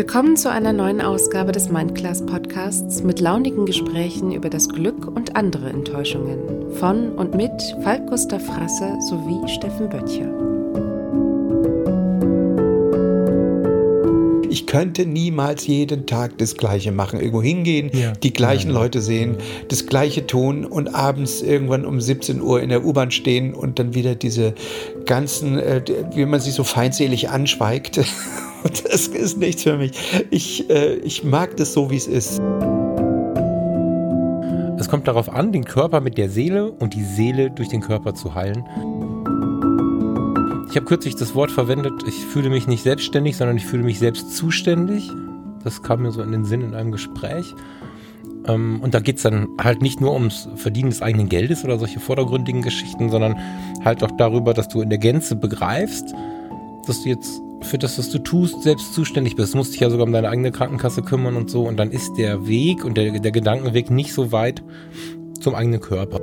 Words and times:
Willkommen 0.00 0.38
zu 0.38 0.50
einer 0.50 0.72
neuen 0.72 1.02
Ausgabe 1.02 1.52
des 1.52 1.68
Mindclass 1.68 2.24
Podcasts 2.24 3.02
mit 3.02 3.20
launigen 3.20 3.66
Gesprächen 3.66 4.32
über 4.32 4.48
das 4.48 4.70
Glück 4.70 5.06
und 5.06 5.36
andere 5.36 5.68
Enttäuschungen 5.68 6.72
von 6.76 7.12
und 7.12 7.34
mit 7.34 7.52
Falk 7.82 8.06
Gustav 8.06 8.42
Frasse 8.42 8.96
sowie 9.10 9.46
Steffen 9.46 9.90
Böttcher. 9.90 10.50
Ich 14.48 14.66
könnte 14.66 15.04
niemals 15.04 15.66
jeden 15.66 16.06
Tag 16.06 16.38
das 16.38 16.56
Gleiche 16.56 16.92
machen. 16.92 17.20
Irgendwo 17.20 17.42
hingehen, 17.42 17.90
ja. 17.92 18.12
die 18.12 18.32
gleichen 18.32 18.70
ja, 18.70 18.76
ja. 18.76 18.80
Leute 18.80 19.02
sehen, 19.02 19.36
das 19.68 19.84
Gleiche 19.84 20.26
tun 20.26 20.64
und 20.64 20.94
abends 20.94 21.42
irgendwann 21.42 21.84
um 21.84 22.00
17 22.00 22.40
Uhr 22.40 22.62
in 22.62 22.70
der 22.70 22.86
U-Bahn 22.86 23.10
stehen 23.10 23.52
und 23.52 23.78
dann 23.78 23.94
wieder 23.94 24.14
diese 24.14 24.54
ganzen, 25.04 25.58
äh, 25.58 25.82
wie 26.14 26.24
man 26.24 26.40
sich 26.40 26.54
so 26.54 26.64
feindselig 26.64 27.28
anschweigt. 27.28 28.00
Das 28.62 29.06
ist 29.08 29.38
nichts 29.38 29.62
für 29.62 29.76
mich. 29.76 29.92
Ich, 30.30 30.68
äh, 30.68 30.96
ich 30.96 31.24
mag 31.24 31.56
das 31.56 31.72
so, 31.72 31.90
wie 31.90 31.96
es 31.96 32.06
ist. 32.06 32.40
Es 34.78 34.88
kommt 34.88 35.06
darauf 35.06 35.32
an, 35.32 35.52
den 35.52 35.64
Körper 35.64 36.00
mit 36.00 36.18
der 36.18 36.30
Seele 36.30 36.72
und 36.72 36.94
die 36.94 37.04
Seele 37.04 37.50
durch 37.50 37.68
den 37.68 37.80
Körper 37.80 38.14
zu 38.14 38.34
heilen. 38.34 38.64
Ich 40.70 40.76
habe 40.76 40.86
kürzlich 40.86 41.16
das 41.16 41.34
Wort 41.34 41.50
verwendet, 41.50 41.92
ich 42.06 42.14
fühle 42.14 42.48
mich 42.48 42.66
nicht 42.66 42.82
selbstständig, 42.82 43.36
sondern 43.36 43.56
ich 43.56 43.66
fühle 43.66 43.82
mich 43.82 43.98
selbst 43.98 44.36
zuständig. 44.36 45.10
Das 45.64 45.82
kam 45.82 46.02
mir 46.02 46.12
so 46.12 46.22
in 46.22 46.32
den 46.32 46.44
Sinn 46.44 46.62
in 46.62 46.74
einem 46.74 46.92
Gespräch. 46.92 47.54
Ähm, 48.46 48.80
und 48.82 48.94
da 48.94 49.00
geht 49.00 49.16
es 49.16 49.22
dann 49.22 49.48
halt 49.60 49.82
nicht 49.82 50.00
nur 50.00 50.14
ums 50.14 50.48
Verdienen 50.56 50.90
des 50.90 51.02
eigenen 51.02 51.28
Geldes 51.28 51.64
oder 51.64 51.78
solche 51.78 52.00
vordergründigen 52.00 52.62
Geschichten, 52.62 53.10
sondern 53.10 53.36
halt 53.84 54.02
auch 54.02 54.12
darüber, 54.16 54.54
dass 54.54 54.68
du 54.68 54.80
in 54.80 54.90
der 54.90 54.98
Gänze 54.98 55.36
begreifst, 55.36 56.14
dass 56.86 57.02
du 57.02 57.08
jetzt 57.10 57.40
für 57.62 57.78
das, 57.78 57.98
was 57.98 58.10
du 58.10 58.18
tust, 58.18 58.62
selbst 58.62 58.94
zuständig 58.94 59.36
bist. 59.36 59.54
Du 59.54 59.58
musst 59.58 59.72
dich 59.72 59.80
ja 59.80 59.90
sogar 59.90 60.06
um 60.06 60.12
deine 60.12 60.28
eigene 60.28 60.52
Krankenkasse 60.52 61.02
kümmern 61.02 61.36
und 61.36 61.50
so. 61.50 61.62
Und 61.62 61.76
dann 61.76 61.90
ist 61.90 62.14
der 62.16 62.46
Weg 62.46 62.84
und 62.84 62.96
der, 62.96 63.18
der 63.18 63.32
Gedankenweg 63.32 63.90
nicht 63.90 64.12
so 64.12 64.32
weit 64.32 64.62
zum 65.40 65.54
eigenen 65.54 65.80
Körper. 65.80 66.20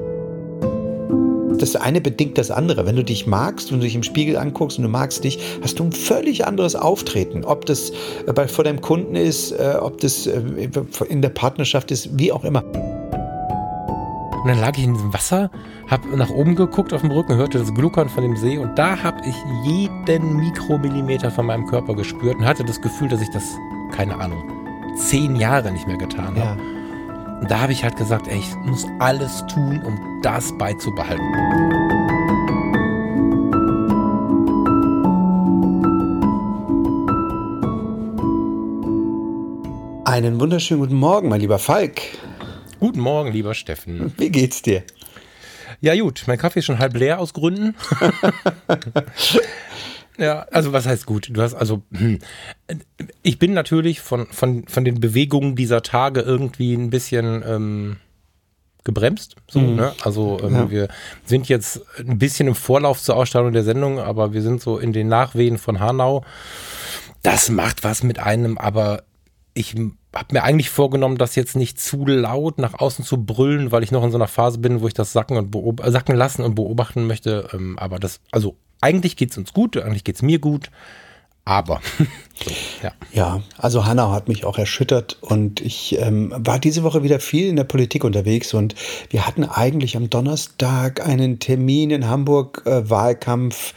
Das 1.57 1.75
eine 1.75 2.01
bedingt 2.01 2.37
das 2.37 2.51
andere. 2.51 2.85
Wenn 2.85 2.95
du 2.95 3.03
dich 3.03 3.25
magst, 3.25 3.71
wenn 3.71 3.79
du 3.79 3.85
dich 3.85 3.95
im 3.95 4.03
Spiegel 4.03 4.37
anguckst 4.37 4.77
und 4.77 4.83
du 4.83 4.89
magst 4.89 5.23
dich, 5.23 5.39
hast 5.61 5.79
du 5.79 5.85
ein 5.85 5.91
völlig 5.91 6.45
anderes 6.45 6.75
Auftreten. 6.75 7.43
Ob 7.43 7.65
das 7.65 7.91
äh, 8.27 8.33
bei, 8.33 8.47
vor 8.47 8.63
deinem 8.63 8.81
Kunden 8.81 9.15
ist, 9.15 9.51
äh, 9.51 9.75
ob 9.79 9.99
das 10.01 10.27
äh, 10.27 10.41
in 11.09 11.21
der 11.21 11.29
Partnerschaft 11.29 11.91
ist, 11.91 12.17
wie 12.19 12.31
auch 12.31 12.43
immer. 12.43 12.63
Und 14.47 14.53
dann 14.53 14.61
lag 14.61 14.77
ich 14.77 14.85
in 14.85 14.93
diesem 14.93 15.13
Wasser, 15.13 15.51
habe 15.89 16.07
nach 16.15 16.29
oben 16.29 16.55
geguckt 16.55 16.93
auf 16.93 17.01
dem 17.01 17.11
Rücken, 17.11 17.35
hörte 17.35 17.59
das 17.59 17.73
Gluckern 17.73 18.07
von 18.07 18.23
dem 18.23 18.37
See 18.37 18.57
und 18.57 18.79
da 18.79 19.03
habe 19.03 19.19
ich 19.25 19.35
jeden 19.65 20.37
Mikromillimeter 20.37 21.31
von 21.31 21.47
meinem 21.47 21.67
Körper 21.67 21.93
gespürt 21.95 22.37
und 22.37 22.45
hatte 22.45 22.63
das 22.63 22.81
Gefühl, 22.81 23.09
dass 23.09 23.19
ich 23.19 23.29
das, 23.31 23.43
keine 23.91 24.17
Ahnung, 24.17 24.41
zehn 24.95 25.35
Jahre 25.35 25.69
nicht 25.69 25.85
mehr 25.85 25.97
getan 25.97 26.37
habe. 26.41 26.61
Ja. 26.61 27.39
Und 27.41 27.51
da 27.51 27.59
habe 27.59 27.73
ich 27.73 27.83
halt 27.83 27.97
gesagt, 27.97 28.29
ey, 28.29 28.37
ich 28.37 28.55
muss 28.65 28.87
alles 28.99 29.45
tun, 29.47 29.81
um 29.85 29.99
das 30.21 30.57
beizubehalten. 30.57 31.25
Einen 40.05 40.39
wunderschönen 40.39 40.79
guten 40.79 40.95
Morgen, 40.95 41.27
mein 41.27 41.41
lieber 41.41 41.59
Falk. 41.59 41.99
Guten 42.79 42.99
Morgen, 42.99 43.31
lieber 43.31 43.55
Steffen. 43.55 44.13
Wie 44.17 44.29
geht's 44.29 44.61
dir? 44.61 44.83
Ja, 45.81 45.99
gut. 45.99 46.23
Mein 46.27 46.37
Kaffee 46.37 46.59
ist 46.59 46.65
schon 46.65 46.79
halb 46.79 46.95
leer 46.95 47.19
aus 47.19 47.33
Gründen. 47.33 47.75
ja, 50.17 50.41
also 50.51 50.73
was 50.73 50.85
heißt 50.85 51.05
gut? 51.05 51.29
Du 51.31 51.41
hast 51.41 51.55
also, 51.55 51.81
hm, 51.91 52.19
ich 53.23 53.39
bin 53.39 53.53
natürlich 53.53 54.01
von, 54.01 54.27
von, 54.27 54.67
von 54.67 54.85
den 54.85 54.99
Bewegungen 54.99 55.55
dieser 55.55 55.81
Tage 55.81 56.21
irgendwie 56.21 56.73
ein 56.73 56.91
bisschen 56.91 57.43
ähm, 57.47 57.97
gebremst. 58.83 59.35
So, 59.49 59.59
mhm. 59.59 59.75
ne? 59.75 59.93
Also 60.03 60.39
ähm, 60.43 60.53
ja. 60.53 60.69
wir 60.69 60.87
sind 61.25 61.49
jetzt 61.49 61.81
ein 61.99 62.19
bisschen 62.19 62.47
im 62.47 62.55
Vorlauf 62.55 63.01
zur 63.01 63.15
Ausstrahlung 63.15 63.53
der 63.53 63.63
Sendung, 63.63 63.99
aber 63.99 64.33
wir 64.33 64.43
sind 64.43 64.61
so 64.61 64.77
in 64.77 64.93
den 64.93 65.07
Nachwehen 65.07 65.57
von 65.57 65.79
Hanau. 65.79 66.23
Das 67.23 67.49
macht 67.49 67.83
was 67.83 68.03
mit 68.03 68.19
einem, 68.19 68.57
aber 68.57 69.03
ich 69.57 69.75
habe 70.13 70.33
mir 70.33 70.43
eigentlich 70.43 70.69
vorgenommen, 70.69 71.17
das 71.17 71.35
jetzt 71.35 71.55
nicht 71.55 71.79
zu 71.79 72.05
laut 72.05 72.59
nach 72.59 72.75
außen 72.75 73.03
zu 73.03 73.23
brüllen, 73.23 73.71
weil 73.71 73.83
ich 73.83 73.91
noch 73.91 74.03
in 74.03 74.11
so 74.11 74.17
einer 74.17 74.27
Phase 74.27 74.59
bin, 74.59 74.81
wo 74.81 74.87
ich 74.87 74.93
das 74.93 75.13
sacken 75.13 75.37
und 75.37 75.55
äh, 75.55 75.91
sacken 75.91 76.15
lassen 76.15 76.43
und 76.43 76.55
beobachten 76.55 77.07
möchte. 77.07 77.49
Ähm, 77.53 77.77
aber 77.79 77.99
das, 77.99 78.19
also 78.31 78.55
eigentlich 78.81 79.15
geht 79.15 79.31
es 79.31 79.37
uns 79.37 79.53
gut, 79.53 79.77
eigentlich 79.77 80.03
geht 80.03 80.15
es 80.15 80.21
mir 80.21 80.39
gut. 80.39 80.69
Aber 81.43 81.79
so, 82.43 82.51
ja. 82.83 82.91
ja, 83.13 83.41
also 83.57 83.85
Hanna 83.85 84.11
hat 84.11 84.27
mich 84.27 84.43
auch 84.43 84.57
erschüttert 84.57 85.17
und 85.21 85.61
ich 85.61 85.97
ähm, 85.97 86.33
war 86.35 86.59
diese 86.59 86.83
Woche 86.83 87.03
wieder 87.03 87.21
viel 87.21 87.47
in 87.47 87.55
der 87.55 87.63
Politik 87.63 88.03
unterwegs 88.03 88.53
und 88.53 88.75
wir 89.11 89.25
hatten 89.25 89.45
eigentlich 89.45 89.95
am 89.95 90.09
Donnerstag 90.09 91.07
einen 91.07 91.39
Termin 91.39 91.91
in 91.91 92.07
Hamburg, 92.09 92.63
äh, 92.65 92.89
Wahlkampf, 92.89 93.73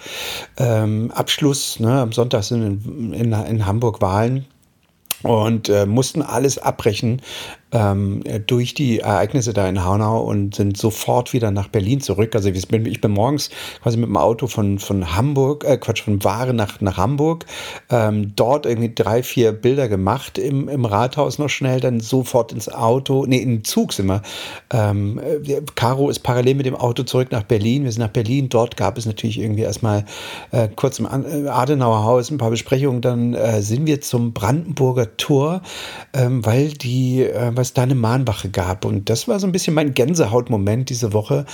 ähm, 0.56 1.12
Abschluss. 1.12 1.78
Ne? 1.78 2.00
Am 2.00 2.12
Sonntag 2.12 2.42
sind 2.42 2.84
in, 2.84 3.12
in, 3.12 3.32
in 3.32 3.66
Hamburg 3.66 4.00
Wahlen 4.00 4.46
und 5.22 5.68
äh, 5.68 5.86
mussten 5.86 6.22
alles 6.22 6.58
abbrechen, 6.58 7.22
ähm, 7.72 8.22
durch 8.46 8.74
die 8.74 9.00
Ereignisse 9.00 9.52
da 9.52 9.68
in 9.68 9.84
Hanau 9.84 10.22
und 10.22 10.54
sind 10.54 10.76
sofort 10.76 11.32
wieder 11.32 11.50
nach 11.50 11.68
Berlin 11.68 12.00
zurück. 12.00 12.34
Also 12.34 12.48
ich 12.48 12.68
bin, 12.68 12.86
ich 12.86 13.00
bin 13.00 13.12
morgens 13.12 13.50
quasi 13.82 13.96
mit 13.96 14.08
dem 14.08 14.16
Auto 14.16 14.46
von, 14.46 14.78
von 14.78 15.16
Hamburg, 15.16 15.64
äh 15.64 15.76
Quatsch, 15.76 16.02
von 16.02 16.22
Ware 16.24 16.54
nach, 16.54 16.80
nach 16.80 16.96
Hamburg, 16.96 17.46
ähm, 17.90 18.32
dort 18.36 18.66
irgendwie 18.66 18.92
drei, 18.94 19.22
vier 19.22 19.52
Bilder 19.52 19.88
gemacht 19.88 20.38
im, 20.38 20.68
im 20.68 20.84
Rathaus 20.84 21.38
noch 21.38 21.48
schnell, 21.48 21.80
dann 21.80 22.00
sofort 22.00 22.52
ins 22.52 22.68
Auto, 22.68 23.24
nee, 23.26 23.38
in 23.38 23.56
den 23.56 23.64
Zug 23.64 23.92
sind 23.92 24.06
wir. 24.06 24.22
Ähm, 24.72 25.20
Caro 25.74 26.10
ist 26.10 26.20
parallel 26.20 26.54
mit 26.54 26.66
dem 26.66 26.74
Auto 26.74 27.02
zurück 27.02 27.32
nach 27.32 27.42
Berlin. 27.42 27.84
Wir 27.84 27.92
sind 27.92 28.02
nach 28.02 28.08
Berlin. 28.08 28.48
Dort 28.48 28.76
gab 28.76 28.98
es 28.98 29.06
natürlich 29.06 29.38
irgendwie 29.38 29.62
erstmal 29.62 30.04
äh, 30.50 30.68
kurz 30.74 30.98
im 30.98 31.06
äh, 31.06 31.48
Adenauer 31.48 32.04
Haus 32.04 32.30
ein 32.30 32.38
paar 32.38 32.50
Besprechungen. 32.50 33.00
Dann 33.00 33.34
äh, 33.34 33.62
sind 33.62 33.86
wir 33.86 34.00
zum 34.00 34.32
Brandenburger 34.32 35.16
Tor, 35.16 35.62
ähm, 36.12 36.44
weil 36.44 36.68
die, 36.68 37.22
äh, 37.22 37.52
was 37.60 37.74
da 37.74 37.82
eine 37.82 37.94
Mahnwache 37.94 38.48
gab. 38.48 38.86
Und 38.86 39.10
das 39.10 39.28
war 39.28 39.38
so 39.38 39.46
ein 39.46 39.52
bisschen 39.52 39.74
mein 39.74 39.92
Gänsehautmoment 39.92 40.88
diese 40.88 41.12
Woche, 41.12 41.44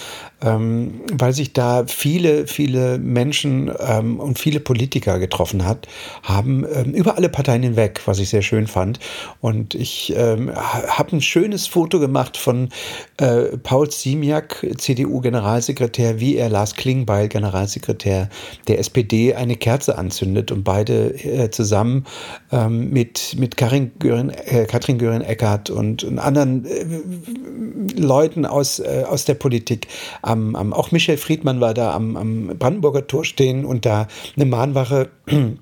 ähm, 0.40 1.00
weil 1.12 1.32
sich 1.32 1.52
da 1.52 1.84
viele, 1.86 2.46
viele 2.46 2.98
Menschen 2.98 3.72
ähm, 3.80 4.20
und 4.20 4.38
viele 4.38 4.60
Politiker 4.60 5.18
getroffen 5.18 5.64
hat, 5.64 5.88
haben 6.22 6.64
ähm, 6.72 6.92
über 6.94 7.16
alle 7.16 7.28
Parteien 7.28 7.64
hinweg, 7.64 8.00
was 8.06 8.20
ich 8.20 8.28
sehr 8.28 8.42
schön 8.42 8.68
fand. 8.68 9.00
Und 9.40 9.74
ich 9.74 10.14
ähm, 10.16 10.54
habe 10.54 11.16
ein 11.16 11.20
schönes 11.20 11.66
Foto 11.66 11.98
gemacht 11.98 12.36
von 12.36 12.68
äh, 13.16 13.56
Paul 13.58 13.90
Ziemiak, 13.90 14.64
CDU-Generalsekretär, 14.78 16.20
wie 16.20 16.36
er 16.36 16.48
Lars 16.48 16.76
Klingbeil, 16.76 17.28
Generalsekretär 17.28 18.28
der 18.68 18.78
SPD, 18.78 19.34
eine 19.34 19.56
Kerze 19.56 19.98
anzündet 19.98 20.52
und 20.52 20.62
beide 20.62 21.14
äh, 21.24 21.50
zusammen 21.50 22.04
ähm, 22.52 22.90
mit, 22.90 23.34
mit 23.38 23.56
Karin 23.56 23.90
Göring, 23.98 24.30
äh, 24.30 24.66
Katrin 24.66 24.98
Göring-Eckardt 24.98 25.70
und 25.70 25.95
und, 25.96 26.04
und 26.04 26.18
anderen 26.18 26.64
äh, 26.64 28.00
Leuten 28.00 28.46
aus, 28.46 28.78
äh, 28.78 29.04
aus 29.08 29.24
der 29.24 29.34
Politik. 29.34 29.88
Am, 30.22 30.54
am, 30.54 30.72
auch 30.72 30.90
Michel 30.90 31.16
Friedmann 31.16 31.60
war 31.60 31.74
da 31.74 31.94
am, 31.94 32.16
am 32.16 32.58
Brandenburger 32.58 33.06
Tor 33.06 33.24
stehen 33.24 33.64
und 33.64 33.86
da 33.86 34.08
eine 34.36 34.44
Mahnwache 34.44 35.08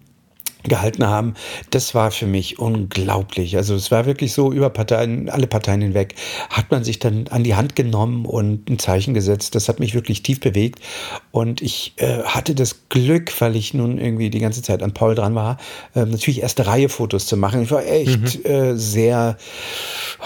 gehalten 0.65 1.07
haben, 1.07 1.35
das 1.71 1.95
war 1.95 2.11
für 2.11 2.27
mich 2.27 2.59
unglaublich. 2.59 3.57
Also 3.57 3.75
es 3.75 3.91
war 3.91 4.07
wirklich 4.07 4.33
so 4.33 4.51
über 4.51 4.71
Parteien, 4.71 5.29
alle 5.29 5.47
Parteien 5.47 5.83
hinweg, 5.83 6.15
hat 6.49 6.71
man 6.71 6.85
sich 6.85 6.99
dann 6.99 7.29
an 7.29 7.45
die 7.45 7.55
Hand 7.55 7.77
genommen 7.77 8.25
und 8.25 8.71
ein 8.71 8.79
Zeichen 8.79 9.13
gesetzt. 9.13 9.55
Das 9.55 9.69
hat 9.69 9.79
mich 9.79 9.95
wirklich 9.95 10.23
tief 10.23 10.41
bewegt. 10.41 10.81
Und 11.33 11.61
ich 11.61 11.93
äh, 11.97 12.23
hatte 12.23 12.55
das 12.55 12.89
Glück, 12.89 13.39
weil 13.41 13.57
ich 13.57 13.75
nun 13.75 13.99
irgendwie 13.99 14.31
die 14.31 14.41
ganze 14.41 14.63
Zeit 14.63 14.83
an 14.83 14.95
Paul 14.95 15.15
dran 15.15 15.35
war, 15.35 15.59
äh, 15.95 16.07
natürlich 16.07 16.41
erste 16.41 16.67
Reihe 16.67 16.89
Fotos 16.89 17.27
zu 17.27 17.37
machen. 17.37 17.63
Ich 17.63 17.71
war 17.71 17.85
echt 17.85 18.39
mhm. 18.39 18.51
äh, 18.51 18.77
sehr, 18.77 19.37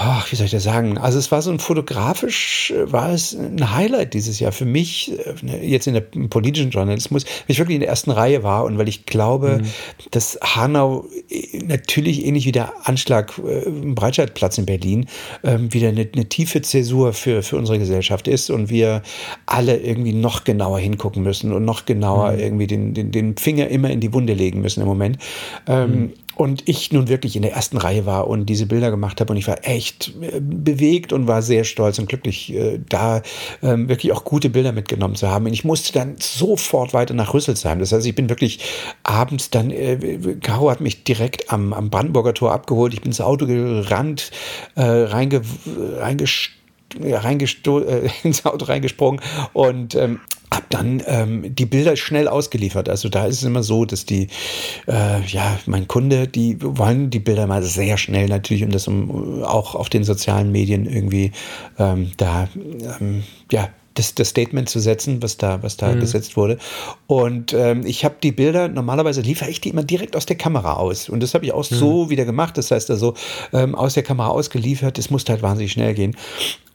oh, 0.01 0.23
wie 0.31 0.37
soll 0.37 0.47
ich 0.47 0.53
das 0.53 0.63
sagen? 0.63 0.97
Also 0.99 1.19
es 1.19 1.33
war 1.33 1.43
so 1.43 1.51
ein 1.51 1.59
fotografisch, 1.59 2.71
äh, 2.71 2.91
war 2.91 3.13
es 3.13 3.35
ein 3.35 3.75
Highlight 3.75 4.15
dieses 4.15 4.39
Jahr 4.39 4.53
für 4.53 4.65
mich, 4.65 5.13
äh, 5.43 5.67
jetzt 5.67 5.87
in 5.87 5.95
der 5.95 6.01
politischen 6.01 6.71
Journalismus, 6.71 7.25
weil 7.25 7.45
ich 7.49 7.59
wirklich 7.59 7.75
in 7.75 7.81
der 7.81 7.89
ersten 7.89 8.11
Reihe 8.11 8.43
war 8.43 8.65
und 8.65 8.79
weil 8.79 8.89
ich 8.89 9.07
glaube, 9.07 9.61
mhm. 9.63 9.67
dass 10.13 10.39
Hanau 10.43 11.07
äh, 11.29 11.59
natürlich 11.65 12.25
ähnlich 12.25 12.47
wie 12.47 12.53
der 12.53 12.87
Anschlag 12.87 13.39
im 13.39 13.95
Breitscheidplatz 13.95 14.59
in 14.59 14.67
Berlin 14.67 15.07
ähm, 15.43 15.73
wieder 15.73 15.89
eine, 15.89 16.09
eine, 16.13 16.29
tiefe 16.29 16.63
Zäsur 16.63 17.13
für, 17.13 17.43
für 17.43 17.57
unsere 17.57 17.79
Gesellschaft 17.79 18.29
ist 18.29 18.51
und 18.51 18.71
wir 18.71 19.03
alle 19.47 19.79
irgendwie 19.79 20.13
noch 20.13 20.45
genauer 20.45 20.79
hingucken 20.79 21.23
müssen 21.23 21.53
und 21.53 21.65
noch 21.65 21.87
genauer 21.87 22.33
mhm. 22.33 22.39
irgendwie 22.39 22.67
den, 22.67 22.95
den, 22.95 23.11
den 23.11 23.37
Finger 23.37 23.69
immer 23.69 23.91
in 23.91 24.01
die 24.01 24.13
Wunde 24.13 24.35
legen 24.35 24.61
müssen 24.61 24.81
im 24.81 24.87
Moment. 24.87 25.19
Ähm, 25.67 25.91
mhm. 25.91 26.13
Und 26.39 26.69
ich 26.69 26.93
nun 26.93 27.09
wirklich 27.09 27.35
in 27.35 27.43
der 27.43 27.53
ersten 27.53 27.77
Reihe 27.77 28.07
war 28.07 28.29
und 28.29 28.47
diese 28.47 28.67
Bilder 28.67 28.91
gemacht 28.91 29.21
habe 29.21 29.33
und 29.33 29.37
ich 29.37 29.49
war 29.49 29.59
echt 29.67 30.13
äh, 30.21 30.41
bewegt 30.41 31.13
und 31.13 31.27
war 31.27 31.43
sehr 31.43 31.65
stolz 31.65 31.99
und 31.99 32.09
glücklich, 32.09 32.55
äh, 32.55 32.79
da 32.89 33.23
ähm, 33.61 33.89
wirklich 33.89 34.13
auch 34.13 34.25
gute 34.25 34.49
Bilder 34.49 34.71
mitgenommen 34.71 35.17
zu 35.17 35.29
haben. 35.29 35.47
Und 35.47 35.53
ich 35.53 35.65
musste 35.65 35.93
dann 35.93 36.15
sofort 36.21 36.95
weiter 36.95 37.13
nach 37.13 37.35
Rüsselsheim. 37.35 37.81
Das 37.81 37.91
heißt, 37.91 38.07
ich 38.07 38.15
bin 38.15 38.29
wirklich 38.29 38.61
abends 39.03 39.51
dann, 39.51 39.71
äh, 39.71 40.37
Caro 40.41 40.71
hat 40.71 40.81
mich 40.81 41.03
direkt 41.03 41.53
am, 41.53 41.73
am 41.73 41.91
Brandenburger 41.91 42.35
Tor 42.35 42.53
abgeholt. 42.53 42.95
Ich 42.95 43.01
bin 43.01 43.11
ins 43.11 43.21
Auto 43.21 43.47
gerannt, 43.47 44.31
reinge, 44.77 45.43
reingestoßen 45.99 46.59
reingesto 47.01 47.81
äh, 47.81 48.09
ins 48.23 48.45
Auto 48.45 48.67
reingesprungen 48.67 49.21
und 49.53 49.95
ähm, 49.95 50.21
habe 50.53 50.67
dann 50.71 51.03
ähm, 51.07 51.55
die 51.55 51.67
Bilder 51.67 51.97
schnell 51.97 52.27
ausgeliefert. 52.27 52.89
Also 52.89 53.09
da 53.09 53.27
ist 53.27 53.39
es 53.39 53.45
immer 53.45 53.63
so, 53.63 53.85
dass 53.85 54.07
die, 54.07 54.29
äh, 54.87 55.23
ja, 55.27 55.59
mein 55.67 55.89
Kunde, 55.89 56.27
die 56.27 56.57
wollen 56.61 57.11
die 57.11 57.19
Bilder 57.19 57.47
mal 57.47 57.63
sehr 57.63 57.99
schnell 57.99 58.29
natürlich 58.29 58.65
und 58.65 58.75
das 58.75 58.89
um, 58.89 59.43
auch 59.43 59.75
auf 59.75 59.89
den 59.89 60.05
sozialen 60.05 60.51
Medien 60.51 60.87
irgendwie 60.87 61.33
ähm, 61.79 62.13
da, 62.17 62.49
ähm, 63.01 63.25
ja, 63.53 63.69
das, 63.99 64.15
das 64.15 64.29
Statement 64.29 64.69
zu 64.69 64.81
setzen, 64.81 65.23
was 65.23 65.37
da, 65.37 65.63
was 65.63 65.77
da 65.77 65.93
mhm. 65.93 66.01
gesetzt 66.01 66.37
wurde. 66.37 66.59
Und 67.07 67.53
ähm, 67.53 67.85
ich 67.85 68.05
habe 68.05 68.17
die 68.23 68.33
Bilder, 68.33 68.69
normalerweise 68.69 69.21
liefere 69.21 69.51
ich 69.51 69.61
die 69.61 69.71
immer 69.71 69.83
direkt 69.83 70.17
aus 70.17 70.27
der 70.27 70.37
Kamera 70.37 70.75
aus. 70.75 71.09
Und 71.09 71.23
das 71.23 71.35
habe 71.35 71.45
ich 71.45 71.53
auch 71.53 71.69
mhm. 71.71 71.75
so 71.75 72.11
wieder 72.11 72.25
gemacht. 72.25 72.57
Das 72.57 72.71
heißt 72.71 72.91
also 72.91 73.15
ähm, 73.53 73.75
aus 73.75 73.95
der 73.95 74.03
Kamera 74.03 74.29
ausgeliefert. 74.29 74.99
Das 74.99 75.11
musste 75.11 75.33
halt 75.33 75.43
wahnsinnig 75.43 75.73
schnell 75.73 75.95
gehen. 75.95 76.17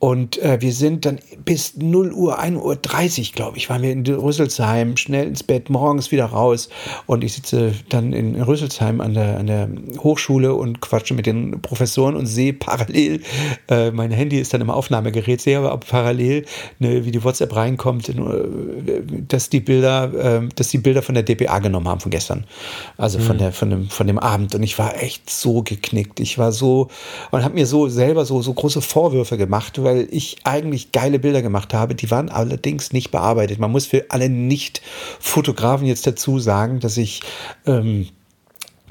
Und 0.04 0.38
äh, 0.42 0.60
wir 0.60 0.74
sind 0.74 1.06
dann 1.06 1.20
bis 1.46 1.78
0 1.78 2.12
Uhr, 2.12 2.38
1 2.38 2.62
Uhr 2.62 2.76
30, 2.76 3.32
glaube 3.32 3.56
ich, 3.56 3.70
waren 3.70 3.82
wir 3.82 3.94
in 3.94 4.06
Rüsselsheim, 4.06 4.98
schnell 4.98 5.28
ins 5.28 5.44
Bett, 5.44 5.70
morgens 5.70 6.12
wieder 6.12 6.26
raus. 6.26 6.68
Und 7.06 7.24
ich 7.24 7.32
sitze 7.32 7.72
dann 7.88 8.12
in 8.12 8.36
Rüsselsheim 8.42 9.00
an 9.00 9.14
der, 9.14 9.38
an 9.38 9.48
der 9.48 9.70
Hochschule 10.00 10.56
und 10.56 10.82
quatsche 10.82 11.14
mit 11.14 11.26
den 11.26 11.62
Professoren 11.62 12.18
und 12.18 12.26
sehe 12.26 12.52
parallel, 12.52 13.22
äh, 13.70 13.92
mein 13.92 14.12
Handy 14.12 14.40
ist 14.40 14.54
dann 14.54 14.60
im 14.60 14.70
Aufnahmegerät, 14.70 15.40
sehe 15.40 15.58
aber 15.58 15.78
parallel, 15.78 16.44
ne, 16.80 17.06
wie 17.06 17.12
die 17.14 17.24
WhatsApp 17.24 17.56
reinkommt, 17.56 18.10
äh, 18.10 18.14
dass 19.28 19.50
die 19.50 19.60
Bilder, 19.60 20.42
äh, 20.44 20.50
dass 20.56 20.70
die 20.70 20.78
Bilder 20.78 21.02
von 21.02 21.16
der 21.16 21.24
DPA 21.24 21.60
genommen 21.60 21.88
haben 21.88 22.00
von 22.00 22.12
gestern. 22.12 22.46
Also 22.98 23.20
von, 23.20 23.36
mhm. 23.36 23.40
der, 23.40 23.52
von, 23.54 23.70
dem, 23.70 23.90
von 23.90 24.08
dem 24.08 24.20
Abend. 24.20 24.56
Und 24.56 24.64
ich 24.64 24.78
war 24.78 25.02
echt 25.02 25.30
so 25.30 25.64
geknickt. 25.64 26.20
Ich 26.20 26.38
war 26.38 26.52
so 26.52 26.90
und 27.32 27.44
habe 27.44 27.54
mir 27.56 27.66
so 27.66 27.88
selber 27.88 28.26
so, 28.26 28.42
so 28.42 28.54
große 28.54 28.82
Vorwürfe 28.82 29.38
gemacht, 29.38 29.84
weil 29.84 30.08
ich 30.12 30.38
eigentlich 30.44 30.92
geile 30.92 31.20
Bilder 31.20 31.42
gemacht 31.42 31.74
habe. 31.74 31.96
Die 31.96 32.12
waren 32.12 32.30
allerdings 32.30 32.92
nicht 32.92 33.12
bearbeitet. 33.12 33.60
Man 33.60 33.72
muss 33.72 33.86
für 33.86 34.06
alle 34.10 34.30
Nicht-Fotografen 34.30 35.88
jetzt 35.88 36.08
dazu 36.08 36.40
sagen, 36.40 36.80
dass 36.80 36.98
ich 36.98 37.22
ähm, 37.66 37.84
äh, 37.84 38.02
äh, 38.04 38.08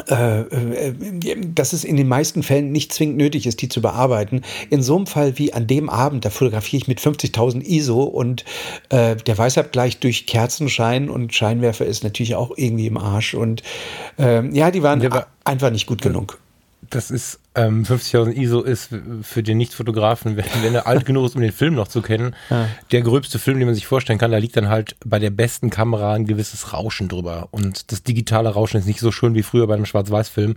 dass 0.06 1.72
es 1.72 1.84
in 1.84 1.96
den 1.96 2.08
meisten 2.08 2.42
Fällen 2.42 2.72
nicht 2.72 2.92
zwingend 2.92 3.18
nötig 3.18 3.46
ist, 3.46 3.60
die 3.62 3.68
zu 3.68 3.82
bearbeiten. 3.82 4.42
In 4.70 4.82
so 4.82 4.96
einem 4.96 5.06
Fall 5.06 5.38
wie 5.38 5.52
an 5.52 5.66
dem 5.66 5.88
Abend, 5.88 6.24
da 6.24 6.30
fotografiere 6.30 6.82
ich 6.82 6.88
mit 6.88 6.98
50.000 6.98 7.62
ISO 7.62 8.02
und 8.02 8.44
äh, 8.88 9.16
der 9.16 9.38
Weißabgleich 9.38 9.98
durch 9.98 10.26
Kerzenschein 10.26 11.10
und 11.10 11.34
Scheinwerfer 11.34 11.86
ist 11.86 12.04
natürlich 12.04 12.34
auch 12.34 12.52
irgendwie 12.56 12.86
im 12.86 12.96
Arsch. 12.96 13.34
Und 13.34 13.62
ähm, 14.18 14.54
ja, 14.54 14.70
die 14.70 14.82
waren 14.82 15.06
einfach 15.44 15.70
nicht 15.70 15.86
gut 15.86 16.02
genug 16.02 16.38
das 16.90 17.11
ist 17.11 17.38
ähm, 17.55 17.84
50.000 17.84 18.32
ISO 18.32 18.62
ist 18.62 18.90
für 19.23 19.43
den 19.43 19.58
Nicht-Fotografen, 19.58 20.37
wenn, 20.37 20.44
wenn 20.62 20.75
er 20.75 20.87
alt 20.87 21.05
genug 21.05 21.26
ist, 21.26 21.37
um 21.37 21.43
den 21.43 21.52
Film 21.52 21.75
noch 21.75 21.88
zu 21.88 22.02
kennen, 22.02 22.34
ja. 22.50 22.69
der 22.90 23.02
gröbste 23.02 23.38
Film, 23.38 23.58
den 23.58 23.67
man 23.67 23.75
sich 23.75 23.87
vorstellen 23.87 24.19
kann, 24.19 24.31
da 24.31 24.38
liegt 24.38 24.56
dann 24.56 24.69
halt 24.69 24.96
bei 25.05 25.19
der 25.19 25.31
besten 25.31 25.70
Kamera 25.70 26.14
ein 26.14 26.26
gewisses 26.26 26.73
Rauschen 26.73 27.08
drüber. 27.08 27.49
Und 27.50 27.93
das 27.93 28.02
digitale 28.02 28.50
Rauschen 28.50 28.79
ist 28.79 28.87
nicht 28.87 29.00
so 29.00 29.12
schön 29.12 29.34
wie 29.34 29.43
früher 29.43 29.67
bei 29.67 29.75
einem 29.75 29.87
Schwarz-Weiß-Film. 29.87 30.56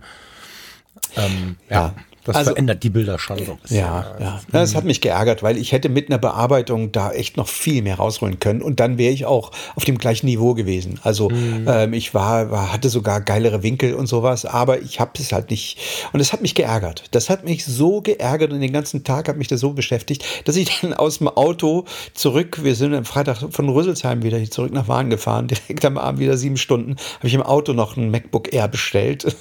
Ähm, 1.16 1.56
ja. 1.68 1.76
ja. 1.76 1.94
Das 2.26 2.36
also, 2.36 2.50
verändert 2.50 2.82
die 2.82 2.90
Bilder 2.90 3.18
schon 3.18 3.38
so 3.38 3.52
ein 3.52 3.58
bisschen. 3.58 3.78
Ja, 3.78 4.16
ja. 4.20 4.40
Das 4.50 4.74
hat 4.74 4.84
mich 4.84 5.00
geärgert, 5.00 5.42
weil 5.44 5.56
ich 5.56 5.70
hätte 5.70 5.88
mit 5.88 6.10
einer 6.10 6.18
Bearbeitung 6.18 6.90
da 6.90 7.12
echt 7.12 7.36
noch 7.36 7.46
viel 7.46 7.82
mehr 7.82 7.96
rausholen 7.96 8.40
können 8.40 8.62
und 8.62 8.80
dann 8.80 8.98
wäre 8.98 9.12
ich 9.12 9.26
auch 9.26 9.52
auf 9.76 9.84
dem 9.84 9.96
gleichen 9.96 10.26
Niveau 10.26 10.54
gewesen. 10.54 10.98
Also 11.04 11.30
mhm. 11.30 11.66
ähm, 11.68 11.92
ich 11.92 12.14
war, 12.14 12.50
war, 12.50 12.72
hatte 12.72 12.88
sogar 12.88 13.20
geilere 13.20 13.62
Winkel 13.62 13.94
und 13.94 14.08
sowas, 14.08 14.44
aber 14.44 14.82
ich 14.82 14.98
habe 14.98 15.12
es 15.18 15.32
halt 15.32 15.50
nicht. 15.50 15.78
Und 16.12 16.18
es 16.18 16.32
hat 16.32 16.42
mich 16.42 16.56
geärgert. 16.56 17.04
Das 17.12 17.30
hat 17.30 17.44
mich 17.44 17.64
so 17.64 18.00
geärgert 18.00 18.52
und 18.52 18.60
den 18.60 18.72
ganzen 18.72 19.04
Tag 19.04 19.28
hat 19.28 19.36
mich 19.36 19.48
das 19.48 19.60
so 19.60 19.72
beschäftigt, 19.72 20.24
dass 20.46 20.56
ich 20.56 20.80
dann 20.80 20.94
aus 20.94 21.18
dem 21.18 21.28
Auto 21.28 21.84
zurück, 22.14 22.64
wir 22.64 22.74
sind 22.74 22.92
am 22.92 23.04
Freitag 23.04 23.44
von 23.50 23.68
Rüsselsheim 23.68 24.24
wieder 24.24 24.42
zurück 24.50 24.72
nach 24.72 24.88
Wahn 24.88 25.10
gefahren, 25.10 25.46
direkt 25.68 25.84
am 25.84 25.96
Abend 25.96 26.20
wieder 26.20 26.36
sieben 26.36 26.56
Stunden, 26.56 26.96
habe 27.18 27.28
ich 27.28 27.34
im 27.34 27.42
Auto 27.42 27.72
noch 27.72 27.96
ein 27.96 28.10
MacBook 28.10 28.52
Air 28.52 28.66
bestellt. 28.66 29.36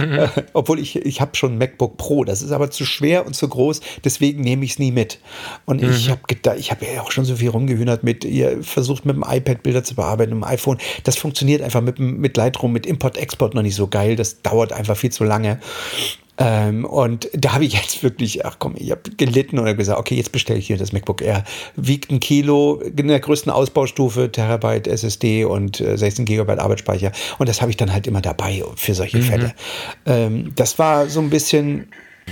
Mhm. 0.00 0.28
Obwohl 0.52 0.78
ich, 0.78 0.96
ich 0.96 1.20
habe 1.20 1.34
schon 1.34 1.54
ein 1.54 1.58
MacBook 1.58 1.96
Pro 1.96 2.19
das 2.24 2.42
ist 2.42 2.52
aber 2.52 2.70
zu 2.70 2.84
schwer 2.84 3.26
und 3.26 3.34
zu 3.34 3.48
groß, 3.48 3.80
deswegen 4.04 4.42
nehme 4.42 4.64
ich 4.64 4.72
es 4.72 4.78
nie 4.78 4.92
mit. 4.92 5.18
Und 5.64 5.82
mhm. 5.82 5.90
ich 5.90 6.10
habe 6.10 6.20
gedacht, 6.26 6.56
ich 6.58 6.70
habe 6.70 6.86
ja 6.86 7.02
auch 7.02 7.10
schon 7.10 7.24
so 7.24 7.36
viel 7.36 7.50
rumgehühnert 7.50 8.04
mit, 8.04 8.24
ihr 8.24 8.62
versucht 8.62 9.06
mit 9.06 9.16
dem 9.16 9.24
iPad 9.26 9.62
Bilder 9.62 9.84
zu 9.84 9.94
bearbeiten, 9.94 10.34
mit 10.34 10.44
dem 10.44 10.48
iPhone. 10.48 10.78
Das 11.04 11.16
funktioniert 11.16 11.62
einfach 11.62 11.80
mit, 11.80 11.98
mit 11.98 12.36
Lightroom, 12.36 12.72
mit 12.72 12.86
Import-Export 12.86 13.54
noch 13.54 13.62
nicht 13.62 13.74
so 13.74 13.86
geil. 13.86 14.16
Das 14.16 14.42
dauert 14.42 14.72
einfach 14.72 14.96
viel 14.96 15.10
zu 15.10 15.24
lange. 15.24 15.58
Ähm, 16.40 16.86
und 16.86 17.28
da 17.34 17.52
habe 17.52 17.66
ich 17.66 17.74
jetzt 17.74 18.02
wirklich, 18.02 18.46
ach 18.46 18.56
komm, 18.58 18.74
ich 18.78 18.90
habe 18.90 19.02
gelitten 19.18 19.58
und 19.58 19.66
habe 19.66 19.76
gesagt, 19.76 19.98
okay, 19.98 20.14
jetzt 20.14 20.32
bestelle 20.32 20.58
ich 20.58 20.66
hier 20.66 20.78
das 20.78 20.92
MacBook 20.92 21.20
Air. 21.20 21.44
Wiegt 21.76 22.10
ein 22.10 22.18
Kilo, 22.18 22.80
in 22.80 23.08
der 23.08 23.20
größten 23.20 23.52
Ausbaustufe, 23.52 24.32
Terabyte 24.32 24.88
SSD 24.88 25.44
und 25.44 25.80
äh, 25.80 25.98
16 25.98 26.24
Gigabyte 26.24 26.58
Arbeitsspeicher. 26.58 27.12
Und 27.38 27.48
das 27.48 27.60
habe 27.60 27.70
ich 27.70 27.76
dann 27.76 27.92
halt 27.92 28.06
immer 28.06 28.22
dabei 28.22 28.64
für 28.76 28.94
solche 28.94 29.18
mhm. 29.18 29.22
Fälle. 29.22 29.54
Ähm, 30.06 30.52
das 30.56 30.78
war 30.78 31.08
so 31.10 31.20
ein 31.20 31.28
bisschen 31.28 31.88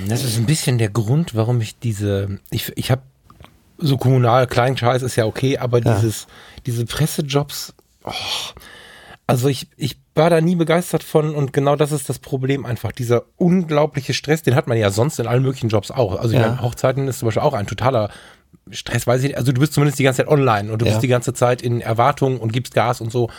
das 0.09 0.25
ist 0.25 0.39
ein 0.39 0.47
bisschen 0.47 0.79
der 0.79 0.91
Grund, 0.91 1.35
warum 1.35 1.61
ich 1.61 1.79
diese, 1.79 2.39
ich, 2.51 2.73
ich 2.77 2.91
habe 2.91 3.03
so 3.79 3.97
kommunal, 3.97 4.47
kleinen 4.47 4.77
Scheiß 4.77 5.03
ist 5.03 5.17
ja 5.17 5.25
okay, 5.25 5.59
aber 5.59 5.83
ja. 5.83 5.95
dieses, 5.95 6.27
diese 6.67 6.85
Pressejobs, 6.85 7.75
oh, 8.05 8.13
also 9.27 9.49
ich, 9.49 9.69
ich 9.77 9.99
war 10.15 10.31
da 10.31 10.41
nie 10.41 10.57
begeistert 10.57 11.03
von 11.03 11.35
und 11.35 11.53
genau 11.53 11.77
das 11.77 11.93
ist 11.93 12.09
das 12.09 12.19
Problem 12.19 12.65
einfach. 12.65 12.93
Dieser 12.93 13.25
unglaubliche 13.37 14.15
Stress, 14.15 14.43
den 14.43 14.55
hat 14.55 14.67
man 14.67 14.79
ja 14.79 14.91
sonst 14.91 15.19
in 15.21 15.27
allen 15.27 15.43
möglichen 15.43 15.69
Jobs 15.69 15.91
auch. 15.91 16.19
Also 16.19 16.35
ja. 16.35 16.41
meine, 16.41 16.63
Hochzeiten 16.63 17.07
ist 17.09 17.21
zum 17.21 17.27
Beispiel 17.27 17.43
auch 17.43 17.53
ein 17.53 17.67
totaler 17.67 18.11
Stress, 18.71 19.07
weiß 19.07 19.21
ich 19.23 19.29
nicht. 19.29 19.37
Also 19.37 19.53
du 19.53 19.61
bist 19.61 19.75
zumindest 19.75 19.99
die 19.99 20.03
ganze 20.03 20.19
Zeit 20.25 20.29
online 20.29 20.73
und 20.73 20.81
du 20.81 20.87
ja. 20.87 20.93
bist 20.93 21.03
die 21.03 21.09
ganze 21.09 21.35
Zeit 21.35 21.63
in 21.63 21.81
Erwartungen 21.81 22.39
und 22.39 22.53
gibst 22.53 22.75
Gas 22.75 23.01
und 23.01 23.13
so. 23.13 23.31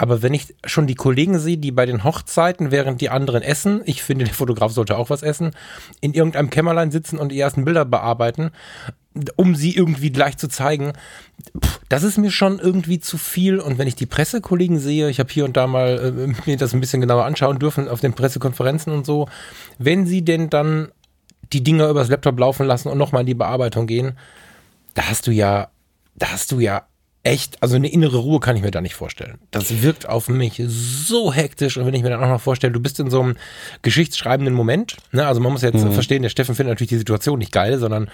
Aber 0.00 0.22
wenn 0.22 0.32
ich 0.32 0.54
schon 0.64 0.86
die 0.86 0.94
Kollegen 0.94 1.40
sehe, 1.40 1.58
die 1.58 1.72
bei 1.72 1.84
den 1.84 2.04
Hochzeiten, 2.04 2.70
während 2.70 3.00
die 3.00 3.10
anderen 3.10 3.42
essen, 3.42 3.82
ich 3.84 4.00
finde, 4.00 4.24
der 4.26 4.34
Fotograf 4.34 4.70
sollte 4.70 4.96
auch 4.96 5.10
was 5.10 5.24
essen, 5.24 5.50
in 6.00 6.14
irgendeinem 6.14 6.50
Kämmerlein 6.50 6.92
sitzen 6.92 7.18
und 7.18 7.32
die 7.32 7.40
ersten 7.40 7.64
Bilder 7.64 7.84
bearbeiten, 7.84 8.52
um 9.34 9.56
sie 9.56 9.74
irgendwie 9.74 10.12
gleich 10.12 10.36
zu 10.36 10.46
zeigen, 10.46 10.92
das 11.88 12.04
ist 12.04 12.16
mir 12.16 12.30
schon 12.30 12.60
irgendwie 12.60 13.00
zu 13.00 13.18
viel. 13.18 13.58
Und 13.58 13.78
wenn 13.78 13.88
ich 13.88 13.96
die 13.96 14.06
Pressekollegen 14.06 14.78
sehe, 14.78 15.10
ich 15.10 15.18
habe 15.18 15.32
hier 15.32 15.44
und 15.44 15.56
da 15.56 15.66
mal 15.66 15.98
äh, 16.16 16.48
mir 16.48 16.56
das 16.56 16.74
ein 16.74 16.80
bisschen 16.80 17.00
genauer 17.00 17.24
anschauen 17.24 17.58
dürfen 17.58 17.88
auf 17.88 17.98
den 17.98 18.12
Pressekonferenzen 18.12 18.92
und 18.92 19.04
so, 19.04 19.26
wenn 19.78 20.06
sie 20.06 20.24
denn 20.24 20.48
dann 20.48 20.92
die 21.52 21.64
Dinger 21.64 21.88
übers 21.88 22.08
Laptop 22.08 22.38
laufen 22.38 22.66
lassen 22.66 22.88
und 22.88 22.98
nochmal 22.98 23.22
in 23.22 23.26
die 23.26 23.34
Bearbeitung 23.34 23.88
gehen, 23.88 24.16
da 24.94 25.08
hast 25.08 25.26
du 25.26 25.32
ja, 25.32 25.70
da 26.14 26.30
hast 26.30 26.52
du 26.52 26.60
ja 26.60 26.87
echt, 27.24 27.62
also 27.62 27.76
eine 27.76 27.88
innere 27.88 28.18
Ruhe 28.18 28.40
kann 28.40 28.56
ich 28.56 28.62
mir 28.62 28.70
da 28.70 28.80
nicht 28.80 28.94
vorstellen. 28.94 29.38
Das 29.50 29.82
wirkt 29.82 30.08
auf 30.08 30.28
mich 30.28 30.62
so 30.66 31.32
hektisch 31.32 31.76
und 31.76 31.84
wenn 31.84 31.94
ich 31.94 32.02
mir 32.02 32.10
dann 32.10 32.22
auch 32.22 32.28
noch 32.28 32.40
vorstelle, 32.40 32.72
du 32.72 32.80
bist 32.80 33.00
in 33.00 33.10
so 33.10 33.20
einem 33.20 33.36
geschichtsschreibenden 33.82 34.54
Moment, 34.54 34.96
ne? 35.12 35.26
also 35.26 35.40
man 35.40 35.52
muss 35.52 35.62
jetzt 35.62 35.84
mhm. 35.84 35.92
verstehen, 35.92 36.22
der 36.22 36.28
Steffen 36.28 36.54
findet 36.54 36.72
natürlich 36.72 36.90
die 36.90 36.98
Situation 36.98 37.38
nicht 37.38 37.52
geil, 37.52 37.78
sondern 37.78 38.10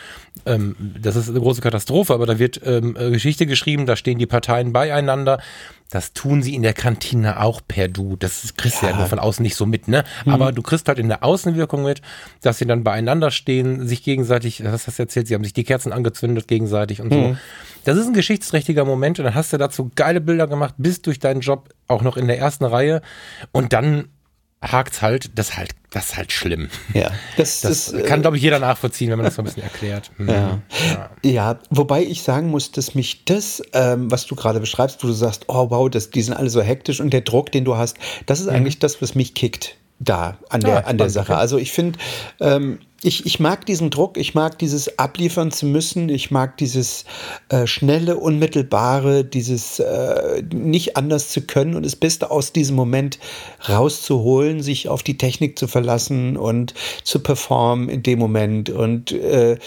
ähm, 0.46 0.74
das 1.00 1.16
ist 1.16 1.28
eine 1.28 1.40
große 1.40 1.60
Katastrophe, 1.60 2.14
aber 2.14 2.26
da 2.26 2.38
wird 2.38 2.60
ähm, 2.64 2.94
Geschichte 2.94 3.46
geschrieben, 3.46 3.86
da 3.86 3.96
stehen 3.96 4.18
die 4.18 4.26
Parteien 4.26 4.72
beieinander, 4.72 5.40
das 5.90 6.12
tun 6.12 6.42
sie 6.42 6.54
in 6.54 6.62
der 6.62 6.72
Kantine 6.72 7.40
auch 7.40 7.60
per 7.66 7.88
Du. 7.88 8.16
Das 8.16 8.54
kriegst 8.56 8.82
du 8.82 8.86
ja. 8.86 8.92
ja 8.92 8.98
nur 8.98 9.06
von 9.06 9.18
außen 9.18 9.42
nicht 9.42 9.54
so 9.54 9.66
mit, 9.66 9.86
ne? 9.86 10.04
Mhm. 10.24 10.32
Aber 10.32 10.52
du 10.52 10.62
kriegst 10.62 10.88
halt 10.88 10.98
in 10.98 11.08
der 11.08 11.22
Außenwirkung 11.22 11.84
mit, 11.84 12.02
dass 12.42 12.58
sie 12.58 12.66
dann 12.66 12.84
beieinander 12.84 13.30
stehen, 13.30 13.86
sich 13.86 14.02
gegenseitig, 14.02 14.58
das 14.58 14.86
hast 14.86 14.98
du 14.98 15.02
erzählt, 15.02 15.28
sie 15.28 15.34
haben 15.34 15.44
sich 15.44 15.52
die 15.52 15.64
Kerzen 15.64 15.92
angezündet 15.92 16.48
gegenseitig 16.48 17.00
und 17.00 17.12
mhm. 17.12 17.14
so. 17.14 17.36
Das 17.84 17.98
ist 17.98 18.06
ein 18.06 18.14
geschichtsträchtiger 18.14 18.84
Moment 18.84 19.18
und 19.18 19.26
dann 19.26 19.34
hast 19.34 19.52
du 19.52 19.58
dazu 19.58 19.90
geile 19.94 20.20
Bilder 20.20 20.46
gemacht, 20.46 20.74
bist 20.78 21.06
durch 21.06 21.18
deinen 21.18 21.40
Job 21.40 21.68
auch 21.86 22.02
noch 22.02 22.16
in 22.16 22.26
der 22.26 22.38
ersten 22.38 22.64
Reihe 22.64 23.02
und 23.52 23.72
dann 23.72 24.08
hakt's 24.72 25.02
halt, 25.02 25.38
das 25.38 25.56
halt, 25.56 25.70
das 25.90 26.06
ist 26.06 26.16
halt 26.16 26.32
schlimm. 26.32 26.68
Ja, 26.92 27.12
das, 27.36 27.60
das, 27.62 27.92
das 27.92 28.04
kann, 28.04 28.22
glaube 28.22 28.36
ich, 28.36 28.42
jeder 28.42 28.58
nachvollziehen, 28.58 29.10
wenn 29.10 29.18
man 29.18 29.24
das 29.24 29.36
so 29.36 29.42
ein 29.42 29.46
bisschen 29.46 29.62
erklärt. 29.62 30.10
Mhm. 30.18 30.28
Ja. 30.34 30.60
ja. 31.22 31.30
ja, 31.30 31.58
wobei 31.70 32.02
ich 32.02 32.22
sagen 32.22 32.50
muss, 32.50 32.72
dass 32.72 32.94
mich 32.94 33.24
das, 33.24 33.62
ähm, 33.72 34.10
was 34.10 34.26
du 34.26 34.34
gerade 34.34 34.60
beschreibst, 34.60 35.02
wo 35.02 35.06
du 35.06 35.12
sagst, 35.12 35.44
oh 35.48 35.70
wow, 35.70 35.88
das, 35.88 36.10
die 36.10 36.22
sind 36.22 36.34
alle 36.34 36.50
so 36.50 36.60
hektisch 36.60 37.00
und 37.00 37.12
der 37.12 37.20
Druck, 37.20 37.52
den 37.52 37.64
du 37.64 37.76
hast, 37.76 37.96
das 38.26 38.40
ist 38.40 38.46
mhm. 38.46 38.56
eigentlich 38.56 38.78
das, 38.78 39.00
was 39.00 39.14
mich 39.14 39.34
kickt 39.34 39.76
da 40.00 40.38
an 40.48 40.60
der, 40.60 40.86
ah, 40.86 40.90
an 40.90 40.98
der 40.98 41.10
Sache. 41.10 41.36
Also 41.36 41.56
ich 41.56 41.72
finde, 41.72 41.98
ähm, 42.40 42.80
ich, 43.04 43.26
ich 43.26 43.38
mag 43.38 43.66
diesen 43.66 43.90
Druck, 43.90 44.16
ich 44.16 44.34
mag 44.34 44.58
dieses 44.58 44.98
abliefern 44.98 45.50
zu 45.50 45.66
müssen, 45.66 46.08
ich 46.08 46.30
mag 46.30 46.56
dieses 46.56 47.04
äh, 47.50 47.66
schnelle, 47.66 48.16
unmittelbare, 48.16 49.24
dieses 49.24 49.78
äh, 49.78 50.42
nicht 50.52 50.96
anders 50.96 51.28
zu 51.28 51.42
können 51.42 51.74
und 51.74 51.84
das 51.84 51.96
Beste 51.96 52.30
aus 52.30 52.52
diesem 52.52 52.76
Moment 52.76 53.18
rauszuholen, 53.68 54.62
sich 54.62 54.88
auf 54.88 55.02
die 55.02 55.18
Technik 55.18 55.58
zu 55.58 55.68
verlassen 55.68 56.38
und 56.38 56.72
zu 57.02 57.18
performen 57.18 57.90
in 57.90 58.02
dem 58.02 58.18
Moment. 58.18 58.70
Und 58.70 59.12
äh, 59.12 59.52
äh 59.52 59.58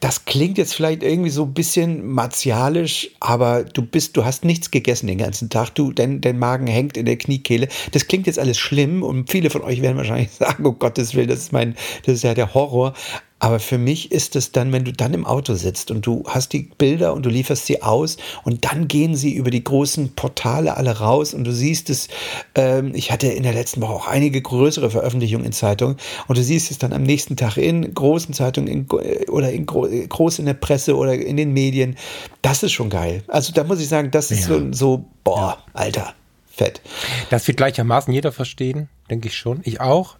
das 0.00 0.24
klingt 0.24 0.56
jetzt 0.56 0.74
vielleicht 0.74 1.02
irgendwie 1.02 1.30
so 1.30 1.44
ein 1.44 1.52
bisschen 1.52 2.06
martialisch, 2.06 3.10
aber 3.20 3.64
du 3.64 3.82
bist, 3.82 4.16
du 4.16 4.24
hast 4.24 4.44
nichts 4.46 4.70
gegessen 4.70 5.08
den 5.08 5.18
ganzen 5.18 5.50
Tag, 5.50 5.74
du, 5.74 5.92
dein, 5.92 6.22
dein 6.22 6.38
Magen 6.38 6.66
hängt 6.66 6.96
in 6.96 7.04
der 7.04 7.18
Kniekehle. 7.18 7.68
Das 7.92 8.06
klingt 8.06 8.26
jetzt 8.26 8.38
alles 8.38 8.58
schlimm 8.58 9.02
und 9.02 9.30
viele 9.30 9.50
von 9.50 9.62
euch 9.62 9.82
werden 9.82 9.98
wahrscheinlich 9.98 10.30
sagen, 10.38 10.64
oh 10.64 10.72
Gottes 10.72 11.14
Willen, 11.14 11.28
das 11.28 11.40
ist 11.40 11.52
mein, 11.52 11.76
das 12.04 12.14
ist 12.14 12.22
ja 12.24 12.32
der 12.32 12.45
Horror. 12.54 12.94
Aber 13.38 13.60
für 13.60 13.76
mich 13.76 14.12
ist 14.12 14.34
es 14.34 14.52
dann, 14.52 14.72
wenn 14.72 14.84
du 14.84 14.92
dann 14.94 15.12
im 15.12 15.26
Auto 15.26 15.54
sitzt 15.54 15.90
und 15.90 16.06
du 16.06 16.24
hast 16.26 16.54
die 16.54 16.70
Bilder 16.78 17.12
und 17.12 17.26
du 17.26 17.28
lieferst 17.28 17.66
sie 17.66 17.82
aus 17.82 18.16
und 18.44 18.64
dann 18.64 18.88
gehen 18.88 19.14
sie 19.14 19.34
über 19.34 19.50
die 19.50 19.62
großen 19.62 20.14
Portale 20.14 20.74
alle 20.78 20.98
raus 21.00 21.34
und 21.34 21.44
du 21.44 21.52
siehst 21.52 21.90
es, 21.90 22.08
ähm, 22.54 22.92
ich 22.94 23.12
hatte 23.12 23.26
in 23.26 23.42
der 23.42 23.52
letzten 23.52 23.82
Woche 23.82 23.92
auch 23.92 24.06
einige 24.06 24.40
größere 24.40 24.90
Veröffentlichungen 24.90 25.44
in 25.44 25.52
Zeitungen 25.52 25.98
und 26.28 26.38
du 26.38 26.42
siehst 26.42 26.70
es 26.70 26.78
dann 26.78 26.94
am 26.94 27.02
nächsten 27.02 27.36
Tag 27.36 27.58
in 27.58 27.92
großen 27.92 28.32
Zeitungen 28.32 28.68
in, 28.68 28.86
oder 29.28 29.52
in 29.52 29.66
gro 29.66 29.86
groß 29.86 30.38
in 30.38 30.46
der 30.46 30.54
Presse 30.54 30.96
oder 30.96 31.14
in 31.14 31.36
den 31.36 31.52
Medien. 31.52 31.96
Das 32.40 32.62
ist 32.62 32.72
schon 32.72 32.88
geil. 32.88 33.22
Also 33.28 33.52
da 33.52 33.64
muss 33.64 33.80
ich 33.80 33.88
sagen, 33.88 34.10
das 34.10 34.30
ist 34.30 34.48
ja. 34.48 34.56
so, 34.56 34.72
so, 34.72 35.04
boah, 35.24 35.58
Alter, 35.74 36.14
fett. 36.50 36.80
Das 37.28 37.46
wird 37.46 37.58
gleichermaßen 37.58 38.14
jeder 38.14 38.32
verstehen, 38.32 38.88
denke 39.10 39.28
ich 39.28 39.36
schon. 39.36 39.60
Ich 39.64 39.82
auch. 39.82 40.16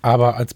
Aber 0.00 0.36
als 0.36 0.54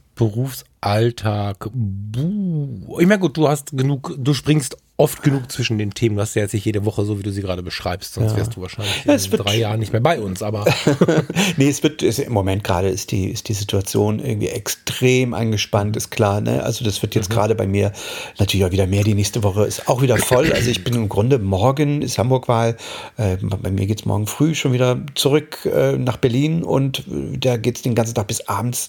Berufsalltag, 0.81 1.69
buh. 1.73 2.99
ich 3.01 3.07
meine, 3.07 3.21
gut, 3.21 3.37
du 3.37 3.49
hast 3.49 3.77
genug, 3.77 4.15
du 4.19 4.33
springst 4.33 4.77
oft 5.01 5.23
genug 5.23 5.51
zwischen 5.51 5.79
den 5.79 5.93
Themen. 5.93 6.17
Du 6.17 6.23
hast 6.23 6.35
ja 6.35 6.43
jetzt 6.43 6.53
nicht 6.53 6.67
jede 6.67 6.85
Woche 6.85 7.05
so, 7.05 7.19
wie 7.19 7.23
du 7.23 7.33
sie 7.33 7.41
gerade 7.41 7.63
beschreibst, 7.63 8.15
sonst 8.15 8.33
ja. 8.33 8.37
wärst 8.37 8.55
du 8.55 8.61
wahrscheinlich 8.61 9.05
ja, 9.07 9.15
in 9.15 9.31
drei 9.31 9.57
Jahren 9.57 9.81
nicht 9.81 9.93
mehr 9.93 10.03
bei 10.03 10.21
uns. 10.21 10.43
Aber 10.43 10.67
nee, 11.57 11.69
es 11.69 11.83
wird 11.83 12.03
es, 12.03 12.19
im 12.19 12.33
Moment 12.33 12.65
gerade 12.65 12.89
ist 12.89 13.11
die 13.11 13.31
ist 13.31 13.49
die 13.49 13.55
Situation 13.55 14.21
irgendwie 14.21 14.49
extrem 14.49 15.33
angespannt, 15.33 15.97
ist 15.97 16.11
klar. 16.11 16.43
Ne? 16.43 16.63
Also 16.63 16.85
das 16.85 17.01
wird 17.01 17.15
jetzt 17.15 17.31
mhm. 17.31 17.35
gerade 17.35 17.55
bei 17.55 17.67
mir 17.67 17.93
natürlich 18.39 18.67
auch 18.67 18.73
wieder 18.73 18.87
mehr. 18.87 19.03
Die 19.03 19.15
nächste 19.15 19.43
Woche 19.43 19.65
ist 19.65 19.89
auch 19.89 20.03
wieder 20.03 20.19
voll. 20.19 20.53
Also 20.53 20.71
ich 20.71 20.85
bin 20.85 20.95
im 20.95 21.09
Grunde 21.09 21.39
morgen 21.39 22.03
ist 22.03 22.19
Hamburg-Wahl. 22.19 22.77
Äh, 23.17 23.39
bei 23.41 23.71
mir 23.71 23.87
geht 23.87 24.01
es 24.01 24.05
morgen 24.05 24.27
früh 24.27 24.55
schon 24.55 24.75
wieder 24.75 25.01
zurück 25.15 25.65
äh, 25.65 25.97
nach 25.97 26.19
Berlin 26.19 26.63
und 26.63 27.01
äh, 27.01 27.39
da 27.39 27.57
geht 27.57 27.77
es 27.77 27.83
den 27.83 27.95
ganzen 27.95 28.15
Tag 28.15 28.27
bis 28.27 28.47
abends 28.49 28.89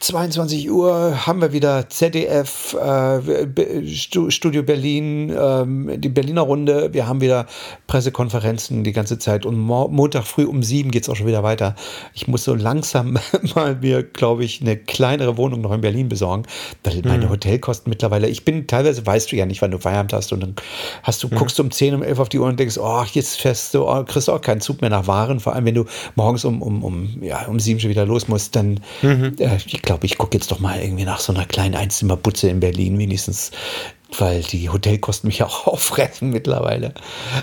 22 0.00 0.70
Uhr. 0.70 1.26
Haben 1.26 1.40
wir 1.40 1.54
wieder 1.54 1.88
ZDF, 1.88 2.74
äh, 2.74 3.86
Studio 4.30 4.62
Berlin 4.62 5.30
ähm, 5.46 5.90
die 6.00 6.08
Berliner 6.08 6.42
Runde. 6.42 6.92
Wir 6.92 7.06
haben 7.06 7.20
wieder 7.20 7.46
Pressekonferenzen 7.86 8.84
die 8.84 8.92
ganze 8.92 9.18
Zeit 9.18 9.46
und 9.46 9.58
Mo 9.58 9.88
Montag 9.88 10.24
früh 10.24 10.44
um 10.44 10.62
sieben 10.62 10.90
geht 10.90 11.02
es 11.02 11.08
auch 11.08 11.16
schon 11.16 11.26
wieder 11.26 11.42
weiter. 11.42 11.74
Ich 12.14 12.28
muss 12.28 12.44
so 12.44 12.54
langsam 12.54 13.18
mal 13.54 13.76
mir, 13.76 14.02
glaube 14.02 14.44
ich, 14.44 14.60
eine 14.60 14.76
kleinere 14.76 15.36
Wohnung 15.36 15.60
noch 15.60 15.72
in 15.72 15.80
Berlin 15.80 16.08
besorgen, 16.08 16.44
weil 16.84 17.02
meine 17.04 17.26
mhm. 17.26 17.30
Hotelkosten 17.30 17.90
mittlerweile, 17.90 18.28
ich 18.28 18.44
bin 18.44 18.66
teilweise, 18.66 19.04
weißt 19.06 19.30
du 19.32 19.36
ja 19.36 19.46
nicht, 19.46 19.62
wann 19.62 19.70
du 19.70 19.78
Feierabend 19.78 20.12
hast 20.12 20.32
und 20.32 20.40
dann 20.40 20.54
hast 21.02 21.22
du, 21.22 21.28
mhm. 21.28 21.36
guckst 21.36 21.58
du 21.58 21.62
um 21.62 21.70
10, 21.70 21.94
um 21.94 22.02
11 22.02 22.18
auf 22.18 22.28
die 22.28 22.38
Uhr 22.38 22.46
und 22.46 22.58
denkst, 22.58 22.78
oh, 22.78 23.04
jetzt 23.12 23.40
fährst 23.40 23.74
du, 23.74 23.88
oh, 23.88 24.04
kriegst 24.04 24.28
du 24.28 24.32
auch 24.32 24.40
keinen 24.40 24.60
Zug 24.60 24.80
mehr 24.80 24.90
nach 24.90 25.06
Waren, 25.06 25.40
vor 25.40 25.54
allem 25.54 25.64
wenn 25.64 25.74
du 25.74 25.84
morgens 26.14 26.44
um, 26.44 26.62
um, 26.62 26.82
um, 26.82 27.22
ja, 27.22 27.46
um 27.46 27.60
sieben 27.60 27.80
schon 27.80 27.90
wieder 27.90 28.06
los 28.06 28.28
musst, 28.28 28.56
dann, 28.56 28.80
mhm. 29.02 29.34
äh, 29.38 29.56
ich 29.64 29.82
glaube, 29.82 30.06
ich 30.06 30.18
gucke 30.18 30.36
jetzt 30.36 30.50
doch 30.50 30.60
mal 30.60 30.80
irgendwie 30.80 31.04
nach 31.04 31.20
so 31.20 31.32
einer 31.32 31.44
kleinen 31.44 31.74
Einzimmerbutze 31.74 32.48
in 32.48 32.60
Berlin, 32.60 32.98
wenigstens 32.98 33.50
weil 34.18 34.42
die 34.42 34.70
Hotelkosten 34.70 35.28
mich 35.28 35.42
auch 35.42 35.66
auffressen 35.66 36.30
mittlerweile. 36.30 36.94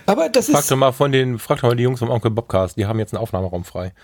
Aber 0.06 0.30
das 0.30 0.48
frag 0.48 0.62
ist. 0.62 0.72
Doch 0.72 0.78
mal 0.78 0.92
von 0.92 1.12
den, 1.12 1.40
frag 1.40 1.62
doch 1.62 1.70
mal 1.70 1.76
die 1.76 1.84
Jungs 1.84 2.00
vom 2.00 2.10
Onkel 2.10 2.32
Bobcast, 2.32 2.78
die 2.78 2.86
haben 2.86 3.00
jetzt 3.00 3.14
einen 3.14 3.22
Aufnahmeraum 3.22 3.64
frei. 3.64 3.94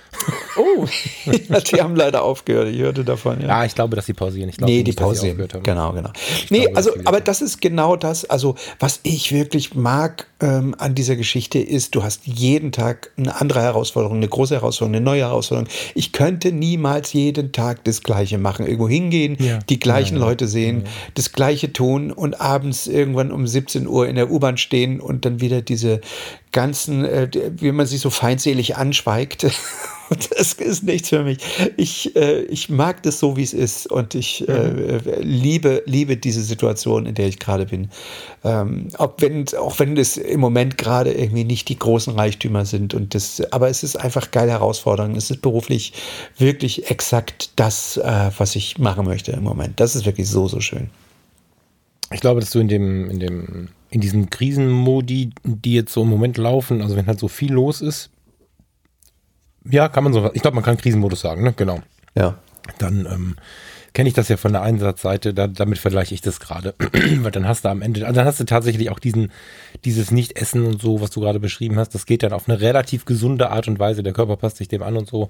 Oh, 0.58 0.86
ja, 1.26 1.62
die 1.62 1.82
haben 1.82 1.96
leider 1.96 2.22
aufgehört. 2.22 2.68
Ich 2.68 2.80
hörte 2.80 3.06
davon. 3.06 3.40
Ja, 3.40 3.48
ja 3.48 3.66
ich 3.66 3.76
glaube, 3.76 3.96
dass 3.96 4.08
sie 4.08 4.14
pausieren. 4.14 4.50
Ich 4.50 4.58
glaube, 4.58 4.74
nee, 4.74 4.84
die 4.84 4.92
pausieren. 4.92 5.38
Genau, 5.64 5.94
genau. 5.94 6.10
Ich 6.36 6.52
nee, 6.52 6.62
glaube, 6.62 6.76
also, 6.76 6.92
aber 7.06 7.22
das 7.22 7.42
ist 7.42 7.62
genau 7.62 7.96
das. 7.96 8.26
Also, 8.26 8.56
was 8.78 9.00
ich 9.04 9.32
wirklich 9.32 9.74
mag 9.74 10.28
ähm, 10.42 10.76
an 10.78 10.96
dieser 10.96 11.16
Geschichte 11.16 11.60
ist, 11.60 11.96
du 11.96 12.04
hast 12.04 12.26
jeden 12.26 12.74
Tag 12.74 13.12
eine 13.18 13.40
andere 13.40 13.62
Herausforderung, 13.62 14.18
eine 14.18 14.28
große 14.28 14.56
Herausforderung, 14.56 14.96
eine 14.96 15.06
neue 15.06 15.22
Herausforderung. 15.22 15.70
Ich 15.96 16.12
könnte 16.12 16.52
niemals 16.52 17.14
jeden 17.14 17.54
Tag 17.54 17.84
das 17.86 18.04
Gleiche 18.04 18.38
machen. 18.38 18.66
Irgendwo 18.66 18.90
hingehen, 18.90 19.38
ja. 19.40 19.60
die 19.70 19.80
gleichen 19.80 20.18
ja, 20.18 20.26
Leute 20.26 20.48
sehen, 20.48 20.84
das 21.16 21.32
Gleiche 21.32 21.72
tun 21.72 22.12
und 22.12 22.42
abends 22.50 22.88
irgendwann 22.88 23.32
um 23.32 23.46
17 23.46 23.88
Uhr 23.88 24.08
in 24.08 24.16
der 24.16 24.32
U-Bahn 24.32 24.58
stehen 24.58 25.00
und 25.00 25.26
dann 25.26 25.40
wieder 25.40 25.62
diese 25.62 26.02
ganzen, 26.52 27.06
äh, 27.06 27.30
wie 27.58 27.72
man 27.72 27.86
sich 27.86 28.02
so 28.02 28.10
feindselig 28.10 28.76
anschweigt. 28.76 29.44
das 30.10 30.54
ist 30.54 30.84
nichts 30.84 31.10
für 31.10 31.24
mich. 31.24 31.38
Ich, 31.78 32.16
äh, 32.16 32.42
ich 32.44 32.70
mag 32.70 33.04
das 33.04 33.20
so, 33.20 33.38
wie 33.38 33.44
es 33.44 33.54
ist 33.54 33.86
und 33.88 34.16
ich 34.16 34.48
äh, 34.50 34.70
mhm. 34.70 35.00
liebe, 35.20 35.84
liebe 35.86 36.18
diese 36.18 36.42
Situation, 36.42 37.06
in 37.06 37.14
der 37.14 37.28
ich 37.28 37.38
gerade 37.38 37.68
bin. 37.68 37.90
Ähm, 38.44 38.88
auch, 38.98 39.14
wenn, 39.20 39.46
auch 39.60 39.78
wenn 39.78 39.96
das 39.96 40.18
im 40.18 40.40
Moment 40.40 40.78
gerade 40.78 41.14
irgendwie 41.14 41.44
nicht 41.44 41.70
die 41.70 41.78
großen 41.78 42.14
Reichtümer 42.16 42.66
sind 42.66 42.96
und 42.96 43.14
das, 43.14 43.42
aber 43.52 43.70
es 43.70 43.84
ist 43.84 43.96
einfach 43.96 44.32
geil 44.32 44.50
herausfordernd. 44.50 45.16
Es 45.16 45.30
ist 45.30 45.42
beruflich 45.42 45.94
wirklich 46.38 46.90
exakt 46.90 47.52
das, 47.58 47.98
äh, 47.98 48.32
was 48.38 48.56
ich 48.56 48.80
machen 48.80 49.06
möchte 49.06 49.34
im 49.34 49.44
Moment. 49.44 49.80
Das 49.80 49.96
ist 49.96 50.06
wirklich 50.06 50.28
so, 50.28 50.48
so 50.48 50.60
schön. 50.62 50.90
Ich 52.12 52.22
glaube, 52.22 52.40
dass 52.40 52.52
du 52.52 52.60
in 52.60 52.68
dem, 52.68 53.10
in 53.10 53.20
dem, 53.20 53.68
in 53.90 54.02
diesen 54.02 54.30
Krisenmodi, 54.30 55.32
die 55.44 55.74
jetzt 55.74 55.94
so 55.94 56.04
im 56.04 56.10
Moment 56.10 56.38
laufen, 56.38 56.82
also 56.82 56.96
wenn 56.96 57.08
halt 57.08 57.20
so 57.20 57.28
viel 57.28 57.54
los 57.54 57.82
ist, 57.82 58.10
ja, 59.70 59.90
kann 59.90 60.04
man 60.04 60.14
so, 60.14 60.32
ich 60.34 60.42
glaube, 60.42 60.56
man 60.56 60.64
kann 60.64 60.78
Krisenmodus 60.78 61.22
sagen, 61.22 61.44
ne? 61.44 61.54
Genau. 61.54 61.80
Ja. 62.16 62.38
Dann 62.78 63.06
ähm, 63.06 63.36
kenne 63.94 64.10
ich 64.10 64.16
das 64.16 64.30
ja 64.30 64.38
von 64.38 64.54
der 64.54 64.62
Einsatzseite, 64.62 65.34
da, 65.34 65.48
damit 65.48 65.78
vergleiche 65.78 66.14
ich 66.14 66.22
das 66.22 66.40
gerade. 66.40 66.76
Weil 67.18 67.32
dann 67.32 67.48
hast 67.48 67.66
du 67.66 67.70
am 67.70 67.82
Ende, 67.82 68.06
also 68.06 68.16
dann 68.16 68.26
hast 68.26 68.40
du 68.40 68.46
tatsächlich 68.46 68.90
auch 68.90 69.00
diesen, 69.00 69.32
dieses 69.86 70.12
Nicht-Essen 70.12 70.66
und 70.66 70.82
so, 70.82 71.02
was 71.02 71.12
du 71.12 71.22
gerade 71.22 71.40
beschrieben 71.40 71.78
hast, 71.78 71.96
das 71.96 72.06
geht 72.06 72.24
dann 72.24 72.34
auf 72.34 72.48
eine 72.48 72.62
relativ 72.62 73.06
gesunde 73.06 73.50
Art 73.50 73.68
und 73.68 73.80
Weise, 73.80 74.04
der 74.04 74.14
Körper 74.14 74.38
passt 74.38 74.58
sich 74.58 74.68
dem 74.68 74.84
an 74.84 74.98
und 74.98 75.08
so. 75.08 75.30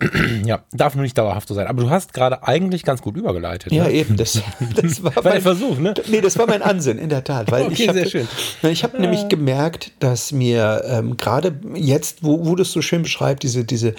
ja, 0.44 0.62
darf 0.72 0.94
nur 0.94 1.02
nicht 1.02 1.16
dauerhaft 1.16 1.48
so 1.48 1.54
sein. 1.54 1.66
Aber 1.66 1.82
du 1.82 1.90
hast 1.90 2.12
gerade 2.12 2.46
eigentlich 2.46 2.82
ganz 2.82 3.02
gut 3.02 3.16
übergeleitet. 3.16 3.72
Ja, 3.72 3.84
ne? 3.84 3.92
eben. 3.92 4.16
Das, 4.16 4.40
das 4.74 5.02
war, 5.02 5.14
war 5.16 5.24
mein 5.24 5.42
Versuch, 5.42 5.78
ne? 5.78 5.94
Nee, 6.08 6.20
das 6.20 6.38
war 6.38 6.46
mein 6.46 6.62
Ansinn, 6.62 6.98
in 6.98 7.08
der 7.08 7.24
Tat. 7.24 7.50
Weil 7.50 7.62
okay, 7.66 7.84
ich 7.84 7.88
hab, 7.88 8.08
schön. 8.08 8.28
Ich 8.62 8.84
habe 8.84 9.00
nämlich 9.00 9.28
gemerkt, 9.28 9.92
dass 10.00 10.32
mir 10.32 10.82
ähm, 10.86 11.16
gerade 11.16 11.54
jetzt, 11.74 12.22
wo, 12.22 12.44
wo 12.46 12.54
du 12.54 12.62
es 12.62 12.72
so 12.72 12.82
schön 12.82 13.02
beschreibst, 13.02 13.42
diese, 13.42 13.64
diese 13.64 13.94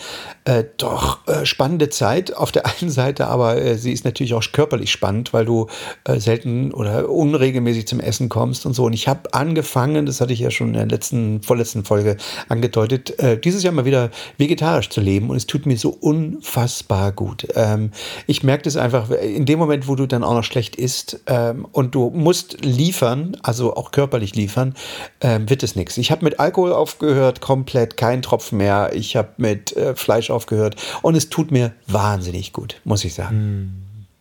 äh, 0.46 0.64
doch 0.78 1.28
äh, 1.28 1.46
spannende 1.46 1.90
Zeit 1.90 2.36
auf 2.36 2.52
der 2.52 2.66
einen 2.66 2.92
Seite, 2.92 3.28
aber 3.28 3.62
äh, 3.62 3.78
sie 3.84 3.94
ist 3.94 4.06
natürlich 4.06 4.34
auch 4.34 4.44
körperlich 4.52 4.92
spannend, 4.92 5.34
weil 5.34 5.46
du 5.46 5.68
äh, 6.06 6.20
selten 6.20 6.74
oder 6.74 7.10
unregelmäßig 7.10 7.88
zum 7.88 8.00
Essen 8.00 8.30
kommst 8.30 8.66
und 8.66 8.74
so. 8.74 8.86
Und 8.86 8.94
ich 8.94 9.08
habe 9.08 9.34
angefangen, 9.34 10.06
das 10.06 10.22
hatte 10.22 10.34
ich 10.34 10.40
ja 10.40 10.52
schon 10.52 10.70
in 10.70 10.74
der 10.74 10.88
letzten, 10.88 11.42
vorletzten 11.44 11.84
Folge 11.86 12.18
angedeutet, 12.50 13.20
äh, 13.20 13.40
dieses 13.40 13.64
Jahr 13.64 13.74
mal 13.74 13.86
wieder 13.86 14.10
vegetarisch 14.38 14.90
zu 14.90 15.02
leben. 15.02 15.30
Und 15.30 15.38
es 15.38 15.48
tut 15.48 15.66
mir 15.66 15.78
so 15.78 15.90
unfassbar 15.90 17.12
gut. 17.12 17.48
Ähm, 17.56 17.92
ich 18.28 18.44
merke 18.44 18.64
das 18.64 18.78
einfach 18.78 19.10
in 19.12 19.46
dem 19.46 19.60
Moment, 19.60 19.88
wo 19.88 19.96
du 19.96 20.08
dann 20.08 20.24
auch 20.24 20.34
noch 20.34 20.44
schlecht 20.44 20.76
isst 20.76 21.22
ähm, 21.28 21.68
und 21.72 21.96
du 21.96 22.10
musst 22.10 22.64
liefern, 22.64 23.38
also 23.44 23.76
auch 23.76 23.92
körperlich 23.92 24.36
liefern, 24.36 24.74
ähm, 25.22 25.50
wird 25.50 25.64
es 25.64 25.76
nichts. 25.76 25.98
Ich 25.98 26.12
habe 26.12 26.24
mit 26.24 26.40
Alkohol 26.40 26.74
aufgehört, 26.74 27.42
komplett 27.42 27.98
kein 27.98 28.22
Tropfen 28.22 28.58
mehr. 28.58 28.92
Ich 28.94 29.16
habe 29.16 29.30
mit 29.38 29.76
äh, 29.76 29.96
Fleisch 29.96 30.30
aufgehört 30.30 30.76
und 31.02 31.16
es 31.16 31.30
tut 31.30 31.52
mir 31.52 31.74
wahnsinnig 31.88 32.54
gut, 32.54 32.80
muss 32.84 33.04
ich 33.04 33.14
sagen. 33.14 33.36
Hm, 33.36 33.73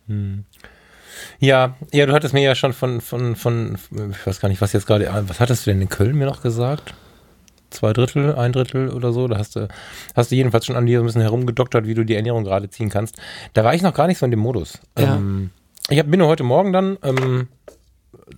hm. 0.07 0.45
Ja, 1.39 1.75
ja, 1.91 2.05
du 2.05 2.13
hattest 2.13 2.33
mir 2.33 2.41
ja 2.41 2.55
schon 2.55 2.73
von, 2.73 2.99
von, 2.99 3.35
von, 3.35 3.77
ich 4.11 4.25
weiß 4.25 4.39
gar 4.39 4.49
nicht, 4.49 4.61
was 4.61 4.73
jetzt 4.73 4.87
gerade, 4.87 5.07
was 5.27 5.39
hattest 5.39 5.65
du 5.65 5.71
denn 5.71 5.81
in 5.81 5.89
Köln 5.89 6.17
mir 6.17 6.25
noch 6.25 6.41
gesagt? 6.41 6.95
zwei 7.73 7.93
Drittel, 7.93 8.35
ein 8.35 8.51
Drittel 8.53 8.89
oder 8.89 9.11
so. 9.11 9.27
Da 9.27 9.37
hast 9.37 9.55
du, 9.55 9.67
hast 10.15 10.31
du 10.31 10.35
jedenfalls 10.35 10.65
schon 10.65 10.75
an 10.75 10.85
dir 10.85 10.99
ein 10.99 11.05
bisschen 11.05 11.21
herumgedoktert, 11.21 11.85
wie 11.87 11.93
du 11.93 12.05
die 12.05 12.15
Ernährung 12.15 12.43
gerade 12.43 12.69
ziehen 12.69 12.89
kannst. 12.89 13.17
Da 13.53 13.63
war 13.63 13.73
ich 13.73 13.81
noch 13.81 13.93
gar 13.93 14.07
nicht 14.07 14.17
so 14.17 14.25
in 14.25 14.31
dem 14.31 14.39
Modus. 14.39 14.79
Ja. 14.97 15.15
Ähm, 15.15 15.49
ich 15.89 15.99
hab, 15.99 16.09
bin 16.09 16.19
nur 16.19 16.29
heute 16.29 16.43
Morgen 16.43 16.71
dann 16.71 16.97
ähm, 17.03 17.47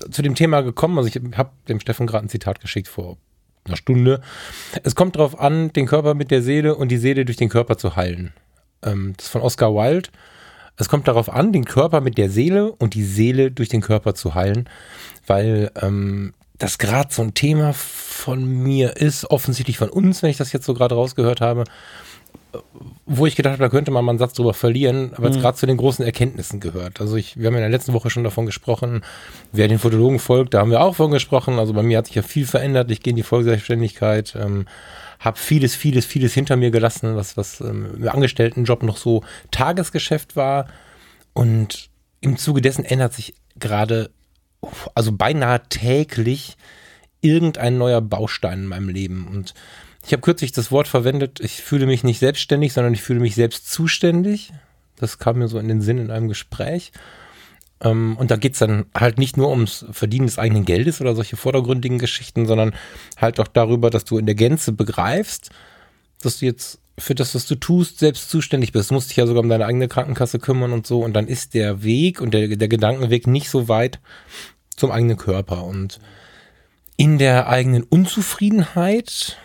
zu 0.09 0.21
dem 0.21 0.35
Thema 0.35 0.61
gekommen. 0.61 0.97
Also 0.97 1.09
ich 1.09 1.21
habe 1.37 1.51
dem 1.67 1.79
Steffen 1.79 2.07
gerade 2.07 2.25
ein 2.25 2.29
Zitat 2.29 2.59
geschickt 2.59 2.87
vor 2.87 3.17
einer 3.65 3.77
Stunde. 3.77 4.21
Es 4.83 4.95
kommt 4.95 5.15
darauf 5.15 5.39
an, 5.39 5.71
den 5.73 5.85
Körper 5.85 6.13
mit 6.13 6.31
der 6.31 6.41
Seele 6.41 6.75
und 6.75 6.89
die 6.89 6.97
Seele 6.97 7.25
durch 7.25 7.37
den 7.37 7.49
Körper 7.49 7.77
zu 7.77 7.95
heilen. 7.95 8.33
Ähm, 8.83 9.13
das 9.17 9.27
ist 9.27 9.31
von 9.31 9.41
Oscar 9.41 9.73
Wilde. 9.73 10.09
Es 10.77 10.89
kommt 10.89 11.07
darauf 11.07 11.31
an, 11.31 11.53
den 11.53 11.65
Körper 11.65 12.01
mit 12.01 12.17
der 12.17 12.29
Seele 12.29 12.71
und 12.71 12.93
die 12.93 13.03
Seele 13.03 13.51
durch 13.51 13.69
den 13.69 13.81
Körper 13.81 14.13
zu 14.13 14.35
heilen, 14.35 14.69
weil 15.25 15.71
ähm, 15.81 16.33
das 16.57 16.77
gerade 16.77 17.13
so 17.13 17.21
ein 17.21 17.33
Thema 17.33 17.73
von 17.73 18.45
mir 18.45 18.97
ist, 18.97 19.29
offensichtlich 19.29 19.77
von 19.77 19.89
uns, 19.89 20.23
wenn 20.23 20.29
ich 20.29 20.37
das 20.37 20.53
jetzt 20.53 20.65
so 20.65 20.73
gerade 20.73 20.95
rausgehört 20.95 21.41
habe. 21.41 21.65
wo 23.05 23.25
ich 23.25 23.35
gedacht 23.35 23.53
habe, 23.53 23.63
da 23.63 23.69
könnte 23.69 23.91
man 23.91 24.05
mal 24.05 24.13
einen 24.13 24.19
Satz 24.19 24.33
drüber 24.33 24.53
verlieren, 24.53 25.11
weil 25.17 25.29
es 25.29 25.37
mhm. 25.37 25.41
gerade 25.41 25.57
zu 25.57 25.65
den 25.65 25.75
großen 25.75 26.05
Erkenntnissen 26.05 26.61
gehört. 26.61 27.01
Also 27.01 27.17
ich, 27.17 27.37
wir 27.37 27.47
haben 27.47 27.55
in 27.55 27.61
der 27.61 27.69
letzten 27.69 27.91
Woche 27.91 28.09
schon 28.09 28.23
davon 28.23 28.45
gesprochen, 28.45 29.03
wer 29.51 29.67
den 29.67 29.79
Fotologen 29.79 30.19
folgt, 30.19 30.53
da 30.53 30.59
haben 30.59 30.71
wir 30.71 30.81
auch 30.81 30.91
davon 30.91 31.11
gesprochen. 31.11 31.59
Also 31.59 31.73
bei 31.73 31.83
mir 31.83 31.97
hat 31.97 32.07
sich 32.07 32.15
ja 32.15 32.21
viel 32.21 32.45
verändert. 32.45 32.89
Ich 32.91 33.01
gehe 33.01 33.11
in 33.11 33.17
die 33.17 33.23
Vollselbstständigkeit, 33.23 34.35
ähm, 34.41 34.65
habe 35.19 35.37
vieles, 35.37 35.75
vieles, 35.75 36.05
vieles 36.05 36.33
hinter 36.33 36.55
mir 36.55 36.71
gelassen, 36.71 37.15
was, 37.15 37.37
was 37.37 37.61
ähm, 37.61 37.95
im 37.97 38.07
Angestelltenjob 38.07 38.83
noch 38.83 38.97
so 38.97 39.23
Tagesgeschäft 39.51 40.35
war. 40.35 40.67
Und 41.33 41.89
im 42.21 42.37
Zuge 42.37 42.61
dessen 42.61 42.85
ändert 42.85 43.13
sich 43.13 43.35
gerade, 43.57 44.11
also 44.93 45.11
beinahe 45.11 45.61
täglich, 45.69 46.57
irgendein 47.21 47.77
neuer 47.77 48.01
Baustein 48.01 48.59
in 48.59 48.67
meinem 48.67 48.89
Leben. 48.89 49.27
Und 49.27 49.53
ich 50.05 50.13
habe 50.13 50.21
kürzlich 50.21 50.51
das 50.51 50.71
Wort 50.71 50.87
verwendet, 50.87 51.39
ich 51.39 51.63
fühle 51.63 51.87
mich 51.87 52.03
nicht 52.03 52.19
selbstständig, 52.19 52.73
sondern 52.73 52.93
ich 52.93 53.01
fühle 53.01 53.19
mich 53.19 53.35
selbst 53.35 53.71
zuständig. 53.71 54.53
Das 54.97 55.17
kam 55.17 55.39
mir 55.39 55.47
so 55.47 55.57
in 55.57 55.67
den 55.67 55.81
Sinn 55.81 55.97
in 55.97 56.11
einem 56.11 56.27
Gespräch. 56.27 56.91
Ähm, 57.81 58.17
und 58.17 58.31
da 58.31 58.35
geht 58.37 58.53
es 58.53 58.59
dann 58.59 58.85
halt 58.95 59.17
nicht 59.17 59.37
nur 59.37 59.49
ums 59.49 59.85
Verdienen 59.91 60.27
des 60.27 60.39
eigenen 60.39 60.65
Geldes 60.65 61.01
oder 61.01 61.15
solche 61.15 61.37
vordergründigen 61.37 61.99
Geschichten, 61.99 62.45
sondern 62.45 62.73
halt 63.17 63.39
auch 63.39 63.47
darüber, 63.47 63.89
dass 63.89 64.05
du 64.05 64.17
in 64.17 64.25
der 64.25 64.35
Gänze 64.35 64.71
begreifst, 64.71 65.49
dass 66.21 66.39
du 66.39 66.45
jetzt 66.45 66.79
für 66.97 67.15
das, 67.15 67.35
was 67.35 67.45
du 67.45 67.55
tust, 67.55 67.99
selbst 67.99 68.29
zuständig 68.29 68.71
bist. 68.71 68.89
Du 68.89 68.93
musst 68.93 69.09
dich 69.09 69.17
ja 69.17 69.27
sogar 69.27 69.43
um 69.43 69.49
deine 69.49 69.65
eigene 69.65 69.87
Krankenkasse 69.87 70.39
kümmern 70.39 70.71
und 70.71 70.87
so. 70.87 71.03
Und 71.03 71.13
dann 71.13 71.27
ist 71.27 71.53
der 71.53 71.83
Weg 71.83 72.21
und 72.21 72.33
der, 72.33 72.47
der 72.55 72.67
Gedankenweg 72.67 73.27
nicht 73.27 73.49
so 73.49 73.67
weit 73.67 73.99
zum 74.75 74.91
eigenen 74.91 75.17
Körper. 75.17 75.65
Und 75.65 75.99
in 76.95 77.17
der 77.17 77.49
eigenen 77.49 77.83
Unzufriedenheit 77.83 79.37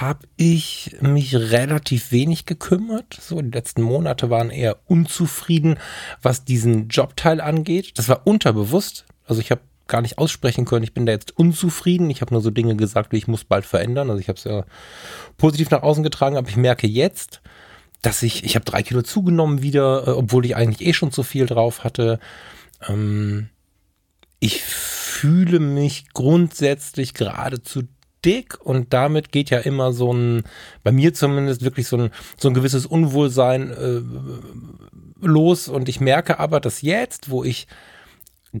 habe 0.00 0.26
ich 0.36 0.96
mich 1.00 1.34
relativ 1.34 2.12
wenig 2.12 2.46
gekümmert. 2.46 3.18
So, 3.20 3.40
die 3.40 3.50
letzten 3.50 3.82
Monate 3.82 4.30
waren 4.30 4.50
eher 4.50 4.78
unzufrieden, 4.86 5.78
was 6.22 6.44
diesen 6.44 6.88
Jobteil 6.88 7.40
angeht. 7.40 7.98
Das 7.98 8.08
war 8.08 8.26
unterbewusst. 8.26 9.06
Also 9.26 9.40
ich 9.40 9.50
habe 9.50 9.62
gar 9.88 10.02
nicht 10.02 10.18
aussprechen 10.18 10.64
können, 10.64 10.82
ich 10.82 10.94
bin 10.94 11.06
da 11.06 11.12
jetzt 11.12 11.36
unzufrieden. 11.36 12.10
Ich 12.10 12.20
habe 12.20 12.34
nur 12.34 12.42
so 12.42 12.50
Dinge 12.50 12.76
gesagt, 12.76 13.12
wie 13.12 13.18
ich 13.18 13.28
muss 13.28 13.44
bald 13.44 13.64
verändern. 13.64 14.10
Also 14.10 14.20
ich 14.20 14.28
habe 14.28 14.38
es 14.38 14.44
ja 14.44 14.64
positiv 15.36 15.70
nach 15.70 15.82
außen 15.82 16.02
getragen, 16.02 16.36
aber 16.36 16.48
ich 16.48 16.56
merke 16.56 16.86
jetzt, 16.86 17.40
dass 18.02 18.22
ich, 18.22 18.44
ich 18.44 18.54
habe 18.56 18.64
drei 18.64 18.82
Kilo 18.82 19.02
zugenommen 19.02 19.62
wieder, 19.62 20.06
äh, 20.06 20.10
obwohl 20.10 20.44
ich 20.44 20.56
eigentlich 20.56 20.86
eh 20.86 20.92
schon 20.92 21.12
zu 21.12 21.22
viel 21.22 21.46
drauf 21.46 21.84
hatte. 21.84 22.18
Ähm, 22.88 23.48
ich 24.38 24.62
fühle 24.62 25.60
mich 25.60 26.12
grundsätzlich 26.12 27.14
geradezu 27.14 27.84
dick 28.26 28.60
und 28.60 28.92
damit 28.92 29.32
geht 29.32 29.50
ja 29.50 29.60
immer 29.60 29.92
so 29.92 30.12
ein, 30.12 30.42
bei 30.82 30.92
mir 30.92 31.14
zumindest 31.14 31.62
wirklich 31.62 31.86
so 31.86 31.96
ein, 31.96 32.10
so 32.36 32.48
ein 32.48 32.54
gewisses 32.54 32.84
Unwohlsein 32.84 33.70
äh, 33.70 35.24
los 35.24 35.68
und 35.68 35.88
ich 35.88 36.00
merke 36.00 36.38
aber, 36.40 36.60
dass 36.60 36.82
jetzt, 36.82 37.30
wo 37.30 37.44
ich 37.44 37.66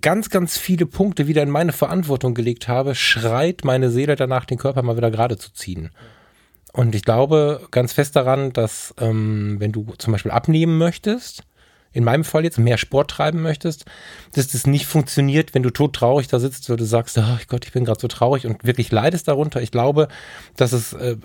ganz, 0.00 0.30
ganz 0.30 0.56
viele 0.56 0.86
Punkte 0.86 1.26
wieder 1.26 1.42
in 1.42 1.50
meine 1.50 1.72
Verantwortung 1.72 2.34
gelegt 2.34 2.68
habe, 2.68 2.94
schreit 2.94 3.64
meine 3.64 3.90
Seele 3.90 4.16
danach, 4.16 4.44
den 4.44 4.58
Körper 4.58 4.82
mal 4.82 4.96
wieder 4.96 5.10
gerade 5.10 5.36
zu 5.36 5.52
ziehen. 5.52 5.90
Und 6.72 6.94
ich 6.94 7.04
glaube 7.04 7.66
ganz 7.70 7.92
fest 7.92 8.16
daran, 8.16 8.52
dass 8.52 8.94
ähm, 9.00 9.56
wenn 9.58 9.72
du 9.72 9.86
zum 9.98 10.12
Beispiel 10.12 10.30
abnehmen 10.32 10.78
möchtest, 10.78 11.42
in 11.96 12.04
meinem 12.04 12.24
Fall 12.24 12.44
jetzt 12.44 12.58
mehr 12.58 12.76
Sport 12.76 13.10
treiben 13.10 13.40
möchtest, 13.40 13.86
dass 14.34 14.48
das 14.48 14.66
nicht 14.66 14.86
funktioniert, 14.86 15.54
wenn 15.54 15.62
du 15.62 15.70
todtraurig 15.70 16.28
da 16.28 16.38
sitzt, 16.38 16.68
wo 16.68 16.76
du 16.76 16.84
sagst, 16.84 17.16
oh 17.16 17.38
Gott, 17.48 17.64
ich 17.64 17.72
bin 17.72 17.86
gerade 17.86 18.00
so 18.00 18.06
traurig 18.06 18.46
und 18.46 18.64
wirklich 18.64 18.92
leidest 18.92 19.28
darunter. 19.28 19.62
Ich 19.62 19.70
glaube, 19.70 20.08
dass 20.56 20.72
es 20.72 20.92
äh, 20.92 21.16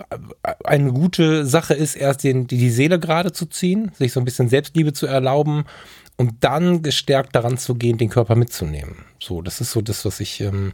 eine 0.63 0.93
gute 0.93 1.45
Sache 1.45 1.73
ist, 1.73 1.95
erst 1.95 2.23
den, 2.23 2.47
die, 2.47 2.57
die 2.57 2.69
Seele 2.69 2.99
gerade 2.99 3.33
zu 3.33 3.45
ziehen, 3.47 3.91
sich 3.97 4.13
so 4.13 4.21
ein 4.21 4.25
bisschen 4.25 4.47
Selbstliebe 4.47 4.93
zu 4.93 5.07
erlauben 5.07 5.65
und 6.15 6.35
dann 6.39 6.83
gestärkt 6.83 7.35
daran 7.35 7.57
zu 7.57 7.75
gehen, 7.75 7.97
den 7.97 8.09
Körper 8.09 8.35
mitzunehmen. 8.35 9.03
So, 9.19 9.41
das 9.41 9.59
ist 9.59 9.71
so 9.71 9.81
das, 9.81 10.05
was 10.05 10.21
ich 10.21 10.39
ähm, 10.39 10.71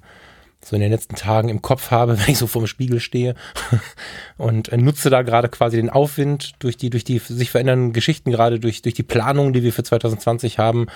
so 0.68 0.76
in 0.76 0.82
den 0.82 0.92
letzten 0.92 1.16
Tagen 1.16 1.50
im 1.50 1.62
Kopf 1.62 1.92
habe, 1.92 2.20
wenn 2.20 2.32
ich 2.32 2.38
so 2.38 2.48
vor 2.48 2.62
dem 2.62 2.68
Spiegel 2.68 3.00
stehe 3.00 3.36
und 4.38 4.70
äh, 4.70 4.78
nutze 4.78 5.10
da 5.10 5.22
gerade 5.22 5.50
quasi 5.50 5.78
den 5.78 5.90
Aufwind 5.90 6.54
durch 6.60 6.78
die, 6.78 6.90
durch 6.90 7.04
die 7.04 7.20
sich 7.20 7.52
verändernden 7.52 7.94
Geschichten, 7.94 8.32
gerade 8.32 8.60
durch, 8.60 8.82
durch 8.82 8.96
die 8.96 9.04
Planung, 9.04 9.54
die 9.54 9.64
wir 9.64 9.74
für 9.74 9.84
2020 9.84 10.60
haben. 10.60 10.88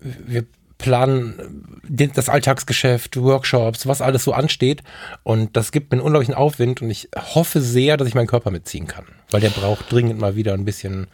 Wir 0.00 0.44
planen 0.78 1.82
äh, 1.98 2.08
das 2.14 2.28
Alltagsgeschäft, 2.28 3.20
Workshops, 3.20 3.86
was 3.86 4.00
alles 4.00 4.24
so 4.24 4.32
ansteht. 4.32 4.82
Und 5.24 5.56
das 5.56 5.72
gibt 5.72 5.90
mir 5.90 5.98
einen 5.98 6.06
unglaublichen 6.06 6.34
Aufwind 6.34 6.80
und 6.80 6.90
ich 6.90 7.08
hoffe 7.16 7.60
sehr, 7.60 7.96
dass 7.96 8.08
ich 8.08 8.14
meinen 8.14 8.26
Körper 8.26 8.50
mitziehen 8.50 8.86
kann, 8.86 9.04
weil 9.30 9.40
der 9.40 9.50
braucht 9.50 9.92
dringend 9.92 10.20
mal 10.20 10.36
wieder 10.36 10.54
ein 10.54 10.64
bisschen 10.64 11.08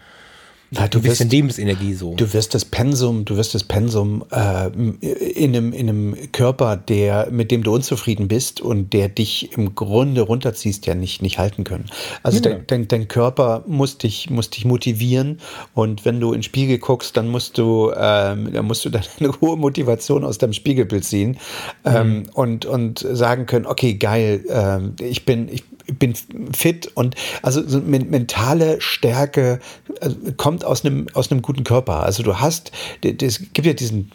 ja, 0.77 0.89
du 0.89 0.99
ein 0.99 1.03
bisschen 1.03 1.27
wirst, 1.27 1.33
Lebensenergie 1.33 1.95
so. 1.95 2.15
Du 2.15 2.33
wirst 2.33 2.55
das 2.55 2.65
Pensum, 2.65 3.25
du 3.25 3.37
wirst 3.37 3.55
das 3.55 3.65
Pensum 3.65 4.25
äh, 4.31 4.69
in, 4.69 5.55
einem, 5.55 5.73
in 5.73 5.89
einem 5.89 6.17
Körper, 6.33 6.77
der, 6.77 7.29
mit 7.31 7.51
dem 7.51 7.63
du 7.63 7.75
unzufrieden 7.75 8.29
bist 8.29 8.61
und 8.61 8.93
der 8.93 9.09
dich 9.09 9.53
im 9.57 9.75
Grunde 9.75 10.23
runterziehst, 10.23 10.87
ja 10.87 10.95
nicht, 10.95 11.23
nicht 11.23 11.39
halten 11.39 11.65
können. 11.65 11.87
Also 12.23 12.39
ja. 12.39 12.51
dein, 12.51 12.67
dein, 12.67 12.89
dein, 12.89 13.09
Körper 13.09 13.65
muss 13.67 13.99
dich, 13.99 14.31
muss 14.31 14.51
dich 14.51 14.65
motivieren 14.65 15.41
und 15.75 16.05
wenn 16.05 16.21
du 16.21 16.29
in 16.29 16.39
den 16.39 16.43
Spiegel 16.43 16.79
guckst, 16.79 17.17
dann 17.17 17.29
musst 17.29 17.59
du, 17.59 17.93
ähm, 17.97 18.53
dann 18.53 18.65
musst 18.65 18.85
du 18.85 18.91
dann 18.91 19.03
eine 19.21 19.33
hohe 19.41 19.57
Motivation 19.57 20.25
aus 20.25 20.39
deinem 20.39 20.53
Spiegelbild 20.53 21.05
ziehen 21.05 21.39
ähm, 21.85 22.19
mhm. 22.19 22.23
und, 22.35 22.67
und 22.67 22.99
sagen 22.99 23.47
können, 23.47 23.67
okay, 23.67 23.95
geil, 23.95 24.45
ähm, 24.49 24.95
ich 25.01 25.25
bin, 25.25 25.49
ich 25.49 25.65
bin 25.87 26.15
fit 26.53 26.91
und 26.95 27.15
also 27.43 27.67
so 27.67 27.81
mentale 27.81 28.81
Stärke 28.81 29.61
also 30.01 30.17
kommt 30.37 30.65
aus 30.65 30.85
einem 30.85 31.09
aus 31.15 31.31
einem 31.31 31.43
guten 31.43 31.65
Körper. 31.65 32.03
Also 32.03 32.23
du 32.23 32.41
hast, 32.41 32.73
es 33.03 33.39
gibt 33.53 33.67
ja 33.67 33.73
diesen 33.73 34.11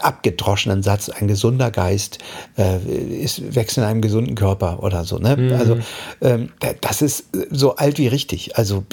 abgedroschenen 0.00 0.82
Satz, 0.82 1.08
ein 1.08 1.26
gesunder 1.26 1.70
Geist 1.70 2.18
äh, 2.56 2.78
ist, 2.78 3.54
wächst 3.54 3.76
in 3.76 3.82
einem 3.82 4.00
gesunden 4.00 4.36
Körper 4.36 4.82
oder 4.82 5.04
so. 5.04 5.18
Ne? 5.18 5.36
Mhm. 5.36 5.52
Also 5.52 5.78
ähm, 6.20 6.50
das 6.80 7.02
ist 7.02 7.24
so 7.50 7.74
alt 7.76 7.98
wie 7.98 8.06
richtig. 8.06 8.56
Also 8.56 8.84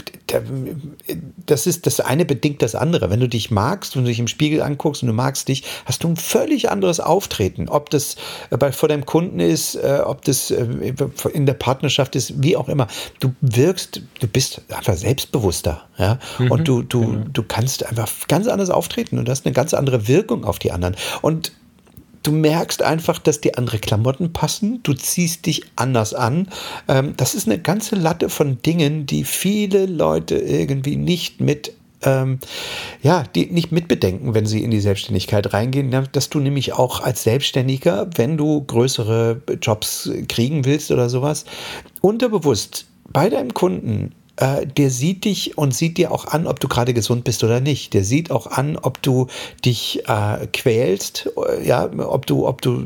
das 1.45 1.67
ist 1.67 1.85
das 1.85 1.99
eine 1.99 2.25
bedingt 2.25 2.61
das 2.61 2.75
andere. 2.75 3.09
Wenn 3.09 3.19
du 3.19 3.29
dich 3.29 3.51
magst, 3.51 3.95
wenn 3.95 4.03
du 4.03 4.09
dich 4.09 4.19
im 4.19 4.27
Spiegel 4.27 4.61
anguckst 4.61 5.03
und 5.03 5.07
du 5.07 5.13
magst 5.13 5.47
dich, 5.47 5.63
hast 5.85 6.03
du 6.03 6.09
ein 6.09 6.17
völlig 6.17 6.69
anderes 6.69 6.99
Auftreten. 6.99 7.69
Ob 7.69 7.89
das 7.89 8.15
bei, 8.49 8.71
vor 8.71 8.89
deinem 8.89 9.05
Kunden 9.05 9.39
ist, 9.39 9.75
äh, 9.75 10.01
ob 10.03 10.25
das 10.25 10.51
äh, 10.51 10.65
in 11.33 11.45
der 11.45 11.53
Partnerschaft 11.53 12.15
ist, 12.15 12.41
wie 12.41 12.57
auch 12.57 12.69
immer. 12.69 12.87
Du 13.19 13.33
wirkst, 13.41 14.01
du 14.19 14.27
bist 14.27 14.61
einfach 14.69 14.95
selbstbewusster. 14.95 15.83
Ja? 15.97 16.19
Mhm, 16.39 16.51
und 16.51 16.67
du, 16.67 16.81
du, 16.81 17.01
genau. 17.01 17.25
du 17.31 17.43
kannst 17.43 17.85
einfach 17.85 18.09
ganz 18.27 18.47
anders 18.47 18.69
auftreten 18.69 19.17
und 19.17 19.29
hast 19.29 19.45
eine 19.45 19.53
ganz 19.53 19.73
andere 19.73 20.07
Wirkung 20.07 20.43
auf 20.43 20.59
die 20.59 20.71
anderen. 20.71 20.86
Und 21.21 21.51
du 22.23 22.31
merkst 22.31 22.81
einfach, 22.81 23.19
dass 23.19 23.41
dir 23.41 23.57
andere 23.57 23.79
Klamotten 23.79 24.33
passen, 24.33 24.81
du 24.83 24.93
ziehst 24.93 25.45
dich 25.45 25.63
anders 25.75 26.13
an. 26.13 26.49
Ähm, 26.87 27.13
das 27.17 27.35
ist 27.35 27.47
eine 27.47 27.59
ganze 27.59 27.95
Latte 27.95 28.29
von 28.29 28.61
Dingen, 28.61 29.05
die 29.05 29.23
viele 29.23 29.85
Leute 29.85 30.37
irgendwie 30.37 30.97
nicht 30.97 31.41
mit 31.41 31.73
ähm, 32.03 32.37
ja, 33.01 33.23
die 33.23 33.47
nicht 33.47 33.71
mitbedenken, 33.71 34.35
wenn 34.35 34.45
sie 34.45 34.63
in 34.63 34.69
die 34.69 34.79
Selbstständigkeit 34.79 35.53
reingehen, 35.53 36.07
dass 36.11 36.29
du 36.29 36.39
nämlich 36.39 36.73
auch 36.73 37.01
als 37.01 37.23
Selbstständiger, 37.23 38.07
wenn 38.15 38.37
du 38.37 38.63
größere 38.63 39.41
Jobs 39.61 40.11
kriegen 40.27 40.65
willst 40.65 40.91
oder 40.91 41.09
sowas, 41.09 41.45
unterbewusst 42.01 42.85
bei 43.11 43.29
deinem 43.29 43.53
Kunden 43.53 44.13
äh, 44.37 44.65
der 44.65 44.89
sieht 44.89 45.25
dich 45.25 45.57
und 45.57 45.73
sieht 45.73 45.97
dir 45.97 46.11
auch 46.11 46.25
an, 46.25 46.47
ob 46.47 46.59
du 46.59 46.67
gerade 46.67 46.93
gesund 46.93 47.23
bist 47.23 47.43
oder 47.43 47.59
nicht. 47.59 47.93
Der 47.93 48.03
sieht 48.03 48.31
auch 48.31 48.47
an, 48.47 48.77
ob 48.77 49.01
du 49.01 49.27
dich 49.65 50.03
äh, 50.07 50.47
quälst, 50.53 51.29
äh, 51.35 51.67
ja, 51.67 51.89
ob 51.91 52.25
du, 52.25 52.47
ob 52.47 52.61
du, 52.61 52.83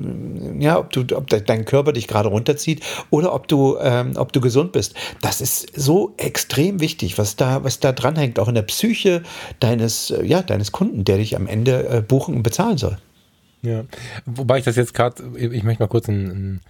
ja, 0.60 0.80
ob 0.80 0.92
du, 0.92 1.02
ob 1.16 1.28
dein 1.28 1.66
Körper 1.66 1.94
dich 1.94 2.08
gerade 2.08 2.30
runterzieht 2.30 2.84
oder 3.10 3.34
ob 3.34 3.48
du, 3.48 3.78
ähm, 3.82 4.14
ob 4.16 4.34
du 4.34 4.42
gesund 4.42 4.72
bist. 4.72 4.96
Das 5.22 5.42
ist 5.42 5.80
so 5.80 6.14
extrem 6.18 6.80
wichtig, 6.80 7.18
was 7.18 7.36
da, 7.36 7.64
was 7.64 7.80
da 7.80 7.92
dranhängt, 7.92 8.40
auch 8.40 8.48
in 8.48 8.56
der 8.56 8.62
Psyche 8.64 9.24
deines, 9.60 10.12
äh, 10.12 10.26
ja, 10.26 10.42
deines 10.42 10.72
Kunden, 10.72 11.04
der 11.04 11.18
dich 11.18 11.36
am 11.36 11.48
Ende 11.48 11.88
äh, 11.88 12.02
buchen 12.02 12.36
und 12.36 12.44
bezahlen 12.44 12.78
soll. 12.78 12.98
Ja, 13.62 13.84
wobei 14.26 14.58
ich 14.58 14.66
das 14.66 14.76
jetzt 14.76 14.94
gerade, 14.94 15.24
ich 15.38 15.64
möchte 15.64 15.84
mal 15.84 15.88
kurz 15.88 16.08
ein, 16.08 16.26
ein, 16.28 16.62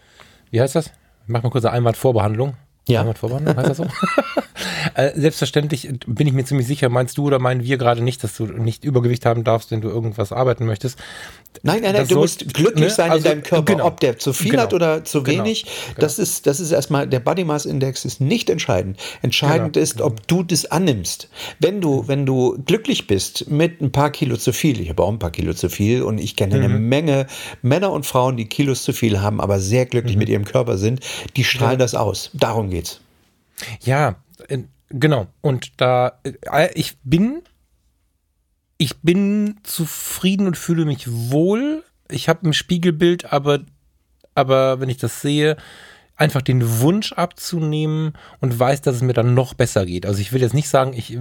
wie 0.49 0.59
heißt 0.59 0.75
das? 0.75 0.87
Ich 0.87 1.27
mach 1.27 1.43
mal 1.43 1.49
kurz 1.49 1.63
eine 1.63 1.73
Einwandvorbehandlung. 1.75 2.55
Ja. 2.87 3.05
Heißt 3.05 3.23
das 3.23 3.77
so? 3.77 3.87
Äh, 4.95 5.11
selbstverständlich 5.15 5.89
bin 6.05 6.27
ich 6.27 6.33
mir 6.33 6.43
ziemlich 6.43 6.67
sicher, 6.67 6.89
meinst 6.89 7.17
du 7.17 7.25
oder 7.25 7.39
meinen 7.39 7.63
wir 7.63 7.77
gerade 7.77 8.03
nicht, 8.03 8.23
dass 8.23 8.35
du 8.35 8.45
nicht 8.45 8.83
Übergewicht 8.83 9.25
haben 9.25 9.43
darfst, 9.43 9.71
wenn 9.71 9.81
du 9.81 9.89
irgendwas 9.89 10.31
arbeiten 10.31 10.65
möchtest. 10.65 10.99
Nein, 11.63 11.81
nein, 11.81 11.93
nein, 11.93 12.07
du 12.07 12.15
musst 12.15 12.53
glücklich 12.53 12.85
ne? 12.85 12.89
sein 12.89 13.11
also, 13.11 13.27
in 13.27 13.35
deinem 13.35 13.43
Körper, 13.43 13.73
genau. 13.73 13.85
ob 13.85 13.99
der 13.99 14.17
zu 14.17 14.33
viel 14.33 14.51
genau. 14.51 14.63
hat 14.63 14.73
oder 14.73 15.03
zu 15.03 15.21
genau. 15.21 15.43
wenig. 15.43 15.63
Genau. 15.63 15.99
Das 15.99 16.17
ist, 16.17 16.47
das 16.47 16.59
ist 16.59 16.71
erstmal, 16.71 17.07
der 17.07 17.19
Body 17.19 17.43
Mass 17.43 17.65
Index 17.65 18.05
ist 18.05 18.21
nicht 18.21 18.49
entscheidend. 18.49 18.99
Entscheidend 19.21 19.73
genau. 19.73 19.83
ist, 19.83 20.01
ob 20.01 20.27
du 20.27 20.43
das 20.43 20.65
annimmst. 20.65 21.29
Wenn 21.59 21.81
du, 21.81 22.07
wenn 22.07 22.25
du 22.25 22.57
glücklich 22.65 23.05
bist 23.05 23.49
mit 23.49 23.81
ein 23.81 23.91
paar 23.91 24.11
Kilo 24.11 24.37
zu 24.37 24.53
viel, 24.53 24.79
ich 24.79 24.89
habe 24.89 25.03
auch 25.03 25.11
ein 25.11 25.19
paar 25.19 25.31
Kilo 25.31 25.53
zu 25.53 25.69
viel 25.69 26.01
und 26.01 26.17
ich 26.17 26.35
kenne 26.35 26.57
mhm. 26.57 26.63
eine 26.63 26.79
Menge 26.79 27.27
Männer 27.61 27.91
und 27.91 28.05
Frauen, 28.05 28.37
die 28.37 28.45
Kilos 28.45 28.83
zu 28.83 28.93
viel 28.93 29.21
haben, 29.21 29.39
aber 29.39 29.59
sehr 29.59 29.85
glücklich 29.85 30.15
mhm. 30.15 30.19
mit 30.19 30.29
ihrem 30.29 30.45
Körper 30.45 30.77
sind, 30.77 31.01
die 31.35 31.43
strahlen 31.43 31.79
das 31.79 31.95
aus. 31.95 32.31
Darum 32.33 32.69
geht's. 32.69 33.01
Ja, 33.81 34.15
genau. 34.89 35.27
Und 35.41 35.73
da, 35.77 36.19
äh, 36.23 36.69
ich 36.73 36.97
bin, 37.03 37.43
ich 38.81 38.99
bin 39.01 39.59
zufrieden 39.61 40.47
und 40.47 40.57
fühle 40.57 40.85
mich 40.85 41.05
wohl. 41.07 41.83
Ich 42.09 42.27
habe 42.27 42.49
ein 42.49 42.53
Spiegelbild, 42.53 43.31
aber, 43.31 43.59
aber 44.33 44.79
wenn 44.79 44.89
ich 44.89 44.97
das 44.97 45.21
sehe, 45.21 45.55
einfach 46.15 46.41
den 46.41 46.81
Wunsch 46.81 47.13
abzunehmen 47.13 48.13
und 48.39 48.57
weiß, 48.57 48.81
dass 48.81 48.95
es 48.95 49.03
mir 49.03 49.13
dann 49.13 49.35
noch 49.35 49.53
besser 49.53 49.85
geht. 49.85 50.07
Also 50.07 50.19
ich 50.19 50.33
will 50.33 50.41
jetzt 50.41 50.55
nicht 50.55 50.67
sagen, 50.67 50.93
ich 50.95 51.15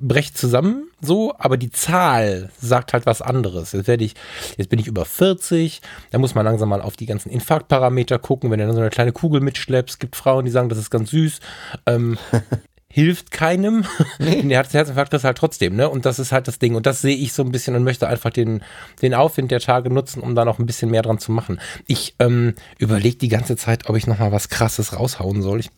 breche 0.00 0.32
zusammen 0.32 0.88
so, 1.02 1.34
aber 1.36 1.58
die 1.58 1.70
Zahl 1.70 2.48
sagt 2.58 2.94
halt 2.94 3.04
was 3.04 3.20
anderes. 3.20 3.72
Jetzt 3.72 3.88
werde 3.88 4.04
ich, 4.04 4.14
jetzt 4.56 4.70
bin 4.70 4.78
ich 4.78 4.86
über 4.86 5.04
40, 5.04 5.82
da 6.12 6.18
muss 6.18 6.34
man 6.34 6.46
langsam 6.46 6.70
mal 6.70 6.80
auf 6.80 6.96
die 6.96 7.06
ganzen 7.06 7.28
Infarktparameter 7.28 8.18
gucken, 8.18 8.50
wenn 8.50 8.58
du 8.58 8.66
dann 8.66 8.74
so 8.74 8.80
eine 8.80 8.88
kleine 8.88 9.12
Kugel 9.12 9.42
mitschleppst. 9.42 9.96
Es 9.96 9.98
gibt 9.98 10.16
Frauen, 10.16 10.46
die 10.46 10.50
sagen, 10.50 10.70
das 10.70 10.78
ist 10.78 10.90
ganz 10.90 11.10
süß. 11.10 11.40
Ähm, 11.84 12.16
hilft 12.96 13.30
keinem. 13.30 13.84
Nee. 14.18 14.42
Der 14.42 14.56
Herzinfarkt 14.56 15.12
ist 15.12 15.24
halt 15.24 15.36
trotzdem, 15.36 15.76
ne? 15.76 15.90
Und 15.90 16.06
das 16.06 16.18
ist 16.18 16.32
halt 16.32 16.48
das 16.48 16.58
Ding. 16.58 16.74
Und 16.74 16.86
das 16.86 17.02
sehe 17.02 17.14
ich 17.14 17.34
so 17.34 17.42
ein 17.42 17.52
bisschen 17.52 17.76
und 17.76 17.84
möchte 17.84 18.08
einfach 18.08 18.30
den, 18.30 18.62
den 19.02 19.12
Aufwind 19.12 19.50
der 19.50 19.60
Tage 19.60 19.90
nutzen, 19.90 20.20
um 20.22 20.34
da 20.34 20.46
noch 20.46 20.58
ein 20.58 20.64
bisschen 20.64 20.90
mehr 20.90 21.02
dran 21.02 21.18
zu 21.18 21.30
machen. 21.30 21.60
Ich 21.86 22.14
ähm, 22.18 22.54
überlege 22.78 23.18
die 23.18 23.28
ganze 23.28 23.56
Zeit, 23.56 23.90
ob 23.90 23.96
ich 23.96 24.06
noch 24.06 24.18
mal 24.18 24.32
was 24.32 24.48
Krasses 24.48 24.98
raushauen 24.98 25.42
soll. 25.42 25.60
Ich, 25.60 25.70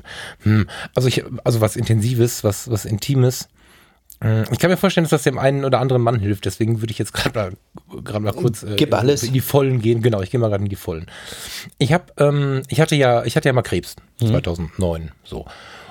hm, 0.44 0.68
also 0.94 1.08
ich, 1.08 1.24
also 1.42 1.60
was 1.60 1.74
Intensives, 1.74 2.44
was, 2.44 2.70
was 2.70 2.84
Intimes. 2.84 3.48
Hm, 4.20 4.44
ich 4.52 4.60
kann 4.60 4.70
mir 4.70 4.76
vorstellen, 4.76 5.04
dass 5.04 5.10
das 5.10 5.24
dem 5.24 5.38
einen 5.38 5.64
oder 5.64 5.80
anderen 5.80 6.02
Mann 6.02 6.20
hilft. 6.20 6.44
Deswegen 6.44 6.80
würde 6.80 6.92
ich 6.92 6.98
jetzt 6.98 7.14
gerade 7.14 7.56
mal, 7.88 8.20
mal 8.20 8.32
kurz 8.32 8.62
äh, 8.62 8.76
in 8.76 9.32
die 9.32 9.40
Vollen 9.40 9.80
gehen. 9.80 10.02
Genau, 10.02 10.22
ich 10.22 10.30
gehe 10.30 10.38
mal 10.38 10.50
gerade 10.50 10.62
in 10.62 10.70
die 10.70 10.76
Vollen. 10.76 11.06
Ich 11.78 11.92
habe, 11.92 12.04
ähm, 12.18 12.62
ich 12.68 12.80
hatte 12.80 12.94
ja, 12.94 13.24
ich 13.24 13.36
hatte 13.36 13.48
ja 13.48 13.52
mal 13.52 13.62
Krebs 13.62 13.96
mhm. 14.20 14.28
2009. 14.28 15.10
So. 15.24 15.46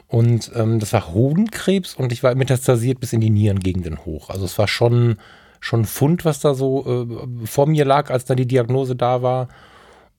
Und 0.07 0.51
ähm, 0.55 0.79
das 0.79 0.93
war 0.93 1.13
Hodenkrebs 1.13 1.95
und 1.95 2.11
ich 2.11 2.23
war 2.23 2.33
metastasiert 2.35 2.99
bis 2.99 3.13
in 3.13 3.21
die 3.21 3.29
Nierengegenden 3.29 4.05
hoch. 4.05 4.29
Also 4.29 4.45
es 4.45 4.57
war 4.57 4.67
schon, 4.67 5.17
schon 5.59 5.85
Fund, 5.85 6.23
was 6.23 6.39
da 6.39 6.53
so 6.53 6.85
äh, 6.85 7.45
vor 7.45 7.67
mir 7.67 7.83
lag, 7.83 8.09
als 8.09 8.25
dann 8.25 8.37
die 8.37 8.47
Diagnose 8.47 8.95
da 8.95 9.21
war. 9.21 9.49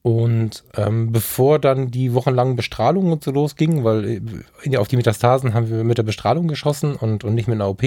Und 0.01 0.63
ähm, 0.75 1.11
bevor 1.11 1.59
dann 1.59 1.91
die 1.91 2.13
wochenlangen 2.13 2.55
Bestrahlungen 2.55 3.11
und 3.11 3.23
so 3.23 3.31
losgingen, 3.31 3.83
weil 3.83 4.21
äh, 4.63 4.77
auf 4.77 4.87
die 4.87 4.95
Metastasen 4.95 5.53
haben 5.53 5.69
wir 5.69 5.83
mit 5.83 5.97
der 5.97 6.03
Bestrahlung 6.03 6.47
geschossen 6.47 6.95
und, 6.95 7.23
und 7.23 7.33
nicht 7.33 7.47
mit 7.47 7.55
einer 7.55 7.69
OP. 7.69 7.83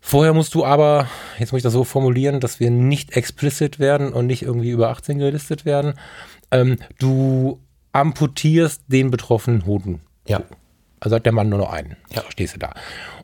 Vorher 0.00 0.32
musst 0.32 0.54
du 0.54 0.64
aber, 0.64 1.08
jetzt 1.38 1.52
muss 1.52 1.58
ich 1.58 1.62
das 1.64 1.72
so 1.72 1.82
formulieren, 1.84 2.38
dass 2.38 2.60
wir 2.60 2.70
nicht 2.70 3.16
explicit 3.16 3.78
werden 3.78 4.12
und 4.12 4.26
nicht 4.26 4.42
irgendwie 4.42 4.70
über 4.70 4.90
18 4.90 5.18
gelistet 5.18 5.64
werden. 5.64 5.94
Ähm, 6.50 6.76
du 6.98 7.60
amputierst 7.92 8.82
den 8.86 9.10
betroffenen 9.10 9.66
Hoden. 9.66 10.00
Ja. 10.26 10.42
Hat 11.12 11.26
der 11.26 11.32
Mann 11.32 11.48
nur 11.48 11.58
noch 11.58 11.72
einen. 11.72 11.96
Ja. 12.12 12.22
So 12.22 12.30
stehst 12.30 12.54
du 12.54 12.58
da. 12.58 12.72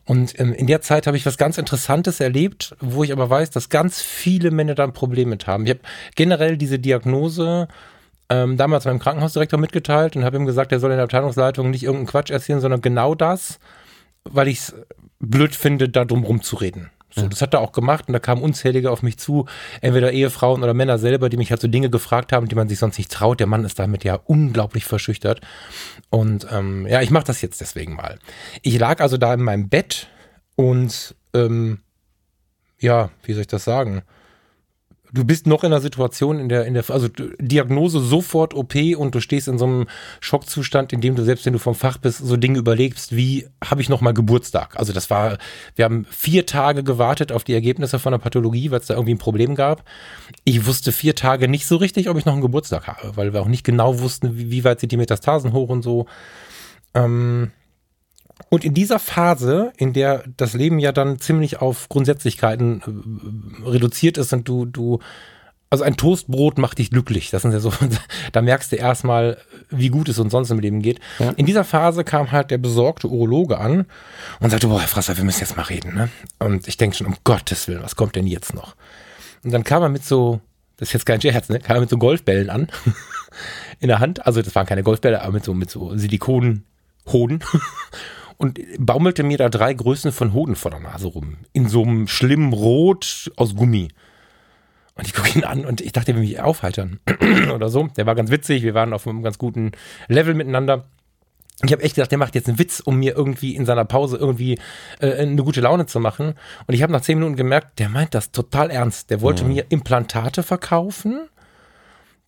Und 0.05 0.39
ähm, 0.39 0.53
in 0.53 0.67
der 0.67 0.81
Zeit 0.81 1.07
habe 1.07 1.17
ich 1.17 1.25
was 1.25 1.37
ganz 1.37 1.57
Interessantes 1.57 2.19
erlebt, 2.19 2.75
wo 2.79 3.03
ich 3.03 3.11
aber 3.11 3.29
weiß, 3.29 3.49
dass 3.51 3.69
ganz 3.69 4.01
viele 4.01 4.51
Männer 4.51 4.75
da 4.75 4.83
ein 4.83 4.93
Problem 4.93 5.29
mit 5.29 5.47
haben. 5.47 5.65
Ich 5.65 5.71
habe 5.71 5.81
generell 6.15 6.57
diese 6.57 6.79
Diagnose 6.79 7.67
ähm, 8.29 8.57
damals 8.57 8.85
meinem 8.85 8.99
Krankenhausdirektor 8.99 9.59
mitgeteilt 9.59 10.15
und 10.15 10.23
habe 10.23 10.37
ihm 10.37 10.45
gesagt, 10.45 10.71
er 10.71 10.79
soll 10.79 10.91
in 10.91 10.97
der 10.97 11.03
Abteilungsleitung 11.03 11.69
nicht 11.69 11.83
irgendeinen 11.83 12.07
Quatsch 12.07 12.31
erzählen, 12.31 12.61
sondern 12.61 12.81
genau 12.81 13.13
das, 13.13 13.59
weil 14.23 14.47
ich 14.47 14.59
es 14.59 14.75
blöd 15.19 15.55
finde, 15.55 15.89
da 15.89 16.05
drum 16.05 16.23
rumzureden. 16.23 16.89
So, 17.13 17.27
das 17.27 17.41
hat 17.41 17.53
er 17.53 17.59
auch 17.59 17.73
gemacht 17.73 18.05
und 18.07 18.13
da 18.13 18.19
kamen 18.19 18.41
unzählige 18.41 18.89
auf 18.89 19.03
mich 19.03 19.17
zu, 19.17 19.45
entweder 19.81 20.11
Ehefrauen 20.11 20.63
oder 20.63 20.73
Männer 20.73 20.97
selber, 20.97 21.29
die 21.29 21.37
mich 21.37 21.51
halt 21.51 21.61
so 21.61 21.67
Dinge 21.67 21.89
gefragt 21.89 22.31
haben, 22.31 22.47
die 22.47 22.55
man 22.55 22.69
sich 22.69 22.79
sonst 22.79 22.97
nicht 22.97 23.11
traut. 23.11 23.39
Der 23.39 23.47
Mann 23.47 23.65
ist 23.65 23.79
damit 23.79 24.03
ja 24.03 24.15
unglaublich 24.15 24.85
verschüchtert. 24.85 25.41
Und 26.09 26.47
ähm, 26.51 26.87
ja, 26.87 27.01
ich 27.01 27.11
mache 27.11 27.25
das 27.25 27.41
jetzt 27.41 27.59
deswegen 27.61 27.95
mal. 27.95 28.17
Ich 28.61 28.79
lag 28.79 29.01
also 29.01 29.17
da 29.17 29.33
in 29.33 29.41
meinem 29.41 29.67
Bett 29.67 30.07
und 30.55 31.15
ähm, 31.33 31.81
ja, 32.79 33.09
wie 33.23 33.33
soll 33.33 33.41
ich 33.41 33.47
das 33.47 33.63
sagen? 33.63 34.03
Du 35.13 35.25
bist 35.25 35.47
noch 35.47 35.63
in 35.63 35.71
der 35.71 35.81
Situation, 35.81 36.39
in 36.39 36.49
der, 36.49 36.65
in 36.65 36.73
der, 36.73 36.89
also 36.89 37.07
Diagnose 37.39 37.99
sofort 37.99 38.53
OP 38.53 38.75
und 38.97 39.13
du 39.13 39.19
stehst 39.19 39.47
in 39.47 39.57
so 39.57 39.65
einem 39.65 39.87
Schockzustand, 40.19 40.93
in 40.93 41.01
dem 41.01 41.15
du 41.15 41.23
selbst 41.23 41.45
wenn 41.45 41.53
du 41.53 41.59
vom 41.59 41.75
Fach 41.75 41.97
bist, 41.97 42.19
so 42.19 42.37
Dinge 42.37 42.59
überlegst, 42.59 43.15
wie 43.15 43.47
habe 43.63 43.81
ich 43.81 43.89
noch 43.89 44.01
mal 44.01 44.13
Geburtstag? 44.13 44.77
Also 44.77 44.93
das 44.93 45.09
war, 45.09 45.37
wir 45.75 45.85
haben 45.85 46.05
vier 46.09 46.45
Tage 46.45 46.83
gewartet 46.83 47.31
auf 47.31 47.43
die 47.43 47.53
Ergebnisse 47.53 47.99
von 47.99 48.11
der 48.11 48.19
Pathologie, 48.19 48.71
weil 48.71 48.79
es 48.79 48.87
da 48.87 48.93
irgendwie 48.93 49.15
ein 49.15 49.19
Problem 49.19 49.55
gab. 49.55 49.83
Ich 50.43 50.65
wusste 50.65 50.91
vier 50.91 51.15
Tage 51.15 51.47
nicht 51.47 51.65
so 51.65 51.75
richtig, 51.75 52.09
ob 52.09 52.17
ich 52.17 52.25
noch 52.25 52.33
einen 52.33 52.41
Geburtstag 52.41 52.87
habe, 52.87 53.15
weil 53.17 53.33
wir 53.33 53.41
auch 53.41 53.47
nicht 53.47 53.63
genau 53.63 53.99
wussten, 53.99 54.37
wie, 54.37 54.51
wie 54.51 54.63
weit 54.63 54.79
sind 54.79 54.91
die 54.91 54.97
Metastasen 54.97 55.53
hoch 55.53 55.69
und 55.69 55.81
so. 55.81 56.05
Ähm, 56.93 57.51
und 58.49 58.63
in 58.65 58.73
dieser 58.73 58.99
Phase, 58.99 59.73
in 59.77 59.93
der 59.93 60.23
das 60.37 60.53
Leben 60.53 60.79
ja 60.79 60.91
dann 60.91 61.19
ziemlich 61.19 61.61
auf 61.61 61.89
Grundsätzlichkeiten 61.89 62.81
äh, 63.65 63.69
reduziert 63.69 64.17
ist 64.17 64.33
und 64.33 64.47
du, 64.47 64.65
du, 64.65 64.99
also 65.69 65.85
ein 65.85 65.95
Toastbrot 65.95 66.57
macht 66.57 66.77
dich 66.77 66.91
glücklich. 66.91 67.29
Das 67.31 67.41
sind 67.41 67.53
ja 67.53 67.59
so, 67.59 67.73
da 68.31 68.41
merkst 68.41 68.71
du 68.71 68.75
erstmal, 68.75 69.37
wie 69.69 69.89
gut 69.89 70.09
es 70.09 70.19
uns 70.19 70.31
sonst 70.31 70.51
im 70.51 70.59
Leben 70.59 70.81
geht. 70.81 70.99
Ja. 71.19 71.31
In 71.31 71.45
dieser 71.45 71.63
Phase 71.63 72.03
kam 72.03 72.31
halt 72.31 72.51
der 72.51 72.57
besorgte 72.57 73.07
Urologe 73.07 73.57
an 73.57 73.85
und 74.39 74.49
sagte, 74.49 74.67
boah, 74.67 74.81
Herr 74.81 74.87
Frasser, 74.87 75.17
wir 75.17 75.23
müssen 75.23 75.39
jetzt 75.39 75.55
mal 75.55 75.63
reden. 75.63 75.95
Ne? 75.95 76.09
Und 76.39 76.67
ich 76.67 76.77
denke 76.77 76.97
schon, 76.97 77.07
um 77.07 77.15
Gottes 77.23 77.67
Willen, 77.67 77.81
was 77.81 77.95
kommt 77.95 78.15
denn 78.15 78.27
jetzt 78.27 78.53
noch? 78.53 78.75
Und 79.43 79.51
dann 79.51 79.63
kam 79.63 79.81
er 79.81 79.89
mit 79.89 80.05
so, 80.05 80.41
das 80.77 80.89
ist 80.89 80.93
jetzt 80.93 81.05
kein 81.05 81.21
Scherz, 81.21 81.47
ne? 81.49 81.59
kam 81.59 81.77
er 81.77 81.81
mit 81.81 81.89
so 81.89 81.97
Golfbällen 81.97 82.49
an 82.49 82.67
in 83.79 83.87
der 83.87 83.99
Hand. 83.99 84.25
Also 84.25 84.41
das 84.41 84.53
waren 84.55 84.67
keine 84.67 84.83
Golfbälle, 84.83 85.21
aber 85.21 85.31
mit 85.31 85.45
so, 85.45 85.53
mit 85.53 85.71
so 85.71 85.97
Silikonhoden. 85.97 86.63
und 88.41 88.59
baumelte 88.79 89.21
mir 89.21 89.37
da 89.37 89.49
drei 89.49 89.71
Größen 89.71 90.11
von 90.11 90.33
Hoden 90.33 90.55
vor 90.55 90.71
der 90.71 90.79
Nase 90.79 91.07
rum. 91.07 91.37
In 91.53 91.69
so 91.69 91.83
einem 91.83 92.07
schlimmen 92.07 92.53
Rot 92.53 93.31
aus 93.35 93.55
Gummi. 93.55 93.89
Und 94.95 95.05
ich 95.05 95.13
gucke 95.13 95.37
ihn 95.37 95.43
an 95.43 95.63
und 95.63 95.79
ich 95.79 95.91
dachte, 95.91 96.11
er 96.11 96.15
will 96.15 96.23
mich 96.23 96.39
aufheitern 96.39 96.99
oder 97.53 97.69
so. 97.69 97.87
Der 97.95 98.07
war 98.07 98.15
ganz 98.15 98.31
witzig, 98.31 98.63
wir 98.63 98.73
waren 98.73 98.93
auf 98.93 99.07
einem 99.07 99.21
ganz 99.21 99.37
guten 99.37 99.73
Level 100.07 100.33
miteinander. 100.33 100.85
Ich 101.63 101.71
habe 101.71 101.83
echt 101.83 101.93
gedacht, 101.93 102.09
der 102.09 102.17
macht 102.17 102.33
jetzt 102.33 102.49
einen 102.49 102.57
Witz, 102.57 102.79
um 102.79 102.97
mir 102.97 103.15
irgendwie 103.15 103.55
in 103.55 103.67
seiner 103.67 103.85
Pause 103.85 104.17
irgendwie 104.17 104.57
äh, 104.99 105.13
eine 105.13 105.43
gute 105.43 105.61
Laune 105.61 105.85
zu 105.85 105.99
machen. 105.99 106.33
Und 106.65 106.73
ich 106.73 106.81
habe 106.81 106.91
nach 106.91 107.01
zehn 107.01 107.19
Minuten 107.19 107.35
gemerkt, 107.35 107.77
der 107.77 107.89
meint 107.89 108.15
das 108.15 108.31
total 108.31 108.71
ernst. 108.71 109.11
Der 109.11 109.21
wollte 109.21 109.43
mhm. 109.43 109.53
mir 109.53 109.65
Implantate 109.69 110.41
verkaufen, 110.41 111.29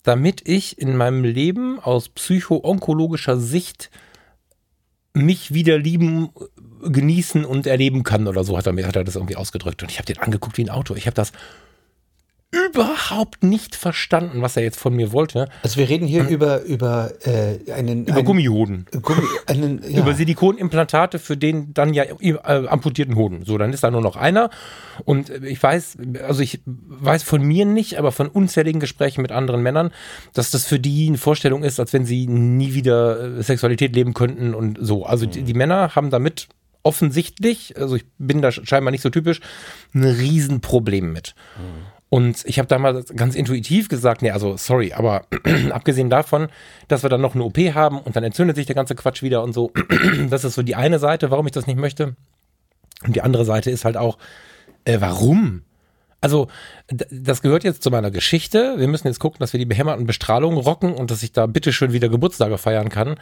damit 0.04 0.48
ich 0.48 0.78
in 0.78 0.96
meinem 0.96 1.24
Leben 1.24 1.80
aus 1.80 2.08
psycho-onkologischer 2.08 3.36
Sicht 3.36 3.90
mich 5.14 5.54
wieder 5.54 5.78
lieben, 5.78 6.30
genießen 6.82 7.44
und 7.44 7.66
erleben 7.66 8.02
kann 8.02 8.26
oder 8.26 8.44
so 8.44 8.58
hat 8.58 8.66
er 8.66 8.72
mir 8.72 8.86
hat 8.86 8.96
er 8.96 9.04
das 9.04 9.16
irgendwie 9.16 9.36
ausgedrückt 9.36 9.82
und 9.82 9.90
ich 9.90 9.98
habe 9.98 10.06
den 10.06 10.18
angeguckt 10.18 10.58
wie 10.58 10.64
ein 10.64 10.70
Auto. 10.70 10.94
Ich 10.96 11.06
habe 11.06 11.14
das 11.14 11.32
überhaupt 12.70 13.42
nicht 13.42 13.76
verstanden, 13.76 14.42
was 14.42 14.56
er 14.56 14.62
jetzt 14.62 14.78
von 14.78 14.94
mir 14.94 15.12
wollte. 15.12 15.48
Also 15.62 15.76
wir 15.76 15.88
reden 15.88 16.06
hier 16.06 16.24
hm. 16.24 16.28
über, 16.28 16.62
über 16.62 17.12
äh, 17.24 17.72
einen... 17.72 18.04
Über 18.04 18.16
einen, 18.16 18.24
Gummihoden. 18.24 18.86
Gummi, 19.02 19.22
einen, 19.46 19.82
ja. 19.88 20.00
Über 20.00 20.14
Silikonimplantate 20.14 21.18
für 21.18 21.36
den 21.36 21.74
dann 21.74 21.94
ja 21.94 22.04
äh, 22.20 22.34
amputierten 22.44 23.16
Hoden. 23.16 23.44
So, 23.44 23.58
dann 23.58 23.72
ist 23.72 23.84
da 23.84 23.90
nur 23.90 24.00
noch 24.00 24.16
einer. 24.16 24.50
Und 25.04 25.30
ich 25.30 25.62
weiß, 25.62 25.98
also 26.26 26.42
ich 26.42 26.60
weiß 26.66 27.22
von 27.22 27.42
mir 27.42 27.64
nicht, 27.64 27.98
aber 27.98 28.12
von 28.12 28.28
unzähligen 28.28 28.80
Gesprächen 28.80 29.22
mit 29.22 29.32
anderen 29.32 29.62
Männern, 29.62 29.90
dass 30.32 30.50
das 30.50 30.66
für 30.66 30.78
die 30.78 31.08
eine 31.08 31.18
Vorstellung 31.18 31.62
ist, 31.62 31.80
als 31.80 31.92
wenn 31.92 32.04
sie 32.04 32.26
nie 32.26 32.74
wieder 32.74 33.38
äh, 33.38 33.42
Sexualität 33.42 33.94
leben 33.94 34.14
könnten 34.14 34.54
und 34.54 34.78
so. 34.80 35.04
Also 35.04 35.26
die, 35.26 35.42
die 35.42 35.54
Männer 35.54 35.94
haben 35.94 36.10
damit 36.10 36.48
offensichtlich, 36.84 37.76
also 37.78 37.96
ich 37.96 38.04
bin 38.18 38.42
da 38.42 38.52
scheinbar 38.52 38.92
nicht 38.92 39.00
so 39.00 39.10
typisch, 39.10 39.40
ein 39.94 40.04
Riesenproblem 40.04 41.12
mit. 41.12 41.34
Mhm. 41.56 41.93
Und 42.10 42.44
ich 42.44 42.58
habe 42.58 42.68
damals 42.68 43.12
ganz 43.16 43.34
intuitiv 43.34 43.88
gesagt, 43.88 44.22
nee, 44.22 44.30
also 44.30 44.56
sorry, 44.56 44.92
aber 44.92 45.26
abgesehen 45.70 46.10
davon, 46.10 46.48
dass 46.86 47.02
wir 47.02 47.10
dann 47.10 47.20
noch 47.20 47.34
eine 47.34 47.44
OP 47.44 47.58
haben 47.58 47.98
und 47.98 48.14
dann 48.14 48.22
entzündet 48.22 48.56
sich 48.56 48.66
der 48.66 48.76
ganze 48.76 48.94
Quatsch 48.94 49.22
wieder 49.22 49.42
und 49.42 49.52
so, 49.52 49.72
das 50.30 50.44
ist 50.44 50.54
so 50.54 50.62
die 50.62 50.76
eine 50.76 50.98
Seite, 50.98 51.30
warum 51.30 51.46
ich 51.46 51.52
das 51.52 51.66
nicht 51.66 51.78
möchte. 51.78 52.14
Und 53.04 53.16
die 53.16 53.22
andere 53.22 53.44
Seite 53.44 53.70
ist 53.70 53.84
halt 53.84 53.96
auch, 53.96 54.18
äh, 54.84 55.00
warum? 55.00 55.62
Also, 56.20 56.48
das 56.88 57.42
gehört 57.42 57.64
jetzt 57.64 57.82
zu 57.82 57.90
meiner 57.90 58.10
Geschichte. 58.10 58.76
Wir 58.78 58.88
müssen 58.88 59.08
jetzt 59.08 59.18
gucken, 59.18 59.40
dass 59.40 59.52
wir 59.52 59.58
die 59.58 59.66
behämmerten 59.66 60.06
Bestrahlungen 60.06 60.58
rocken 60.58 60.94
und 60.94 61.10
dass 61.10 61.22
ich 61.22 61.32
da 61.32 61.44
bitteschön 61.44 61.92
wieder 61.92 62.08
Geburtstage 62.08 62.56
feiern 62.56 62.88
kann. 62.88 63.16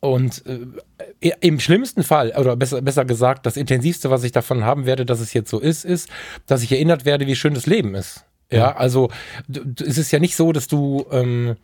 Und 0.00 0.44
äh, 0.46 1.32
im 1.40 1.58
schlimmsten 1.58 2.02
Fall, 2.02 2.32
oder 2.36 2.56
besser, 2.56 2.82
besser 2.82 3.04
gesagt, 3.04 3.46
das 3.46 3.56
Intensivste, 3.56 4.10
was 4.10 4.24
ich 4.24 4.32
davon 4.32 4.64
haben 4.64 4.86
werde, 4.86 5.06
dass 5.06 5.20
es 5.20 5.32
jetzt 5.32 5.50
so 5.50 5.58
ist, 5.58 5.84
ist, 5.84 6.08
dass 6.46 6.62
ich 6.62 6.72
erinnert 6.72 7.04
werde, 7.04 7.26
wie 7.26 7.36
schön 7.36 7.54
das 7.54 7.66
Leben 7.66 7.94
ist. 7.94 8.24
Ja, 8.50 8.58
ja. 8.58 8.76
also 8.76 9.10
es 9.84 9.98
ist 9.98 10.12
ja 10.12 10.18
nicht 10.18 10.36
so, 10.36 10.52
dass 10.52 10.68
du, 10.68 11.06
ähm, 11.10 11.56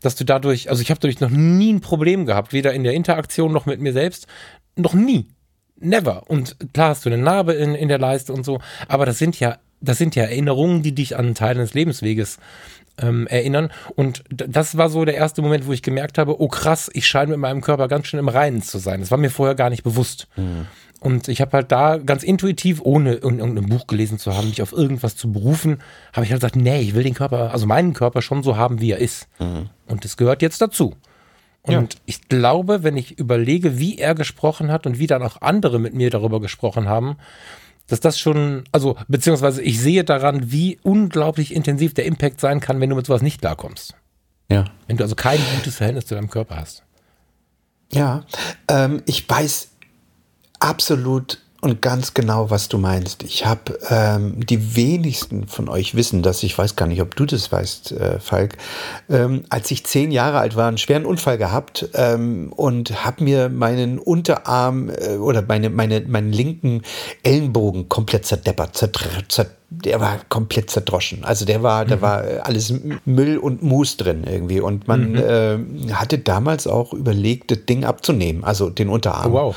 dass 0.00 0.16
du 0.16 0.24
dadurch, 0.24 0.70
also 0.70 0.82
ich 0.82 0.90
habe 0.90 1.00
dadurch 1.00 1.20
noch 1.20 1.30
nie 1.30 1.72
ein 1.72 1.80
Problem 1.80 2.26
gehabt, 2.26 2.52
weder 2.52 2.72
in 2.72 2.84
der 2.84 2.94
Interaktion 2.94 3.52
noch 3.52 3.66
mit 3.66 3.80
mir 3.80 3.92
selbst, 3.92 4.26
noch 4.76 4.94
nie. 4.94 5.28
Never. 5.76 6.28
Und 6.28 6.56
klar 6.72 6.90
hast 6.90 7.04
du 7.04 7.10
eine 7.10 7.22
Narbe 7.22 7.52
in, 7.52 7.74
in 7.74 7.88
der 7.88 7.98
Leiste 7.98 8.32
und 8.32 8.44
so, 8.44 8.60
aber 8.88 9.06
das 9.06 9.18
sind 9.18 9.38
ja, 9.38 9.58
das 9.80 9.98
sind 9.98 10.16
ja 10.16 10.24
Erinnerungen, 10.24 10.82
die 10.82 10.94
dich 10.94 11.16
an 11.16 11.26
einen 11.26 11.34
Teil 11.34 11.56
des 11.56 11.74
Lebensweges 11.74 12.38
ähm, 12.98 13.26
erinnern. 13.26 13.70
Und 13.96 14.24
das 14.30 14.76
war 14.76 14.88
so 14.88 15.04
der 15.04 15.14
erste 15.14 15.42
Moment, 15.42 15.66
wo 15.66 15.72
ich 15.72 15.82
gemerkt 15.82 16.18
habe, 16.18 16.40
oh 16.40 16.48
krass, 16.48 16.90
ich 16.92 17.06
scheine 17.06 17.32
mit 17.32 17.40
meinem 17.40 17.60
Körper 17.60 17.88
ganz 17.88 18.06
schön 18.06 18.20
im 18.20 18.28
Reinen 18.28 18.62
zu 18.62 18.78
sein. 18.78 19.00
Das 19.00 19.10
war 19.10 19.18
mir 19.18 19.30
vorher 19.30 19.54
gar 19.54 19.70
nicht 19.70 19.82
bewusst. 19.82 20.28
Mhm. 20.36 20.66
Und 21.00 21.28
ich 21.28 21.42
habe 21.42 21.52
halt 21.52 21.70
da 21.70 21.98
ganz 21.98 22.22
intuitiv, 22.22 22.80
ohne 22.82 23.14
irgendein 23.14 23.68
Buch 23.68 23.86
gelesen 23.86 24.18
zu 24.18 24.34
haben, 24.34 24.48
mich 24.48 24.62
auf 24.62 24.72
irgendwas 24.72 25.16
zu 25.16 25.30
berufen, 25.30 25.82
habe 26.14 26.24
ich 26.24 26.32
halt 26.32 26.40
gesagt, 26.40 26.56
nee, 26.56 26.80
ich 26.80 26.94
will 26.94 27.02
den 27.02 27.12
Körper, 27.12 27.52
also 27.52 27.66
meinen 27.66 27.92
Körper 27.92 28.22
schon 28.22 28.42
so 28.42 28.56
haben, 28.56 28.80
wie 28.80 28.92
er 28.92 28.98
ist. 28.98 29.28
Mhm. 29.38 29.68
Und 29.86 30.04
das 30.04 30.16
gehört 30.16 30.40
jetzt 30.40 30.62
dazu. 30.62 30.94
Und 31.60 31.94
ja. 31.94 32.00
ich 32.06 32.28
glaube, 32.28 32.82
wenn 32.82 32.96
ich 32.96 33.18
überlege, 33.18 33.78
wie 33.78 33.98
er 33.98 34.14
gesprochen 34.14 34.70
hat 34.70 34.86
und 34.86 34.98
wie 34.98 35.06
dann 35.06 35.22
auch 35.22 35.40
andere 35.40 35.78
mit 35.78 35.94
mir 35.94 36.10
darüber 36.10 36.40
gesprochen 36.40 36.88
haben, 36.88 37.16
dass 37.86 38.00
das 38.00 38.18
schon, 38.18 38.64
also 38.72 38.96
beziehungsweise 39.08 39.62
ich 39.62 39.80
sehe 39.80 40.04
daran, 40.04 40.50
wie 40.50 40.78
unglaublich 40.82 41.54
intensiv 41.54 41.94
der 41.94 42.06
Impact 42.06 42.40
sein 42.40 42.60
kann, 42.60 42.80
wenn 42.80 42.90
du 42.90 42.96
mit 42.96 43.06
sowas 43.06 43.22
nicht 43.22 43.40
klarkommst. 43.40 43.94
Ja. 44.50 44.64
Wenn 44.86 44.96
du 44.96 45.04
also 45.04 45.14
kein 45.14 45.40
gutes 45.56 45.76
Verhältnis 45.76 46.06
zu 46.06 46.14
deinem 46.14 46.30
Körper 46.30 46.56
hast. 46.56 46.82
Ja, 47.92 48.24
ähm, 48.68 49.02
ich 49.06 49.28
weiß 49.28 49.68
absolut 50.58 51.40
und 51.64 51.80
ganz 51.80 52.12
genau, 52.12 52.50
was 52.50 52.68
du 52.68 52.76
meinst. 52.76 53.22
Ich 53.22 53.46
habe 53.46 53.78
ähm, 53.88 54.44
die 54.44 54.76
wenigsten 54.76 55.48
von 55.48 55.70
euch 55.70 55.94
wissen 55.94 56.22
das. 56.22 56.42
Ich 56.42 56.56
weiß 56.58 56.76
gar 56.76 56.84
nicht, 56.86 57.00
ob 57.00 57.16
du 57.16 57.24
das 57.24 57.50
weißt, 57.50 57.92
äh, 57.92 58.20
Falk. 58.20 58.58
Ähm, 59.08 59.44
als 59.48 59.70
ich 59.70 59.86
zehn 59.86 60.10
Jahre 60.10 60.40
alt 60.40 60.56
war, 60.56 60.68
einen 60.68 60.76
schweren 60.76 61.06
Unfall 61.06 61.38
gehabt 61.38 61.88
ähm, 61.94 62.52
und 62.54 63.02
habe 63.06 63.24
mir 63.24 63.48
meinen 63.48 63.98
Unterarm 63.98 64.90
äh, 64.90 65.16
oder 65.16 65.40
meine, 65.40 65.70
meine, 65.70 66.02
meinen 66.02 66.34
linken 66.34 66.82
Ellenbogen 67.22 67.88
komplett 67.88 68.26
zerdeppert, 68.26 68.76
zerdeppert 68.76 69.32
der 69.84 70.00
war 70.00 70.18
komplett 70.28 70.70
zerdroschen. 70.70 71.24
Also 71.24 71.44
der 71.44 71.62
war, 71.62 71.84
mhm. 71.84 71.88
da 71.88 72.00
war 72.00 72.24
alles 72.42 72.72
Müll 73.04 73.38
und 73.38 73.62
Mus 73.62 73.96
drin 73.96 74.24
irgendwie. 74.24 74.60
Und 74.60 74.88
man 74.88 75.12
mhm. 75.12 75.16
äh, 75.88 75.92
hatte 75.92 76.18
damals 76.18 76.66
auch 76.66 76.92
überlegt, 76.92 77.50
das 77.50 77.64
Ding 77.66 77.84
abzunehmen, 77.84 78.44
also 78.44 78.70
den 78.70 78.88
Unterarm. 78.88 79.32
Oh, 79.32 79.34
wow. 79.34 79.56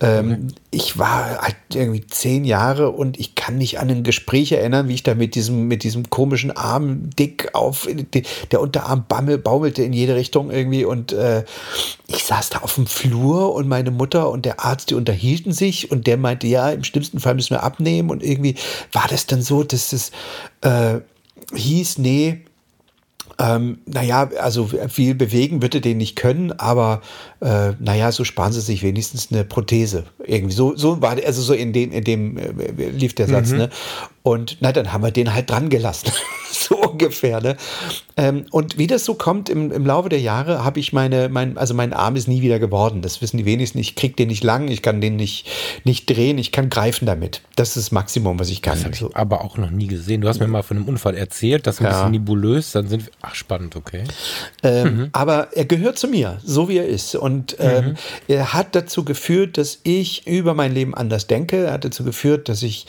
Ähm, 0.00 0.30
okay. 0.30 0.54
Ich 0.70 0.98
war 0.98 1.40
halt 1.40 1.56
irgendwie 1.74 2.06
zehn 2.06 2.44
Jahre 2.44 2.90
und 2.90 3.18
ich 3.18 3.34
kann 3.34 3.58
mich 3.58 3.80
an 3.80 3.88
ein 3.90 4.04
Gespräch 4.04 4.52
erinnern, 4.52 4.88
wie 4.88 4.94
ich 4.94 5.02
da 5.02 5.14
mit 5.14 5.34
diesem, 5.34 5.66
mit 5.66 5.82
diesem 5.82 6.10
komischen 6.10 6.50
Arm 6.50 7.10
dick 7.18 7.54
auf, 7.54 7.88
der 8.52 8.60
Unterarm 8.60 9.06
bammel, 9.08 9.38
baumelte 9.38 9.82
in 9.82 9.92
jede 9.92 10.14
Richtung 10.14 10.50
irgendwie 10.50 10.84
und 10.84 11.12
äh, 11.12 11.44
ich 12.06 12.24
saß 12.24 12.50
da 12.50 12.58
auf 12.58 12.74
dem 12.74 12.86
Flur 12.86 13.54
und 13.54 13.66
meine 13.66 13.90
Mutter 13.90 14.30
und 14.30 14.44
der 14.44 14.64
Arzt, 14.64 14.90
die 14.90 14.94
unterhielten 14.94 15.52
sich 15.52 15.90
und 15.90 16.06
der 16.06 16.16
meinte, 16.16 16.46
ja, 16.46 16.70
im 16.70 16.84
schlimmsten 16.84 17.18
Fall 17.18 17.34
müssen 17.34 17.50
wir 17.50 17.62
abnehmen 17.62 18.10
und 18.10 18.22
irgendwie 18.22 18.54
war 18.92 19.06
das 19.08 19.26
dann 19.26 19.42
so, 19.42 19.57
dass 19.64 19.92
es 19.92 20.10
äh, 20.62 21.00
hieß, 21.54 21.98
nee, 21.98 22.44
ähm, 23.38 23.78
naja, 23.86 24.30
also 24.40 24.68
viel 24.88 25.14
bewegen 25.14 25.62
würde 25.62 25.80
den 25.80 25.98
nicht 25.98 26.16
können, 26.16 26.52
aber 26.52 27.02
äh, 27.40 27.72
naja, 27.78 28.10
so 28.10 28.24
sparen 28.24 28.52
sie 28.52 28.60
sich 28.60 28.82
wenigstens 28.82 29.28
eine 29.30 29.44
Prothese. 29.44 30.04
Irgendwie 30.24 30.54
so, 30.54 30.76
so 30.76 31.00
war, 31.00 31.16
also 31.24 31.42
so 31.42 31.52
in 31.54 31.72
dem, 31.72 31.92
in 31.92 32.04
dem 32.04 32.36
äh, 32.36 32.90
lief 32.90 33.14
der 33.14 33.28
Satz, 33.28 33.50
mhm. 33.50 33.58
ne? 33.58 33.70
Und 34.22 34.58
na, 34.60 34.72
dann 34.72 34.92
haben 34.92 35.02
wir 35.02 35.10
den 35.10 35.32
halt 35.32 35.48
dran 35.48 35.70
gelassen. 35.70 36.10
so 36.52 36.76
ungefähr, 36.76 37.40
ne? 37.40 37.56
Ähm, 38.16 38.44
und 38.50 38.76
wie 38.76 38.86
das 38.86 39.04
so 39.04 39.14
kommt, 39.14 39.48
im, 39.48 39.70
im 39.72 39.86
Laufe 39.86 40.08
der 40.08 40.20
Jahre 40.20 40.64
habe 40.64 40.80
ich 40.80 40.92
meine, 40.92 41.28
mein, 41.28 41.56
also 41.56 41.72
mein 41.72 41.92
Arm 41.92 42.16
ist 42.16 42.28
nie 42.28 42.42
wieder 42.42 42.58
geworden. 42.58 43.00
Das 43.00 43.22
wissen 43.22 43.38
die 43.38 43.44
wenigsten. 43.44 43.78
Ich 43.78 43.94
kriege 43.94 44.14
den 44.14 44.28
nicht 44.28 44.44
lang, 44.44 44.68
ich 44.68 44.82
kann 44.82 45.00
den 45.00 45.16
nicht, 45.16 45.46
nicht 45.84 46.10
drehen, 46.10 46.36
ich 46.36 46.52
kann 46.52 46.68
greifen 46.68 47.06
damit. 47.06 47.42
Das 47.56 47.68
ist 47.68 47.76
das 47.76 47.92
Maximum, 47.92 48.38
was 48.38 48.50
ich 48.50 48.60
kann. 48.60 48.74
Das 48.74 48.84
habe 48.84 48.94
ich 48.94 49.16
aber 49.16 49.44
auch 49.44 49.56
noch 49.56 49.70
nie 49.70 49.86
gesehen. 49.86 50.20
Du 50.20 50.28
hast 50.28 50.40
mir 50.40 50.48
mal 50.48 50.62
von 50.62 50.76
einem 50.76 50.88
Unfall 50.88 51.16
erzählt, 51.16 51.66
das 51.66 51.76
ist 51.76 51.80
ein 51.80 51.84
ja. 51.84 51.90
bisschen 51.92 52.10
nebulös, 52.10 52.72
dann 52.72 52.88
sind 52.88 53.06
wir, 53.06 53.12
ach 53.22 53.34
spannend, 53.34 53.76
okay. 53.76 54.04
Ähm, 54.62 54.96
mhm. 54.96 55.08
Aber 55.12 55.56
er 55.56 55.64
gehört 55.64 55.98
zu 55.98 56.08
mir, 56.08 56.38
so 56.44 56.68
wie 56.68 56.78
er 56.78 56.86
ist. 56.86 57.14
Und 57.14 57.27
ähm, 57.58 57.84
mhm. 57.84 57.96
er 58.28 58.52
hat 58.54 58.74
dazu 58.74 59.04
geführt, 59.04 59.58
dass 59.58 59.80
ich 59.82 60.26
über 60.26 60.54
mein 60.54 60.72
Leben 60.72 60.94
anders 60.94 61.26
denke. 61.26 61.64
Er 61.66 61.72
hat 61.72 61.84
dazu 61.84 62.04
geführt, 62.04 62.48
dass 62.48 62.62
ich 62.62 62.86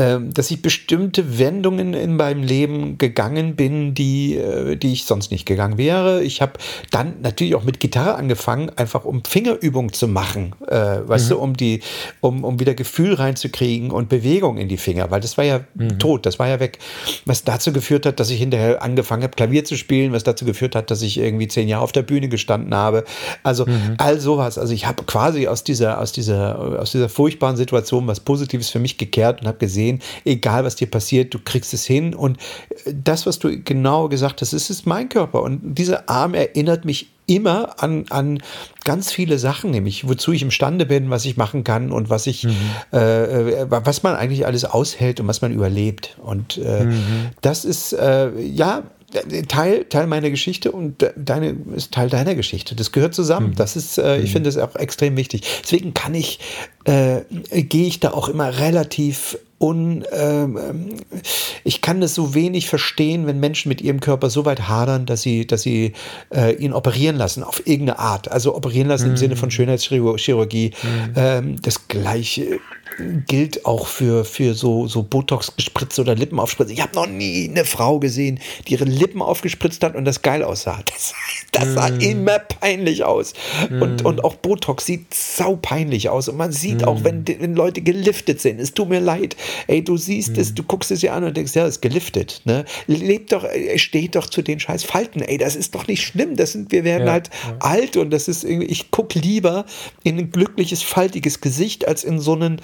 dass 0.00 0.50
ich 0.50 0.62
bestimmte 0.62 1.38
Wendungen 1.38 1.94
in 1.94 2.16
meinem 2.16 2.42
Leben 2.42 2.98
gegangen 2.98 3.56
bin, 3.56 3.94
die, 3.94 4.36
äh, 4.36 4.76
die 4.76 4.92
ich 4.92 5.04
sonst 5.04 5.30
nicht 5.30 5.46
gegangen 5.46 5.78
wäre. 5.78 6.22
Ich 6.22 6.40
habe 6.40 6.52
dann 6.90 7.20
natürlich 7.22 7.54
auch 7.54 7.64
mit 7.64 7.80
Gitarre 7.80 8.14
angefangen, 8.14 8.70
einfach 8.76 9.04
um 9.04 9.24
Fingerübungen 9.24 9.92
zu 9.92 10.08
machen, 10.08 10.54
äh, 10.66 10.76
weißt 11.06 11.26
mhm. 11.26 11.28
du, 11.30 11.38
um 11.38 11.56
die, 11.56 11.80
um, 12.20 12.44
um 12.44 12.60
wieder 12.60 12.74
Gefühl 12.74 13.14
reinzukriegen 13.14 13.90
und 13.90 14.08
Bewegung 14.08 14.58
in 14.58 14.68
die 14.68 14.76
Finger, 14.76 15.10
weil 15.10 15.20
das 15.20 15.36
war 15.36 15.44
ja 15.44 15.60
mhm. 15.74 15.98
tot, 15.98 16.26
das 16.26 16.38
war 16.38 16.48
ja 16.48 16.60
weg. 16.60 16.78
Was 17.26 17.44
dazu 17.44 17.72
geführt 17.72 18.06
hat, 18.06 18.20
dass 18.20 18.30
ich 18.30 18.38
hinterher 18.38 18.82
angefangen 18.82 19.22
habe, 19.22 19.34
Klavier 19.34 19.64
zu 19.64 19.76
spielen, 19.76 20.12
was 20.12 20.24
dazu 20.24 20.44
geführt 20.44 20.74
hat, 20.74 20.90
dass 20.90 21.02
ich 21.02 21.18
irgendwie 21.18 21.48
zehn 21.48 21.68
Jahre 21.68 21.82
auf 21.82 21.92
der 21.92 22.02
Bühne 22.02 22.28
gestanden 22.28 22.74
habe. 22.74 23.04
Also 23.42 23.66
mhm. 23.66 23.94
all 23.98 24.20
sowas. 24.20 24.58
Also 24.58 24.72
ich 24.72 24.86
habe 24.86 25.04
quasi 25.04 25.48
aus 25.48 25.64
dieser, 25.64 26.00
aus 26.00 26.12
dieser, 26.12 26.80
aus 26.80 26.92
dieser 26.92 27.08
furchtbaren 27.08 27.56
Situation 27.56 28.06
was 28.06 28.20
Positives 28.20 28.70
für 28.70 28.78
mich 28.78 28.98
gekehrt 28.98 29.40
und 29.40 29.48
habe 29.48 29.58
gesehen, 29.58 29.89
sehen, 29.90 30.00
egal 30.24 30.64
was 30.64 30.76
dir 30.76 30.90
passiert, 30.90 31.34
du 31.34 31.38
kriegst 31.38 31.74
es 31.74 31.84
hin. 31.84 32.14
Und 32.14 32.38
das, 32.86 33.26
was 33.26 33.38
du 33.38 33.60
genau 33.62 34.08
gesagt 34.08 34.40
hast, 34.40 34.52
es 34.52 34.70
ist 34.70 34.86
mein 34.86 35.08
Körper. 35.08 35.42
Und 35.42 35.60
dieser 35.62 36.08
Arm 36.08 36.34
erinnert 36.34 36.84
mich 36.84 37.10
immer 37.26 37.80
an, 37.80 38.06
an 38.10 38.42
ganz 38.84 39.12
viele 39.12 39.38
Sachen, 39.38 39.70
nämlich 39.70 40.08
wozu 40.08 40.32
ich 40.32 40.42
imstande 40.42 40.84
bin, 40.84 41.10
was 41.10 41.24
ich 41.24 41.36
machen 41.36 41.62
kann 41.62 41.92
und 41.92 42.10
was 42.10 42.26
ich, 42.26 42.44
mhm. 42.44 42.56
äh, 42.90 43.70
was 43.70 44.02
man 44.02 44.16
eigentlich 44.16 44.46
alles 44.46 44.64
aushält 44.64 45.20
und 45.20 45.28
was 45.28 45.40
man 45.40 45.52
überlebt. 45.52 46.16
Und 46.20 46.58
äh, 46.58 46.84
mhm. 46.84 47.30
das 47.40 47.64
ist, 47.64 47.92
äh, 47.92 48.36
ja, 48.40 48.82
Teil, 49.48 49.86
Teil 49.86 50.06
meiner 50.06 50.30
Geschichte 50.30 50.70
und 50.70 51.04
deine 51.16 51.56
ist 51.74 51.92
Teil 51.92 52.08
deiner 52.08 52.36
Geschichte. 52.36 52.76
Das 52.76 52.92
gehört 52.92 53.14
zusammen. 53.14 53.50
Mhm. 53.50 53.54
Das 53.56 53.74
ist, 53.74 53.98
äh, 53.98 54.18
ich 54.18 54.28
mhm. 54.28 54.32
finde 54.34 54.52
das 54.52 54.56
auch 54.56 54.76
extrem 54.76 55.16
wichtig. 55.16 55.42
Deswegen 55.62 55.94
kann 55.94 56.14
ich, 56.14 56.38
äh, 56.84 57.22
gehe 57.50 57.86
ich 57.86 57.98
da 57.98 58.12
auch 58.12 58.28
immer 58.28 58.58
relativ 58.58 59.36
un, 59.60 60.04
ähm, 60.12 60.96
ich 61.64 61.82
kann 61.82 62.00
es 62.02 62.14
so 62.14 62.34
wenig 62.34 62.68
verstehen, 62.68 63.26
wenn 63.26 63.38
Menschen 63.40 63.68
mit 63.68 63.82
ihrem 63.82 64.00
Körper 64.00 64.30
so 64.30 64.46
weit 64.46 64.68
hadern, 64.68 65.04
dass 65.04 65.20
sie, 65.20 65.46
dass 65.46 65.60
sie 65.62 65.92
äh, 66.34 66.54
ihn 66.54 66.72
operieren 66.72 67.16
lassen 67.16 67.42
auf 67.44 67.66
irgendeine 67.66 67.98
Art. 67.98 68.30
Also 68.30 68.56
operieren 68.56 68.88
lassen 68.88 69.04
mhm. 69.04 69.10
im 69.10 69.16
Sinne 69.18 69.36
von 69.36 69.50
Schönheitschirurgie. 69.50 70.72
Mhm. 70.82 71.12
Ähm, 71.14 71.56
das 71.62 71.88
gleiche 71.88 72.58
gilt 73.26 73.64
auch 73.64 73.86
für, 73.86 74.24
für 74.24 74.54
so, 74.54 74.86
so 74.86 75.02
Botox-Gespritze 75.02 76.00
oder 76.00 76.14
Lippenaufspritze. 76.14 76.72
Ich 76.72 76.80
habe 76.80 76.94
noch 76.94 77.06
nie 77.06 77.48
eine 77.48 77.64
Frau 77.64 77.98
gesehen, 77.98 78.40
die 78.66 78.74
ihre 78.74 78.84
Lippen 78.84 79.22
aufgespritzt 79.22 79.82
hat 79.82 79.96
und 79.96 80.04
das 80.04 80.22
geil 80.22 80.42
aussah. 80.42 80.80
Das, 80.90 81.14
das 81.52 81.74
sah 81.74 81.88
mm. 81.88 82.00
immer 82.00 82.38
peinlich 82.38 83.04
aus. 83.04 83.32
Mm. 83.70 83.82
Und, 83.82 84.04
und 84.04 84.24
auch 84.24 84.34
Botox 84.34 84.86
sieht 84.86 85.12
sau 85.14 85.56
peinlich 85.56 86.08
aus. 86.08 86.28
Und 86.28 86.36
man 86.36 86.52
sieht 86.52 86.82
mm. 86.82 86.84
auch, 86.84 87.04
wenn, 87.04 87.26
wenn 87.26 87.54
Leute 87.54 87.80
geliftet 87.80 88.40
sind, 88.40 88.60
es 88.60 88.74
tut 88.74 88.88
mir 88.88 89.00
leid. 89.00 89.36
Ey, 89.66 89.82
du 89.82 89.96
siehst 89.96 90.36
es, 90.36 90.54
du 90.54 90.62
guckst 90.62 90.90
es 90.90 91.00
dir 91.00 91.14
an 91.14 91.24
und 91.24 91.36
denkst, 91.36 91.54
ja, 91.54 91.66
ist 91.66 91.80
geliftet. 91.80 92.42
Ne? 92.44 92.64
Lebt 92.86 93.32
doch, 93.32 93.46
steht 93.76 94.14
doch 94.14 94.26
zu 94.26 94.42
den 94.42 94.60
scheiß 94.60 94.84
Falten. 94.84 95.22
Ey, 95.22 95.38
das 95.38 95.56
ist 95.56 95.74
doch 95.74 95.86
nicht 95.86 96.02
schlimm. 96.02 96.36
Das 96.36 96.52
sind, 96.52 96.72
wir 96.72 96.84
werden 96.84 97.06
ja, 97.06 97.12
halt 97.12 97.30
ja. 97.44 97.56
alt 97.60 97.96
und 97.96 98.10
das 98.10 98.28
ist 98.28 98.44
irgendwie, 98.44 98.66
ich 98.66 98.90
gucke 98.90 99.18
lieber 99.18 99.64
in 100.02 100.18
ein 100.18 100.30
glückliches, 100.30 100.82
faltiges 100.82 101.40
Gesicht 101.40 101.86
als 101.86 102.04
in 102.04 102.18
so 102.18 102.34
einen 102.34 102.60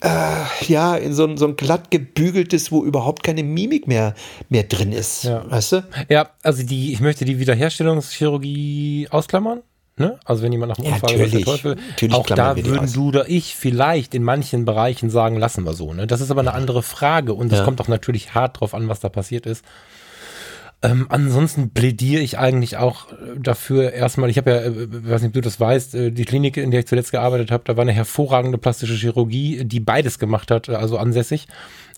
äh, 0.00 0.44
ja, 0.66 0.96
in 0.96 1.12
so 1.12 1.24
ein, 1.24 1.36
so 1.36 1.46
ein 1.46 1.56
glatt 1.56 1.90
gebügeltes, 1.90 2.70
wo 2.70 2.84
überhaupt 2.84 3.22
keine 3.22 3.42
Mimik 3.42 3.88
mehr, 3.88 4.14
mehr 4.48 4.62
drin 4.62 4.92
ist. 4.92 5.24
Ja. 5.24 5.50
Weißt 5.50 5.72
du? 5.72 5.84
Ja, 6.08 6.30
also 6.42 6.62
die, 6.62 6.92
ich 6.92 7.00
möchte 7.00 7.24
die 7.24 7.38
Wiederherstellungschirurgie 7.38 9.08
ausklammern. 9.10 9.62
Ne? 9.96 10.20
Also 10.24 10.44
wenn 10.44 10.52
jemand 10.52 10.70
nach 10.70 10.78
Unfall 10.78 11.10
ja, 11.10 11.18
natürlich, 11.18 11.44
Teufel, 11.44 11.76
natürlich 11.90 12.14
auch 12.14 12.26
da 12.26 12.56
würden 12.56 12.92
du 12.92 13.08
oder 13.08 13.28
ich 13.28 13.56
vielleicht 13.56 14.14
in 14.14 14.22
manchen 14.22 14.64
Bereichen 14.64 15.10
sagen, 15.10 15.36
lassen 15.36 15.64
wir 15.64 15.74
so. 15.74 15.92
Ne? 15.92 16.06
Das 16.06 16.20
ist 16.20 16.30
aber 16.30 16.40
eine 16.40 16.54
andere 16.54 16.84
Frage 16.84 17.34
und 17.34 17.52
es 17.52 17.58
ja. 17.58 17.64
kommt 17.64 17.80
auch 17.80 17.88
natürlich 17.88 18.34
hart 18.34 18.60
drauf 18.60 18.74
an, 18.74 18.88
was 18.88 19.00
da 19.00 19.08
passiert 19.08 19.44
ist. 19.44 19.64
Ähm, 20.80 21.06
ansonsten 21.08 21.70
plädiere 21.70 22.22
ich 22.22 22.38
eigentlich 22.38 22.76
auch 22.76 23.10
äh, 23.10 23.40
dafür 23.40 23.92
erstmal, 23.92 24.30
ich 24.30 24.38
habe 24.38 24.50
ja, 24.50 24.56
äh, 24.58 25.10
weiß 25.10 25.22
nicht, 25.22 25.30
ob 25.30 25.34
du 25.34 25.40
das 25.40 25.58
weißt, 25.58 25.94
äh, 25.96 26.10
die 26.12 26.24
Klinik, 26.24 26.56
in 26.56 26.70
der 26.70 26.80
ich 26.80 26.86
zuletzt 26.86 27.10
gearbeitet 27.10 27.50
habe, 27.50 27.64
da 27.66 27.76
war 27.76 27.82
eine 27.82 27.92
hervorragende 27.92 28.58
plastische 28.58 28.94
Chirurgie, 28.94 29.64
die 29.64 29.80
beides 29.80 30.20
gemacht 30.20 30.52
hat, 30.52 30.68
also 30.68 30.96
ansässig. 30.96 31.48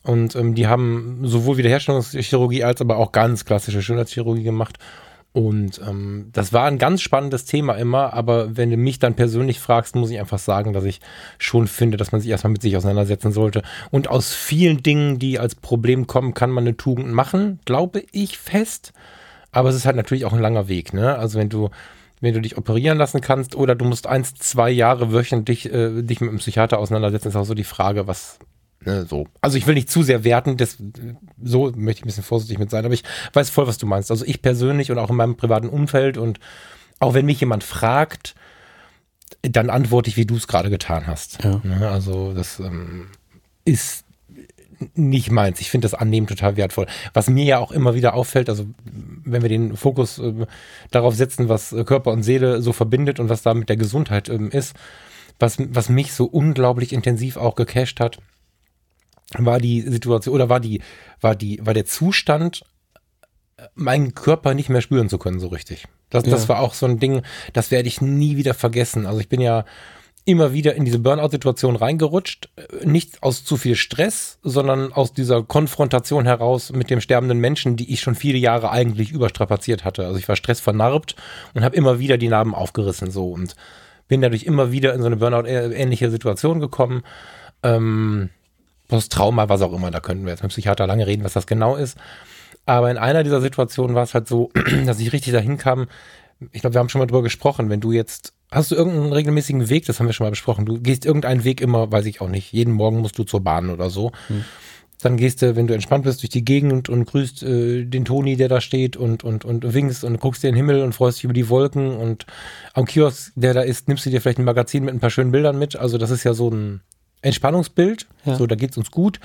Und 0.02 0.34
ähm, 0.34 0.54
die 0.54 0.66
haben 0.66 1.20
sowohl 1.24 1.58
Wiederherstellungschirurgie 1.58 2.64
als 2.64 2.80
aber 2.80 2.96
auch 2.96 3.12
ganz 3.12 3.44
klassische 3.44 3.82
Schönheitschirurgie 3.82 4.44
gemacht. 4.44 4.78
Und 5.32 5.80
ähm, 5.86 6.30
das 6.32 6.52
war 6.52 6.64
ein 6.64 6.78
ganz 6.78 7.02
spannendes 7.02 7.44
Thema 7.44 7.74
immer, 7.74 8.12
aber 8.14 8.56
wenn 8.56 8.70
du 8.70 8.76
mich 8.76 8.98
dann 8.98 9.14
persönlich 9.14 9.60
fragst, 9.60 9.94
muss 9.94 10.10
ich 10.10 10.18
einfach 10.18 10.40
sagen, 10.40 10.72
dass 10.72 10.84
ich 10.84 11.00
schon 11.38 11.68
finde, 11.68 11.96
dass 11.96 12.10
man 12.10 12.20
sich 12.20 12.30
erstmal 12.30 12.52
mit 12.52 12.62
sich 12.62 12.76
auseinandersetzen 12.76 13.30
sollte. 13.30 13.62
Und 13.92 14.08
aus 14.08 14.34
vielen 14.34 14.82
Dingen, 14.82 15.20
die 15.20 15.38
als 15.38 15.54
Problem 15.54 16.08
kommen, 16.08 16.34
kann 16.34 16.50
man 16.50 16.64
eine 16.64 16.76
Tugend 16.76 17.12
machen, 17.12 17.60
glaube 17.64 18.02
ich 18.10 18.38
fest. 18.38 18.92
Aber 19.52 19.68
es 19.68 19.76
ist 19.76 19.86
halt 19.86 19.96
natürlich 19.96 20.24
auch 20.24 20.32
ein 20.32 20.40
langer 20.40 20.66
Weg, 20.66 20.92
ne? 20.92 21.16
Also 21.16 21.38
wenn 21.38 21.48
du, 21.48 21.70
wenn 22.20 22.34
du 22.34 22.40
dich 22.40 22.58
operieren 22.58 22.98
lassen 22.98 23.20
kannst 23.20 23.54
oder 23.54 23.76
du 23.76 23.84
musst 23.84 24.08
eins, 24.08 24.34
zwei 24.34 24.70
Jahre 24.70 25.12
wöchentlich 25.12 25.72
äh, 25.72 26.02
dich 26.02 26.20
mit 26.20 26.30
einem 26.30 26.38
Psychiater 26.38 26.78
auseinandersetzen, 26.78 27.28
ist 27.28 27.36
auch 27.36 27.44
so 27.44 27.54
die 27.54 27.64
Frage, 27.64 28.08
was, 28.08 28.40
Ne, 28.84 29.04
so. 29.06 29.26
Also 29.42 29.58
ich 29.58 29.66
will 29.66 29.74
nicht 29.74 29.90
zu 29.90 30.02
sehr 30.02 30.24
werten, 30.24 30.56
das, 30.56 30.78
so 31.42 31.70
möchte 31.76 32.00
ich 32.00 32.04
ein 32.04 32.08
bisschen 32.08 32.24
vorsichtig 32.24 32.58
mit 32.58 32.70
sein, 32.70 32.84
aber 32.84 32.94
ich 32.94 33.04
weiß 33.34 33.50
voll, 33.50 33.66
was 33.66 33.76
du 33.76 33.86
meinst. 33.86 34.10
Also 34.10 34.24
ich 34.24 34.40
persönlich 34.40 34.90
und 34.90 34.98
auch 34.98 35.10
in 35.10 35.16
meinem 35.16 35.36
privaten 35.36 35.68
Umfeld 35.68 36.16
und 36.16 36.40
auch 36.98 37.12
wenn 37.14 37.26
mich 37.26 37.40
jemand 37.40 37.62
fragt, 37.62 38.34
dann 39.42 39.70
antworte 39.70 40.08
ich, 40.08 40.16
wie 40.16 40.26
du 40.26 40.36
es 40.36 40.48
gerade 40.48 40.70
getan 40.70 41.06
hast. 41.06 41.44
Ja. 41.44 41.60
Ne, 41.62 41.88
also 41.88 42.32
das 42.32 42.58
ähm, 42.58 43.08
ist 43.64 44.04
nicht 44.94 45.30
meins. 45.30 45.60
Ich 45.60 45.70
finde 45.70 45.84
das 45.84 45.94
Annehmen 45.94 46.26
total 46.26 46.56
wertvoll. 46.56 46.86
Was 47.12 47.28
mir 47.28 47.44
ja 47.44 47.58
auch 47.58 47.72
immer 47.72 47.94
wieder 47.94 48.14
auffällt, 48.14 48.48
also 48.48 48.64
wenn 49.24 49.42
wir 49.42 49.50
den 49.50 49.76
Fokus 49.76 50.18
äh, 50.18 50.46
darauf 50.90 51.14
setzen, 51.14 51.50
was 51.50 51.74
Körper 51.84 52.12
und 52.12 52.22
Seele 52.22 52.62
so 52.62 52.72
verbindet 52.72 53.20
und 53.20 53.28
was 53.28 53.42
da 53.42 53.52
mit 53.52 53.68
der 53.68 53.76
Gesundheit 53.76 54.30
ähm, 54.30 54.50
ist, 54.50 54.74
was, 55.38 55.58
was 55.58 55.88
mich 55.90 56.12
so 56.12 56.24
unglaublich 56.24 56.92
intensiv 56.92 57.36
auch 57.36 57.56
gecasht 57.56 58.00
hat, 58.00 58.18
war 59.38 59.58
die 59.58 59.82
Situation 59.82 60.34
oder 60.34 60.48
war 60.48 60.60
die, 60.60 60.82
war 61.20 61.34
die, 61.34 61.64
war 61.64 61.74
der 61.74 61.86
Zustand, 61.86 62.62
meinen 63.74 64.14
Körper 64.14 64.54
nicht 64.54 64.68
mehr 64.68 64.80
spüren 64.80 65.08
zu 65.08 65.18
können, 65.18 65.40
so 65.40 65.48
richtig. 65.48 65.86
Das, 66.08 66.24
ja. 66.24 66.30
das 66.30 66.48
war 66.48 66.60
auch 66.60 66.74
so 66.74 66.86
ein 66.86 66.98
Ding, 66.98 67.22
das 67.52 67.70
werde 67.70 67.88
ich 67.88 68.00
nie 68.00 68.36
wieder 68.36 68.54
vergessen. 68.54 69.06
Also 69.06 69.20
ich 69.20 69.28
bin 69.28 69.40
ja 69.40 69.64
immer 70.24 70.52
wieder 70.52 70.74
in 70.74 70.84
diese 70.84 70.98
Burnout-Situation 70.98 71.76
reingerutscht, 71.76 72.50
nicht 72.84 73.22
aus 73.22 73.44
zu 73.44 73.56
viel 73.56 73.74
Stress, 73.74 74.38
sondern 74.42 74.92
aus 74.92 75.12
dieser 75.12 75.42
Konfrontation 75.42 76.26
heraus 76.26 76.72
mit 76.72 76.90
dem 76.90 77.00
sterbenden 77.00 77.38
Menschen, 77.38 77.76
die 77.76 77.92
ich 77.92 78.00
schon 78.00 78.14
viele 78.14 78.38
Jahre 78.38 78.70
eigentlich 78.70 79.12
überstrapaziert 79.12 79.84
hatte. 79.84 80.06
Also 80.06 80.18
ich 80.18 80.28
war 80.28 80.36
stressvernarbt 80.36 81.16
und 81.54 81.64
habe 81.64 81.76
immer 81.76 81.98
wieder 81.98 82.18
die 82.18 82.28
Narben 82.28 82.54
aufgerissen 82.54 83.10
so 83.10 83.32
und 83.32 83.56
bin 84.08 84.20
dadurch 84.20 84.44
immer 84.44 84.72
wieder 84.72 84.92
in 84.92 85.00
so 85.00 85.06
eine 85.06 85.16
Burnout-ähnliche 85.16 86.10
Situation 86.10 86.60
gekommen. 86.60 87.02
Ähm, 87.62 88.30
Trauma, 89.08 89.48
was 89.48 89.62
auch 89.62 89.72
immer, 89.72 89.90
da 89.90 90.00
könnten 90.00 90.24
wir 90.24 90.32
jetzt 90.32 90.42
mit 90.42 90.52
Psychiater 90.52 90.86
lange 90.86 91.06
reden, 91.06 91.24
was 91.24 91.32
das 91.32 91.46
genau 91.46 91.76
ist. 91.76 91.96
Aber 92.66 92.90
in 92.90 92.98
einer 92.98 93.24
dieser 93.24 93.40
Situationen 93.40 93.96
war 93.96 94.04
es 94.04 94.14
halt 94.14 94.28
so, 94.28 94.50
dass 94.86 95.00
ich 95.00 95.12
richtig 95.12 95.32
dahin 95.32 95.58
kam. 95.58 95.86
Ich 96.52 96.60
glaube, 96.60 96.74
wir 96.74 96.78
haben 96.78 96.88
schon 96.88 97.00
mal 97.00 97.06
drüber 97.06 97.22
gesprochen. 97.22 97.68
Wenn 97.68 97.80
du 97.80 97.92
jetzt, 97.92 98.32
hast 98.50 98.70
du 98.70 98.74
irgendeinen 98.74 99.12
regelmäßigen 99.12 99.68
Weg? 99.68 99.86
Das 99.86 99.98
haben 99.98 100.06
wir 100.06 100.12
schon 100.12 100.26
mal 100.26 100.30
besprochen. 100.30 100.66
Du 100.66 100.80
gehst 100.80 101.04
irgendeinen 101.04 101.44
Weg 101.44 101.60
immer, 101.60 101.90
weiß 101.90 102.06
ich 102.06 102.20
auch 102.20 102.28
nicht. 102.28 102.52
Jeden 102.52 102.72
Morgen 102.72 103.00
musst 103.00 103.18
du 103.18 103.24
zur 103.24 103.40
Bahn 103.40 103.70
oder 103.70 103.90
so. 103.90 104.12
Hm. 104.28 104.44
Dann 105.02 105.16
gehst 105.16 105.40
du, 105.40 105.56
wenn 105.56 105.66
du 105.66 105.74
entspannt 105.74 106.04
bist, 106.04 106.22
durch 106.22 106.30
die 106.30 106.44
Gegend 106.44 106.88
und 106.88 107.06
grüßt 107.06 107.42
äh, 107.42 107.84
den 107.84 108.04
Toni, 108.04 108.36
der 108.36 108.48
da 108.48 108.60
steht 108.60 108.96
und, 108.96 109.24
und, 109.24 109.44
und 109.44 109.72
winkst 109.72 110.04
und 110.04 110.20
guckst 110.20 110.42
dir 110.42 110.50
den 110.50 110.56
Himmel 110.56 110.82
und 110.82 110.94
freust 110.94 111.18
dich 111.18 111.24
über 111.24 111.32
die 111.32 111.48
Wolken. 111.48 111.96
Und 111.96 112.26
am 112.74 112.84
Kiosk, 112.84 113.32
der 113.34 113.54
da 113.54 113.62
ist, 113.62 113.88
nimmst 113.88 114.04
du 114.04 114.10
dir 114.10 114.20
vielleicht 114.20 114.38
ein 114.38 114.44
Magazin 114.44 114.84
mit 114.84 114.94
ein 114.94 115.00
paar 115.00 115.10
schönen 115.10 115.32
Bildern 115.32 115.58
mit. 115.58 115.76
Also 115.76 115.96
das 115.96 116.10
ist 116.10 116.24
ja 116.24 116.34
so 116.34 116.50
ein, 116.50 116.82
Entspannungsbild, 117.22 118.06
ja. 118.24 118.36
so 118.36 118.46
da 118.46 118.54
geht's 118.54 118.76
uns 118.76 118.90
gut. 118.90 119.20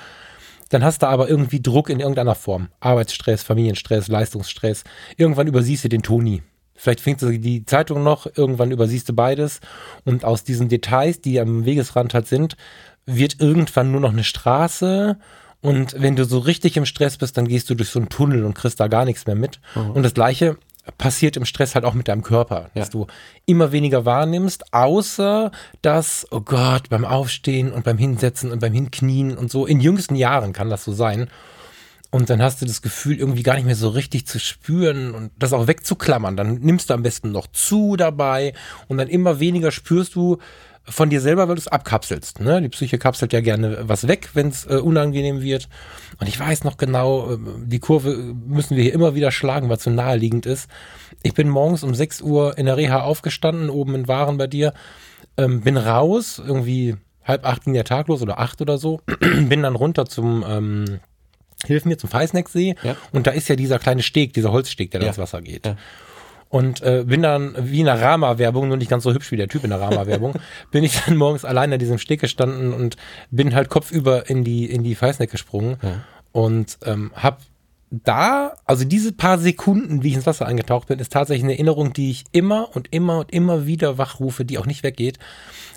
Dann 0.70 0.84
hast 0.84 1.04
du 1.04 1.08
aber 1.08 1.30
irgendwie 1.30 1.62
Druck 1.62 1.90
in 1.90 2.00
irgendeiner 2.00 2.36
Form. 2.36 2.70
Arbeitsstress, 2.80 3.44
Familienstress, 3.44 4.08
Leistungsstress. 4.08 4.84
Irgendwann 5.16 5.48
übersiehst 5.48 5.84
du 5.84 5.90
den 5.90 6.02
Toni. 6.02 6.42
Vielleicht 6.74 7.00
findest 7.00 7.24
du 7.24 7.40
die 7.40 7.66
Zeitung 7.66 8.04
noch, 8.04 8.28
irgendwann 8.36 8.72
übersiehst 8.72 9.08
du 9.08 9.14
beides. 9.14 9.62
Und 10.04 10.26
aus 10.26 10.44
diesen 10.44 10.68
Details, 10.68 11.22
die 11.22 11.40
am 11.40 11.66
Wegesrand 11.66 12.14
halt 12.14 12.28
sind, 12.28 12.58
wird 13.06 13.40
irgendwann 13.40 13.92
nur 13.92 14.02
noch 14.02 14.12
eine 14.12 14.24
Straße. 14.24 15.18
Und 15.62 15.96
wenn 16.00 16.16
du 16.16 16.26
so 16.26 16.40
richtig 16.40 16.78
im 16.78 16.86
Stress 16.86 17.18
bist, 17.18 17.38
dann 17.38 17.48
gehst 17.48 17.70
du 17.70 17.76
durch 17.76 17.90
so 17.90 18.00
einen 18.00 18.10
Tunnel 18.10 18.44
und 18.44 18.56
kriegst 18.56 18.80
da 18.80 18.88
gar 18.88 19.06
nichts 19.06 19.26
mehr 19.26 19.36
mit. 19.36 19.60
Mhm. 19.76 19.92
Und 19.92 20.04
das 20.04 20.14
Gleiche 20.14 20.58
passiert 20.98 21.38
im 21.38 21.46
Stress 21.46 21.76
halt 21.76 21.86
auch 21.86 21.94
mit 21.94 22.08
deinem 22.08 22.22
Körper, 22.22 22.70
ja. 22.74 22.82
dass 22.82 22.90
du 22.90 23.08
immer 23.46 23.72
weniger 23.72 24.06
wahrnimmst, 24.06 24.74
außer 24.74 25.52
dass, 25.82 26.28
oh 26.32 26.42
Gott, 26.42 26.90
beim 26.90 27.06
Aufstehen 27.06 27.72
und 27.72 27.84
beim 27.84 27.98
Hinsetzen 27.98 28.52
und 28.52 28.60
beim 28.60 28.74
Hinknien 28.74 29.38
und 29.38 29.52
so, 29.52 29.66
in 29.66 29.80
jüngsten 29.80 30.16
Jahren 30.16 30.54
kann 30.54 30.70
das 30.70 30.84
so 30.84 30.94
sein. 30.94 31.28
Und 32.12 32.30
dann 32.30 32.42
hast 32.42 32.62
du 32.62 32.66
das 32.66 32.82
Gefühl, 32.82 33.18
irgendwie 33.18 33.44
gar 33.44 33.56
nicht 33.56 33.66
mehr 33.66 33.76
so 33.76 33.90
richtig 33.90 34.26
zu 34.26 34.40
spüren 34.40 35.14
und 35.14 35.32
das 35.38 35.52
auch 35.52 35.68
wegzuklammern. 35.68 36.38
Dann 36.38 36.60
nimmst 36.60 36.90
du 36.90 36.94
am 36.94 37.04
besten 37.04 37.32
noch 37.32 37.48
zu 37.48 37.98
dabei 37.98 38.54
und 38.88 38.98
dann 38.98 39.10
immer 39.10 39.42
weniger 39.42 39.72
spürst 39.72 40.16
du, 40.16 40.38
von 40.88 41.10
dir 41.10 41.20
selber, 41.22 41.48
weil 41.48 41.56
du 41.56 41.62
es 41.62 41.68
abkapselst. 41.68 42.40
Ne? 42.40 42.62
Die 42.62 42.70
Psyche 42.70 42.98
kapselt 42.98 43.34
ja 43.34 43.42
gerne 43.42 43.80
was 43.84 44.08
weg, 44.08 44.30
wenn 44.34 44.50
es 44.50 44.66
äh, 44.66 44.76
unangenehm 44.76 45.42
wird. 45.42 45.68
Und 46.20 46.28
ich 46.28 46.40
weiß 46.40 46.64
noch 46.64 46.78
genau, 46.78 47.34
äh, 47.34 47.38
die 47.64 47.80
Kurve 47.80 48.16
müssen 48.16 48.76
wir 48.76 48.84
hier 48.84 48.94
immer 48.94 49.16
wieder 49.16 49.32
schlagen, 49.32 49.70
weil 49.70 49.78
es 49.78 49.84
so 49.84 49.90
naheliegend 49.90 50.46
ist. 50.46 50.70
Ich 51.24 51.34
bin 51.34 51.50
morgens 51.50 51.84
um 51.84 51.96
6 51.96 52.22
Uhr 52.22 52.58
in 52.58 52.68
der 52.68 52.78
Reha 52.78 53.02
aufgestanden, 53.02 53.70
oben 53.70 53.96
in 53.96 54.08
Waren 54.08 54.38
bei 54.38 54.48
dir, 54.48 54.74
ähm, 55.38 55.62
bin 55.62 55.78
raus, 55.78 56.42
irgendwie 56.46 56.96
halb 57.24 57.46
acht 57.46 57.64
ging 57.64 57.74
der 57.74 57.84
Tag 57.84 58.08
los 58.08 58.22
oder 58.22 58.40
acht 58.40 58.62
oder 58.62 58.78
so, 58.78 59.02
bin 59.20 59.64
dann 59.64 59.76
runter 59.76 60.06
zum 60.06 60.46
ähm, 60.48 61.00
Hilf 61.66 61.86
mir 61.86 61.98
zum 61.98 62.10
Feisnecksee 62.10 62.76
ja. 62.84 62.96
und 63.12 63.28
da 63.28 63.32
ist 63.32 63.48
ja 63.48 63.56
dieser 63.56 63.80
kleine 63.80 64.04
Steg, 64.04 64.34
dieser 64.34 64.52
Holzsteg, 64.52 64.92
der 64.92 65.00
ja. 65.00 65.06
da 65.06 65.10
ins 65.10 65.18
Wasser 65.18 65.42
geht. 65.42 65.66
Ja. 65.66 65.78
Und 66.50 66.82
äh, 66.82 67.04
bin 67.06 67.22
dann 67.22 67.56
wie 67.60 67.80
in 67.80 67.86
der 67.88 68.02
Rama-Werbung, 68.02 68.68
nur 68.68 68.78
nicht 68.78 68.90
ganz 68.90 69.04
so 69.04 69.14
hübsch 69.14 69.32
wie 69.32 69.36
der 69.36 69.48
Typ 69.48 69.64
in 69.64 69.72
der 69.72 69.82
Rama-Werbung, 69.82 70.36
bin 70.72 70.84
ich 70.84 71.02
dann 71.04 71.18
morgens 71.18 71.44
allein 71.44 71.74
an 71.74 71.80
diesem 71.80 71.98
Steg 71.98 72.22
gestanden 72.22 72.74
und 72.74 72.96
bin 73.32 73.54
halt 73.56 73.70
kopfüber 73.70 74.30
in 74.30 74.44
die, 74.44 74.70
in 74.70 74.84
die 74.84 74.96
Feißneck 74.96 75.32
gesprungen 75.32 75.78
ja. 75.82 76.04
und 76.32 76.78
ähm, 76.86 77.12
hab 77.16 77.40
da, 78.04 78.56
also 78.66 78.84
diese 78.84 79.12
paar 79.12 79.38
Sekunden, 79.38 80.04
wie 80.04 80.10
ich 80.10 80.16
ins 80.16 80.26
Wasser 80.26 80.46
eingetaucht 80.46 80.88
bin, 80.88 81.00
ist 81.00 81.14
tatsächlich 81.14 81.44
eine 81.44 81.54
Erinnerung, 81.54 81.94
die 81.94 82.12
ich 82.12 82.26
immer 82.32 82.76
und 82.76 82.92
immer 82.92 83.20
und 83.20 83.32
immer 83.32 83.66
wieder 83.66 83.98
wachrufe, 83.98 84.44
die 84.44 84.58
auch 84.58 84.66
nicht 84.66 84.84
weggeht. 84.84 85.20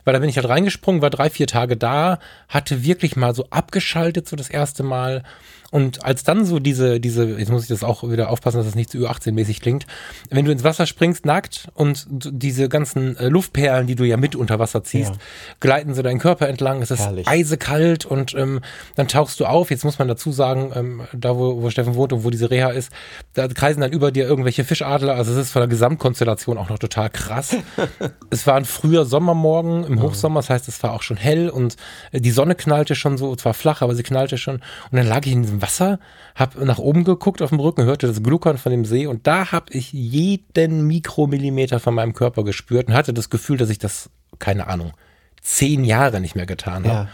Weil 0.04 0.14
da 0.14 0.20
bin 0.20 0.28
ich 0.28 0.36
halt 0.36 0.48
reingesprungen, 0.48 1.02
war 1.02 1.10
drei, 1.10 1.30
vier 1.30 1.46
Tage 1.46 1.76
da, 1.76 2.18
hatte 2.48 2.84
wirklich 2.84 3.16
mal 3.16 3.34
so 3.34 3.46
abgeschaltet, 3.50 4.28
so 4.28 4.36
das 4.36 4.48
erste 4.48 4.82
Mal 4.82 5.22
und 5.70 6.02
als 6.02 6.24
dann 6.24 6.46
so 6.46 6.60
diese, 6.60 6.98
diese, 6.98 7.38
jetzt 7.38 7.50
muss 7.50 7.62
ich 7.62 7.68
das 7.68 7.84
auch 7.84 8.08
wieder 8.08 8.30
aufpassen, 8.30 8.56
dass 8.56 8.66
das 8.66 8.74
nicht 8.74 8.90
zu 8.90 8.98
Ü18-mäßig 8.98 9.60
klingt, 9.60 9.86
wenn 10.30 10.46
du 10.46 10.52
ins 10.52 10.64
Wasser 10.64 10.86
springst, 10.86 11.26
nackt 11.26 11.68
und 11.74 12.06
diese 12.08 12.70
ganzen 12.70 13.18
äh, 13.18 13.28
Luftperlen, 13.28 13.86
die 13.86 13.94
du 13.94 14.04
ja 14.04 14.16
mit 14.16 14.34
unter 14.34 14.58
Wasser 14.58 14.82
ziehst, 14.82 15.10
ja. 15.10 15.18
gleiten 15.60 15.92
so 15.92 16.00
deinen 16.00 16.20
Körper 16.20 16.48
entlang, 16.48 16.80
es 16.80 16.90
ist 16.90 17.00
Herrlich. 17.00 17.28
eisekalt 17.28 18.06
und 18.06 18.34
ähm, 18.34 18.60
dann 18.96 19.08
tauchst 19.08 19.40
du 19.40 19.44
auf. 19.44 19.70
Jetzt 19.70 19.84
muss 19.84 19.98
man 19.98 20.08
dazu 20.08 20.32
sagen, 20.32 20.72
ähm, 20.74 21.02
da 21.12 21.36
wo, 21.36 21.60
wo 21.60 21.68
Steffen 21.68 21.96
wohnt 21.96 22.14
und 22.14 22.24
wo 22.24 22.30
diese 22.30 22.50
Reha 22.50 22.70
ist, 22.70 22.90
da 23.34 23.46
kreisen 23.48 23.82
dann 23.82 23.92
über 23.92 24.10
dir 24.10 24.26
irgendwelche 24.26 24.64
Fischadler, 24.64 25.16
also 25.16 25.32
es 25.32 25.38
ist 25.38 25.50
von 25.50 25.60
der 25.60 25.68
Gesamtkonstellation 25.68 26.56
auch 26.56 26.70
noch 26.70 26.78
total 26.78 27.10
krass. 27.10 27.54
es 28.30 28.46
war 28.46 28.54
ein 28.54 28.64
früher 28.64 29.04
Sommermorgen 29.04 29.84
im 29.84 30.00
Hochsommer, 30.00 30.40
das 30.40 30.48
heißt, 30.48 30.68
es 30.68 30.82
war 30.82 30.94
auch 30.94 31.02
schon 31.02 31.18
hell 31.18 31.50
und 31.50 31.76
äh, 32.12 32.22
die 32.22 32.30
Sonne 32.30 32.54
knallte 32.54 32.94
schon 32.94 33.18
so, 33.18 33.36
zwar 33.36 33.52
flach, 33.52 33.82
aber 33.82 33.94
sie 33.94 34.02
knallte 34.02 34.38
schon 34.38 34.56
und 34.56 34.96
dann 34.96 35.06
lag 35.06 35.26
ich 35.26 35.32
in 35.32 35.42
diesem 35.42 35.57
Wasser, 35.62 35.98
habe 36.34 36.64
nach 36.64 36.78
oben 36.78 37.04
geguckt 37.04 37.42
auf 37.42 37.50
dem 37.50 37.60
Rücken, 37.60 37.84
hörte 37.84 38.06
das 38.06 38.22
Gluckern 38.22 38.58
von 38.58 38.70
dem 38.70 38.84
See 38.84 39.06
und 39.06 39.26
da 39.26 39.52
habe 39.52 39.72
ich 39.72 39.92
jeden 39.92 40.86
Mikromillimeter 40.86 41.80
von 41.80 41.94
meinem 41.94 42.14
Körper 42.14 42.44
gespürt 42.44 42.88
und 42.88 42.94
hatte 42.94 43.12
das 43.12 43.30
Gefühl, 43.30 43.56
dass 43.56 43.70
ich 43.70 43.78
das, 43.78 44.10
keine 44.38 44.66
Ahnung, 44.66 44.92
zehn 45.40 45.84
Jahre 45.84 46.20
nicht 46.20 46.36
mehr 46.36 46.46
getan 46.46 46.84
habe. 46.84 46.88
Ja. 46.88 47.08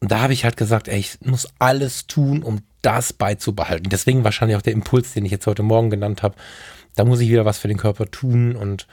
Und 0.00 0.10
da 0.10 0.20
habe 0.20 0.32
ich 0.32 0.44
halt 0.44 0.56
gesagt, 0.56 0.88
ey, 0.88 0.98
ich 0.98 1.18
muss 1.22 1.48
alles 1.58 2.06
tun, 2.06 2.42
um 2.42 2.60
das 2.82 3.12
beizubehalten. 3.12 3.90
Deswegen 3.90 4.24
wahrscheinlich 4.24 4.56
auch 4.56 4.62
der 4.62 4.72
Impuls, 4.72 5.12
den 5.12 5.26
ich 5.26 5.32
jetzt 5.32 5.46
heute 5.46 5.62
Morgen 5.62 5.90
genannt 5.90 6.22
habe. 6.22 6.34
Da 6.96 7.04
muss 7.04 7.20
ich 7.20 7.28
wieder 7.28 7.44
was 7.44 7.58
für 7.58 7.68
den 7.68 7.76
Körper 7.76 8.10
tun 8.10 8.56
und 8.56 8.86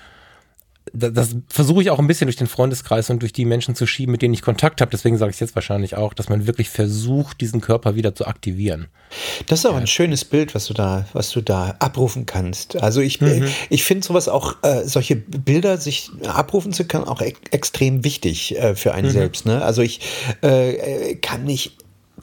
das, 0.93 1.35
versuche 1.49 1.81
ich 1.81 1.89
auch 1.89 1.99
ein 1.99 2.07
bisschen 2.07 2.27
durch 2.27 2.35
den 2.35 2.47
Freundeskreis 2.47 3.09
und 3.09 3.21
durch 3.21 3.33
die 3.33 3.45
Menschen 3.45 3.75
zu 3.75 3.85
schieben, 3.85 4.11
mit 4.11 4.21
denen 4.21 4.33
ich 4.33 4.41
Kontakt 4.41 4.81
habe. 4.81 4.91
Deswegen 4.91 5.17
sage 5.17 5.29
ich 5.29 5.35
es 5.35 5.39
jetzt 5.39 5.55
wahrscheinlich 5.55 5.95
auch, 5.95 6.13
dass 6.13 6.29
man 6.29 6.47
wirklich 6.47 6.69
versucht, 6.69 7.41
diesen 7.41 7.61
Körper 7.61 7.95
wieder 7.95 8.15
zu 8.15 8.25
aktivieren. 8.25 8.87
Das 9.47 9.59
ist 9.59 9.65
auch 9.65 9.73
ja. 9.73 9.79
ein 9.79 9.87
schönes 9.87 10.25
Bild, 10.25 10.55
was 10.55 10.65
du 10.65 10.73
da, 10.73 11.05
was 11.13 11.31
du 11.31 11.41
da 11.41 11.75
abrufen 11.79 12.25
kannst. 12.25 12.81
Also 12.81 13.01
ich, 13.01 13.21
mhm. 13.21 13.47
ich 13.69 13.83
finde 13.83 14.05
sowas 14.05 14.27
auch, 14.27 14.55
äh, 14.63 14.83
solche 14.85 15.15
Bilder 15.15 15.77
sich 15.77 16.11
abrufen 16.27 16.73
zu 16.73 16.85
können, 16.85 17.05
auch 17.05 17.21
e 17.21 17.33
extrem 17.51 18.03
wichtig 18.03 18.57
äh, 18.57 18.75
für 18.75 18.93
einen 18.93 19.07
mhm. 19.07 19.11
selbst. 19.11 19.45
Ne? 19.45 19.61
Also 19.63 19.81
ich 19.81 20.01
äh, 20.41 21.15
kann 21.15 21.45
mich 21.45 21.77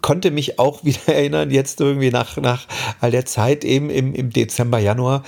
konnte 0.05 0.31
mich 0.31 0.59
auch 0.59 0.85
wieder 0.85 1.09
erinnern, 1.09 1.51
jetzt 1.51 1.81
irgendwie 1.81 2.11
nach, 2.11 2.37
nach 2.37 2.67
all 3.01 3.11
der 3.11 3.25
Zeit 3.25 3.65
eben 3.65 3.89
im, 3.89 4.15
im 4.15 4.31
Dezember, 4.31 4.79
Januar, 4.79 5.25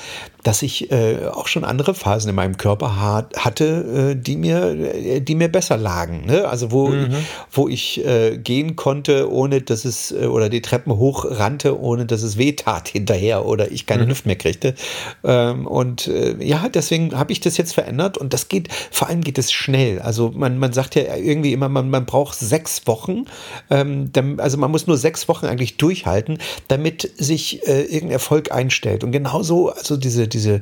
dass 0.46 0.62
ich 0.62 0.92
äh, 0.92 1.26
auch 1.26 1.48
schon 1.48 1.64
andere 1.64 1.92
Phasen 1.92 2.30
in 2.30 2.36
meinem 2.36 2.56
Körper 2.56 3.00
hat, 3.00 3.36
hatte, 3.36 4.12
äh, 4.12 4.14
die, 4.14 4.36
mir, 4.36 4.94
äh, 4.94 5.20
die 5.20 5.34
mir 5.34 5.48
besser 5.48 5.76
lagen. 5.76 6.24
Ne? 6.24 6.46
Also 6.46 6.70
wo, 6.70 6.86
mhm. 6.86 7.16
wo 7.50 7.66
ich 7.66 8.06
äh, 8.06 8.38
gehen 8.38 8.76
konnte, 8.76 9.28
ohne 9.28 9.60
dass 9.60 9.84
es, 9.84 10.12
äh, 10.12 10.26
oder 10.26 10.48
die 10.48 10.62
Treppen 10.62 10.96
hochrannte, 10.96 11.80
ohne 11.80 12.06
dass 12.06 12.22
es 12.22 12.38
weh 12.38 12.52
tat 12.52 12.86
hinterher 12.86 13.44
oder 13.44 13.72
ich 13.72 13.86
keine 13.86 14.04
mhm. 14.04 14.10
Luft 14.10 14.26
mehr 14.26 14.36
kriegte. 14.36 14.76
Ähm, 15.24 15.66
und 15.66 16.06
äh, 16.06 16.36
ja, 16.38 16.68
deswegen 16.68 17.18
habe 17.18 17.32
ich 17.32 17.40
das 17.40 17.56
jetzt 17.56 17.74
verändert 17.74 18.16
und 18.16 18.32
das 18.32 18.46
geht, 18.46 18.68
vor 18.92 19.08
allem 19.08 19.22
geht 19.22 19.38
es 19.38 19.50
schnell. 19.50 20.00
Also 20.00 20.30
man, 20.32 20.58
man 20.58 20.72
sagt 20.72 20.94
ja 20.94 21.16
irgendwie 21.16 21.54
immer, 21.54 21.68
man, 21.68 21.90
man 21.90 22.06
braucht 22.06 22.38
sechs 22.38 22.86
Wochen. 22.86 23.24
Ähm, 23.68 24.12
also 24.36 24.58
man 24.58 24.70
muss 24.70 24.86
nur 24.86 24.96
sechs 24.96 25.26
Wochen 25.26 25.46
eigentlich 25.46 25.76
durchhalten, 25.76 26.38
damit 26.68 27.10
sich 27.16 27.66
irgendein 27.66 28.10
Erfolg 28.10 28.52
einstellt. 28.52 29.02
Und 29.02 29.10
genauso, 29.10 29.70
also 29.70 29.96
diese, 29.96 30.28
diese, 30.28 30.35
äh, 30.44 30.60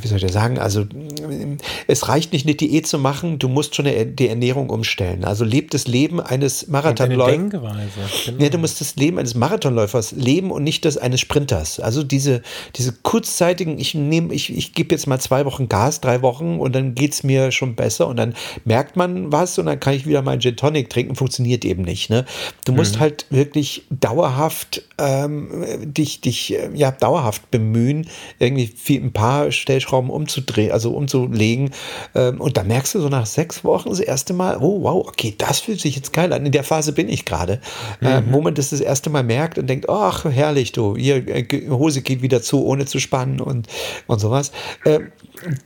wie 0.00 0.08
soll 0.08 0.22
ich 0.22 0.32
sagen, 0.32 0.58
also 0.58 0.86
es 1.86 2.08
reicht 2.08 2.32
nicht 2.32 2.46
eine 2.46 2.54
Diät 2.54 2.86
zu 2.86 2.98
machen, 2.98 3.38
du 3.38 3.48
musst 3.48 3.74
schon 3.74 3.86
die 3.86 4.28
Ernährung 4.28 4.70
umstellen. 4.70 5.24
Also 5.24 5.44
lebt 5.44 5.74
das 5.74 5.86
Leben 5.86 6.20
eines 6.20 6.68
Marathonläufers. 6.68 8.24
Genau. 8.26 8.42
Ja, 8.42 8.48
du 8.50 8.58
musst 8.58 8.80
das 8.80 8.96
Leben 8.96 9.18
eines 9.18 9.34
Marathonläufers 9.34 10.12
leben 10.12 10.50
und 10.50 10.62
nicht 10.62 10.84
das 10.84 10.96
eines 10.96 11.20
Sprinters. 11.20 11.80
Also 11.80 12.02
diese, 12.02 12.42
diese 12.76 12.92
kurzzeitigen, 12.92 13.78
ich 13.78 13.94
nehme, 13.94 14.32
ich, 14.34 14.56
ich 14.56 14.72
gebe 14.74 14.94
jetzt 14.94 15.06
mal 15.06 15.18
zwei 15.20 15.44
Wochen 15.44 15.68
Gas, 15.68 16.00
drei 16.00 16.22
Wochen 16.22 16.58
und 16.58 16.74
dann 16.74 16.94
geht 16.94 17.12
es 17.12 17.22
mir 17.22 17.52
schon 17.52 17.74
besser 17.74 18.06
und 18.06 18.16
dann 18.16 18.34
merkt 18.64 18.96
man 18.96 19.32
was 19.32 19.58
und 19.58 19.66
dann 19.66 19.80
kann 19.80 19.94
ich 19.94 20.06
wieder 20.06 20.22
meinen 20.22 20.40
Gin 20.40 20.56
Tonic 20.56 20.90
trinken, 20.90 21.14
funktioniert 21.14 21.64
eben 21.64 21.82
nicht. 21.82 22.10
Ne? 22.10 22.24
Du 22.64 22.72
musst 22.72 22.96
mhm. 22.96 23.00
halt 23.00 23.26
wirklich 23.30 23.84
dauerhaft 23.90 24.82
ähm, 24.98 25.92
dich, 25.92 26.20
dich 26.20 26.54
äh, 26.54 26.70
ja, 26.74 26.90
dauerhaft 26.90 27.50
bemühen, 27.50 28.08
irgendwie 28.38 28.67
viel, 28.68 29.02
ein 29.02 29.12
paar 29.12 29.50
Stellschrauben 29.52 30.10
umzudrehen, 30.10 30.72
also 30.72 30.92
umzulegen. 30.92 31.70
Ähm, 32.14 32.40
und 32.40 32.56
da 32.56 32.64
merkst 32.64 32.94
du 32.94 33.00
so 33.00 33.08
nach 33.08 33.26
sechs 33.26 33.64
Wochen 33.64 33.90
das 33.90 34.00
erste 34.00 34.32
Mal, 34.32 34.58
oh 34.58 34.82
wow, 34.82 35.06
okay, 35.06 35.34
das 35.36 35.60
fühlt 35.60 35.80
sich 35.80 35.96
jetzt 35.96 36.12
geil 36.12 36.32
an. 36.32 36.46
In 36.46 36.52
der 36.52 36.64
Phase 36.64 36.92
bin 36.92 37.08
ich 37.08 37.24
gerade. 37.24 37.60
Äh, 38.00 38.20
mhm. 38.20 38.28
Äh, 38.28 38.32
wo 38.32 38.40
man 38.40 38.54
das 38.54 38.70
das 38.70 38.80
erste 38.80 39.10
Mal 39.10 39.22
merkt 39.22 39.58
und 39.58 39.66
denkt, 39.66 39.88
ach, 39.88 40.24
herrlich, 40.24 40.72
du, 40.72 40.96
hier, 40.96 41.26
äh, 41.28 41.68
Hose 41.68 42.02
geht 42.02 42.22
wieder 42.22 42.42
zu, 42.42 42.64
ohne 42.64 42.86
zu 42.86 42.98
spannen 42.98 43.40
und, 43.40 43.68
und 44.06 44.18
sowas. 44.18 44.52
Äh, 44.84 45.00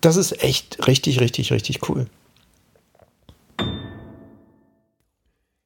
das 0.00 0.16
ist 0.16 0.42
echt 0.42 0.86
richtig, 0.86 1.20
richtig, 1.20 1.52
richtig 1.52 1.88
cool. 1.88 2.06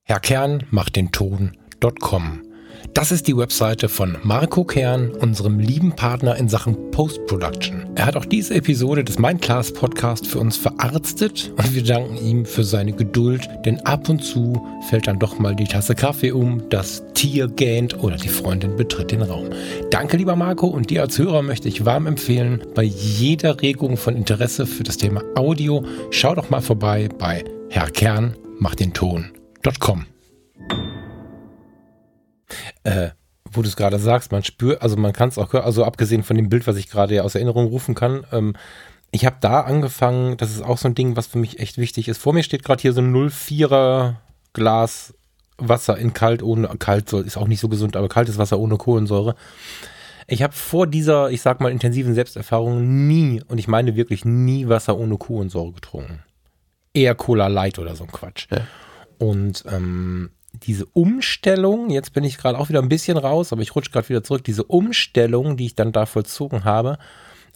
Herr 0.04 0.20
Kern 0.20 0.64
macht 0.70 0.94
den 0.94 1.10
Ton.com. 1.10 2.45
Das 2.96 3.12
ist 3.12 3.28
die 3.28 3.36
Webseite 3.36 3.90
von 3.90 4.16
Marco 4.22 4.64
Kern, 4.64 5.10
unserem 5.10 5.58
lieben 5.58 5.94
Partner 5.94 6.34
in 6.36 6.48
Sachen 6.48 6.90
Post-Production. 6.92 7.90
Er 7.94 8.06
hat 8.06 8.16
auch 8.16 8.24
diese 8.24 8.54
Episode 8.54 9.04
des 9.04 9.18
Mindclass 9.18 9.70
Podcast 9.70 10.26
für 10.26 10.38
uns 10.38 10.56
verarztet 10.56 11.52
und 11.58 11.74
wir 11.74 11.84
danken 11.84 12.16
ihm 12.16 12.46
für 12.46 12.64
seine 12.64 12.92
Geduld, 12.92 13.50
denn 13.66 13.80
ab 13.80 14.08
und 14.08 14.24
zu 14.24 14.66
fällt 14.88 15.08
dann 15.08 15.18
doch 15.18 15.38
mal 15.38 15.54
die 15.54 15.64
Tasse 15.66 15.94
Kaffee 15.94 16.32
um, 16.32 16.70
das 16.70 17.04
Tier 17.12 17.48
gähnt 17.48 18.02
oder 18.02 18.16
die 18.16 18.30
Freundin 18.30 18.76
betritt 18.76 19.10
den 19.10 19.20
Raum. 19.20 19.50
Danke, 19.90 20.16
lieber 20.16 20.34
Marco, 20.34 20.66
und 20.66 20.88
dir 20.88 21.02
als 21.02 21.18
Hörer 21.18 21.42
möchte 21.42 21.68
ich 21.68 21.84
warm 21.84 22.06
empfehlen, 22.06 22.64
bei 22.74 22.84
jeder 22.84 23.60
Regung 23.60 23.98
von 23.98 24.16
Interesse 24.16 24.64
für 24.64 24.84
das 24.84 24.96
Thema 24.96 25.20
Audio, 25.34 25.84
schau 26.10 26.34
doch 26.34 26.48
mal 26.48 26.62
vorbei 26.62 27.10
bei 27.18 27.44
Herr 27.68 27.90
Kern 27.90 28.34
macht 28.58 28.80
den 28.80 28.94
Ton 28.94 29.32
www.ecom. 29.62 30.06
Äh, 32.86 33.10
wo 33.52 33.62
du 33.62 33.68
es 33.68 33.76
gerade 33.76 33.98
sagst, 33.98 34.32
man 34.32 34.42
spürt, 34.42 34.82
also 34.82 34.96
man 34.96 35.12
kann 35.12 35.28
es 35.28 35.38
auch, 35.38 35.52
also 35.54 35.84
abgesehen 35.84 36.22
von 36.22 36.36
dem 36.36 36.48
Bild, 36.48 36.66
was 36.66 36.76
ich 36.76 36.88
gerade 36.88 37.14
ja 37.14 37.22
aus 37.22 37.34
Erinnerung 37.34 37.66
rufen 37.66 37.94
kann, 37.94 38.24
ähm, 38.32 38.54
ich 39.12 39.24
habe 39.24 39.36
da 39.40 39.60
angefangen, 39.60 40.36
das 40.36 40.50
ist 40.50 40.62
auch 40.62 40.78
so 40.78 40.88
ein 40.88 40.94
Ding, 40.94 41.16
was 41.16 41.26
für 41.26 41.38
mich 41.38 41.58
echt 41.60 41.78
wichtig 41.78 42.08
ist. 42.08 42.18
Vor 42.18 42.32
mir 42.32 42.42
steht 42.42 42.64
gerade 42.64 42.82
hier 42.82 42.92
so 42.92 43.00
ein 43.00 43.14
04er 43.14 44.14
Glas 44.52 45.14
Wasser 45.58 45.96
in 45.96 46.12
kalt 46.12 46.42
ohne 46.42 46.68
kalt 46.78 47.08
soll 47.08 47.24
ist 47.24 47.36
auch 47.36 47.48
nicht 47.48 47.60
so 47.60 47.68
gesund, 47.68 47.96
aber 47.96 48.08
kaltes 48.08 48.36
Wasser 48.36 48.58
ohne 48.58 48.76
Kohlensäure. 48.76 49.34
Ich 50.26 50.42
habe 50.42 50.52
vor 50.52 50.86
dieser, 50.86 51.30
ich 51.30 51.40
sag 51.40 51.60
mal 51.60 51.70
intensiven 51.70 52.14
Selbsterfahrung 52.14 53.06
nie 53.06 53.42
und 53.48 53.58
ich 53.58 53.68
meine 53.68 53.96
wirklich 53.96 54.24
nie 54.24 54.68
Wasser 54.68 54.98
ohne 54.98 55.16
Kohlensäure 55.16 55.72
getrunken. 55.72 56.22
Eher 56.92 57.14
Cola 57.14 57.46
Light 57.46 57.78
oder 57.78 57.94
so 57.94 58.04
ein 58.04 58.12
Quatsch. 58.12 58.48
Ja. 58.50 58.66
Und 59.18 59.64
ähm, 59.70 60.30
diese 60.62 60.86
Umstellung, 60.86 61.90
jetzt 61.90 62.12
bin 62.12 62.24
ich 62.24 62.38
gerade 62.38 62.58
auch 62.58 62.68
wieder 62.68 62.82
ein 62.82 62.88
bisschen 62.88 63.16
raus, 63.16 63.52
aber 63.52 63.62
ich 63.62 63.74
rutsche 63.74 63.90
gerade 63.90 64.08
wieder 64.08 64.22
zurück, 64.22 64.44
diese 64.44 64.64
Umstellung, 64.64 65.56
die 65.56 65.66
ich 65.66 65.74
dann 65.74 65.92
da 65.92 66.06
vollzogen 66.06 66.64
habe, 66.64 66.98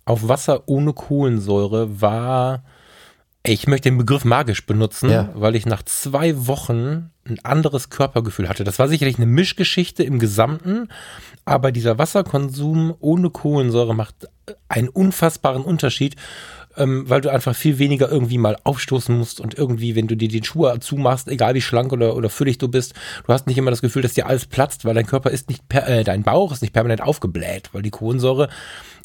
auf 0.05 0.29
Wasser 0.29 0.65
ohne 0.67 0.93
Kohlensäure 0.93 2.01
war, 2.01 2.63
ich 3.43 3.67
möchte 3.67 3.89
den 3.89 3.99
Begriff 3.99 4.25
magisch 4.25 4.67
benutzen, 4.67 5.11
ja. 5.11 5.31
weil 5.35 5.57
ich 5.57 5.65
nach 5.65 5.83
zwei 5.83 6.47
Wochen 6.47 7.11
ein 7.27 7.39
anderes 7.43 7.89
Körpergefühl 7.89 8.49
hatte. 8.49 8.65
Das 8.65 8.79
war 8.79 8.89
sicherlich 8.89 9.17
eine 9.17 9.27
Mischgeschichte 9.27 10.03
im 10.03 10.19
Gesamten, 10.19 10.89
aber 11.47 11.73
dieser 11.73 11.97
Wasserkonsum 11.99 12.95
ohne 13.01 13.31
Kohlensäure 13.31 13.95
macht 13.95 14.29
einen 14.69 14.89
unfassbaren 14.89 15.63
Unterschied 15.63 16.17
ähm, 16.81 17.05
weil 17.09 17.20
du 17.20 17.31
einfach 17.31 17.55
viel 17.55 17.78
weniger 17.78 18.11
irgendwie 18.11 18.39
mal 18.39 18.57
aufstoßen 18.64 19.16
musst 19.16 19.41
und 19.41 19.57
irgendwie, 19.57 19.95
wenn 19.95 20.07
du 20.07 20.16
dir 20.16 20.28
die 20.28 20.43
Schuhe 20.43 20.81
zumachst, 20.81 21.28
egal 21.28 21.55
wie 21.55 21.61
schlank 21.61 21.93
oder, 21.93 22.16
oder 22.16 22.31
füllig 22.31 22.59
du 22.59 22.68
bist, 22.68 22.95
du 23.26 23.33
hast 23.33 23.47
nicht 23.47 23.59
immer 23.59 23.70
das 23.70 23.83
Gefühl, 23.83 24.03
dass 24.03 24.14
dir 24.14 24.26
alles 24.26 24.47
platzt, 24.47 24.85
weil 24.85 24.95
dein 24.95 25.07
Körper 25.07 25.31
ist 25.31 25.49
nicht, 25.49 25.68
per, 25.68 25.87
äh, 25.89 26.05
dein 26.05 26.22
Bauch 26.22 26.53
ist 26.53 26.62
nicht 26.62 26.72
permanent 26.72 27.03
aufgebläht, 27.03 27.70
weil 27.72 27.83
die 27.83 27.91
Kohlensäure 27.91 28.49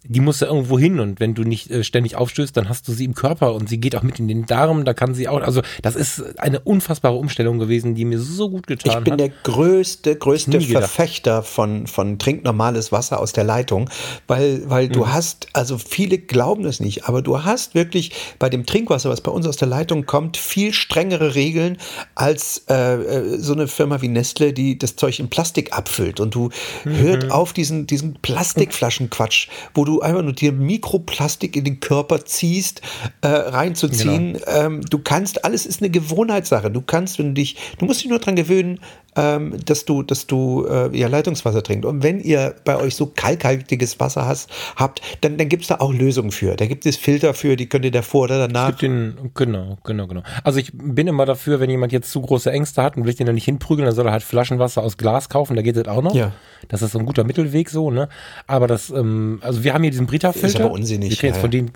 die 0.07 0.19
muss 0.19 0.39
ja 0.39 0.47
irgendwo 0.47 0.77
hin 0.77 0.99
und 0.99 1.19
wenn 1.19 1.33
du 1.33 1.43
nicht 1.43 1.71
äh, 1.71 1.83
ständig 1.83 2.15
aufstößt, 2.15 2.55
dann 2.55 2.69
hast 2.69 2.87
du 2.87 2.93
sie 2.93 3.05
im 3.05 3.15
Körper 3.15 3.53
und 3.53 3.69
sie 3.69 3.79
geht 3.79 3.95
auch 3.95 4.03
mit 4.03 4.19
in 4.19 4.27
den 4.27 4.45
Darm, 4.45 4.85
da 4.85 4.93
kann 4.93 5.13
sie 5.13 5.27
auch, 5.27 5.41
also 5.41 5.61
das 5.81 5.95
ist 5.95 6.39
eine 6.39 6.59
unfassbare 6.59 7.15
Umstellung 7.15 7.59
gewesen, 7.59 7.95
die 7.95 8.05
mir 8.05 8.19
so 8.19 8.49
gut 8.49 8.67
getan 8.67 8.91
hat. 8.91 8.99
Ich 8.99 9.03
bin 9.03 9.13
hat. 9.13 9.19
der 9.19 9.29
größte, 9.43 10.15
größte 10.15 10.61
Verfechter 10.61 11.43
von, 11.43 11.87
von 11.87 12.19
trink 12.19 12.43
normales 12.43 12.91
Wasser 12.91 13.19
aus 13.19 13.33
der 13.33 13.43
Leitung, 13.43 13.89
weil, 14.27 14.69
weil 14.69 14.89
du 14.89 15.01
mhm. 15.01 15.13
hast, 15.13 15.47
also 15.53 15.77
viele 15.77 16.17
glauben 16.17 16.65
es 16.65 16.79
nicht, 16.79 17.05
aber 17.07 17.21
du 17.21 17.43
hast 17.43 17.75
wirklich 17.75 18.11
bei 18.39 18.49
dem 18.49 18.65
Trinkwasser, 18.65 19.09
was 19.09 19.21
bei 19.21 19.31
uns 19.31 19.47
aus 19.47 19.57
der 19.57 19.67
Leitung 19.67 20.05
kommt, 20.05 20.37
viel 20.37 20.73
strengere 20.73 21.35
Regeln 21.35 21.77
als 22.13 22.63
äh, 22.69 22.75
äh 22.75 23.37
so 23.37 23.53
eine 23.53 23.67
Firma 23.67 24.01
wie 24.01 24.07
Nestle, 24.07 24.53
die 24.53 24.77
das 24.77 24.95
Zeug 24.95 25.19
in 25.19 25.29
Plastik 25.29 25.75
abfüllt 25.75 26.19
und 26.19 26.35
du 26.35 26.49
mhm. 26.83 26.97
hört 26.97 27.31
auf 27.31 27.53
diesen, 27.53 27.87
diesen 27.87 28.15
Plastikflaschenquatsch, 28.21 29.47
wo 29.73 29.83
du 29.83 29.94
einfach 30.01 30.21
nur 30.21 30.33
dir 30.33 30.51
Mikroplastik 30.51 31.55
in 31.55 31.63
den 31.63 31.79
Körper 31.79 32.25
ziehst, 32.25 32.81
äh, 33.21 33.27
reinzuziehen. 33.27 34.33
Genau. 34.33 34.45
Ähm, 34.47 34.81
du 34.81 34.99
kannst, 34.99 35.45
alles 35.45 35.65
ist 35.65 35.81
eine 35.81 35.89
Gewohnheitssache. 35.89 36.71
Du 36.71 36.81
kannst, 36.81 37.19
wenn 37.19 37.27
du 37.27 37.33
dich, 37.33 37.57
du 37.79 37.85
musst 37.85 38.01
dich 38.01 38.09
nur 38.09 38.19
daran 38.19 38.35
gewöhnen, 38.35 38.79
ähm, 39.15 39.55
dass 39.65 39.85
du, 39.85 40.03
dass 40.03 40.27
du 40.27 40.65
äh, 40.65 40.95
ja, 40.97 41.07
Leitungswasser 41.07 41.63
trinkst. 41.63 41.85
Und 41.85 42.03
wenn 42.03 42.19
ihr 42.19 42.55
bei 42.65 42.77
euch 42.77 42.95
so 42.95 43.07
kalkhaltiges 43.07 43.99
Wasser 43.99 44.27
hast, 44.27 44.49
habt, 44.75 45.01
dann, 45.21 45.37
dann 45.37 45.49
gibt 45.49 45.63
es 45.63 45.69
da 45.69 45.75
auch 45.79 45.93
Lösungen 45.93 46.31
für. 46.31 46.55
Da 46.55 46.65
gibt 46.65 46.85
es 46.85 46.97
Filter 46.97 47.33
für, 47.33 47.55
die 47.55 47.67
könnt 47.67 47.85
ihr 47.85 47.91
davor 47.91 48.23
oder 48.23 48.39
danach. 48.39 48.69
Es 48.69 48.77
gibt 48.77 48.81
den, 48.81 49.31
genau, 49.33 49.77
genau, 49.83 50.07
genau. 50.07 50.23
Also 50.43 50.59
ich 50.59 50.71
bin 50.73 51.07
immer 51.07 51.25
dafür, 51.25 51.59
wenn 51.59 51.69
jemand 51.69 51.91
jetzt 51.93 52.11
zu 52.11 52.21
große 52.21 52.51
Ängste 52.51 52.83
hat 52.83 52.97
und 52.97 53.05
will 53.05 53.13
den 53.13 53.25
dann 53.25 53.35
nicht 53.35 53.45
hinprügeln, 53.45 53.85
dann 53.85 53.95
soll 53.95 54.05
er 54.05 54.11
halt 54.11 54.23
Flaschenwasser 54.23 54.83
aus 54.83 54.97
Glas 54.97 55.29
kaufen, 55.29 55.55
da 55.55 55.61
geht 55.61 55.77
das 55.77 55.87
auch 55.87 56.01
noch. 56.01 56.13
Ja. 56.13 56.33
Das 56.67 56.81
ist 56.81 56.91
so 56.91 56.99
ein 56.99 57.05
guter 57.05 57.23
Mittelweg 57.23 57.69
so, 57.69 57.91
ne? 57.91 58.09
Aber 58.47 58.67
das, 58.67 58.89
ähm, 58.89 59.39
also 59.41 59.63
wir 59.63 59.73
haben 59.73 59.83
hier 59.85 59.91
diesen 59.91 60.07
Brita-Filter. 60.07 60.47
Ist 60.47 60.59
aber 60.59 60.71
unsinnig. 60.71 61.11
Wir 61.11 61.17
kriegen 61.17 61.33
jetzt 61.33 61.41
von 61.41 61.51
denen 61.51 61.71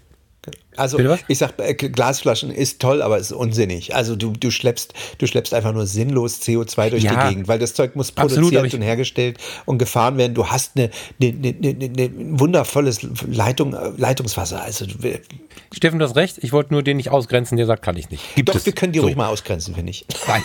also 0.78 0.98
ich 1.28 1.38
sag, 1.38 1.60
äh, 1.60 1.74
Glasflaschen 1.74 2.52
ist 2.52 2.80
toll, 2.82 3.02
aber 3.02 3.18
ist 3.18 3.34
unsinnig. 3.34 3.96
Also 3.96 4.16
du, 4.16 4.32
du 4.32 4.50
schleppst, 4.50 4.94
du 5.18 5.28
schleppst 5.28 5.54
einfach 5.54 5.74
nur 5.74 5.86
sinnlos 5.86 6.42
CO2 6.42 6.90
durch 6.92 7.04
ja, 7.04 7.12
die 7.12 7.30
Gegend, 7.30 7.50
weil 7.50 7.60
das 7.60 7.74
Zeug 7.74 7.98
muss 7.98 8.14
produziert 8.14 8.46
absolut, 8.46 8.74
und 8.74 8.82
hergestellt 8.82 9.38
und 9.66 9.78
gefahren 9.78 10.18
werden. 10.18 10.36
Du 10.36 10.48
hast 10.48 10.78
eine, 10.78 10.90
eine, 11.22 11.56
eine, 11.62 11.86
eine 11.86 12.40
wundervolles 12.40 13.02
Leitung, 13.28 13.76
Leitungswasser. 13.98 14.64
Also 14.64 14.86
Steffen, 15.74 16.00
du 16.00 16.06
hast 16.06 16.16
recht. 16.16 16.38
Ich 16.40 16.54
wollte 16.54 16.74
nur 16.74 16.82
den 16.82 16.96
nicht 16.96 17.10
ausgrenzen, 17.10 17.58
der 17.58 17.66
sagt, 17.66 17.84
kann 17.84 17.98
ich 17.98 18.10
nicht. 18.10 18.24
Gibt 18.36 18.48
Doch, 18.48 18.56
es. 18.56 18.66
wir 18.66 18.74
können 18.74 18.94
die 18.94 19.00
so. 19.00 19.06
ruhig 19.06 19.18
mal 19.18 19.28
ausgrenzen, 19.28 19.76
finde 19.76 19.90
ich. 19.90 20.06
Nein. 20.28 20.44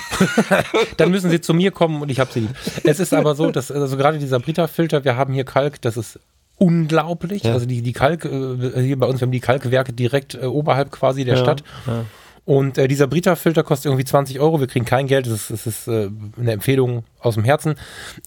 Dann 0.96 1.12
müssen 1.12 1.30
sie 1.30 1.40
zu 1.40 1.54
mir 1.54 1.70
kommen 1.70 2.02
und 2.02 2.10
ich 2.10 2.18
habe 2.18 2.32
sie 2.32 2.40
lieb. 2.40 2.56
Es 2.82 2.98
ist 2.98 3.14
aber 3.14 3.36
so, 3.36 3.52
dass 3.52 3.70
also 3.70 3.96
gerade 3.96 4.18
dieser 4.18 4.40
Brita-Filter, 4.40 5.04
wir 5.04 5.16
haben 5.16 5.32
hier 5.32 5.44
Kalk, 5.44 5.80
das 5.80 5.96
ist 5.96 6.18
unglaublich. 6.56 7.44
Ja. 7.44 7.52
Also 7.52 7.66
die, 7.66 7.82
die 7.82 7.92
Kalk, 7.92 8.24
äh, 8.24 8.82
hier 8.82 8.98
bei 8.98 9.06
uns, 9.06 9.20
wir 9.20 9.26
haben 9.26 9.32
die 9.32 9.40
Kalkwerke 9.40 9.92
direkt 9.92 10.34
äh, 10.34 10.46
oberhalb 10.46 10.90
quasi 10.90 11.24
der 11.24 11.36
ja, 11.36 11.42
Stadt. 11.42 11.64
Ja. 11.86 12.04
Und 12.46 12.76
äh, 12.76 12.88
dieser 12.88 13.06
Brita-Filter 13.06 13.62
kostet 13.62 13.86
irgendwie 13.86 14.04
20 14.04 14.38
Euro. 14.38 14.60
Wir 14.60 14.66
kriegen 14.66 14.84
kein 14.84 15.06
Geld. 15.06 15.26
Das 15.26 15.32
ist, 15.32 15.50
das 15.50 15.66
ist 15.66 15.88
äh, 15.88 16.10
eine 16.38 16.52
Empfehlung 16.52 17.04
aus 17.18 17.34
dem 17.34 17.44
Herzen. 17.44 17.76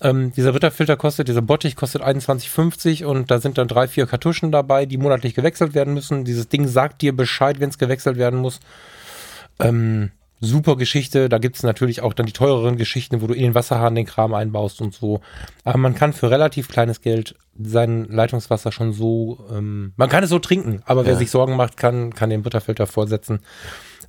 Ähm, 0.01 0.31
dieser 0.35 0.51
Brita-Filter 0.51 0.97
kostet, 0.97 1.27
dieser 1.27 1.43
Bottich 1.43 1.75
kostet 1.75 2.01
21,50 2.01 3.05
und 3.05 3.29
da 3.29 3.39
sind 3.39 3.59
dann 3.59 3.67
drei, 3.67 3.87
vier 3.87 4.07
Kartuschen 4.07 4.51
dabei, 4.51 4.87
die 4.87 4.97
monatlich 4.97 5.35
gewechselt 5.35 5.75
werden 5.75 5.93
müssen. 5.93 6.25
Dieses 6.25 6.49
Ding 6.49 6.67
sagt 6.67 7.03
dir 7.03 7.15
Bescheid, 7.15 7.59
wenn 7.59 7.69
es 7.69 7.77
gewechselt 7.77 8.17
werden 8.17 8.39
muss. 8.39 8.59
Ähm, 9.59 10.09
super 10.39 10.77
Geschichte. 10.77 11.29
Da 11.29 11.37
gibt 11.37 11.57
es 11.57 11.63
natürlich 11.63 12.01
auch 12.01 12.13
dann 12.13 12.25
die 12.25 12.33
teureren 12.33 12.77
Geschichten, 12.77 13.21
wo 13.21 13.27
du 13.27 13.35
in 13.35 13.43
den 13.43 13.55
Wasserhahn 13.55 13.93
den 13.93 14.05
Kram 14.05 14.33
einbaust 14.33 14.81
und 14.81 14.95
so. 14.95 15.21
Aber 15.63 15.77
man 15.77 15.93
kann 15.93 16.13
für 16.13 16.31
relativ 16.31 16.69
kleines 16.69 17.01
Geld 17.01 17.35
sein 17.61 18.05
Leitungswasser 18.05 18.71
schon 18.71 18.93
so, 18.93 19.45
ähm, 19.51 19.93
man 19.95 20.09
kann 20.09 20.23
es 20.23 20.29
so 20.29 20.39
trinken, 20.39 20.81
aber 20.85 21.05
wer 21.05 21.15
sich 21.15 21.31
Sorgen 21.31 21.55
macht, 21.55 21.77
kann, 21.77 22.13
kann 22.13 22.29
den 22.29 22.43
Butterfilter 22.43 22.87
vorsetzen. 22.87 23.39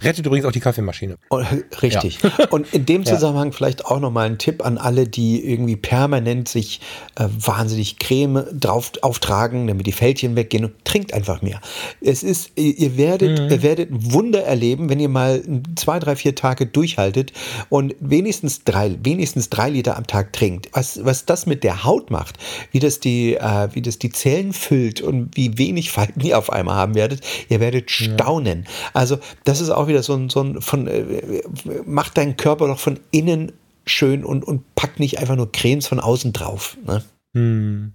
Rettet 0.00 0.26
übrigens 0.26 0.46
auch 0.46 0.52
die 0.52 0.60
Kaffeemaschine. 0.60 1.16
Oh, 1.30 1.42
richtig. 1.82 2.20
Ja. 2.22 2.46
Und 2.50 2.72
in 2.72 2.86
dem 2.86 3.04
Zusammenhang 3.04 3.52
vielleicht 3.52 3.86
auch 3.86 3.98
nochmal 3.98 4.26
ein 4.26 4.38
Tipp 4.38 4.64
an 4.64 4.78
alle, 4.78 5.08
die 5.08 5.44
irgendwie 5.44 5.76
permanent 5.76 6.48
sich 6.48 6.80
äh, 7.16 7.26
wahnsinnig 7.28 7.98
Creme 7.98 8.44
drauf 8.52 8.92
auftragen, 9.02 9.66
damit 9.66 9.86
die 9.86 9.92
Fältchen 9.92 10.36
weggehen. 10.36 10.66
Und 10.66 10.84
trinkt 10.84 11.12
einfach 11.14 11.42
mehr. 11.42 11.60
Es 12.00 12.22
ist, 12.22 12.52
ihr 12.56 12.96
werdet, 12.96 13.40
mhm. 13.40 13.50
ihr 13.50 13.62
werdet 13.62 13.88
Wunder 13.90 14.44
erleben, 14.44 14.88
wenn 14.88 15.00
ihr 15.00 15.08
mal 15.08 15.42
zwei, 15.74 15.98
drei, 15.98 16.14
vier 16.14 16.34
Tage 16.34 16.66
durchhaltet 16.66 17.32
und 17.68 17.96
wenigstens 17.98 18.62
drei, 18.64 18.96
wenigstens 19.02 19.50
drei 19.50 19.70
Liter 19.70 19.96
am 19.96 20.06
Tag 20.06 20.32
trinkt. 20.32 20.68
Was, 20.72 21.04
was 21.04 21.24
das 21.24 21.46
mit 21.46 21.64
der 21.64 21.84
Haut 21.84 22.10
macht, 22.10 22.38
wie 22.70 22.78
das 22.78 23.00
die 23.00 23.34
äh, 23.34 23.68
wie 23.72 23.82
das 23.82 23.98
die 23.98 24.10
Zellen 24.10 24.52
füllt 24.52 25.00
und 25.00 25.36
wie 25.36 25.58
wenig 25.58 25.90
Falten 25.90 26.20
ihr 26.20 26.38
auf 26.38 26.50
einmal 26.50 26.76
haben 26.76 26.94
werdet, 26.94 27.20
ihr 27.48 27.60
werdet 27.60 27.90
staunen. 27.90 28.64
Ja. 28.64 28.90
Also 28.94 29.18
das 29.44 29.60
ist 29.60 29.70
auch 29.70 29.87
wieder 29.88 30.02
so 30.02 30.14
ein, 30.14 30.28
so 30.30 30.42
ein 30.42 30.60
von, 30.60 30.86
äh, 30.86 31.42
macht 31.84 32.16
deinen 32.16 32.36
Körper 32.36 32.68
doch 32.68 32.78
von 32.78 33.00
innen 33.10 33.52
schön 33.86 34.24
und, 34.24 34.44
und 34.44 34.74
packt 34.74 35.00
nicht 35.00 35.18
einfach 35.18 35.36
nur 35.36 35.50
Cremes 35.50 35.86
von 35.86 36.00
außen 36.00 36.32
drauf. 36.32 36.76
Ne? 36.86 37.02
Hm. 37.34 37.92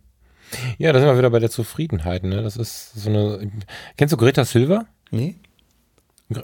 Ja, 0.77 0.93
da 0.93 0.99
sind 0.99 1.07
wir 1.07 1.17
wieder 1.17 1.29
bei 1.29 1.39
der 1.39 1.49
Zufriedenheit. 1.49 2.23
Ne? 2.23 2.43
Das 2.43 2.57
ist 2.57 2.93
so 2.93 3.09
eine. 3.09 3.51
Kennst 3.97 4.13
du 4.13 4.17
Greta 4.17 4.45
Silver? 4.45 4.85
Nee. 5.11 5.35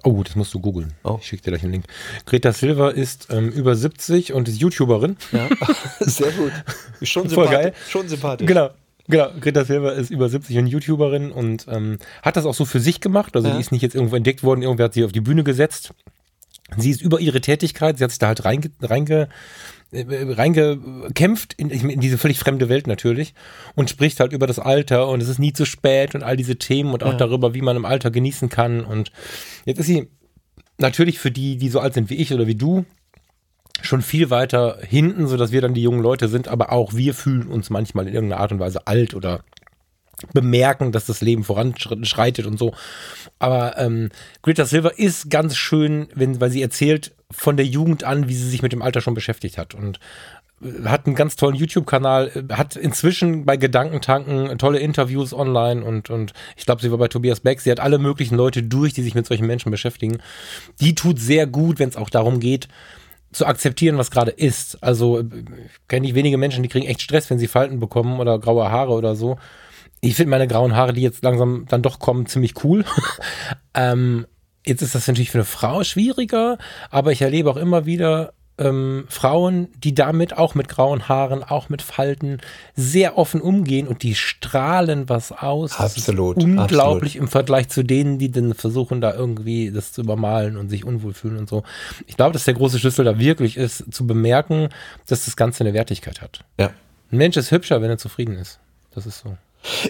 Oh, 0.03 0.21
das 0.23 0.35
musst 0.35 0.53
du 0.53 0.59
googeln. 0.59 0.93
Oh. 1.03 1.17
Ich 1.19 1.27
schicke 1.27 1.43
dir 1.43 1.51
gleich 1.51 1.63
einen 1.63 1.71
Link. 1.71 1.85
Greta 2.25 2.51
Silver 2.51 2.93
ist 2.93 3.27
ähm, 3.31 3.49
über 3.49 3.75
70 3.75 4.33
und 4.33 4.47
ist 4.47 4.59
YouTuberin. 4.59 5.17
Ja, 5.31 5.47
sehr 5.99 6.31
gut. 6.31 6.51
Schon 7.01 7.29
Voll 7.29 7.47
geil. 7.47 7.73
Schon 7.87 8.07
sympathisch. 8.07 8.47
Genau. 8.47 8.69
Genau, 9.09 9.27
Greta 9.41 9.65
Silver 9.65 9.93
ist 9.93 10.11
über 10.11 10.29
70 10.29 10.55
und 10.59 10.67
YouTuberin 10.67 11.31
und 11.31 11.65
ähm, 11.67 11.97
hat 12.21 12.37
das 12.37 12.45
auch 12.45 12.53
so 12.53 12.63
für 12.63 12.79
sich 12.79 13.01
gemacht. 13.01 13.35
Also 13.35 13.47
ja. 13.47 13.55
die 13.55 13.59
ist 13.59 13.71
nicht 13.71 13.81
jetzt 13.81 13.95
irgendwo 13.95 14.15
entdeckt 14.15 14.43
worden, 14.43 14.61
irgendwer 14.61 14.85
hat 14.85 14.93
sie 14.93 15.03
auf 15.03 15.11
die 15.11 15.19
Bühne 15.19 15.43
gesetzt. 15.43 15.95
Sie 16.77 16.91
ist 16.91 17.01
über 17.01 17.19
ihre 17.19 17.41
Tätigkeit, 17.41 17.97
sie 17.97 18.03
hat 18.03 18.11
sich 18.11 18.19
da 18.19 18.27
halt 18.27 18.45
reinge, 18.45 18.69
reinge, 18.79 19.29
äh, 19.91 20.05
reingekämpft 20.07 21.55
in, 21.55 21.71
in, 21.71 21.99
diese 21.99 22.19
völlig 22.19 22.37
fremde 22.37 22.69
Welt 22.69 22.85
natürlich 22.85 23.33
und 23.73 23.89
spricht 23.89 24.19
halt 24.19 24.31
über 24.31 24.45
das 24.45 24.59
Alter 24.59 25.07
und 25.07 25.23
es 25.23 25.27
ist 25.27 25.39
nie 25.39 25.53
zu 25.53 25.65
spät 25.65 26.13
und 26.13 26.21
all 26.21 26.37
diese 26.37 26.57
Themen 26.57 26.93
und 26.93 27.03
auch 27.03 27.13
ja. 27.13 27.17
darüber, 27.17 27.55
wie 27.55 27.63
man 27.63 27.77
im 27.77 27.85
Alter 27.85 28.11
genießen 28.11 28.49
kann. 28.49 28.85
Und 28.85 29.11
jetzt 29.65 29.79
ist 29.79 29.87
sie 29.87 30.07
natürlich 30.77 31.17
für 31.17 31.31
die, 31.31 31.57
die 31.57 31.69
so 31.69 31.79
alt 31.79 31.95
sind 31.95 32.11
wie 32.11 32.15
ich 32.17 32.31
oder 32.31 32.45
wie 32.45 32.53
du, 32.55 32.85
schon 33.81 34.01
viel 34.01 34.29
weiter 34.29 34.77
hinten, 34.81 35.27
sodass 35.27 35.51
wir 35.51 35.61
dann 35.61 35.73
die 35.73 35.83
jungen 35.83 36.01
Leute 36.01 36.27
sind, 36.27 36.47
aber 36.47 36.71
auch 36.71 36.93
wir 36.93 37.13
fühlen 37.13 37.47
uns 37.47 37.69
manchmal 37.69 38.07
in 38.07 38.13
irgendeiner 38.13 38.41
Art 38.41 38.51
und 38.51 38.59
Weise 38.59 38.87
alt 38.87 39.13
oder 39.13 39.41
bemerken, 40.33 40.91
dass 40.91 41.05
das 41.05 41.21
Leben 41.21 41.43
voranschreitet 41.43 42.45
und 42.45 42.57
so. 42.59 42.73
Aber 43.39 43.77
ähm, 43.77 44.09
Greta 44.41 44.65
Silver 44.65 44.97
ist 44.97 45.29
ganz 45.29 45.55
schön, 45.55 46.07
wenn, 46.13 46.41
weil 46.41 46.51
sie 46.51 46.61
erzählt 46.61 47.15
von 47.31 47.57
der 47.57 47.65
Jugend 47.65 48.03
an, 48.03 48.27
wie 48.27 48.33
sie 48.33 48.49
sich 48.49 48.61
mit 48.61 48.71
dem 48.71 48.81
Alter 48.81 49.01
schon 49.01 49.13
beschäftigt 49.13 49.57
hat. 49.57 49.75
Und 49.75 49.99
äh, 50.61 50.85
hat 50.85 51.05
einen 51.05 51.15
ganz 51.15 51.35
tollen 51.35 51.55
YouTube-Kanal, 51.55 52.31
äh, 52.49 52.53
hat 52.53 52.75
inzwischen 52.75 53.45
bei 53.45 53.57
Gedankentanken 53.57 54.57
tolle 54.57 54.79
Interviews 54.79 55.33
online 55.33 55.83
und, 55.83 56.09
und 56.09 56.33
ich 56.57 56.65
glaube, 56.65 56.81
sie 56.81 56.91
war 56.91 56.97
bei 56.97 57.07
Tobias 57.07 57.39
Beck. 57.39 57.61
Sie 57.61 57.71
hat 57.71 57.79
alle 57.79 57.97
möglichen 57.97 58.35
Leute 58.35 58.63
durch, 58.63 58.93
die 58.93 59.03
sich 59.03 59.15
mit 59.15 59.25
solchen 59.25 59.47
Menschen 59.47 59.71
beschäftigen. 59.71 60.19
Die 60.81 60.95
tut 60.95 61.19
sehr 61.19 61.47
gut, 61.47 61.79
wenn 61.79 61.89
es 61.89 61.97
auch 61.97 62.09
darum 62.09 62.39
geht, 62.39 62.67
zu 63.31 63.45
akzeptieren, 63.45 63.97
was 63.97 64.11
gerade 64.11 64.31
ist. 64.31 64.83
Also 64.83 65.23
kenne 65.87 66.07
ich 66.07 66.15
wenige 66.15 66.37
Menschen, 66.37 66.63
die 66.63 66.69
kriegen 66.69 66.87
echt 66.87 67.01
Stress, 67.01 67.29
wenn 67.29 67.39
sie 67.39 67.47
Falten 67.47 67.79
bekommen 67.79 68.19
oder 68.19 68.39
graue 68.39 68.71
Haare 68.71 68.91
oder 68.91 69.15
so 69.15 69.37
ich 70.01 70.15
finde 70.15 70.31
meine 70.31 70.47
grauen 70.47 70.75
Haare, 70.75 70.93
die 70.93 71.01
jetzt 71.01 71.23
langsam 71.23 71.65
dann 71.67 71.81
doch 71.81 71.99
kommen, 71.99 72.25
ziemlich 72.25 72.63
cool. 72.63 72.85
ähm, 73.73 74.25
jetzt 74.65 74.81
ist 74.81 74.95
das 74.95 75.07
natürlich 75.07 75.31
für 75.31 75.39
eine 75.39 75.45
Frau 75.45 75.83
schwieriger, 75.83 76.57
aber 76.89 77.11
ich 77.11 77.21
erlebe 77.21 77.49
auch 77.49 77.57
immer 77.57 77.85
wieder 77.85 78.33
ähm, 78.59 79.05
Frauen, 79.07 79.69
die 79.83 79.95
damit 79.95 80.37
auch 80.37 80.53
mit 80.53 80.67
grauen 80.67 81.07
Haaren, 81.07 81.43
auch 81.43 81.69
mit 81.69 81.81
Falten 81.81 82.39
sehr 82.75 83.17
offen 83.17 83.41
umgehen 83.41 83.87
und 83.87 84.03
die 84.03 84.15
strahlen 84.15 85.09
was 85.09 85.31
aus. 85.31 85.79
Absolut. 85.79 86.37
unglaublich 86.37 87.13
absolut. 87.13 87.15
im 87.15 87.27
Vergleich 87.27 87.69
zu 87.69 87.83
denen, 87.83 88.19
die 88.19 88.29
dann 88.29 88.53
versuchen, 88.53 89.01
da 89.01 89.13
irgendwie 89.13 89.71
das 89.71 89.93
zu 89.93 90.01
übermalen 90.01 90.57
und 90.57 90.69
sich 90.69 90.85
unwohl 90.85 91.13
fühlen 91.13 91.37
und 91.37 91.49
so. 91.49 91.63
Ich 92.05 92.17
glaube, 92.17 92.33
dass 92.33 92.43
der 92.43 92.53
große 92.53 92.79
Schlüssel 92.79 93.05
da 93.05 93.17
wirklich 93.17 93.57
ist, 93.57 93.91
zu 93.91 94.05
bemerken, 94.05 94.69
dass 95.07 95.25
das 95.25 95.35
Ganze 95.35 95.63
eine 95.63 95.73
Wertigkeit 95.73 96.21
hat. 96.21 96.43
Ja. 96.59 96.71
Ein 97.11 97.17
Mensch 97.17 97.37
ist 97.37 97.51
hübscher, 97.51 97.81
wenn 97.81 97.89
er 97.89 97.97
zufrieden 97.97 98.35
ist. 98.35 98.59
Das 98.93 99.05
ist 99.05 99.19
so. 99.19 99.37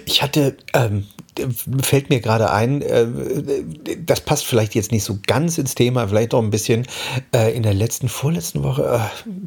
Ich 0.06 0.22
hatte, 0.22 0.58
ähm, 0.74 1.06
fällt 1.84 2.10
mir 2.10 2.20
gerade 2.20 2.52
ein, 2.52 2.82
äh, 2.82 3.08
das 4.04 4.22
passt 4.22 4.46
vielleicht 4.46 4.76
jetzt 4.76 4.92
nicht 4.92 5.04
so 5.04 5.20
ganz 5.26 5.58
ins 5.58 5.76
Thema, 5.76 6.08
vielleicht 6.08 6.34
auch 6.34 6.42
ein 6.42 6.50
bisschen 6.50 6.88
äh, 7.34 7.56
in 7.56 7.64
der 7.64 7.74
letzten, 7.74 8.10
vorletzten 8.10 8.64
Woche, 8.64 9.02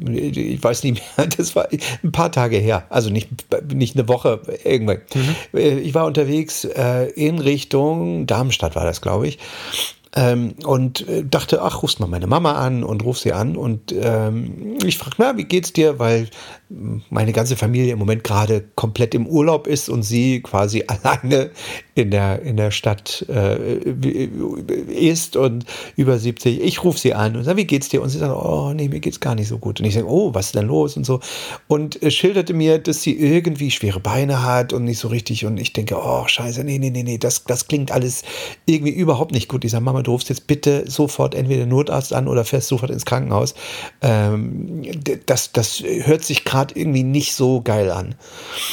äh, 0.07 0.11
ich 0.11 0.63
weiß 0.63 0.83
nicht 0.83 1.03
mehr, 1.17 1.27
das 1.37 1.55
war 1.55 1.67
ein 1.71 2.11
paar 2.11 2.31
Tage 2.31 2.57
her, 2.57 2.85
also 2.89 3.09
nicht, 3.09 3.29
nicht 3.73 3.95
eine 3.95 4.07
Woche, 4.07 4.41
irgendwann. 4.63 5.01
Mhm. 5.13 5.35
Äh, 5.53 5.79
ich 5.79 5.93
war 5.93 6.05
unterwegs 6.05 6.63
äh, 6.63 7.09
in 7.11 7.39
Richtung 7.39 8.25
Darmstadt, 8.25 8.75
war 8.75 8.85
das, 8.85 9.01
glaube 9.01 9.27
ich. 9.27 9.39
Ähm, 10.15 10.53
und 10.63 11.07
äh, 11.07 11.23
dachte, 11.25 11.63
ach, 11.63 11.81
rufst 11.81 11.99
mal 11.99 12.05
meine 12.05 12.27
Mama 12.27 12.53
an 12.53 12.83
und 12.83 13.03
ruf 13.03 13.17
sie 13.17 13.33
an. 13.33 13.57
Und 13.57 13.91
ähm, 13.91 14.77
ich 14.85 14.99
frage, 14.99 15.15
na, 15.17 15.37
wie 15.37 15.45
geht's 15.45 15.73
dir? 15.73 15.97
Weil 15.97 16.29
meine 16.69 17.33
ganze 17.33 17.55
Familie 17.55 17.93
im 17.93 17.99
Moment 17.99 18.23
gerade 18.23 18.63
komplett 18.75 19.13
im 19.13 19.27
Urlaub 19.27 19.67
ist 19.67 19.89
und 19.89 20.03
sie 20.03 20.41
quasi 20.41 20.83
alleine 20.87 21.51
in 21.95 22.09
der, 22.09 22.41
in 22.41 22.57
der 22.57 22.71
Stadt 22.71 23.25
äh, 23.29 23.77
ist 24.87 25.35
und 25.35 25.65
über 25.95 26.17
70. 26.17 26.61
Ich 26.61 26.83
rufe 26.83 26.97
sie 26.97 27.13
an 27.13 27.35
und 27.35 27.43
sage, 27.43 27.57
wie 27.57 27.65
geht's 27.65 27.89
dir? 27.89 28.01
Und 28.01 28.09
sie 28.09 28.17
sagt, 28.17 28.33
oh 28.35 28.73
nee, 28.73 28.89
mir 28.89 28.99
geht's 28.99 29.19
gar 29.19 29.35
nicht 29.35 29.47
so 29.47 29.59
gut. 29.59 29.79
Und 29.79 29.85
ich 29.85 29.93
sage, 29.93 30.09
oh, 30.09 30.33
was 30.33 30.47
ist 30.47 30.55
denn 30.55 30.67
los? 30.67 30.97
Und 30.97 31.05
so. 31.05 31.19
Und 31.67 32.01
äh, 32.01 32.09
schilderte 32.09 32.53
mir, 32.53 32.79
dass 32.79 33.03
sie 33.03 33.17
irgendwie 33.17 33.69
schwere 33.69 33.99
Beine 33.99 34.43
hat 34.43 34.73
und 34.73 34.85
nicht 34.85 34.99
so 34.99 35.09
richtig. 35.09 35.45
Und 35.45 35.57
ich 35.57 35.73
denke, 35.73 35.97
oh, 35.97 36.25
scheiße, 36.25 36.63
nee, 36.63 36.79
nee, 36.79 36.89
nee, 36.89 37.03
nee, 37.03 37.17
das, 37.17 37.43
das 37.43 37.67
klingt 37.67 37.91
alles 37.91 38.23
irgendwie 38.65 38.93
überhaupt 38.93 39.31
nicht 39.31 39.47
gut. 39.47 39.63
Ich 39.63 39.71
sage, 39.71 39.83
Mama, 39.83 40.01
du 40.01 40.11
rufst 40.11 40.29
jetzt 40.29 40.47
bitte 40.47 40.89
sofort 40.89 41.35
entweder 41.35 41.65
Notarzt 41.65 42.13
an 42.13 42.27
oder 42.27 42.45
fährst 42.45 42.69
sofort 42.69 42.89
ins 42.89 43.05
Krankenhaus. 43.05 43.53
Ähm, 44.01 44.81
das, 45.27 45.51
das 45.51 45.83
hört 45.83 46.23
sich 46.23 46.45
gerade 46.45 46.62
irgendwie 46.71 47.03
nicht 47.03 47.35
so 47.35 47.61
geil 47.61 47.91
an. 47.91 48.15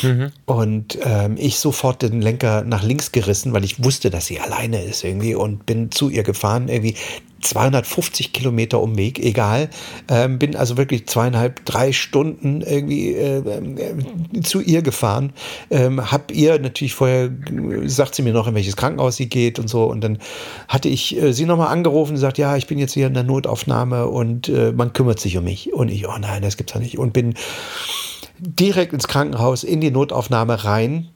Mhm. 0.02 0.32
Und 0.46 0.98
ähm, 1.02 1.36
ich 1.38 1.58
sofort 1.58 2.02
den 2.02 2.20
Lenker 2.20 2.62
nach 2.62 2.82
links 2.82 3.12
gerissen, 3.12 3.52
weil 3.52 3.64
ich 3.64 3.82
wusste, 3.82 4.10
dass 4.10 4.26
sie 4.26 4.40
alleine 4.40 4.82
ist 4.82 5.04
irgendwie 5.04 5.34
und 5.34 5.66
bin 5.66 5.90
zu 5.90 6.08
ihr 6.08 6.22
gefahren, 6.22 6.68
irgendwie 6.68 6.96
250 7.40 8.32
Kilometer 8.32 8.80
Umweg, 8.80 9.18
egal. 9.18 9.70
Ähm, 10.08 10.38
bin 10.38 10.56
also 10.56 10.76
wirklich 10.76 11.06
zweieinhalb, 11.06 11.64
drei 11.64 11.92
Stunden 11.92 12.62
irgendwie 12.62 13.14
äh, 13.14 13.38
äh, 13.38 14.40
zu 14.42 14.60
ihr 14.60 14.82
gefahren. 14.82 15.32
Ähm, 15.70 16.10
hab 16.10 16.32
ihr 16.32 16.58
natürlich 16.58 16.94
vorher, 16.94 17.30
sagt 17.86 18.14
sie 18.14 18.22
mir 18.22 18.32
noch, 18.32 18.46
in 18.46 18.54
welches 18.54 18.76
Krankenhaus 18.76 19.16
sie 19.16 19.28
geht 19.28 19.58
und 19.58 19.68
so. 19.68 19.84
Und 19.84 20.02
dann 20.02 20.18
hatte 20.68 20.88
ich 20.88 21.16
äh, 21.20 21.32
sie 21.32 21.46
nochmal 21.46 21.68
angerufen 21.68 22.10
und 22.10 22.16
gesagt, 22.16 22.38
ja, 22.38 22.56
ich 22.56 22.66
bin 22.66 22.78
jetzt 22.78 22.92
hier 22.92 23.06
in 23.06 23.14
der 23.14 23.24
Notaufnahme 23.24 24.06
und 24.06 24.48
äh, 24.48 24.72
man 24.72 24.92
kümmert 24.92 25.20
sich 25.20 25.36
um 25.36 25.44
mich. 25.44 25.72
Und 25.72 25.88
ich, 25.88 26.06
oh 26.06 26.18
nein, 26.18 26.42
das 26.42 26.56
gibt's 26.56 26.74
ja 26.74 26.80
nicht. 26.80 26.98
Und 26.98 27.12
bin 27.12 27.34
direkt 28.38 28.92
ins 28.92 29.08
Krankenhaus, 29.08 29.64
in 29.64 29.80
die 29.80 29.90
Notaufnahme 29.90 30.64
rein 30.64 31.08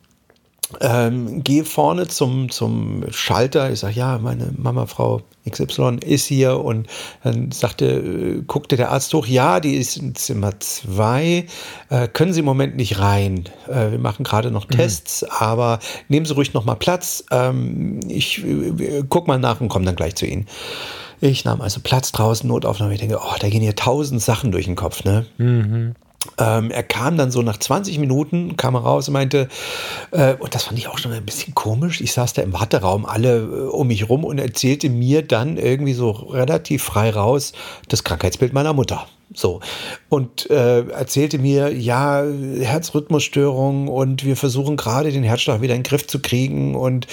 ähm, 0.81 1.43
gehe 1.45 1.65
vorne 1.65 2.07
zum, 2.07 2.51
zum 2.51 3.05
Schalter. 3.11 3.71
Ich 3.71 3.81
sage, 3.81 3.95
ja, 3.95 4.19
meine 4.19 4.53
Mama, 4.57 4.87
Frau 4.87 5.23
XY 5.49 5.99
ist 6.05 6.27
hier. 6.27 6.59
Und 6.61 6.87
dann 7.23 7.53
sagte, 7.53 7.87
äh, 7.87 8.43
guckte 8.47 8.77
der 8.77 8.91
Arzt 8.91 9.13
hoch, 9.15 9.27
ja, 9.27 9.61
die 9.61 9.75
ist 9.75 9.97
in 9.97 10.15
Zimmer 10.15 10.59
2. 10.59 11.47
Äh, 11.91 12.09
können 12.09 12.33
Sie 12.33 12.41
im 12.41 12.47
Moment 12.47 12.77
nicht 12.77 12.99
rein. 12.99 13.45
Äh, 13.69 13.93
wir 13.93 13.99
machen 13.99 14.25
gerade 14.25 14.51
noch 14.51 14.69
mhm. 14.69 14.73
Tests, 14.73 15.25
aber 15.25 15.79
nehmen 16.09 16.27
Sie 16.27 16.35
ruhig 16.35 16.55
noch 16.55 16.65
mal 16.65 16.77
Platz. 16.77 17.25
Ähm, 17.31 18.01
ich 18.09 18.45
äh, 18.45 19.03
guck 19.09 19.27
mal 19.29 19.39
nach 19.39 19.61
und 19.61 19.69
komme 19.69 19.85
dann 19.85 19.97
gleich 19.97 20.15
zu 20.15 20.27
Ihnen. 20.27 20.47
Ich 21.21 21.45
nahm 21.45 21.61
also 21.61 21.81
Platz 21.83 22.13
draußen, 22.13 22.47
Notaufnahme. 22.47 22.95
Ich 22.95 23.01
denke, 23.01 23.19
oh, 23.19 23.35
da 23.41 23.49
gehen 23.49 23.63
hier 23.63 23.77
tausend 23.77 24.21
Sachen 24.21 24.53
durch 24.53 24.67
den 24.67 24.77
Kopf, 24.77 25.05
ne? 25.05 25.27
Mhm. 25.39 25.95
Ähm, 26.39 26.71
er 26.71 26.83
kam 26.83 27.17
dann 27.17 27.31
so 27.31 27.43
nach 27.43 27.59
20 27.59 27.99
Minuten, 27.99 28.57
kam 28.57 28.75
er 28.75 28.81
raus 28.81 29.09
und 29.09 29.15
meinte, 29.15 29.49
äh, 30.11 30.35
und 30.35 30.55
das 30.55 30.65
fand 30.65 30.79
ich 30.79 30.89
auch 30.89 30.99
schon 30.99 31.13
ein 31.13 31.25
bisschen 31.25 31.55
komisch, 31.55 32.01
ich 32.01 32.13
saß 32.13 32.33
da 32.33 32.43
im 32.43 32.53
Warteraum, 32.53 33.07
alle 33.07 33.39
äh, 33.39 33.69
um 33.69 33.89
mich 33.89 34.09
rum 34.09 34.25
und 34.25 34.39
erzählte 34.39 34.89
mir 34.89 35.23
dann 35.23 35.57
irgendwie 35.57 35.95
so 35.95 36.11
relativ 36.11 36.83
frei 36.83 37.11
raus 37.11 37.53
das 37.89 38.05
Krankheitsbild 38.05 38.53
meiner 38.53 38.73
Mutter. 38.73 39.07
So. 39.33 39.61
Und 40.09 40.49
äh, 40.51 40.87
erzählte 40.89 41.39
mir, 41.39 41.73
ja, 41.75 42.25
Herzrhythmusstörung 42.25 43.89
und 43.89 44.25
wir 44.25 44.37
versuchen 44.37 44.77
gerade 44.77 45.11
den 45.11 45.25
Herzschlag 45.25 45.61
wieder 45.61 45.75
in 45.75 45.83
den 45.83 45.89
Griff 45.89 46.07
zu 46.07 46.21
kriegen 46.21 46.77
und 46.77 47.09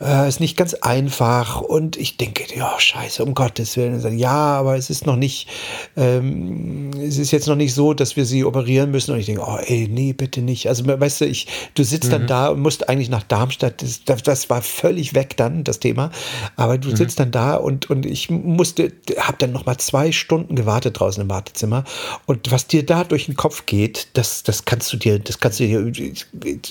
äh, 0.00 0.26
ist 0.26 0.40
nicht 0.40 0.56
ganz 0.56 0.72
einfach. 0.74 1.60
Und 1.60 1.96
ich 1.96 2.16
denke, 2.16 2.44
ja, 2.56 2.78
scheiße, 2.78 3.22
um 3.22 3.34
Gottes 3.34 3.76
Willen. 3.76 4.00
Sage, 4.00 4.16
ja, 4.16 4.30
aber 4.30 4.76
es 4.76 4.88
ist 4.88 5.06
noch 5.06 5.16
nicht, 5.16 5.48
ähm, 5.96 6.92
es 6.92 7.18
ist 7.18 7.30
jetzt 7.30 7.46
noch 7.46 7.56
nicht 7.56 7.74
so, 7.74 7.92
dass 7.92 8.16
wir 8.16 8.24
sie 8.24 8.44
operieren 8.44 8.90
müssen. 8.90 9.12
Und 9.12 9.18
ich 9.18 9.26
denke, 9.26 9.42
oh, 9.46 9.58
ey, 9.58 9.86
nee, 9.90 10.14
bitte 10.14 10.40
nicht. 10.40 10.68
Also, 10.68 10.86
weißt 10.86 11.22
du, 11.22 11.26
ich, 11.26 11.46
du 11.74 11.84
sitzt 11.84 12.08
mhm. 12.08 12.12
dann 12.12 12.26
da 12.26 12.48
und 12.48 12.60
musst 12.60 12.88
eigentlich 12.88 13.10
nach 13.10 13.24
Darmstadt. 13.24 13.82
Das, 14.06 14.22
das, 14.22 14.48
war 14.48 14.62
völlig 14.62 15.14
weg 15.14 15.36
dann, 15.36 15.64
das 15.64 15.80
Thema. 15.80 16.10
Aber 16.56 16.78
du 16.78 16.88
mhm. 16.88 16.96
sitzt 16.96 17.20
dann 17.20 17.32
da 17.32 17.56
und, 17.56 17.90
und 17.90 18.06
ich 18.06 18.30
musste, 18.30 18.92
habe 19.18 19.36
dann 19.38 19.52
noch 19.52 19.66
mal 19.66 19.76
zwei 19.76 20.12
Stunden 20.12 20.54
gewartet 20.54 21.00
draußen 21.00 21.22
im 21.22 21.28
Wartezimmer. 21.28 21.55
Kinderzimmer. 21.56 21.84
Und 22.26 22.50
was 22.50 22.66
dir 22.66 22.84
da 22.84 23.04
durch 23.04 23.26
den 23.26 23.36
Kopf 23.36 23.66
geht, 23.66 24.08
das, 24.14 24.42
das 24.42 24.64
kannst 24.64 24.92
du 24.92 24.96
dir, 24.96 25.18
das 25.18 25.40
kannst 25.40 25.58
du 25.58 25.66
dir, 25.66 25.92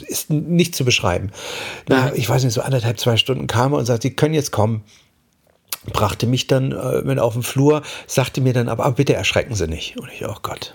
ist 0.07 0.29
nicht 0.29 0.75
zu 0.75 0.85
beschreiben. 0.85 1.31
Na, 1.89 2.13
ich 2.13 2.29
weiß 2.29 2.43
nicht, 2.43 2.53
so 2.53 2.61
anderthalb, 2.61 2.99
zwei 2.99 3.17
Stunden 3.17 3.47
kam 3.47 3.73
er 3.73 3.79
und 3.79 3.85
sagte, 3.85 4.07
Sie 4.07 4.15
können 4.15 4.33
jetzt 4.33 4.51
kommen 4.51 4.83
brachte 5.93 6.25
mich 6.25 6.47
dann 6.47 6.71
äh, 6.71 7.19
auf 7.19 7.33
den 7.33 7.43
Flur, 7.43 7.83
sagte 8.07 8.41
mir 8.41 8.53
dann 8.53 8.69
aber, 8.69 8.85
aber 8.85 8.95
bitte 8.95 9.13
erschrecken 9.13 9.53
Sie 9.53 9.67
nicht. 9.67 9.95
Und 9.99 10.09
ich, 10.11 10.25
oh 10.25 10.35
Gott, 10.41 10.73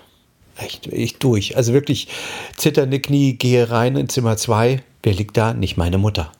Echt, 0.55 0.87
ich 0.87 1.17
durch. 1.17 1.57
Also 1.57 1.73
wirklich 1.73 2.07
zitternde 2.55 3.01
Knie, 3.01 3.33
gehe 3.33 3.69
rein 3.69 3.97
in 3.97 4.07
Zimmer 4.07 4.37
2. 4.37 4.81
Wer 5.03 5.13
liegt 5.13 5.35
da? 5.35 5.53
Nicht 5.53 5.75
meine 5.75 5.97
Mutter. 5.97 6.31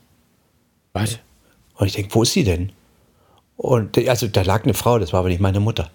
Was? 0.93 1.19
Und 1.75 1.87
ich 1.87 1.93
denke, 1.93 2.15
wo 2.15 2.23
ist 2.23 2.31
sie 2.31 2.45
denn? 2.45 2.71
Und 3.57 3.97
also 4.07 4.27
da 4.27 4.41
lag 4.43 4.63
eine 4.63 4.73
Frau, 4.73 4.99
das 4.99 5.11
war 5.11 5.19
aber 5.19 5.29
nicht 5.29 5.41
meine 5.41 5.59
Mutter. 5.59 5.91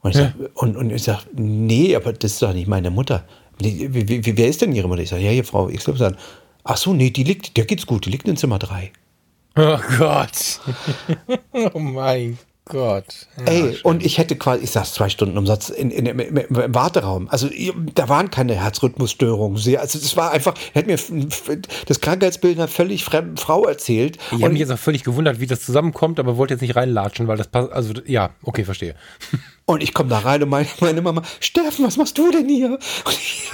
Und 0.00 0.10
ich 0.10 0.16
ja. 0.16 0.32
sage, 0.32 0.50
und, 0.54 0.76
und 0.76 0.90
ich 0.90 1.02
sag, 1.02 1.24
nee, 1.34 1.94
aber 1.96 2.12
das 2.12 2.32
ist 2.32 2.42
doch 2.42 2.52
nicht 2.52 2.68
meine 2.68 2.90
Mutter. 2.90 3.24
Wie, 3.58 3.92
wie, 3.92 4.08
wie, 4.08 4.36
wer 4.36 4.48
ist 4.48 4.62
denn 4.62 4.72
ihre 4.72 4.88
Mutter? 4.88 5.02
Ich 5.02 5.08
sage, 5.08 5.22
ja, 5.22 5.30
hier 5.30 5.44
Frau 5.44 5.68
Ich 5.68 5.80
glaube, 5.80 6.16
Ach 6.64 6.76
so, 6.76 6.92
nee, 6.92 7.10
die 7.10 7.24
liegt, 7.24 7.56
der 7.56 7.64
geht's 7.64 7.86
gut, 7.86 8.04
die 8.04 8.10
liegt 8.10 8.28
in 8.28 8.36
Zimmer 8.36 8.58
3. 8.58 8.92
Oh 9.56 9.78
Gott. 9.98 10.60
oh 11.72 11.78
mein 11.78 12.38
Gott. 12.66 13.26
Ja, 13.38 13.44
Ey, 13.44 13.72
schön. 13.72 13.80
und 13.82 14.04
ich 14.04 14.18
hätte 14.18 14.36
quasi, 14.36 14.64
ich 14.64 14.70
saß 14.70 14.92
zwei 14.92 15.08
Stunden 15.08 15.38
Umsatz 15.38 15.70
in, 15.70 15.90
in, 15.90 16.04
im, 16.04 16.20
im, 16.20 16.46
Warteraum. 16.74 17.28
Also 17.30 17.48
da 17.94 18.08
waren 18.10 18.30
keine 18.30 18.54
Herzrhythmusstörungen. 18.54 19.56
Also 19.78 19.98
das 19.98 20.16
war 20.16 20.30
einfach, 20.30 20.54
er 20.74 20.82
hat 20.82 20.86
mir 20.86 20.98
das 21.86 22.00
Krankheitsbild 22.00 22.58
einer 22.58 22.68
völlig 22.68 23.04
fremden 23.04 23.38
Frau 23.38 23.64
erzählt. 23.64 24.18
Ich 24.32 24.42
habe 24.42 24.50
mich 24.50 24.60
jetzt 24.60 24.70
auch 24.70 24.78
völlig 24.78 25.04
gewundert, 25.04 25.40
wie 25.40 25.46
das 25.46 25.62
zusammenkommt, 25.62 26.20
aber 26.20 26.36
wollte 26.36 26.54
jetzt 26.54 26.60
nicht 26.60 26.76
reinlatschen, 26.76 27.26
weil 27.26 27.38
das 27.38 27.48
passt, 27.48 27.72
also 27.72 27.94
ja, 28.06 28.30
okay, 28.42 28.64
verstehe. 28.64 28.94
Und 29.68 29.82
ich 29.82 29.92
komme 29.92 30.08
da 30.08 30.20
rein 30.20 30.42
und 30.42 30.48
meine, 30.48 30.66
meine 30.80 31.02
Mama, 31.02 31.20
Steffen, 31.40 31.84
was 31.84 31.98
machst 31.98 32.16
du 32.16 32.30
denn 32.30 32.48
hier? 32.48 32.78
Und 33.04 33.12
ich, 33.12 33.50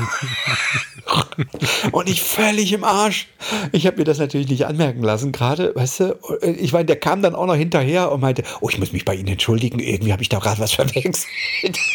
und 1.91 2.09
ich 2.09 2.23
völlig 2.23 2.73
im 2.73 2.85
Arsch. 2.85 3.27
Ich 3.73 3.85
habe 3.85 3.97
mir 3.97 4.05
das 4.05 4.21
natürlich 4.21 4.49
nicht 4.49 4.65
anmerken 4.65 5.03
lassen, 5.03 5.33
gerade, 5.33 5.75
weißt 5.75 6.01
du, 6.01 6.17
ich 6.41 6.73
meine, 6.73 6.85
der 6.85 7.01
kam 7.01 7.21
dann 7.21 7.35
auch 7.35 7.47
noch 7.47 7.57
hinterher 7.57 8.13
und 8.13 8.21
meinte, 8.21 8.45
oh, 8.61 8.69
ich 8.69 8.79
muss 8.79 8.93
mich 8.93 9.05
bei 9.05 9.17
Ihnen 9.17 9.27
entschuldigen, 9.27 9.81
irgendwie 9.81 10.13
habe 10.13 10.23
ich 10.23 10.29
da 10.29 10.39
gerade 10.39 10.61
was 10.61 10.73
verwechselt. 10.73 11.27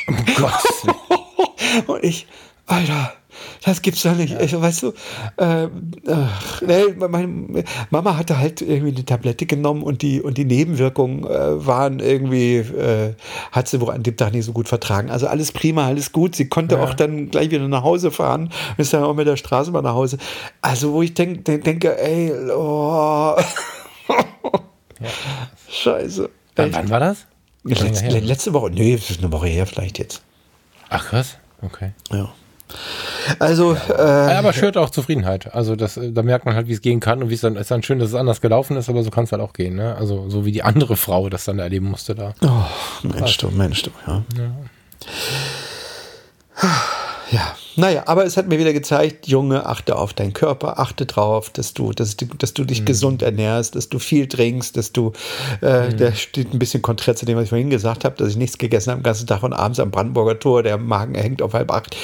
Oh 0.09 0.13
Gott. 0.35 1.87
und 1.87 2.03
ich, 2.03 2.27
Alter, 2.65 3.13
das 3.63 3.81
gibt's 3.81 4.03
doch 4.03 4.15
nicht. 4.15 4.33
Ja. 4.33 4.41
Ich, 4.41 4.59
weißt 4.59 4.83
du, 4.83 4.93
äh, 5.37 5.67
ach, 6.07 6.61
nee, 6.61 6.83
meine 6.97 7.63
Mama 7.89 8.17
hatte 8.17 8.37
halt 8.37 8.61
irgendwie 8.61 8.95
eine 8.95 9.05
Tablette 9.05 9.45
genommen 9.45 9.83
und 9.83 10.01
die, 10.01 10.21
und 10.21 10.37
die 10.37 10.45
Nebenwirkungen 10.45 11.23
äh, 11.25 11.65
waren 11.65 11.99
irgendwie, 11.99 12.57
äh, 12.57 13.13
hat 13.51 13.67
sie 13.67 13.81
wohl 13.81 13.91
an 13.93 14.03
dem 14.03 14.17
Tag 14.17 14.33
nicht 14.33 14.45
so 14.45 14.51
gut 14.51 14.67
vertragen. 14.67 15.09
Also 15.09 15.27
alles 15.27 15.51
prima, 15.51 15.87
alles 15.87 16.11
gut. 16.11 16.35
Sie 16.35 16.47
konnte 16.49 16.75
ja. 16.75 16.83
auch 16.83 16.93
dann 16.93 17.29
gleich 17.29 17.51
wieder 17.51 17.67
nach 17.67 17.83
Hause 17.83 18.11
fahren, 18.11 18.49
ist 18.77 18.93
dann 18.93 19.03
auch 19.03 19.15
mit 19.15 19.27
der 19.27 19.37
Straßenbahn 19.37 19.83
nach 19.83 19.93
Hause. 19.93 20.17
Also, 20.61 20.93
wo 20.93 21.01
ich 21.01 21.13
denk, 21.13 21.45
denk, 21.45 21.63
denke, 21.63 21.99
ey, 21.99 22.31
oh. 22.51 23.35
ja. 24.07 25.09
Scheiße. 25.69 26.29
Wann, 26.55 26.73
wann 26.73 26.89
war 26.89 26.99
das? 26.99 27.25
Letzte, 27.63 28.19
letzte 28.19 28.53
Woche, 28.53 28.71
nee, 28.71 28.95
das 28.95 29.09
ist 29.09 29.19
eine 29.19 29.31
Woche 29.31 29.47
her 29.47 29.65
vielleicht 29.65 29.99
jetzt. 29.99 30.21
Ach 30.89 31.05
krass, 31.05 31.37
okay. 31.61 31.91
Ja. 32.11 32.33
Also, 33.39 33.73
ja. 33.73 34.29
äh, 34.29 34.35
aber 34.35 34.53
schürt 34.53 34.77
auch 34.77 34.89
Zufriedenheit. 34.89 35.53
Also, 35.53 35.75
das, 35.75 35.99
da 36.01 36.23
merkt 36.23 36.45
man 36.45 36.55
halt, 36.55 36.67
wie 36.67 36.73
es 36.73 36.81
gehen 36.81 36.99
kann 36.99 37.23
und 37.23 37.29
wie 37.29 37.35
es 37.35 37.41
dann 37.41 37.55
ist 37.55 37.71
dann 37.71 37.83
schön, 37.83 37.99
dass 37.99 38.09
es 38.09 38.15
anders 38.15 38.41
gelaufen 38.41 38.77
ist, 38.77 38.89
aber 38.89 39.03
so 39.03 39.09
kann 39.09 39.23
es 39.25 39.31
halt 39.31 39.41
auch 39.41 39.53
gehen. 39.53 39.75
Ne? 39.75 39.95
Also, 39.95 40.29
so 40.29 40.45
wie 40.45 40.51
die 40.51 40.63
andere 40.63 40.95
Frau 40.95 41.29
das 41.29 41.45
dann 41.45 41.59
erleben 41.59 41.87
musste 41.87 42.15
da. 42.15 42.33
Oh, 42.41 43.07
Mensch, 43.07 43.37
du, 43.37 43.49
Mensch, 43.49 43.83
du, 43.83 43.91
ja. 44.07 44.23
ja. 44.37 44.51
Ja, 47.31 47.55
naja, 47.75 48.03
aber 48.07 48.25
es 48.25 48.37
hat 48.37 48.47
mir 48.47 48.59
wieder 48.59 48.73
gezeigt, 48.73 49.27
Junge, 49.27 49.65
achte 49.65 49.95
auf 49.95 50.13
deinen 50.13 50.33
Körper, 50.33 50.79
achte 50.79 51.05
drauf, 51.05 51.49
dass 51.49 51.73
du, 51.73 51.91
dass, 51.91 52.17
du, 52.17 52.25
dass 52.25 52.53
du 52.53 52.63
dich 52.63 52.81
mhm. 52.81 52.85
gesund 52.85 53.21
ernährst, 53.21 53.75
dass 53.75 53.89
du 53.89 53.99
viel 53.99 54.27
trinkst, 54.27 54.75
dass 54.75 54.91
du, 54.91 55.13
äh, 55.61 55.89
mhm. 55.89 55.97
der 55.97 56.13
steht 56.13 56.53
ein 56.53 56.59
bisschen 56.59 56.81
konträr 56.81 57.15
zu 57.15 57.25
dem, 57.25 57.37
was 57.37 57.45
ich 57.45 57.49
vorhin 57.49 57.69
gesagt 57.69 58.05
habe, 58.05 58.15
dass 58.17 58.29
ich 58.29 58.37
nichts 58.37 58.57
gegessen 58.57 58.91
habe 58.91 59.01
den 59.01 59.03
ganzen 59.03 59.27
Tag 59.27 59.43
und 59.43 59.53
abends 59.53 59.79
am 59.79 59.91
Brandenburger 59.91 60.39
Tor, 60.39 60.63
der 60.63 60.77
Magen 60.77 61.15
hängt 61.15 61.41
auf 61.41 61.53
halb 61.53 61.71
acht. 61.71 61.95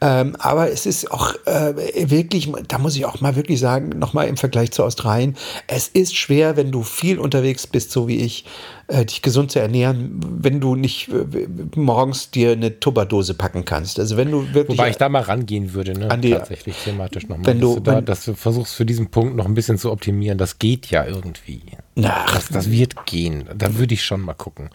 Ähm, 0.00 0.36
aber 0.38 0.70
es 0.70 0.86
ist 0.86 1.10
auch 1.10 1.34
äh, 1.46 1.74
wirklich, 2.10 2.50
da 2.68 2.78
muss 2.78 2.96
ich 2.96 3.06
auch 3.06 3.20
mal 3.20 3.36
wirklich 3.36 3.60
sagen, 3.60 3.90
nochmal 3.98 4.28
im 4.28 4.36
Vergleich 4.36 4.72
zu 4.72 4.84
Australien, 4.84 5.36
es 5.66 5.88
ist 5.88 6.16
schwer, 6.16 6.56
wenn 6.56 6.70
du 6.70 6.82
viel 6.82 7.18
unterwegs 7.18 7.66
bist, 7.66 7.90
so 7.90 8.08
wie 8.08 8.18
ich, 8.18 8.44
äh, 8.86 9.04
dich 9.04 9.22
gesund 9.22 9.50
zu 9.50 9.60
ernähren, 9.60 10.20
wenn 10.40 10.60
du 10.60 10.74
nicht 10.74 11.08
äh, 11.08 11.48
morgens 11.74 12.30
dir 12.30 12.52
eine 12.52 12.80
Tupperdose 12.80 13.34
packen 13.34 13.64
kannst. 13.64 13.98
Also 13.98 14.16
wenn 14.16 14.30
du 14.30 14.52
wirklich 14.52 14.78
Wobei 14.78 14.90
ich 14.90 14.96
da 14.96 15.08
mal 15.08 15.22
rangehen 15.28 15.72
würde, 15.74 15.98
ne? 15.98 16.18
Die, 16.18 16.30
tatsächlich 16.30 16.76
thematisch 16.76 17.28
nochmal. 17.28 17.46
Wenn 17.46 17.60
du, 17.60 17.74
du 17.74 17.80
da, 17.80 18.00
dass 18.00 18.24
du 18.24 18.34
versuchst 18.34 18.74
für 18.74 18.84
diesen 18.84 19.10
Punkt 19.10 19.36
noch 19.36 19.46
ein 19.46 19.54
bisschen 19.54 19.78
zu 19.78 19.90
optimieren, 19.90 20.38
das 20.38 20.58
geht 20.58 20.90
ja 20.90 21.04
irgendwie. 21.04 21.62
Ach, 22.02 22.34
das, 22.34 22.48
das 22.48 22.70
wird 22.70 23.06
gehen. 23.06 23.44
Da 23.56 23.76
würde 23.76 23.94
ich 23.94 24.04
schon 24.04 24.20
mal 24.20 24.34
gucken. 24.34 24.70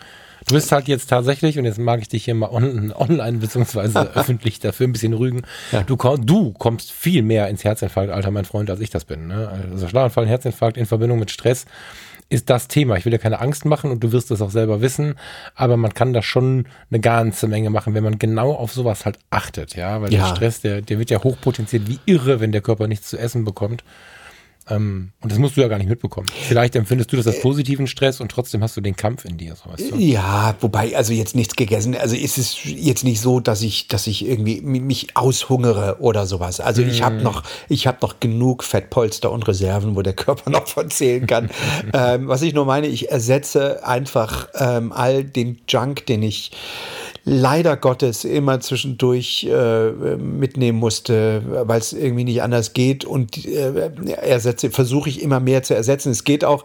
Du 0.47 0.55
bist 0.55 0.71
halt 0.71 0.87
jetzt 0.87 1.09
tatsächlich, 1.09 1.59
und 1.59 1.65
jetzt 1.65 1.77
mag 1.77 2.01
ich 2.01 2.09
dich 2.09 2.25
hier 2.25 2.33
mal 2.33 2.49
on, 2.49 2.91
online 2.95 3.37
beziehungsweise 3.37 3.99
öffentlich 4.15 4.59
dafür 4.59 4.87
ein 4.87 4.93
bisschen 4.93 5.13
rügen, 5.13 5.43
ja. 5.71 5.83
du, 5.83 5.95
du, 5.95 6.53
kommst 6.53 6.91
viel 6.91 7.21
mehr 7.21 7.49
ins 7.49 7.63
Herzinfarkt, 7.63 8.11
alter 8.11 8.31
mein 8.31 8.45
Freund, 8.45 8.69
als 8.69 8.79
ich 8.79 8.89
das 8.89 9.05
bin. 9.05 9.27
Ne? 9.27 9.47
Also 9.71 9.87
Schlaganfall, 9.87 10.27
Herzinfarkt 10.27 10.77
in 10.77 10.85
Verbindung 10.85 11.19
mit 11.19 11.29
Stress 11.29 11.65
ist 12.29 12.49
das 12.49 12.67
Thema. 12.67 12.95
Ich 12.95 13.05
will 13.05 13.11
dir 13.11 13.19
keine 13.19 13.39
Angst 13.39 13.65
machen 13.65 13.91
und 13.91 14.03
du 14.03 14.11
wirst 14.11 14.31
es 14.31 14.41
auch 14.41 14.51
selber 14.51 14.81
wissen, 14.81 15.15
aber 15.55 15.77
man 15.77 15.93
kann 15.93 16.13
da 16.13 16.21
schon 16.21 16.65
eine 16.91 16.99
ganze 16.99 17.47
Menge 17.47 17.69
machen, 17.69 17.93
wenn 17.93 18.03
man 18.03 18.19
genau 18.19 18.53
auf 18.53 18.71
sowas 18.71 19.05
halt 19.05 19.17
achtet, 19.31 19.75
ja, 19.75 20.01
weil 20.01 20.13
ja. 20.13 20.27
der 20.27 20.35
Stress, 20.35 20.61
der, 20.61 20.81
der 20.81 20.99
wird 20.99 21.09
ja 21.09 21.23
hochpotenziert 21.23 21.87
wie 21.87 21.99
irre, 22.05 22.39
wenn 22.39 22.51
der 22.51 22.61
Körper 22.61 22.87
nichts 22.87 23.09
zu 23.09 23.17
essen 23.17 23.45
bekommt. 23.45 23.83
Ähm, 24.69 25.11
und 25.21 25.31
das 25.31 25.39
musst 25.39 25.57
du 25.57 25.61
ja 25.61 25.67
gar 25.67 25.77
nicht 25.77 25.89
mitbekommen. 25.89 26.27
Vielleicht 26.47 26.75
empfindest 26.75 27.11
du 27.11 27.17
das 27.17 27.27
als 27.27 27.37
äh, 27.37 27.41
positiven 27.41 27.87
Stress 27.87 28.21
und 28.21 28.31
trotzdem 28.31 28.61
hast 28.63 28.77
du 28.77 28.81
den 28.81 28.95
Kampf 28.95 29.25
in 29.25 29.37
dir. 29.37 29.55
So 29.55 29.71
weißt 29.71 29.91
du? 29.91 29.97
Ja, 29.97 30.55
wobei, 30.61 30.95
also 30.95 31.13
jetzt 31.13 31.35
nichts 31.35 31.55
gegessen. 31.55 31.95
Also 31.95 32.15
ist 32.15 32.37
es 32.37 32.57
jetzt 32.63 33.03
nicht 33.03 33.19
so, 33.21 33.39
dass 33.39 33.61
ich, 33.61 33.87
dass 33.87 34.07
ich 34.07 34.25
irgendwie 34.25 34.61
mich 34.61 35.15
aushungere 35.15 35.97
oder 35.99 36.25
sowas. 36.25 36.59
Also 36.59 36.81
ich 36.81 37.01
habe 37.01 37.15
mm. 37.15 37.23
noch, 37.23 37.43
ich 37.67 37.87
habe 37.87 37.97
noch 38.01 38.19
genug 38.19 38.63
Fettpolster 38.63 39.31
und 39.31 39.47
Reserven, 39.47 39.95
wo 39.95 40.01
der 40.01 40.13
Körper 40.13 40.49
noch 40.51 40.67
verzählen 40.67 41.25
kann. 41.25 41.49
ähm, 41.93 42.27
was 42.27 42.41
ich 42.41 42.53
nur 42.53 42.65
meine, 42.65 42.87
ich 42.87 43.11
ersetze 43.11 43.85
einfach 43.85 44.49
ähm, 44.55 44.91
all 44.91 45.23
den 45.23 45.59
Junk, 45.67 46.05
den 46.05 46.23
ich 46.23 46.51
leider 47.25 47.77
Gottes 47.77 48.23
immer 48.23 48.59
zwischendurch 48.59 49.47
äh, 49.49 49.91
mitnehmen 50.17 50.79
musste, 50.79 51.43
weil 51.67 51.79
es 51.79 51.93
irgendwie 51.93 52.23
nicht 52.23 52.41
anders 52.41 52.73
geht. 52.73 53.05
Und 53.05 53.45
äh, 53.45 53.91
ersetze, 54.21 54.69
versuche 54.71 55.09
ich 55.09 55.21
immer 55.21 55.39
mehr 55.39 55.63
zu 55.63 55.75
ersetzen. 55.75 56.11
Es 56.11 56.23
geht 56.23 56.43
auch 56.43 56.63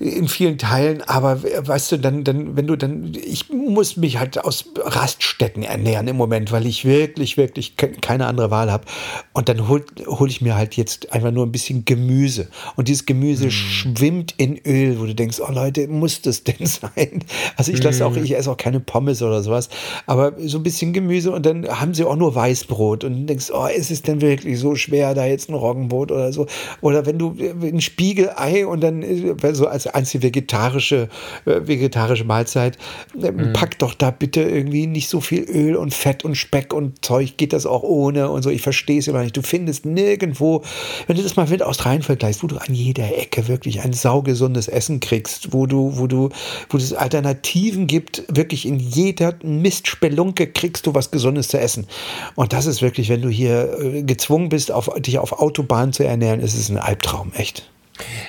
in 0.00 0.28
vielen 0.28 0.58
Teilen, 0.58 1.02
aber 1.02 1.42
weißt 1.42 1.92
du, 1.92 1.96
dann, 1.98 2.24
dann, 2.24 2.56
wenn 2.56 2.66
du 2.66 2.76
dann, 2.76 3.12
ich 3.14 3.50
muss 3.50 3.96
mich 3.96 4.18
halt 4.18 4.42
aus 4.44 4.66
Raststätten 4.78 5.62
ernähren 5.62 6.08
im 6.08 6.16
Moment, 6.16 6.52
weil 6.52 6.66
ich 6.66 6.84
wirklich, 6.84 7.36
wirklich 7.36 7.76
keine 7.76 8.26
andere 8.26 8.50
Wahl 8.50 8.70
habe. 8.70 8.84
Und 9.32 9.48
dann 9.48 9.68
hole 9.68 9.84
hol 10.06 10.28
ich 10.28 10.40
mir 10.40 10.54
halt 10.54 10.76
jetzt 10.76 11.12
einfach 11.12 11.30
nur 11.30 11.46
ein 11.46 11.52
bisschen 11.52 11.84
Gemüse. 11.84 12.48
Und 12.76 12.88
dieses 12.88 13.06
Gemüse 13.06 13.46
mm. 13.46 13.50
schwimmt 13.50 14.34
in 14.36 14.58
Öl, 14.66 14.98
wo 14.98 15.06
du 15.06 15.14
denkst, 15.14 15.40
oh 15.40 15.52
Leute, 15.52 15.86
muss 15.88 16.22
das 16.22 16.44
denn 16.44 16.56
sein? 16.66 17.24
Also 17.56 17.72
ich 17.72 17.82
lasse 17.82 18.02
mm. 18.02 18.06
auch, 18.06 18.16
ich 18.16 18.36
esse 18.36 18.50
auch 18.50 18.56
keine 18.56 18.80
Pommes 18.80 19.22
oder 19.22 19.42
sowas 19.42 19.68
aber 20.06 20.32
so 20.38 20.58
ein 20.58 20.62
bisschen 20.62 20.92
Gemüse 20.92 21.32
und 21.32 21.46
dann 21.46 21.66
haben 21.68 21.94
sie 21.94 22.04
auch 22.04 22.16
nur 22.16 22.34
Weißbrot 22.34 23.04
und 23.04 23.26
denkst, 23.26 23.50
oh, 23.52 23.66
ist 23.66 23.90
es 23.90 24.02
denn 24.02 24.20
wirklich 24.20 24.58
so 24.58 24.74
schwer, 24.74 25.14
da 25.14 25.24
jetzt 25.24 25.48
ein 25.48 25.54
Roggenbrot 25.54 26.12
oder 26.12 26.32
so? 26.32 26.46
Oder 26.80 27.06
wenn 27.06 27.18
du 27.18 27.36
ein 27.62 27.80
Spiegelei 27.80 28.66
und 28.66 28.80
dann 28.82 29.02
äh, 29.02 29.54
so 29.54 29.66
als 29.66 29.86
einzige 29.86 30.24
vegetarische, 30.24 31.08
äh, 31.46 31.60
vegetarische 31.64 32.24
Mahlzeit, 32.24 32.78
äh, 33.20 33.30
mhm. 33.30 33.52
pack 33.52 33.78
doch 33.78 33.94
da 33.94 34.10
bitte 34.10 34.42
irgendwie 34.42 34.86
nicht 34.86 35.08
so 35.08 35.20
viel 35.20 35.44
Öl 35.44 35.76
und 35.76 35.94
Fett 35.94 36.24
und 36.24 36.36
Speck 36.36 36.72
und 36.72 37.04
Zeug, 37.04 37.36
geht 37.36 37.52
das 37.52 37.66
auch 37.66 37.82
ohne 37.82 38.30
und 38.30 38.42
so. 38.42 38.50
Ich 38.50 38.62
verstehe 38.62 38.98
es 38.98 39.08
immer 39.08 39.22
nicht. 39.22 39.36
Du 39.36 39.42
findest 39.42 39.86
nirgendwo, 39.86 40.62
wenn 41.06 41.16
du 41.16 41.22
das 41.22 41.36
mal 41.36 41.46
mit 41.48 41.62
Australien 41.62 42.02
vergleichst, 42.02 42.42
wo 42.42 42.46
du 42.46 42.56
an 42.56 42.74
jeder 42.74 43.16
Ecke 43.18 43.48
wirklich 43.48 43.82
ein 43.82 43.92
saugesundes 43.92 44.68
Essen 44.68 45.00
kriegst, 45.00 45.52
wo 45.52 45.66
du, 45.66 45.98
wo 45.98 46.06
du, 46.06 46.30
wo 46.68 46.76
es 46.76 46.92
Alternativen 46.92 47.86
gibt, 47.86 48.24
wirklich 48.28 48.66
in 48.66 48.78
jeder 48.78 49.34
Mist 49.42 49.73
Spelunke 49.82 50.46
kriegst 50.46 50.86
du 50.86 50.94
was 50.94 51.10
Gesundes 51.10 51.48
zu 51.48 51.58
essen. 51.58 51.86
Und 52.34 52.52
das 52.52 52.66
ist 52.66 52.82
wirklich, 52.82 53.08
wenn 53.08 53.22
du 53.22 53.28
hier 53.28 53.78
äh, 53.80 54.02
gezwungen 54.02 54.48
bist, 54.48 54.70
auf, 54.70 54.90
dich 54.98 55.18
auf 55.18 55.32
Autobahn 55.32 55.92
zu 55.92 56.04
ernähren, 56.04 56.40
ist 56.40 56.54
es 56.54 56.68
ein 56.68 56.78
Albtraum, 56.78 57.32
echt. 57.34 57.68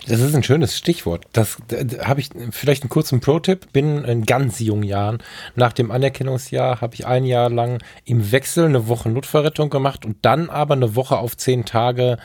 Das 0.07 0.19
ist 0.19 0.35
ein 0.35 0.43
schönes 0.43 0.77
Stichwort. 0.77 1.25
Das, 1.33 1.57
da 1.67 2.05
habe 2.07 2.19
ich 2.19 2.29
vielleicht 2.51 2.83
einen 2.83 2.89
kurzen 2.89 3.19
Pro-Tipp. 3.19 3.73
Bin 3.73 4.03
in 4.03 4.23
ganz 4.25 4.59
jungen 4.59 4.83
Jahren, 4.83 5.19
nach 5.55 5.73
dem 5.73 5.89
Anerkennungsjahr, 5.89 6.81
habe 6.81 6.93
ich 6.93 7.07
ein 7.07 7.25
Jahr 7.25 7.49
lang 7.49 7.81
im 8.03 8.31
Wechsel 8.31 8.65
eine 8.65 8.87
Woche 8.87 9.09
Notfallrettung 9.09 9.71
gemacht 9.71 10.05
und 10.05 10.17
dann 10.21 10.49
aber 10.49 10.75
eine 10.75 10.95
Woche 10.95 11.17
auf 11.17 11.35
zehn 11.35 11.65
Tage 11.65 12.17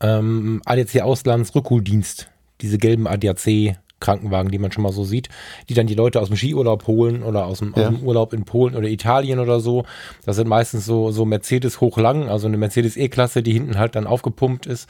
ähm, 0.00 0.60
ADAC 0.66 1.00
Auslandsrückholdienst. 1.00 2.28
Diese 2.60 2.76
gelben 2.76 3.06
ADAC 3.06 3.76
Krankenwagen, 4.02 4.50
die 4.50 4.58
man 4.58 4.72
schon 4.72 4.82
mal 4.82 4.92
so 4.92 5.04
sieht, 5.04 5.30
die 5.68 5.74
dann 5.74 5.86
die 5.86 5.94
Leute 5.94 6.20
aus 6.20 6.28
dem 6.28 6.36
Skiurlaub 6.36 6.86
holen 6.86 7.22
oder 7.22 7.46
aus 7.46 7.60
dem, 7.60 7.72
ja. 7.74 7.88
aus 7.88 7.94
dem 7.94 8.02
Urlaub 8.06 8.32
in 8.34 8.44
Polen 8.44 8.76
oder 8.76 8.88
Italien 8.88 9.38
oder 9.38 9.60
so. 9.60 9.84
Das 10.26 10.36
sind 10.36 10.48
meistens 10.48 10.84
so, 10.84 11.10
so 11.10 11.24
Mercedes 11.24 11.80
hochlang, 11.80 12.28
also 12.28 12.46
eine 12.46 12.58
Mercedes 12.58 12.96
E-Klasse, 12.96 13.42
die 13.42 13.52
hinten 13.52 13.78
halt 13.78 13.96
dann 13.96 14.06
aufgepumpt 14.06 14.66
ist 14.66 14.88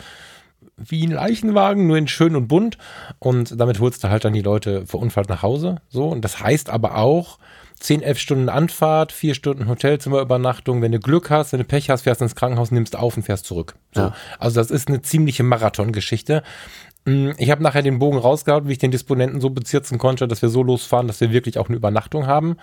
wie 0.77 1.07
ein 1.07 1.13
Leichenwagen, 1.13 1.87
nur 1.87 1.97
in 1.97 2.09
schön 2.09 2.35
und 2.35 2.49
bunt. 2.49 2.79
Und 3.19 3.61
damit 3.61 3.79
holst 3.79 4.03
du 4.03 4.09
halt 4.09 4.25
dann 4.25 4.33
die 4.33 4.43
Leute 4.43 4.87
verunfallt 4.87 5.29
nach 5.29 5.43
Hause. 5.43 5.77
So. 5.89 6.09
Und 6.09 6.25
das 6.25 6.41
heißt 6.41 6.71
aber 6.71 6.97
auch, 6.97 7.39
10, 7.83 8.03
11 8.03 8.19
Stunden 8.19 8.49
Anfahrt, 8.49 9.11
4 9.11 9.35
Stunden 9.35 9.69
Hotelzimmerübernachtung. 9.69 10.83
Wenn 10.83 10.93
du 10.93 11.01
Glück 11.01 11.31
hast, 11.31 11.53
wenn 11.53 11.59
du 11.59 11.65
Pech 11.65 11.91
hast, 11.91 12.03
fährst 12.03 12.21
du 12.21 12.25
ins 12.25 12.37
Krankenhaus, 12.37 12.71
nimmst 12.71 12.97
auf 12.97 13.17
und 13.17 13.25
fährst 13.25 13.45
zurück. 13.45 13.75
So. 13.93 14.03
Ja. 14.03 14.15
Also 14.39 14.61
das 14.61 14.71
ist 14.71 14.89
eine 14.89 15.03
ziemliche 15.03 15.43
Marathongeschichte. 15.43 16.45
Mm, 17.05 17.31
ich 17.39 17.51
habe 17.51 17.63
nachher 17.63 17.83
den 17.83 17.99
Bogen 17.99 18.19
rausgehauen, 18.19 18.69
wie 18.69 18.73
ich 18.73 18.79
den 18.79 18.91
Disponenten 18.91 19.41
so 19.41 19.51
bezirzen 19.51 19.99
konnte, 19.99 20.29
dass 20.29 20.43
wir 20.43 20.49
so 20.49 20.63
losfahren, 20.63 21.07
dass 21.07 21.21
wir 21.21 21.33
wirklich 21.33 21.59
auch 21.59 21.69
eine 21.69 21.77
Übernachtung 21.77 22.27
haben. 22.27 22.57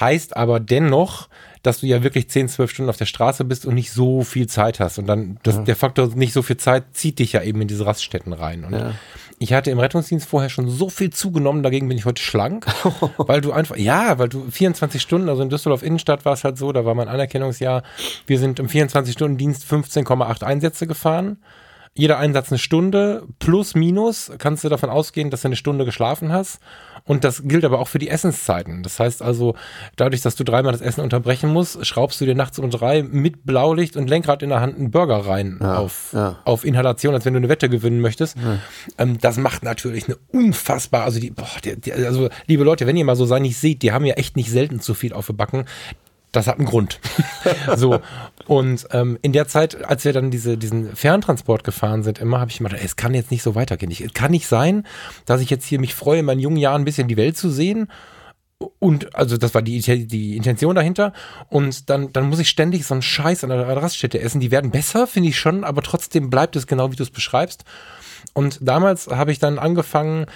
Heißt 0.00 0.36
aber 0.36 0.58
dennoch, 0.58 1.28
dass 1.62 1.78
du 1.78 1.86
ja 1.86 2.02
wirklich 2.02 2.28
10, 2.28 2.48
12 2.48 2.70
Stunden 2.70 2.90
auf 2.90 2.96
der 2.96 3.06
Straße 3.06 3.44
bist 3.44 3.66
und 3.66 3.74
nicht 3.74 3.92
so 3.92 4.24
viel 4.24 4.48
Zeit 4.48 4.80
hast. 4.80 4.98
Und 4.98 5.06
dann, 5.06 5.38
das, 5.44 5.56
ja. 5.56 5.62
der 5.62 5.76
Faktor 5.76 6.08
nicht 6.08 6.32
so 6.32 6.42
viel 6.42 6.56
Zeit 6.56 6.86
zieht 6.92 7.20
dich 7.20 7.32
ja 7.34 7.42
eben 7.42 7.60
in 7.60 7.68
diese 7.68 7.86
Raststätten 7.86 8.32
rein. 8.32 8.64
Und 8.64 8.72
ja. 8.72 8.94
ich 9.38 9.52
hatte 9.52 9.70
im 9.70 9.78
Rettungsdienst 9.78 10.28
vorher 10.28 10.50
schon 10.50 10.68
so 10.68 10.88
viel 10.88 11.10
zugenommen, 11.10 11.62
dagegen 11.62 11.86
bin 11.86 11.96
ich 11.96 12.04
heute 12.04 12.20
schlank, 12.20 12.66
weil 13.16 13.40
du 13.40 13.52
einfach, 13.52 13.76
ja, 13.76 14.18
weil 14.18 14.28
du 14.28 14.50
24 14.50 15.00
Stunden, 15.00 15.28
also 15.28 15.42
in 15.42 15.50
Düsseldorf 15.50 15.84
Innenstadt 15.84 16.24
war 16.24 16.32
es 16.32 16.42
halt 16.42 16.58
so, 16.58 16.72
da 16.72 16.84
war 16.84 16.96
mein 16.96 17.06
Anerkennungsjahr, 17.06 17.84
wir 18.26 18.40
sind 18.40 18.58
im 18.58 18.66
24-Stunden-Dienst 18.66 19.70
15,8 19.70 20.42
Einsätze 20.42 20.88
gefahren 20.88 21.38
jeder 21.96 22.18
Einsatz 22.18 22.50
eine 22.50 22.58
Stunde, 22.58 23.24
plus, 23.38 23.74
minus, 23.74 24.30
kannst 24.38 24.64
du 24.64 24.68
davon 24.68 24.90
ausgehen, 24.90 25.30
dass 25.30 25.42
du 25.42 25.48
eine 25.48 25.56
Stunde 25.56 25.84
geschlafen 25.84 26.32
hast. 26.32 26.60
Und 27.04 27.24
das 27.24 27.42
gilt 27.44 27.64
aber 27.64 27.78
auch 27.78 27.88
für 27.88 27.98
die 27.98 28.08
Essenszeiten. 28.08 28.82
Das 28.82 28.98
heißt 28.98 29.22
also, 29.22 29.54
dadurch, 29.94 30.22
dass 30.22 30.34
du 30.34 30.44
dreimal 30.44 30.72
das 30.72 30.80
Essen 30.80 31.02
unterbrechen 31.02 31.52
musst, 31.52 31.86
schraubst 31.86 32.20
du 32.20 32.26
dir 32.26 32.34
nachts 32.34 32.58
um 32.58 32.68
drei 32.68 33.02
mit 33.02 33.46
Blaulicht 33.46 33.96
und 33.96 34.10
Lenkrad 34.10 34.42
in 34.42 34.50
der 34.50 34.60
Hand 34.60 34.76
einen 34.76 34.90
Burger 34.90 35.18
rein 35.18 35.58
ja, 35.60 35.78
auf, 35.78 36.10
ja. 36.12 36.36
auf 36.44 36.64
Inhalation, 36.64 37.14
als 37.14 37.24
wenn 37.24 37.34
du 37.34 37.38
eine 37.38 37.48
Wette 37.48 37.68
gewinnen 37.68 38.00
möchtest. 38.00 38.36
Ja. 38.36 38.58
Ähm, 38.98 39.18
das 39.18 39.36
macht 39.36 39.62
natürlich 39.62 40.06
eine 40.06 40.16
unfassbar, 40.32 41.04
also 41.04 41.20
die, 41.20 41.30
boah, 41.30 41.46
die, 41.64 41.80
die, 41.80 41.92
also 41.92 42.28
liebe 42.46 42.64
Leute, 42.64 42.86
wenn 42.86 42.96
ihr 42.96 43.04
mal 43.04 43.16
so 43.16 43.24
sein 43.24 43.42
nicht 43.42 43.56
seht, 43.56 43.82
die 43.82 43.92
haben 43.92 44.04
ja 44.04 44.14
echt 44.14 44.36
nicht 44.36 44.50
selten 44.50 44.80
zu 44.80 44.94
viel 44.94 45.12
auf 45.12 45.30
Backen 45.32 45.64
das 46.36 46.46
hat 46.46 46.58
einen 46.58 46.66
Grund. 46.66 47.00
so. 47.76 48.00
Und 48.46 48.86
ähm, 48.92 49.18
in 49.22 49.32
der 49.32 49.48
Zeit, 49.48 49.84
als 49.84 50.04
wir 50.04 50.12
dann 50.12 50.30
diese, 50.30 50.56
diesen 50.56 50.94
Ferntransport 50.94 51.64
gefahren 51.64 52.02
sind, 52.02 52.18
immer 52.18 52.40
habe 52.40 52.50
ich 52.50 52.60
immer 52.60 52.68
gedacht, 52.68 52.84
es 52.84 52.96
kann 52.96 53.14
jetzt 53.14 53.30
nicht 53.30 53.42
so 53.42 53.54
weitergehen. 53.54 53.90
Es 53.90 54.12
kann 54.14 54.30
nicht 54.30 54.46
sein, 54.46 54.86
dass 55.24 55.40
ich 55.40 55.50
jetzt 55.50 55.64
hier 55.64 55.80
mich 55.80 55.94
freue, 55.94 56.20
in 56.20 56.26
meinen 56.26 56.40
jungen 56.40 56.58
Jahren 56.58 56.82
ein 56.82 56.84
bisschen 56.84 57.08
die 57.08 57.16
Welt 57.16 57.36
zu 57.36 57.50
sehen. 57.50 57.88
Und 58.78 59.14
also 59.14 59.36
das 59.36 59.54
war 59.54 59.62
die, 59.62 59.80
die 60.06 60.36
Intention 60.36 60.74
dahinter. 60.74 61.12
Und 61.48 61.90
dann, 61.90 62.12
dann 62.12 62.28
muss 62.28 62.38
ich 62.38 62.48
ständig 62.48 62.86
so 62.86 62.94
einen 62.94 63.02
Scheiß 63.02 63.44
an 63.44 63.50
der 63.50 63.76
Raststätte 63.76 64.20
essen. 64.20 64.40
Die 64.40 64.50
werden 64.50 64.70
besser, 64.70 65.06
finde 65.06 65.30
ich 65.30 65.38
schon, 65.38 65.64
aber 65.64 65.82
trotzdem 65.82 66.30
bleibt 66.30 66.56
es 66.56 66.66
genau, 66.66 66.92
wie 66.92 66.96
du 66.96 67.02
es 67.02 67.10
beschreibst. 67.10 67.64
Und 68.32 68.58
damals 68.60 69.08
habe 69.08 69.32
ich 69.32 69.38
dann 69.38 69.58
angefangen, 69.58 70.26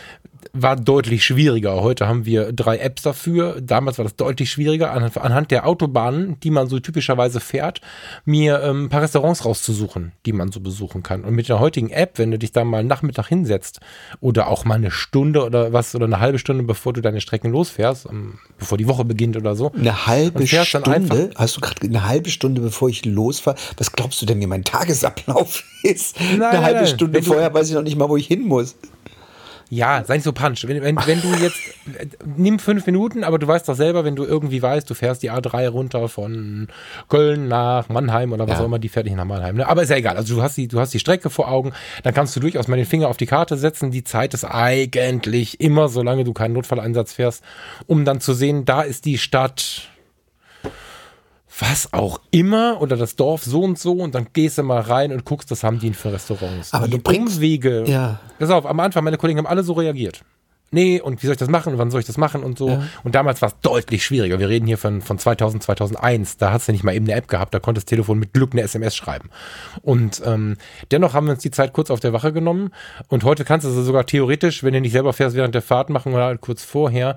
war 0.53 0.77
deutlich 0.77 1.25
schwieriger. 1.25 1.81
Heute 1.83 2.09
haben 2.09 2.25
wir 2.27 2.53
drei 2.53 2.79
Apps 2.79 3.03
dafür. 3.03 3.61
Damals 3.61 3.99
war 3.99 4.05
das 4.05 4.17
deutlich 4.17 4.51
schwieriger, 4.51 4.93
anhand 4.93 5.51
der 5.51 5.67
Autobahnen, 5.67 6.39
die 6.41 6.51
man 6.51 6.69
so 6.69 6.81
typischerweise 6.81 7.41
fährt, 7.41 7.81
mir 8.25 8.63
ähm, 8.63 8.85
ein 8.85 8.89
paar 8.89 9.03
Restaurants 9.03 9.45
rauszusuchen, 9.45 10.13
die 10.27 10.33
man 10.33 10.53
so 10.53 10.61
besuchen 10.61 11.03
kann. 11.03 11.25
Und 11.25 11.35
mit 11.35 11.49
der 11.49 11.61
heutigen 11.61 11.91
App, 11.91 12.19
wenn 12.19 12.31
du 12.31 12.39
dich 12.39 12.53
da 12.53 12.65
mal 12.65 12.85
Nachmittag 12.85 13.29
hinsetzt 13.29 13.81
oder 14.21 14.49
auch 14.49 14.65
mal 14.65 14.75
eine 14.75 14.91
Stunde 14.91 15.45
oder 15.45 15.73
was 15.73 15.95
oder 15.95 16.07
eine 16.07 16.21
halbe 16.21 16.39
Stunde, 16.39 16.65
bevor 16.65 16.93
du 16.93 17.01
deine 17.01 17.21
Strecken 17.21 17.53
losfährst, 17.53 18.07
ähm, 18.11 18.39
bevor 18.59 18.79
die 18.79 18.89
Woche 18.89 19.05
beginnt 19.05 19.37
oder 19.37 19.55
so. 19.55 19.73
Eine 19.73 20.07
halbe 20.07 20.47
Stunde? 20.47 21.31
Hast 21.37 21.57
du 21.57 21.61
gerade 21.61 21.87
eine 21.87 22.07
halbe 22.07 22.31
Stunde, 22.31 22.61
bevor 22.61 22.89
ich 22.89 23.05
losfahre? 23.05 23.57
Was 23.77 23.93
glaubst 23.93 24.21
du 24.23 24.27
denn, 24.27 24.41
wie 24.41 24.47
mein 24.47 24.65
Tagesablauf 24.65 25.65
ist? 25.83 26.17
Nein, 26.21 26.43
eine 26.43 26.63
halbe 26.63 26.87
Stunde 26.87 27.23
vorher 27.23 27.53
weiß 27.53 27.69
ich 27.69 27.75
noch 27.75 27.83
nicht 27.83 27.97
mal, 27.97 28.09
wo 28.09 28.17
ich 28.17 28.27
hin 28.27 28.43
muss. 28.43 28.77
Ja, 29.73 30.03
sei 30.05 30.15
nicht 30.15 30.25
so 30.25 30.33
punch. 30.33 30.67
Wenn, 30.67 30.83
wenn, 30.83 30.97
wenn 31.07 31.23
du 31.23 31.33
jetzt, 31.35 31.57
nimm 32.37 32.59
fünf 32.59 32.87
Minuten, 32.87 33.23
aber 33.23 33.39
du 33.39 33.47
weißt 33.47 33.69
doch 33.69 33.77
selber, 33.77 34.05
wenn 34.05 34.17
du 34.17 34.25
irgendwie 34.25 34.61
weißt, 34.61 34.91
du 34.91 34.95
fährst 34.95 35.23
die 35.23 35.31
A3 35.31 35.69
runter 35.69 36.09
von 36.09 36.67
Köln 37.09 37.47
nach 37.47 37.89
Mannheim 37.89 38.33
oder 38.33 38.49
was 38.49 38.57
ja. 38.57 38.63
auch 38.63 38.67
immer, 38.67 38.81
die 38.81 38.89
fährt 38.89 39.07
nicht 39.07 39.15
nach 39.15 39.25
Mannheim. 39.25 39.57
Ne? 39.57 39.69
Aber 39.69 39.85
ist 39.85 39.91
ja 39.91 39.97
egal. 39.97 40.17
Also 40.17 40.35
du 40.35 40.43
hast, 40.43 40.57
die, 40.57 40.67
du 40.67 40.81
hast 40.81 40.93
die 40.93 40.99
Strecke 40.99 41.31
vor 41.31 41.49
Augen, 41.49 41.73
dann 42.03 42.13
kannst 42.13 42.35
du 42.35 42.41
durchaus 42.41 42.67
mal 42.67 42.77
den 42.77 42.85
Finger 42.85 43.07
auf 43.07 43.17
die 43.17 43.27
Karte 43.27 43.57
setzen. 43.57 43.93
Die 43.93 44.03
Zeit 44.03 44.35
ist 44.35 44.45
eigentlich 44.45 45.61
immer, 45.61 45.89
solange 45.89 46.25
du 46.25 46.33
keinen 46.33 46.55
Notfalleinsatz 46.55 47.13
fährst, 47.13 47.45
um 47.87 48.05
dann 48.05 48.21
zu 48.21 48.35
sehen, 48.35 48.65
da 48.65 48.83
ist 48.83 49.05
die 49.05 49.19
Stadt 49.19 49.90
was 51.61 51.93
auch 51.93 52.21
immer 52.31 52.81
oder 52.81 52.97
das 52.97 53.17
Dorf 53.17 53.45
so 53.45 53.63
und 53.63 53.79
so 53.79 53.93
und 53.93 54.15
dann 54.15 54.29
gehst 54.33 54.59
du 54.59 54.63
mal 54.63 54.81
rein 54.81 55.13
und 55.13 55.25
guckst, 55.25 55.51
was 55.51 55.63
haben 55.63 55.79
die 55.79 55.93
für 55.93 56.13
Restaurants. 56.13 56.73
Aber 56.73 56.87
die 56.87 56.93
du 56.93 56.99
bringst 56.99 57.37
Umwege. 57.37 57.85
Ja. 57.87 58.21
Pass 58.39 58.51
auf, 58.51 58.67
am 58.67 58.81
Anfang 58.81 59.05
meine 59.05 59.19
Kollegen 59.19 59.39
haben 59.39 59.47
alle 59.47 59.63
so 59.63 59.75
reagiert 59.75 60.23
nee, 60.71 61.01
und 61.01 61.23
wie 61.23 61.27
soll 61.27 61.35
ich 61.35 61.39
das 61.39 61.49
machen 61.49 61.73
und 61.73 61.79
wann 61.79 61.91
soll 61.91 62.01
ich 62.01 62.07
das 62.07 62.17
machen 62.17 62.43
und 62.43 62.59
so. 62.59 62.69
Ja. 62.69 62.83
Und 63.03 63.15
damals 63.15 63.43
war 63.43 63.49
es 63.49 63.57
deutlich 63.61 64.05
schwieriger. 64.05 64.39
Wir 64.39 64.49
reden 64.49 64.67
hier 64.67 64.79
von, 64.79 65.03
von 65.03 65.19
2000, 65.19 65.63
2001. 65.63 66.37
Da 66.37 66.53
hast 66.53 66.69
du 66.69 66.73
nicht 66.73 66.85
mal 66.85 66.95
eben 66.95 67.07
eine 67.07 67.15
App 67.15 67.29
gehabt, 67.29 67.55
da 67.55 67.59
konntest 67.59 67.87
das 67.87 67.91
Telefon 67.91 68.19
mit 68.19 68.33
Glück 68.33 68.53
eine 68.53 68.63
SMS 68.63 68.97
schreiben. 68.97 69.31
Und 69.83 70.23
ähm, 70.25 70.57
dennoch 70.91 71.15
haben 71.15 71.27
wir 71.27 71.33
uns 71.33 71.43
die 71.43 71.51
Zeit 71.51 71.73
kurz 71.73 71.91
auf 71.91 72.01
der 72.01 72.13
Wache 72.13 72.33
genommen. 72.33 72.71
Und 73.09 73.25
heute 73.25 73.45
kannst 73.45 73.67
du 73.67 73.71
sogar 73.71 74.07
theoretisch, 74.07 74.63
wenn 74.63 74.73
du 74.73 74.81
nicht 74.81 74.93
selber 74.93 75.13
fährst, 75.13 75.37
während 75.37 75.55
der 75.55 75.63
Fahrt 75.63 75.91
machen 75.91 76.13
oder 76.13 76.25
halt 76.25 76.41
kurz 76.41 76.63
vorher. 76.63 77.17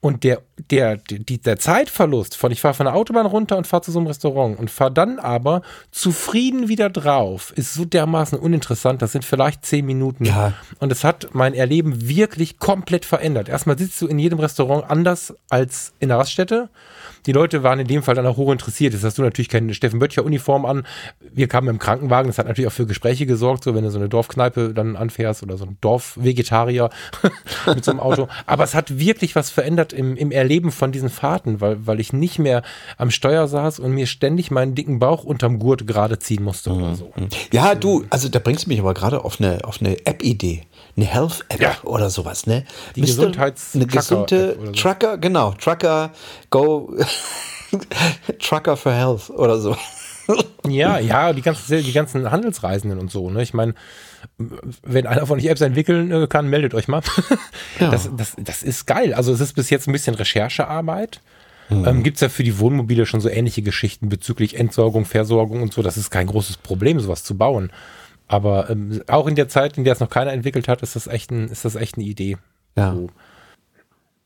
Und 0.00 0.24
der, 0.24 0.42
der, 0.70 0.96
die, 0.96 1.38
der 1.38 1.58
Zeitverlust 1.58 2.36
von, 2.36 2.52
ich 2.52 2.60
fahre 2.60 2.74
von 2.74 2.86
der 2.86 2.94
Autobahn 2.94 3.26
runter 3.26 3.56
und 3.56 3.66
fahre 3.66 3.82
zu 3.82 3.92
so 3.92 3.98
einem 3.98 4.06
Restaurant 4.06 4.58
und 4.58 4.70
fahre 4.70 4.92
dann 4.92 5.18
aber 5.18 5.62
zufrieden 5.90 6.68
wieder 6.68 6.90
drauf, 6.90 7.52
ist 7.56 7.74
so 7.74 7.84
dermaßen 7.84 8.38
uninteressant. 8.38 9.02
Das 9.02 9.12
sind 9.12 9.24
vielleicht 9.24 9.64
zehn 9.64 9.84
Minuten. 9.84 10.24
Ja. 10.24 10.54
Und 10.78 10.92
es 10.92 11.04
hat 11.04 11.30
mein 11.32 11.54
Erleben 11.54 12.08
wirklich 12.08 12.58
komplett 12.58 12.91
komplett 12.92 13.04
verändert. 13.06 13.48
Erstmal 13.48 13.78
sitzt 13.78 14.00
du 14.02 14.06
in 14.06 14.18
jedem 14.18 14.38
Restaurant 14.38 14.90
anders 14.90 15.34
als 15.48 15.94
in 15.98 16.10
der 16.10 16.18
Raststätte. 16.18 16.68
Die 17.24 17.32
Leute 17.32 17.62
waren 17.62 17.78
in 17.78 17.86
dem 17.86 18.02
Fall 18.02 18.14
dann 18.14 18.26
auch 18.26 18.36
hoch 18.36 18.52
interessiert. 18.52 18.92
Jetzt 18.92 19.04
hast 19.04 19.16
du 19.16 19.22
natürlich 19.22 19.48
keine 19.48 19.72
Steffen 19.72 19.98
Böttcher 19.98 20.24
Uniform 20.24 20.66
an. 20.66 20.84
Wir 21.20 21.48
kamen 21.48 21.68
im 21.68 21.78
Krankenwagen. 21.78 22.28
Das 22.28 22.36
hat 22.36 22.48
natürlich 22.48 22.68
auch 22.68 22.74
für 22.74 22.86
Gespräche 22.86 23.24
gesorgt, 23.24 23.64
so 23.64 23.74
wenn 23.74 23.84
du 23.84 23.90
so 23.90 23.98
eine 23.98 24.08
Dorfkneipe 24.08 24.74
dann 24.74 24.96
anfährst 24.96 25.42
oder 25.42 25.56
so 25.56 25.64
ein 25.64 25.78
Dorfvegetarier 25.80 26.90
mit 27.66 27.84
so 27.84 27.92
einem 27.92 28.00
Auto. 28.00 28.28
Aber 28.44 28.64
es 28.64 28.74
hat 28.74 28.98
wirklich 28.98 29.36
was 29.36 29.50
verändert 29.50 29.94
im, 29.94 30.16
im 30.16 30.30
Erleben 30.30 30.70
von 30.70 30.92
diesen 30.92 31.08
Fahrten, 31.08 31.60
weil, 31.60 31.86
weil 31.86 32.00
ich 32.00 32.12
nicht 32.12 32.38
mehr 32.38 32.62
am 32.98 33.10
Steuer 33.10 33.46
saß 33.46 33.78
und 33.78 33.92
mir 33.92 34.06
ständig 34.06 34.50
meinen 34.50 34.74
dicken 34.74 34.98
Bauch 34.98 35.24
unterm 35.24 35.58
Gurt 35.60 35.86
gerade 35.86 36.18
ziehen 36.18 36.42
musste 36.42 36.70
mhm. 36.70 36.76
oder 36.76 36.94
so. 36.96 37.12
Ja, 37.52 37.74
du, 37.74 38.04
also 38.10 38.28
da 38.28 38.40
bringst 38.40 38.66
du 38.66 38.68
mich 38.68 38.80
aber 38.80 38.92
gerade 38.92 39.24
auf 39.24 39.40
eine, 39.40 39.64
auf 39.64 39.80
eine 39.80 40.04
App-Idee 40.04 40.64
eine 40.96 41.06
Health-App 41.06 41.60
ja. 41.60 41.76
oder 41.84 42.10
sowas, 42.10 42.46
ne? 42.46 42.64
Die 42.96 43.00
Gesundheits 43.00 43.74
eine 43.74 43.86
gesunde 43.86 44.58
so. 44.62 44.72
Trucker, 44.72 45.18
genau, 45.18 45.52
Trucker, 45.52 46.12
Go, 46.50 46.94
Trucker 48.38 48.76
for 48.76 48.92
Health 48.92 49.30
oder 49.30 49.58
so. 49.58 49.76
ja, 50.68 50.98
ja, 50.98 51.32
die 51.32 51.42
ganzen, 51.42 51.82
die 51.82 51.92
ganzen 51.92 52.30
Handelsreisenden 52.30 52.98
und 52.98 53.10
so, 53.10 53.30
ne? 53.30 53.42
Ich 53.42 53.54
meine, 53.54 53.74
wenn 54.82 55.06
einer 55.06 55.26
von 55.26 55.38
euch 55.38 55.46
Apps 55.46 55.60
entwickeln 55.60 56.12
äh, 56.12 56.26
kann, 56.26 56.48
meldet 56.48 56.74
euch 56.74 56.88
mal. 56.88 57.02
ja. 57.80 57.90
das, 57.90 58.10
das, 58.16 58.34
das 58.38 58.62
ist 58.62 58.86
geil. 58.86 59.14
Also 59.14 59.32
es 59.32 59.40
ist 59.40 59.54
bis 59.54 59.70
jetzt 59.70 59.88
ein 59.88 59.92
bisschen 59.92 60.14
Recherchearbeit. 60.14 61.20
Mhm. 61.70 61.86
Ähm, 61.86 62.02
Gibt 62.02 62.16
es 62.16 62.20
ja 62.20 62.28
für 62.28 62.44
die 62.44 62.58
Wohnmobile 62.58 63.06
schon 63.06 63.20
so 63.20 63.28
ähnliche 63.28 63.62
Geschichten 63.62 64.08
bezüglich 64.08 64.58
Entsorgung, 64.58 65.04
Versorgung 65.04 65.62
und 65.62 65.72
so. 65.72 65.82
Das 65.82 65.96
ist 65.96 66.10
kein 66.10 66.26
großes 66.26 66.58
Problem, 66.58 67.00
sowas 67.00 67.24
zu 67.24 67.36
bauen. 67.36 67.70
Aber 68.28 68.70
ähm, 68.70 69.02
auch 69.08 69.26
in 69.26 69.34
der 69.34 69.48
Zeit, 69.48 69.76
in 69.76 69.84
der 69.84 69.92
es 69.92 70.00
noch 70.00 70.10
keiner 70.10 70.32
entwickelt 70.32 70.68
hat, 70.68 70.82
ist 70.82 70.96
das 70.96 71.06
echt, 71.06 71.30
ein, 71.30 71.48
ist 71.48 71.64
das 71.64 71.74
echt 71.74 71.96
eine 71.96 72.04
Idee. 72.04 72.38
Ja. 72.76 72.94
So. 72.94 73.08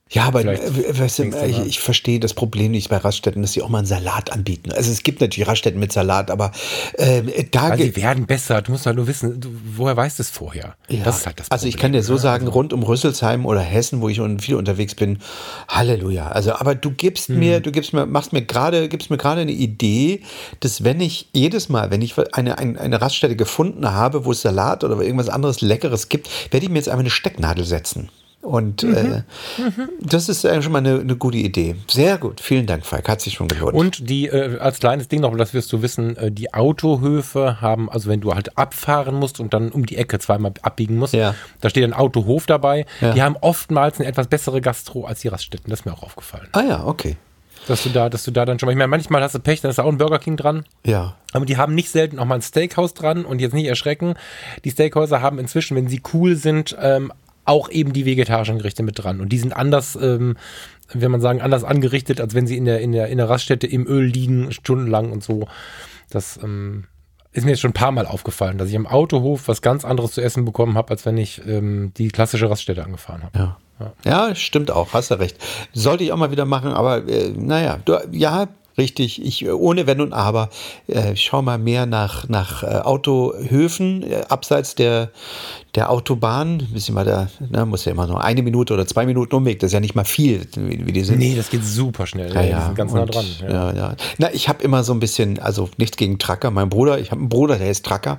Ja, 0.09 0.23
aber 0.25 0.45
äh, 0.45 0.99
weißt 0.99 1.19
du, 1.19 1.25
ich, 1.25 1.59
ich, 1.67 1.81
verstehe 1.81 2.21
das 2.21 2.33
Problem 2.33 2.71
nicht 2.71 2.91
bei 2.91 2.99
Raststätten, 2.99 3.43
dass 3.43 3.55
sie 3.55 3.63
auch 3.63 3.69
mal 3.69 3.79
einen 3.79 3.89
Salat 3.89 4.31
anbieten. 4.31 4.71
Also 4.71 4.93
es 4.93 5.03
gibt 5.03 5.21
natürlich 5.21 5.49
Raststätten 5.49 5.81
mit 5.81 5.93
Salat, 5.93 6.31
aber 6.31 6.53
äh, 6.93 7.23
da 7.51 7.71
also 7.71 7.83
sie 7.83 7.97
werden 7.97 8.25
besser. 8.25 8.63
Du 8.63 8.71
musst 8.71 8.87
halt 8.87 8.95
nur 8.95 9.09
wissen, 9.09 9.41
du, 9.41 9.49
woher 9.75 9.97
weißt 9.97 10.21
du 10.21 10.23
es 10.23 10.31
vorher? 10.31 10.77
Ja. 10.89 11.03
Das 11.03 11.19
ist 11.19 11.27
halt 11.27 11.41
das 11.41 11.49
Problem. 11.49 11.57
Also 11.57 11.67
ich 11.67 11.77
kann 11.77 11.93
dir 11.93 12.05
so 12.05 12.17
sagen, 12.19 12.45
also. 12.45 12.53
rund 12.53 12.73
um 12.73 12.85
Rüsselsheim 12.85 13.47
oder 13.47 13.61
Hessen, 13.61 14.01
wo 14.01 14.09
ich 14.09 14.21
viel 14.41 14.55
unterwegs 14.55 14.95
bin, 14.95 15.19
Halleluja. 15.67 16.29
Also, 16.29 16.55
aber 16.55 16.77
du 16.77 16.93
gibst 16.93 17.27
hm. 17.29 17.41
mir, 17.41 17.59
du 17.59 17.73
gibst 17.73 17.93
mir, 17.93 18.07
machst 18.07 18.33
mir 18.33 18.43
gerade, 18.43 18.89
gibst 18.89 19.11
mir 19.11 19.17
gerade 19.17 19.41
eine 19.41 19.53
Idee, 19.53 20.23
dass 20.61 20.85
wenn 20.85 21.01
ich 21.01 21.31
jedes 21.33 21.69
Mal, 21.69 21.91
wenn 21.91 22.01
ich 22.01 22.15
eine, 22.33 22.59
eine, 22.59 22.81
eine 22.81 23.01
Raststätte 23.01 23.35
gefunden 23.35 23.91
habe, 23.91 24.25
wo 24.25 24.31
es 24.31 24.43
Salat 24.43 24.85
oder 24.85 25.01
irgendwas 25.01 25.29
anderes 25.29 25.63
Leckeres 25.63 26.09
gibt, 26.09 26.31
werde 26.53 26.65
ich 26.65 26.71
mir 26.71 26.79
jetzt 26.79 26.89
einfach 26.89 27.01
eine 27.01 27.11
Stecknadel 27.11 27.65
setzen. 27.65 28.09
Und 28.47 28.84
mhm. 28.84 28.94
Äh, 28.94 29.22
mhm. 29.61 29.88
das 30.01 30.28
ist 30.28 30.47
eigentlich 30.47 30.62
schon 30.62 30.72
mal 30.72 30.78
eine, 30.78 31.01
eine, 31.01 31.16
gute 31.16 31.36
Idee. 31.36 31.74
Sehr 31.90 32.16
gut. 32.16 32.40
Vielen 32.40 32.66
Dank, 32.66 32.86
Falk. 32.86 33.09
Hat 33.09 33.20
sich 33.20 33.34
schon 33.34 33.49
gelohnt. 33.49 33.74
Und 33.74 34.09
die, 34.09 34.28
äh, 34.28 34.59
als 34.59 34.78
kleines 34.78 35.09
Ding 35.09 35.20
noch, 35.20 35.36
das 35.36 35.53
wirst 35.53 35.72
du 35.72 35.82
wissen, 35.82 36.16
äh, 36.16 36.30
die 36.30 36.55
Autohöfe 36.55 37.61
haben, 37.61 37.90
also 37.90 38.09
wenn 38.09 38.20
du 38.20 38.34
halt 38.34 38.57
abfahren 38.57 39.16
musst 39.16 39.40
und 39.40 39.53
dann 39.53 39.72
um 39.72 39.84
die 39.84 39.97
Ecke 39.97 40.20
zweimal 40.20 40.55
abbiegen 40.62 40.97
musst, 40.97 41.14
ja. 41.14 41.34
da 41.61 41.70
steht 41.70 41.82
ein 41.82 41.92
Autohof 41.92 42.47
dabei. 42.47 42.86
Ja. 43.01 43.14
Die 43.14 43.22
haben 43.22 43.36
oftmals 43.40 43.99
eine 43.99 44.09
etwas 44.09 44.28
bessere 44.28 44.61
Gastro 44.61 45.07
als 45.07 45.22
die 45.22 45.28
Raststätten. 45.28 45.68
Das 45.68 45.80
ist 45.80 45.84
mir 45.84 45.92
auch 45.92 46.05
aufgefallen. 46.05 46.47
Ah 46.53 46.62
ja, 46.62 46.84
okay. 46.84 47.16
Dass 47.66 47.82
du 47.82 47.88
da, 47.88 48.09
dass 48.09 48.22
du 48.22 48.30
da 48.30 48.44
dann 48.44 48.61
schon 48.61 48.68
mal, 48.68 48.72
ich 48.72 48.78
meine, 48.78 48.86
manchmal 48.86 49.22
hast 49.22 49.34
du 49.34 49.40
Pech, 49.40 49.61
dann 49.61 49.70
ist 49.70 49.78
da 49.78 49.82
auch 49.82 49.90
ein 49.90 49.99
Burger 49.99 50.20
King 50.20 50.36
dran. 50.36 50.64
Ja. 50.84 51.16
Aber 51.32 51.47
die 51.47 51.57
haben 51.57 51.74
nicht 51.74 51.90
selten 51.90 52.20
auch 52.20 52.26
mal 52.26 52.36
ein 52.36 52.42
Steakhouse 52.42 52.94
dran 52.94 53.24
und 53.24 53.40
jetzt 53.40 53.55
nicht 53.55 53.66
erschrecken. 53.66 54.14
Die 54.64 54.70
Steakhäuser 54.70 55.20
haben 55.20 55.40
inzwischen, 55.40 55.76
wenn 55.76 55.88
sie 55.88 56.01
cool 56.12 56.36
sind, 56.36 56.76
ähm, 56.80 57.12
auch 57.47 57.70
eben 57.70 57.92
die 57.92 58.05
vegetarischen 58.05 58.59
Gerichte 58.59 58.82
mit 58.82 59.03
dran. 59.03 59.20
Und 59.20 59.30
die 59.30 59.38
sind 59.38 59.55
anders, 59.55 59.97
ähm, 60.01 60.36
wenn 60.92 61.11
man 61.11 61.20
sagen, 61.20 61.40
anders 61.40 61.64
angerichtet, 61.64 62.20
als 62.20 62.34
wenn 62.34 62.47
sie 62.47 62.57
in 62.57 62.64
der, 62.64 62.80
in 62.80 62.92
der, 62.92 63.09
in 63.09 63.18
der 63.18 63.28
Raststätte 63.28 63.66
im 63.66 63.86
Öl 63.86 64.05
liegen, 64.05 64.53
stundenlang 64.53 65.12
und 65.12 65.22
so. 65.22 65.49
Das 66.11 66.38
ähm, 66.42 66.84
ist 67.32 67.44
mir 67.44 67.51
jetzt 67.51 67.61
schon 67.61 67.70
ein 67.70 67.74
paar 67.74 67.92
Mal 67.92 68.07
aufgefallen, 68.07 68.59
dass 68.59 68.68
ich 68.68 68.76
am 68.76 68.86
Autohof 68.86 69.49
was 69.49 69.62
ganz 69.62 69.84
anderes 69.84 70.12
zu 70.12 70.20
essen 70.20 70.44
bekommen 70.44 70.76
habe, 70.76 70.90
als 70.90 71.05
wenn 71.07 71.18
ich 71.18 71.47
ähm, 71.47 71.92
die 71.97 72.09
klassische 72.09 72.49
Raststätte 72.51 72.84
angefahren 72.84 73.22
habe. 73.22 73.38
Ja. 73.38 73.57
Ja. 73.78 73.92
ja. 74.05 74.34
stimmt 74.34 74.70
auch, 74.70 74.94
hast 74.94 75.11
du 75.11 75.18
recht. 75.18 75.36
Sollte 75.72 76.05
ich 76.05 76.12
auch 76.12 76.16
mal 76.16 76.30
wieder 76.30 76.47
machen, 76.47 76.72
aber 76.72 77.07
äh, 77.07 77.32
naja, 77.36 77.78
du, 77.84 77.99
ja, 78.11 78.49
richtig. 78.79 79.24
Ich 79.24 79.49
ohne 79.49 79.87
Wenn 79.87 80.01
und 80.01 80.12
Aber 80.12 80.51
äh, 80.87 81.16
schau 81.16 81.43
mal 81.43 81.59
mehr 81.59 81.87
nach, 81.87 82.29
nach 82.29 82.62
äh, 82.62 82.66
Autohöfen 82.66 84.03
äh, 84.03 84.22
abseits 84.29 84.74
der, 84.74 85.11
der 85.74 85.91
Autobahn. 85.91 86.61
Ein 86.61 86.72
bisschen 86.72 86.95
weiter, 86.95 87.29
ne, 87.51 87.64
muss 87.66 87.85
ja 87.85 87.93
immer 87.93 88.07
nur 88.07 88.22
eine 88.22 88.43
Minute 88.43 88.74
oder 88.74 88.87
zwei 88.87 89.07
Minuten 89.07 89.35
Umweg. 89.35 89.61
Das 89.61 89.68
ist 89.68 89.74
ja 89.74 89.81
nicht 89.81 89.95
mal 89.95 90.05
viel, 90.05 90.47
wie, 90.57 90.87
wie 90.87 90.93
die 90.93 91.03
sind. 91.03 91.18
Nee, 91.18 91.35
das 91.37 91.51
geht 91.51 91.64
super 91.64 92.07
schnell. 92.07 92.35
Ja, 92.35 92.43
ja, 92.43 92.72
ganz 92.72 92.93
und, 92.93 92.99
nah 92.99 93.07
dran. 93.07 93.27
Ja. 93.43 93.51
ja, 93.51 93.72
ja. 93.72 93.97
Na, 94.18 94.33
ich 94.33 94.49
habe 94.49 94.62
immer 94.62 94.85
so 94.85 94.93
ein 94.93 95.01
bisschen, 95.01 95.39
also 95.39 95.68
nichts 95.77 95.97
gegen 95.97 96.18
Tracker. 96.18 96.51
Mein 96.51 96.68
Bruder, 96.68 96.99
ich 96.99 97.11
habe 97.11 97.20
einen 97.20 97.29
Bruder, 97.29 97.57
der 97.57 97.70
ist 97.70 97.85
Tracker. 97.85 98.18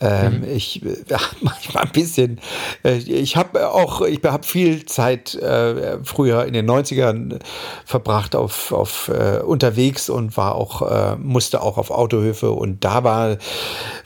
Ähm, 0.00 0.38
mhm. 0.38 0.44
Ich 0.54 0.84
äh, 0.84 0.96
ja, 1.08 1.18
manchmal 1.40 1.84
ein 1.84 1.92
bisschen. 1.92 2.40
Äh, 2.84 2.98
ich 2.98 3.36
habe 3.36 3.70
auch, 3.70 4.02
ich 4.02 4.20
habe 4.24 4.46
viel 4.46 4.86
Zeit 4.86 5.34
äh, 5.34 5.98
früher 6.02 6.44
in 6.46 6.52
den 6.54 6.68
90ern 6.68 7.38
verbracht 7.84 8.34
auf, 8.34 8.72
auf 8.72 9.08
äh, 9.08 9.40
unterwegs 9.40 9.97
unterwegs 9.98 10.08
und 10.08 10.36
war 10.36 10.54
auch, 10.54 10.82
äh, 10.82 11.16
musste 11.16 11.62
auch 11.62 11.78
auf 11.78 11.90
Autohöfe 11.90 12.52
und 12.52 12.84
da 12.84 13.04
war, 13.04 13.38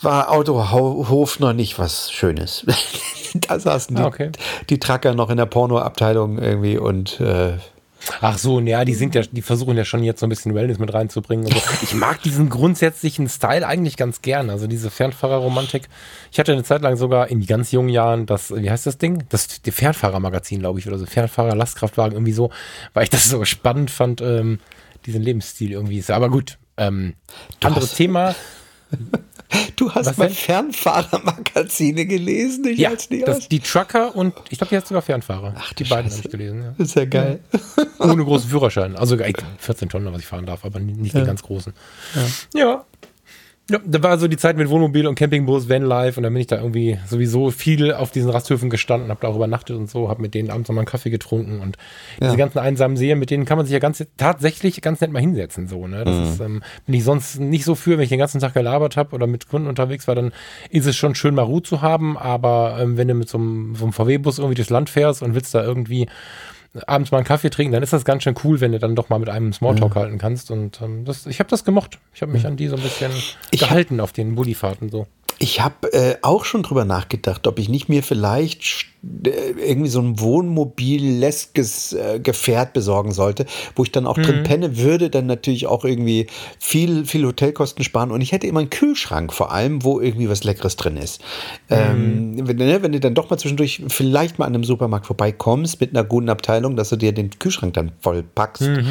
war 0.00 0.30
Autohof 0.30 1.40
noch 1.40 1.52
nicht 1.52 1.78
was 1.78 2.10
Schönes. 2.10 2.64
da 3.34 3.58
saßen 3.58 3.96
die, 3.96 4.02
okay. 4.02 4.30
die 4.70 4.78
Tracker 4.78 5.14
noch 5.14 5.30
in 5.30 5.36
der 5.36 5.46
Pornoabteilung 5.46 6.38
irgendwie 6.38 6.78
und 6.78 7.20
äh, 7.20 7.58
Ach 8.20 8.36
so, 8.36 8.58
ja, 8.58 8.84
die 8.84 8.94
sind 8.94 9.14
ja, 9.14 9.22
die 9.22 9.42
versuchen 9.42 9.76
ja 9.76 9.84
schon 9.84 10.02
jetzt 10.02 10.18
so 10.18 10.26
ein 10.26 10.28
bisschen 10.28 10.56
Wellness 10.56 10.80
mit 10.80 10.92
reinzubringen. 10.92 11.46
So. 11.46 11.54
Ich 11.82 11.94
mag 11.94 12.20
diesen 12.20 12.48
grundsätzlichen 12.48 13.28
Style 13.28 13.64
eigentlich 13.64 13.96
ganz 13.96 14.22
gern. 14.22 14.50
Also 14.50 14.66
diese 14.66 14.90
Fernfahrerromantik. 14.90 15.84
Ich 16.32 16.40
hatte 16.40 16.50
eine 16.50 16.64
Zeit 16.64 16.82
lang 16.82 16.96
sogar 16.96 17.28
in 17.28 17.46
ganz 17.46 17.70
jungen 17.70 17.90
Jahren 17.90 18.26
das, 18.26 18.52
wie 18.52 18.68
heißt 18.68 18.86
das 18.86 18.98
Ding? 18.98 19.22
Das 19.28 19.46
die 19.62 19.70
Fernfahrermagazin, 19.70 20.58
glaube 20.58 20.80
ich, 20.80 20.88
oder 20.88 20.98
so 20.98 21.06
Fernfahrer 21.06 21.54
Lastkraftwagen 21.54 22.14
irgendwie 22.14 22.32
so, 22.32 22.50
weil 22.92 23.04
ich 23.04 23.10
das 23.10 23.28
so 23.28 23.44
spannend 23.44 23.92
fand. 23.92 24.20
Ähm, 24.20 24.58
diesen 25.06 25.22
Lebensstil 25.22 25.72
irgendwie 25.72 25.98
ist. 25.98 26.10
Aber 26.10 26.30
gut, 26.30 26.58
ähm, 26.76 27.14
anderes 27.62 27.90
hast, 27.90 27.96
Thema. 27.96 28.34
Du 29.76 29.94
hast 29.94 30.06
Was 30.06 30.16
mal 30.16 30.30
Fernfahrermagazine 30.30 32.06
gelesen, 32.06 32.64
ich 32.66 32.78
ja, 32.78 32.92
das, 33.26 33.48
die 33.48 33.60
Trucker 33.60 34.16
und 34.16 34.34
ich 34.48 34.58
glaube, 34.58 34.70
die 34.70 34.76
hat 34.78 34.86
sogar 34.86 35.02
Fernfahrer. 35.02 35.54
Ach, 35.58 35.74
die, 35.74 35.84
die 35.84 35.90
beiden 35.90 36.10
habe 36.10 36.22
ich 36.24 36.30
gelesen. 36.30 36.62
Ja. 36.62 36.74
Ist 36.82 36.96
ja 36.96 37.04
geil. 37.04 37.40
Ja. 37.52 37.84
Ohne 38.10 38.24
großen 38.24 38.48
Führerschein. 38.48 38.96
Also 38.96 39.18
14 39.58 39.90
Tonnen, 39.90 40.10
was 40.10 40.20
ich 40.20 40.26
fahren 40.26 40.46
darf, 40.46 40.64
aber 40.64 40.80
nicht 40.80 41.14
ja. 41.14 41.20
die 41.20 41.26
ganz 41.26 41.42
großen. 41.42 41.74
Ja. 42.54 42.86
Ja, 43.70 43.78
da 43.86 44.02
war 44.02 44.18
so 44.18 44.26
die 44.26 44.36
Zeit 44.36 44.56
mit 44.56 44.68
Wohnmobil 44.68 45.06
und 45.06 45.14
Campingbus, 45.14 45.68
Vanlife 45.68 46.18
und 46.18 46.24
dann 46.24 46.32
bin 46.32 46.40
ich 46.40 46.48
da 46.48 46.56
irgendwie 46.56 46.98
sowieso 47.06 47.52
viel 47.52 47.94
auf 47.94 48.10
diesen 48.10 48.28
Rasthöfen 48.28 48.70
gestanden, 48.70 49.08
habe 49.08 49.20
da 49.20 49.28
auch 49.28 49.36
übernachtet 49.36 49.76
und 49.76 49.88
so, 49.88 50.08
habe 50.08 50.20
mit 50.20 50.34
denen 50.34 50.50
abends 50.50 50.68
nochmal 50.68 50.82
einen 50.82 50.90
Kaffee 50.90 51.10
getrunken 51.10 51.60
und 51.60 51.76
ja. 52.20 52.26
diese 52.26 52.36
ganzen 52.36 52.58
einsamen 52.58 52.96
Seen, 52.96 53.20
mit 53.20 53.30
denen 53.30 53.44
kann 53.44 53.58
man 53.58 53.64
sich 53.64 53.72
ja 53.72 53.78
ganz 53.78 54.04
tatsächlich 54.16 54.80
ganz 54.82 55.00
nett 55.00 55.12
mal 55.12 55.20
hinsetzen 55.20 55.68
so, 55.68 55.86
ne? 55.86 56.04
Das 56.04 56.16
mhm. 56.16 56.24
ist 56.24 56.40
ähm, 56.40 56.62
bin 56.86 56.94
ich 56.96 57.04
sonst 57.04 57.38
nicht 57.38 57.64
so 57.64 57.76
für, 57.76 57.92
wenn 57.92 58.00
ich 58.00 58.08
den 58.08 58.18
ganzen 58.18 58.40
Tag 58.40 58.54
gelabert 58.54 58.96
habe 58.96 59.14
oder 59.14 59.28
mit 59.28 59.48
Kunden 59.48 59.68
unterwegs 59.68 60.08
war, 60.08 60.16
dann 60.16 60.32
ist 60.68 60.86
es 60.86 60.96
schon 60.96 61.14
schön 61.14 61.36
mal 61.36 61.42
Ruhe 61.42 61.62
zu 61.62 61.82
haben, 61.82 62.18
aber 62.18 62.78
ähm, 62.80 62.96
wenn 62.96 63.06
du 63.06 63.14
mit 63.14 63.28
so 63.28 63.38
einem, 63.38 63.76
so 63.76 63.84
einem 63.84 63.92
VW-Bus 63.92 64.38
irgendwie 64.38 64.56
durchs 64.56 64.70
Land 64.70 64.90
fährst 64.90 65.22
und 65.22 65.36
willst 65.36 65.54
da 65.54 65.62
irgendwie 65.62 66.08
abends 66.86 67.10
mal 67.10 67.18
einen 67.18 67.26
Kaffee 67.26 67.50
trinken, 67.50 67.72
dann 67.72 67.82
ist 67.82 67.92
das 67.92 68.04
ganz 68.04 68.22
schön 68.22 68.34
cool, 68.44 68.60
wenn 68.60 68.72
du 68.72 68.78
dann 68.78 68.96
doch 68.96 69.08
mal 69.08 69.18
mit 69.18 69.28
einem 69.28 69.52
Smalltalk 69.52 69.94
ja. 69.94 70.02
halten 70.02 70.18
kannst. 70.18 70.50
Und 70.50 70.80
ähm, 70.80 71.04
das, 71.04 71.26
ich 71.26 71.38
habe 71.38 71.50
das 71.50 71.64
gemocht. 71.64 71.98
Ich 72.14 72.22
habe 72.22 72.32
mich 72.32 72.46
an 72.46 72.56
die 72.56 72.68
so 72.68 72.76
ein 72.76 72.82
bisschen 72.82 73.12
ich 73.50 73.60
gehalten 73.60 73.98
hab, 73.98 74.04
auf 74.04 74.12
den 74.12 74.34
Bullifahrten 74.34 74.88
so. 74.90 75.06
Ich 75.38 75.60
habe 75.60 75.92
äh, 75.92 76.16
auch 76.22 76.44
schon 76.44 76.62
drüber 76.62 76.84
nachgedacht, 76.84 77.46
ob 77.46 77.58
ich 77.58 77.68
nicht 77.68 77.88
mir 77.88 78.02
vielleicht 78.02 78.86
irgendwie 79.02 79.88
so 79.88 80.00
ein 80.00 80.20
Wohnmobil-leskes 80.20 81.92
äh, 81.92 82.20
Gefährt 82.20 82.72
besorgen 82.72 83.10
sollte, 83.10 83.46
wo 83.74 83.82
ich 83.82 83.90
dann 83.90 84.06
auch 84.06 84.16
mhm. 84.16 84.22
drin 84.22 84.42
penne, 84.44 84.78
würde 84.78 85.10
dann 85.10 85.26
natürlich 85.26 85.66
auch 85.66 85.84
irgendwie 85.84 86.28
viel, 86.60 87.04
viel 87.04 87.26
Hotelkosten 87.26 87.84
sparen 87.84 88.12
und 88.12 88.20
ich 88.20 88.30
hätte 88.30 88.46
immer 88.46 88.60
einen 88.60 88.70
Kühlschrank 88.70 89.32
vor 89.32 89.52
allem, 89.52 89.82
wo 89.82 90.00
irgendwie 90.00 90.28
was 90.28 90.44
Leckeres 90.44 90.76
drin 90.76 90.96
ist. 90.96 91.20
Mhm. 91.68 91.76
Ähm, 91.76 92.48
wenn, 92.48 92.56
ne, 92.58 92.82
wenn, 92.82 92.92
du 92.92 93.00
dann 93.00 93.14
doch 93.14 93.28
mal 93.28 93.38
zwischendurch 93.38 93.82
vielleicht 93.88 94.38
mal 94.38 94.46
an 94.46 94.54
einem 94.54 94.64
Supermarkt 94.64 95.06
vorbeikommst 95.06 95.80
mit 95.80 95.90
einer 95.90 96.04
guten 96.04 96.28
Abteilung, 96.28 96.76
dass 96.76 96.90
du 96.90 96.96
dir 96.96 97.10
den 97.10 97.30
Kühlschrank 97.30 97.74
dann 97.74 97.92
voll 98.00 98.22
packst 98.22 98.62
mhm. 98.62 98.86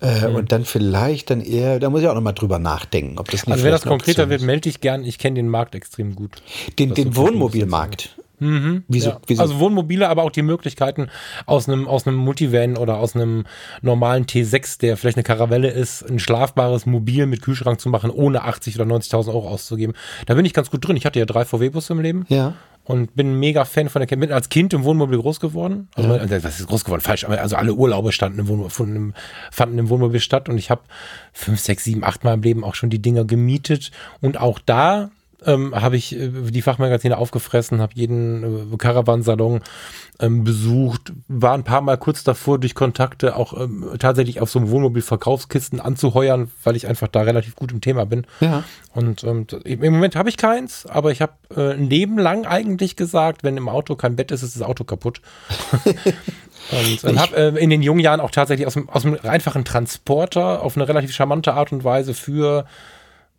Äh, 0.00 0.28
mhm. 0.28 0.36
und 0.36 0.52
dann 0.52 0.64
vielleicht 0.64 1.28
dann 1.28 1.42
eher, 1.42 1.78
da 1.78 1.90
muss 1.90 2.00
ich 2.00 2.08
auch 2.08 2.14
noch 2.14 2.22
mal 2.22 2.32
drüber 2.32 2.58
nachdenken, 2.58 3.18
ob 3.18 3.30
das 3.30 3.46
nicht 3.46 3.52
Also 3.52 3.64
wenn 3.64 3.72
das 3.72 3.82
konkreter 3.82 4.30
wird, 4.30 4.40
melde 4.40 4.70
ich 4.70 4.80
gern, 4.80 5.04
ich 5.04 5.18
kenne 5.18 5.34
den 5.34 5.48
Markt 5.48 5.74
extrem 5.74 6.14
gut. 6.14 6.42
Den, 6.78 6.94
den 6.94 7.14
Wohnmobilmarkt. 7.14 8.16
Mhm, 8.40 8.84
wieso, 8.88 9.10
ja. 9.10 9.20
wieso? 9.26 9.42
Also 9.42 9.60
Wohnmobile, 9.60 10.08
aber 10.08 10.24
auch 10.24 10.30
die 10.30 10.42
Möglichkeiten 10.42 11.08
aus 11.46 11.68
einem 11.68 11.86
aus 11.86 12.06
einem 12.06 12.16
Multivan 12.16 12.76
oder 12.76 12.98
aus 12.98 13.14
einem 13.14 13.44
normalen 13.82 14.24
T6, 14.24 14.80
der 14.80 14.96
vielleicht 14.96 15.18
eine 15.18 15.24
Karavelle 15.24 15.68
ist, 15.68 16.02
ein 16.02 16.18
schlafbares 16.18 16.86
Mobil 16.86 17.26
mit 17.26 17.42
Kühlschrank 17.42 17.80
zu 17.80 17.88
machen, 17.90 18.10
ohne 18.10 18.42
80 18.42 18.80
oder 18.80 18.92
90.000 18.92 19.28
Euro 19.28 19.48
auszugeben. 19.48 19.94
Da 20.26 20.34
bin 20.34 20.44
ich 20.44 20.54
ganz 20.54 20.70
gut 20.70 20.86
drin. 20.86 20.96
Ich 20.96 21.06
hatte 21.06 21.18
ja 21.18 21.26
drei 21.26 21.44
VW-Busse 21.44 21.92
im 21.92 22.00
Leben. 22.00 22.24
Ja. 22.28 22.54
Und 22.84 23.14
bin 23.14 23.38
mega 23.38 23.66
Fan 23.66 23.88
von 23.88 24.04
der 24.04 24.16
Bin 24.16 24.32
als 24.32 24.48
Kind 24.48 24.72
im 24.72 24.82
Wohnmobil 24.82 25.18
groß 25.18 25.38
geworden. 25.38 25.88
Also, 25.94 26.08
ja. 26.08 26.22
Äh, 26.24 26.42
was 26.42 26.58
ist 26.58 26.66
groß 26.66 26.84
geworden? 26.84 27.02
Falsch. 27.02 27.24
Also 27.24 27.54
alle 27.54 27.74
Urlaube 27.74 28.10
standen 28.10 28.40
im 28.40 28.48
Wohnmobil, 28.48 29.12
fanden 29.52 29.78
im 29.78 29.88
Wohnmobil 29.90 30.18
statt. 30.18 30.48
Und 30.48 30.58
ich 30.58 30.70
habe 30.70 30.80
fünf, 31.32 31.60
sechs, 31.60 31.84
sieben, 31.84 32.02
acht 32.02 32.24
Mal 32.24 32.34
im 32.34 32.42
Leben 32.42 32.64
auch 32.64 32.74
schon 32.74 32.90
die 32.90 33.00
Dinger 33.00 33.24
gemietet. 33.24 33.92
Und 34.20 34.40
auch 34.40 34.58
da 34.58 35.10
ähm, 35.46 35.74
habe 35.74 35.96
ich 35.96 36.16
äh, 36.16 36.28
die 36.28 36.62
Fachmagazine 36.62 37.18
aufgefressen, 37.18 37.80
habe 37.80 37.92
jeden 37.94 38.72
äh, 38.72 38.76
Caravansalon 38.76 39.60
ähm, 40.20 40.44
besucht, 40.44 41.12
war 41.28 41.54
ein 41.54 41.64
paar 41.64 41.80
Mal 41.80 41.96
kurz 41.96 42.24
davor, 42.24 42.58
durch 42.58 42.74
Kontakte 42.74 43.36
auch 43.36 43.58
ähm, 43.58 43.90
tatsächlich 43.98 44.40
auf 44.40 44.50
so 44.50 44.58
einem 44.58 44.70
Wohnmobil 44.70 45.02
Verkaufskisten 45.02 45.80
anzuheuern, 45.80 46.50
weil 46.62 46.76
ich 46.76 46.86
einfach 46.86 47.08
da 47.08 47.22
relativ 47.22 47.56
gut 47.56 47.72
im 47.72 47.80
Thema 47.80 48.06
bin. 48.06 48.26
Ja. 48.40 48.64
Und 48.94 49.24
ähm, 49.24 49.46
im 49.64 49.92
Moment 49.92 50.16
habe 50.16 50.28
ich 50.28 50.36
keins, 50.36 50.86
aber 50.86 51.12
ich 51.12 51.22
habe 51.22 51.32
äh, 51.54 51.72
ein 51.72 51.88
Leben 51.88 52.18
lang 52.18 52.46
eigentlich 52.46 52.96
gesagt, 52.96 53.44
wenn 53.44 53.56
im 53.56 53.68
Auto 53.68 53.96
kein 53.96 54.16
Bett 54.16 54.30
ist, 54.30 54.42
ist 54.42 54.56
das 54.56 54.62
Auto 54.62 54.84
kaputt. 54.84 55.20
Und, 56.70 57.04
und 57.04 57.18
habe 57.18 57.36
äh, 57.36 57.62
in 57.62 57.70
den 57.70 57.82
jungen 57.82 58.00
Jahren 58.00 58.20
auch 58.20 58.30
tatsächlich 58.30 58.66
aus 58.66 58.74
dem, 58.74 58.88
aus 58.88 59.02
dem 59.02 59.18
einfachen 59.24 59.64
Transporter 59.64 60.62
auf 60.62 60.76
eine 60.76 60.86
relativ 60.86 61.12
charmante 61.12 61.54
Art 61.54 61.72
und 61.72 61.82
Weise 61.82 62.14
für 62.14 62.64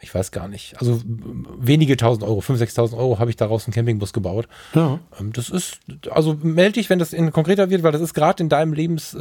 ich 0.03 0.13
weiß 0.13 0.31
gar 0.31 0.47
nicht, 0.47 0.79
also 0.79 0.99
wenige 1.05 1.95
tausend 1.95 2.23
Euro, 2.23 2.39
5.000, 2.39 2.75
6.000 2.75 2.97
Euro 2.97 3.19
habe 3.19 3.29
ich 3.29 3.35
daraus 3.35 3.65
einen 3.65 3.73
Campingbus 3.73 4.13
gebaut. 4.13 4.47
Ja. 4.73 4.99
Ähm, 5.19 5.31
das 5.31 5.49
ist, 5.49 5.79
also 6.09 6.35
melde 6.41 6.73
dich, 6.73 6.89
wenn 6.89 6.97
das 6.97 7.13
in 7.13 7.31
konkreter 7.31 7.69
wird, 7.69 7.83
weil 7.83 7.91
das 7.91 8.01
ist 8.01 8.15
gerade 8.15 8.41
in 8.41 8.49
deinem 8.49 8.73
Lebensstil, 8.73 9.19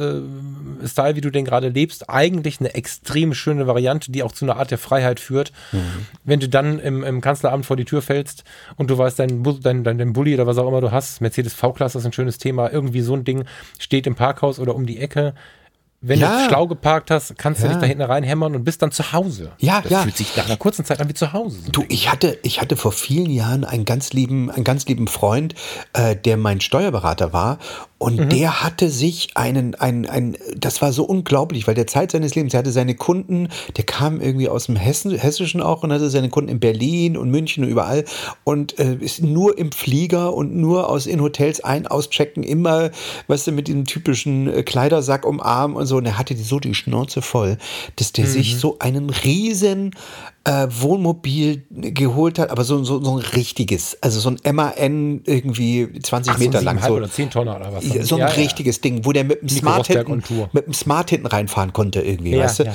äh, 0.81 1.15
wie 1.15 1.21
du 1.21 1.29
den 1.29 1.45
gerade 1.45 1.69
lebst, 1.69 2.09
eigentlich 2.09 2.59
eine 2.59 2.73
extrem 2.73 3.35
schöne 3.35 3.67
Variante, 3.67 4.11
die 4.11 4.23
auch 4.23 4.31
zu 4.31 4.43
einer 4.43 4.57
Art 4.57 4.71
der 4.71 4.79
Freiheit 4.79 5.19
führt. 5.19 5.51
Mhm. 5.71 6.07
Wenn 6.23 6.39
du 6.39 6.49
dann 6.49 6.79
im, 6.79 7.03
im 7.03 7.21
Kanzleramt 7.21 7.67
vor 7.67 7.77
die 7.77 7.85
Tür 7.85 8.01
fällst 8.01 8.43
und 8.75 8.89
du 8.89 8.97
weißt, 8.97 9.19
dein, 9.19 9.43
dein, 9.43 9.83
dein, 9.83 9.97
dein 9.99 10.13
Bulli 10.13 10.33
oder 10.33 10.47
was 10.47 10.57
auch 10.57 10.67
immer 10.67 10.81
du 10.81 10.91
hast, 10.91 11.21
Mercedes 11.21 11.53
V-Klasse 11.53 11.99
ist 11.99 12.05
ein 12.05 12.13
schönes 12.13 12.39
Thema, 12.39 12.71
irgendwie 12.71 13.01
so 13.01 13.13
ein 13.13 13.23
Ding 13.23 13.45
steht 13.77 14.07
im 14.07 14.15
Parkhaus 14.15 14.59
oder 14.59 14.73
um 14.73 14.87
die 14.87 14.97
Ecke, 14.97 15.35
wenn 16.03 16.19
ja. 16.19 16.39
du 16.39 16.49
schlau 16.49 16.67
geparkt 16.67 17.11
hast, 17.11 17.37
kannst 17.37 17.63
du 17.63 17.67
dich 17.67 17.77
da 17.77 17.85
hinten 17.85 18.01
reinhämmern 18.01 18.55
und 18.55 18.63
bist 18.63 18.81
dann 18.81 18.91
zu 18.91 19.13
Hause. 19.13 19.51
Ja, 19.59 19.81
das 19.81 19.91
ja. 19.91 20.01
fühlt 20.01 20.17
sich 20.17 20.35
nach 20.35 20.47
einer 20.47 20.57
kurzen 20.57 20.83
Zeit 20.83 20.99
an 20.99 21.07
wie 21.07 21.13
zu 21.13 21.31
Hause. 21.31 21.59
So 21.65 21.71
du, 21.71 21.83
ich 21.89 22.11
hatte, 22.11 22.39
ich 22.41 22.59
hatte 22.59 22.75
vor 22.75 22.91
vielen 22.91 23.29
Jahren 23.29 23.63
einen 23.63 23.85
ganz 23.85 24.11
lieben, 24.11 24.49
einen 24.49 24.63
ganz 24.63 24.87
lieben 24.87 25.07
Freund, 25.07 25.53
äh, 25.93 26.15
der 26.15 26.37
mein 26.37 26.59
Steuerberater 26.59 27.33
war 27.33 27.59
und 28.01 28.19
mhm. 28.19 28.29
der 28.29 28.63
hatte 28.63 28.89
sich 28.89 29.29
einen, 29.35 29.75
ein, 29.75 30.07
ein, 30.07 30.35
das 30.57 30.81
war 30.81 30.91
so 30.91 31.03
unglaublich, 31.03 31.67
weil 31.67 31.75
der 31.75 31.85
Zeit 31.85 32.09
seines 32.09 32.33
Lebens, 32.33 32.55
er 32.55 32.61
hatte 32.61 32.71
seine 32.71 32.95
Kunden, 32.95 33.49
der 33.77 33.83
kam 33.83 34.19
irgendwie 34.19 34.49
aus 34.49 34.65
dem 34.65 34.75
Hessen, 34.75 35.15
Hessischen 35.15 35.61
auch 35.61 35.83
und 35.83 35.93
hatte 35.93 36.09
seine 36.09 36.29
Kunden 36.29 36.49
in 36.49 36.59
Berlin 36.59 37.15
und 37.15 37.29
München 37.29 37.63
und 37.63 37.69
überall 37.69 38.05
und 38.43 38.79
äh, 38.79 38.95
ist 38.95 39.21
nur 39.21 39.55
im 39.55 39.71
Flieger 39.71 40.33
und 40.33 40.55
nur 40.55 40.89
aus 40.89 41.05
in 41.05 41.21
Hotels 41.21 41.63
ein, 41.63 41.85
auschecken, 41.85 42.41
immer, 42.41 42.89
weißt 43.27 43.45
du, 43.45 43.51
mit 43.51 43.67
diesem 43.67 43.85
typischen 43.85 44.51
äh, 44.51 44.63
Kleidersack 44.63 45.23
um 45.23 45.39
Arm 45.39 45.75
und 45.75 45.85
so. 45.85 45.90
Und 45.97 46.05
er 46.05 46.17
hatte 46.17 46.35
so 46.35 46.59
die 46.59 46.73
Schnauze 46.73 47.21
voll, 47.21 47.57
dass 47.95 48.11
der 48.11 48.25
mhm. 48.25 48.29
sich 48.29 48.57
so 48.57 48.77
einen 48.79 49.09
riesen 49.09 49.91
äh, 50.43 50.67
Wohnmobil 50.69 51.63
geholt 51.69 52.39
hat, 52.39 52.49
aber 52.49 52.63
so, 52.63 52.83
so, 52.83 53.03
so 53.03 53.17
ein 53.17 53.23
richtiges, 53.23 53.97
also 54.01 54.19
so 54.19 54.31
ein 54.31 54.55
MAN 54.55 55.21
irgendwie 55.25 55.99
20 55.99 56.33
Ach, 56.33 56.39
Meter 56.39 56.59
so 56.59 56.65
lang. 56.65 56.81
So, 56.81 56.93
oder 56.95 57.09
10 57.09 57.29
Tonnen 57.29 57.55
oder 57.55 57.73
was. 57.73 57.85
So 58.07 58.15
ein 58.15 58.21
ja, 58.21 58.27
richtiges 58.27 58.77
ja. 58.77 58.81
Ding, 58.81 59.05
wo 59.05 59.11
der 59.11 59.23
mit 59.23 59.41
dem, 59.41 59.49
Smart 59.49 59.87
hinten, 59.87 60.23
mit 60.51 60.65
dem 60.65 60.73
Smart 60.73 61.09
hinten 61.09 61.27
reinfahren 61.27 61.73
konnte 61.73 62.01
irgendwie, 62.01 62.31
ja, 62.31 62.43
weißt 62.43 62.59
du? 62.59 62.73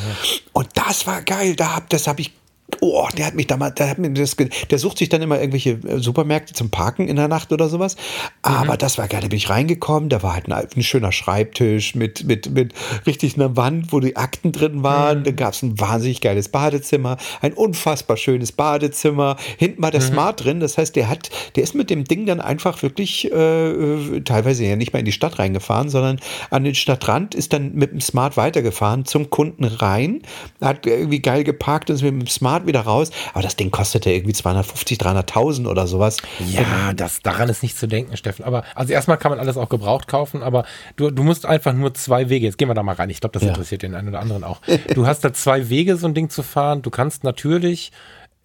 Und 0.52 0.68
das 0.74 1.06
war 1.06 1.22
geil, 1.22 1.56
da 1.56 1.76
hab, 1.76 1.90
das 1.90 2.06
habe 2.06 2.20
ich 2.20 2.32
oh, 2.80 3.08
der 3.16 3.26
hat 3.26 3.34
mich 3.34 3.46
damals, 3.46 3.74
der 3.74 3.88
hat 3.88 3.98
mir 3.98 4.10
das, 4.10 4.36
der 4.36 4.78
sucht 4.78 4.98
sich 4.98 5.08
dann 5.08 5.22
immer 5.22 5.38
irgendwelche 5.38 5.70
äh, 5.70 5.98
Supermärkte 5.98 6.52
zum 6.52 6.70
Parken 6.70 7.08
in 7.08 7.16
der 7.16 7.28
Nacht 7.28 7.52
oder 7.52 7.68
sowas. 7.68 7.96
Aber 8.42 8.74
mhm. 8.74 8.78
das 8.78 8.98
war 8.98 9.08
geil, 9.08 9.20
da 9.22 9.28
bin 9.28 9.36
ich 9.36 9.50
reingekommen, 9.50 10.08
da 10.08 10.22
war 10.22 10.34
halt 10.34 10.48
ein, 10.48 10.52
ein, 10.52 10.82
schöner 10.82 11.12
Schreibtisch 11.12 11.94
mit, 11.94 12.24
mit, 12.24 12.50
mit 12.50 12.74
richtig 13.06 13.36
einer 13.36 13.56
Wand, 13.56 13.92
wo 13.92 14.00
die 14.00 14.16
Akten 14.16 14.52
drin 14.52 14.82
waren. 14.82 15.20
Mhm. 15.20 15.24
Da 15.24 15.30
gab 15.32 15.54
es 15.54 15.62
ein 15.62 15.78
wahnsinnig 15.80 16.20
geiles 16.20 16.48
Badezimmer, 16.48 17.16
ein 17.40 17.52
unfassbar 17.52 18.16
schönes 18.16 18.52
Badezimmer. 18.52 19.36
Hinten 19.58 19.82
war 19.82 19.90
der 19.90 20.00
mhm. 20.00 20.06
Smart 20.06 20.44
drin, 20.44 20.60
das 20.60 20.78
heißt, 20.78 20.96
der 20.96 21.08
hat, 21.08 21.30
der 21.54 21.62
ist 21.62 21.74
mit 21.74 21.90
dem 21.90 22.04
Ding 22.04 22.26
dann 22.26 22.40
einfach 22.40 22.82
wirklich 22.82 23.30
äh 23.32 24.20
teilweise 24.24 24.64
ja 24.64 24.76
nicht 24.76 24.92
mal 24.92 24.98
in 24.98 25.04
die 25.04 25.12
Stadt 25.12 25.38
reingefahren, 25.38 25.88
sondern 25.88 26.20
an 26.50 26.64
den 26.64 26.74
Stadtrand 26.74 27.34
ist 27.34 27.52
dann 27.52 27.74
mit 27.74 27.92
dem 27.92 28.00
Smart 28.00 28.36
weitergefahren 28.36 29.04
zum 29.04 29.30
Kunden 29.30 29.64
rein, 29.64 30.22
hat 30.60 30.86
irgendwie 30.86 31.20
geil 31.20 31.44
geparkt 31.44 31.90
und 31.90 31.96
ist 31.96 32.02
mit 32.02 32.12
dem 32.12 32.26
Smart 32.26 32.55
wieder 32.64 32.80
raus. 32.80 33.10
Aber 33.34 33.42
das 33.42 33.56
Ding 33.56 33.70
kostete 33.70 34.10
irgendwie 34.10 34.32
250, 34.32 34.98
300.000 34.98 35.68
oder 35.68 35.86
sowas. 35.86 36.16
Ja, 36.38 36.94
das, 36.94 37.20
daran 37.20 37.50
ist 37.50 37.62
nicht 37.62 37.76
zu 37.76 37.86
denken, 37.86 38.16
Steffen. 38.16 38.44
Aber 38.44 38.64
also 38.74 38.92
erstmal 38.92 39.18
kann 39.18 39.30
man 39.30 39.38
alles 39.40 39.58
auch 39.58 39.68
gebraucht 39.68 40.08
kaufen, 40.08 40.42
aber 40.42 40.64
du, 40.96 41.10
du 41.10 41.22
musst 41.22 41.44
einfach 41.44 41.74
nur 41.74 41.92
zwei 41.92 42.30
Wege. 42.30 42.46
Jetzt 42.46 42.56
gehen 42.56 42.68
wir 42.68 42.74
da 42.74 42.82
mal 42.82 42.94
rein. 42.94 43.10
Ich 43.10 43.20
glaube, 43.20 43.34
das 43.34 43.42
ja. 43.42 43.50
interessiert 43.50 43.82
den 43.82 43.94
einen 43.94 44.08
oder 44.08 44.20
anderen 44.20 44.44
auch. 44.44 44.60
Du 44.94 45.06
hast 45.06 45.24
da 45.24 45.32
zwei 45.32 45.68
Wege, 45.68 45.96
so 45.96 46.06
ein 46.06 46.14
Ding 46.14 46.30
zu 46.30 46.42
fahren. 46.42 46.80
Du 46.82 46.90
kannst 46.90 47.24
natürlich 47.24 47.92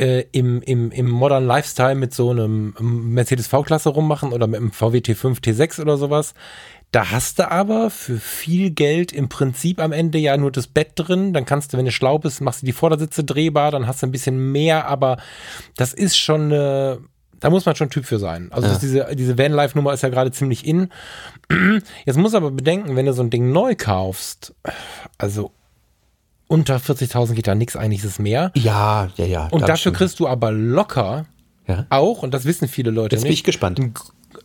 äh, 0.02 0.26
im, 0.32 0.62
im, 0.64 0.92
im 0.92 1.10
Modern 1.10 1.46
Lifestyle 1.46 1.96
mit 1.96 2.14
so 2.14 2.32
einem 2.32 2.74
Mercedes 2.80 3.48
V-Klasse 3.48 3.90
rummachen 3.90 4.34
oder 4.34 4.48
mit 4.48 4.60
einem 4.60 4.72
VW 4.72 4.98
T5, 4.98 5.42
T6 5.44 5.80
oder 5.80 5.98
sowas. 5.98 6.34
Da 6.92 7.12
hast 7.12 7.40
du 7.40 7.50
aber 7.50 7.90
für 7.90 8.20
viel 8.20 8.70
Geld 8.72 9.14
im 9.14 9.30
Prinzip 9.30 9.80
am 9.80 9.94
Ende 9.94 10.18
ja 10.18 10.36
nur 10.36 10.52
das 10.52 10.68
Bett 10.68 10.92
drin. 10.96 11.32
Dann 11.32 11.46
kannst 11.46 11.72
du, 11.72 11.78
wenn 11.78 11.86
du 11.86 11.92
schlau 11.92 12.20
bist, 12.20 12.42
machst 12.42 12.62
du 12.62 12.66
die 12.66 12.74
Vordersitze 12.74 13.24
drehbar, 13.24 13.72
dann 13.72 13.88
hast 13.88 14.02
du 14.02 14.08
ein 14.08 14.12
bisschen 14.12 14.52
mehr, 14.52 14.88
aber 14.88 15.18
das 15.78 15.94
ist 15.94 16.18
schon 16.18 16.46
eine, 16.46 17.00
da 17.40 17.50
muss 17.50 17.66
man 17.66 17.78
schon 17.78 17.90
Typ 17.90 18.06
für 18.06 18.20
sein. 18.20 18.50
Also 18.52 18.68
ja. 18.68 18.78
diese, 18.78 19.16
diese 19.16 19.38
Vanlife-Nummer 19.38 19.94
ist 19.94 20.04
ja 20.04 20.10
gerade 20.10 20.32
ziemlich 20.32 20.66
in. 20.66 20.90
Jetzt 22.06 22.18
muss 22.18 22.36
aber 22.36 22.52
bedenken, 22.52 22.98
wenn 22.98 23.06
du 23.06 23.14
so 23.14 23.24
ein 23.24 23.30
Ding 23.30 23.54
neu 23.54 23.76
kaufst, 23.76 24.54
also 25.18 25.52
unter 26.48 26.76
40.000 26.76 27.36
geht 27.36 27.48
da 27.48 27.56
nichts, 27.56 27.78
eigentlich 27.78 28.04
ist 28.04 28.12
es 28.12 28.20
mehr. 28.20 28.52
Ja, 28.56 29.08
ja, 29.16 29.26
ja. 29.26 29.48
Und 29.48 29.70
dafür 29.70 29.94
kriegst 29.94 30.20
du 30.20 30.28
aber 30.28 30.52
locker 30.52 31.26
ja. 31.68 31.86
auch, 31.90 32.22
und 32.22 32.34
das 32.34 32.44
wissen 32.44 32.68
viele 32.68 32.92
Leute 32.92 33.16
Jetzt 33.16 33.24
nicht. 33.24 33.30
Jetzt 33.30 33.30
bin 33.30 33.34
ich 33.34 33.44
gespannt 33.46 33.80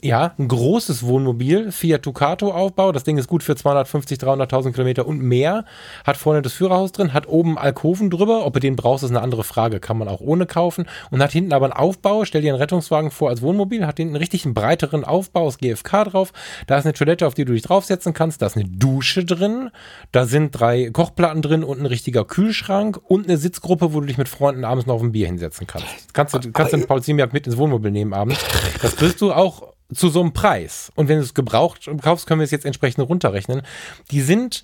ja, 0.02 0.34
ein 0.38 0.48
großes 0.48 1.04
Wohnmobil, 1.04 1.72
Fiat 1.72 2.04
Ducato 2.04 2.52
Aufbau. 2.52 2.92
Das 2.92 3.04
Ding 3.04 3.18
ist 3.18 3.28
gut 3.28 3.42
für 3.42 3.56
250, 3.56 4.18
300.000 4.18 4.72
Kilometer 4.72 5.06
und 5.06 5.20
mehr. 5.20 5.64
Hat 6.04 6.16
vorne 6.16 6.42
das 6.42 6.52
Führerhaus 6.52 6.92
drin, 6.92 7.12
hat 7.12 7.28
oben 7.28 7.58
Alkoven 7.58 8.10
drüber. 8.10 8.46
Ob 8.46 8.54
du 8.54 8.60
den 8.60 8.76
brauchst, 8.76 9.04
ist 9.04 9.10
eine 9.10 9.22
andere 9.22 9.44
Frage. 9.44 9.80
Kann 9.80 9.98
man 9.98 10.08
auch 10.08 10.20
ohne 10.20 10.46
kaufen. 10.46 10.86
Und 11.10 11.22
hat 11.22 11.32
hinten 11.32 11.52
aber 11.52 11.66
einen 11.66 11.72
Aufbau. 11.72 12.24
Stell 12.24 12.42
dir 12.42 12.52
einen 12.52 12.60
Rettungswagen 12.60 13.10
vor 13.10 13.30
als 13.30 13.42
Wohnmobil. 13.42 13.86
Hat 13.86 13.96
hinten 13.96 14.14
einen 14.14 14.22
richtig 14.22 14.44
breiteren 14.52 15.04
Aufbau 15.04 15.46
aus 15.46 15.58
GFK 15.58 16.04
drauf. 16.04 16.32
Da 16.66 16.78
ist 16.78 16.84
eine 16.84 16.94
Toilette, 16.94 17.26
auf 17.26 17.34
die 17.34 17.44
du 17.44 17.52
dich 17.52 17.62
draufsetzen 17.62 18.12
kannst. 18.12 18.42
Da 18.42 18.46
ist 18.46 18.56
eine 18.56 18.68
Dusche 18.68 19.24
drin. 19.24 19.70
Da 20.12 20.26
sind 20.26 20.58
drei 20.58 20.90
Kochplatten 20.90 21.42
drin 21.42 21.64
und 21.64 21.80
ein 21.80 21.86
richtiger 21.86 22.24
Kühlschrank 22.24 23.00
und 23.04 23.26
eine 23.26 23.38
Sitzgruppe, 23.38 23.94
wo 23.94 24.00
du 24.00 24.06
dich 24.06 24.18
mit 24.18 24.28
Freunden 24.28 24.64
abends 24.64 24.86
noch 24.86 24.96
auf 24.96 25.02
ein 25.02 25.12
Bier 25.12 25.26
hinsetzen 25.26 25.66
kannst. 25.66 25.86
Kannst 26.12 26.34
du, 26.34 26.52
kannst 26.52 26.72
du 26.72 26.78
den 26.78 26.86
Paul 26.86 27.02
Ziemiak 27.02 27.32
mit 27.32 27.46
ins 27.46 27.56
Wohnmobil 27.56 27.90
nehmen 27.90 28.14
abends. 28.14 28.40
Das 28.82 29.00
wirst 29.00 29.20
du 29.20 29.32
auch 29.32 29.75
zu 29.92 30.08
so 30.08 30.20
einem 30.20 30.32
Preis. 30.32 30.90
Und 30.94 31.08
wenn 31.08 31.18
du 31.18 31.22
es 31.22 31.34
gebraucht 31.34 31.88
kaufst, 32.02 32.26
können 32.26 32.40
wir 32.40 32.44
es 32.44 32.50
jetzt 32.50 32.66
entsprechend 32.66 33.08
runterrechnen. 33.08 33.62
Die 34.10 34.20
sind 34.20 34.62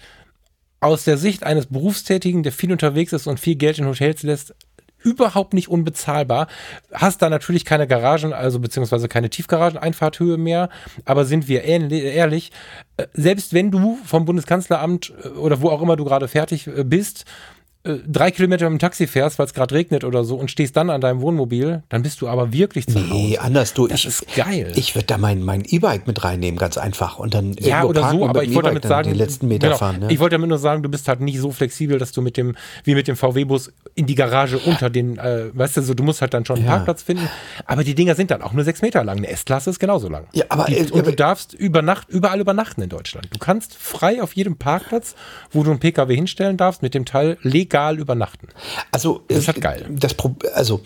aus 0.81 1.05
der 1.05 1.16
Sicht 1.16 1.45
eines 1.45 1.66
Berufstätigen, 1.66 2.43
der 2.43 2.53
viel 2.53 2.73
unterwegs 2.73 3.12
ist 3.12 3.29
und 3.29 3.39
viel 3.39 3.55
Geld 3.55 3.79
in 3.79 3.87
Hotels 3.87 4.25
lässt, 4.25 4.55
überhaupt 5.05 5.55
nicht 5.55 5.68
unbezahlbar. 5.68 6.49
Hast 6.93 7.23
da 7.23 7.29
natürlich 7.29 7.64
keine 7.64 7.87
Garagen, 7.87 8.33
also 8.33 8.61
beziehungsweise 8.61 9.09
keine 9.09 9.31
Tiefgaragen-Einfahrthöhe 9.31 10.39
mehr, 10.39 10.68
aber 11.05 11.25
sind 11.25 11.49
wir 11.49 11.64
ehrlich, 11.64 12.53
äh, 12.97 13.07
selbst 13.12 13.53
wenn 13.53 13.70
du 13.70 13.99
vom 14.05 14.25
Bundeskanzleramt 14.25 15.12
äh, 15.25 15.29
oder 15.29 15.61
wo 15.61 15.70
auch 15.70 15.83
immer 15.83 15.97
du 15.97 16.05
gerade 16.05 16.29
fertig 16.29 16.66
äh, 16.66 16.85
bist, 16.85 17.25
äh, 17.85 17.95
drei 18.07 18.30
Kilometer 18.30 18.70
mit 18.70 18.78
dem 18.78 18.80
Taxi 18.80 19.09
fährst, 19.09 19.41
weil 19.41 19.47
es 19.47 19.55
gerade 19.55 19.74
regnet 19.74 20.05
oder 20.05 20.22
so 20.22 20.37
und 20.37 20.53
stehst 20.53 20.76
dann 20.76 20.89
an 20.89 21.01
deinem 21.01 21.20
Wohnmobil, 21.20 21.83
dann 21.89 22.03
bist 22.03 22.20
du 22.20 22.28
aber 22.28 22.53
wirklich 22.53 22.87
zu 22.87 23.01
Hause. 23.01 23.12
Nee, 23.12 23.39
anders 23.39 23.74
du. 23.74 23.89
Das 23.89 24.01
ich, 24.01 24.07
ist 24.07 24.35
geil. 24.37 24.72
Ich 24.76 24.95
würde 24.95 25.07
da 25.07 25.18
mein, 25.18 25.43
mein 25.43 25.64
E-Bike 25.64 26.07
mit 26.07 26.22
reinnehmen, 26.22 26.59
ganz 26.59 26.78
einfach. 26.78 27.18
Und 27.18 27.35
dann 27.35 27.55
ja, 27.59 27.83
oder 27.83 28.11
so, 28.11 28.28
aber 28.28 28.45
ich 28.45 28.55
wollte 28.55 28.68
damit 28.68 28.85
sagen, 28.85 29.11
die 29.11 29.18
letzten 29.18 29.49
Meter 29.49 29.68
genau, 29.68 29.78
fahren. 29.78 29.99
Ne? 29.99 30.12
Ich 30.12 30.20
wollte 30.20 30.35
damit 30.35 30.49
nur 30.49 30.59
sagen, 30.59 30.85
du 30.85 30.89
bist 30.89 31.09
halt 31.09 31.20
nicht 31.20 31.41
so 31.41 31.51
flexibel, 31.51 31.99
dass 31.99 32.12
du 32.12 32.22
mit 32.22 32.37
dem, 32.37 32.55
wie 32.85 32.95
mit 32.95 33.09
dem 33.09 33.16
VW-Bus 33.16 33.72
in 33.97 34.07
die 34.07 34.14
Garage 34.14 34.59
unter 34.59 34.89
den, 34.89 35.18
äh, 35.18 35.51
weißt 35.53 35.78
du, 35.78 35.83
so, 35.83 35.95
du 35.95 36.05
musst 36.05 36.20
halt 36.20 36.35
dann 36.35 36.45
schon 36.45 36.59
einen 36.59 36.66
ja. 36.66 36.72
Parkplatz 36.72 37.03
finden. 37.03 37.28
Aber 37.66 37.83
die 37.83 37.97
Dinger 37.97 38.14
sind 38.14 38.30
dann 38.30 38.43
auch 38.43 38.53
nur 38.53 38.62
sechs 38.62 38.80
Meter 38.80 39.03
lang. 39.03 39.18
Eine 39.18 39.28
S-Klasse 39.28 39.70
ist 39.70 39.80
genauso 39.80 40.09
lang. 40.09 40.26
Ja, 40.35 40.45
aber, 40.51 40.66
die, 40.66 40.93
und 40.93 41.05
du 41.05 41.12
darfst 41.12 41.53
über 41.53 41.83
Nacht, 41.83 42.09
überall 42.11 42.41
übernachten 42.41 42.80
in 42.83 42.89
Deutschland. 42.89 43.26
Du 43.33 43.39
kannst 43.41 43.74
frei 43.74 44.22
auf 44.22 44.35
jedem 44.35 44.57
Parkplatz, 44.57 45.16
wo 45.51 45.64
du 45.64 45.70
einen 45.70 45.80
PKW 45.80 46.14
hinstellen 46.14 46.57
darfst, 46.57 46.83
mit 46.83 46.95
dem 46.95 47.05
Teil 47.05 47.39
legal 47.73 47.99
übernachten. 47.99 48.49
Also, 48.91 49.23
das 49.29 49.39
ist 49.39 49.49
halt 49.49 49.61
geil. 49.61 49.87
Das, 49.91 50.14
also, 50.55 50.83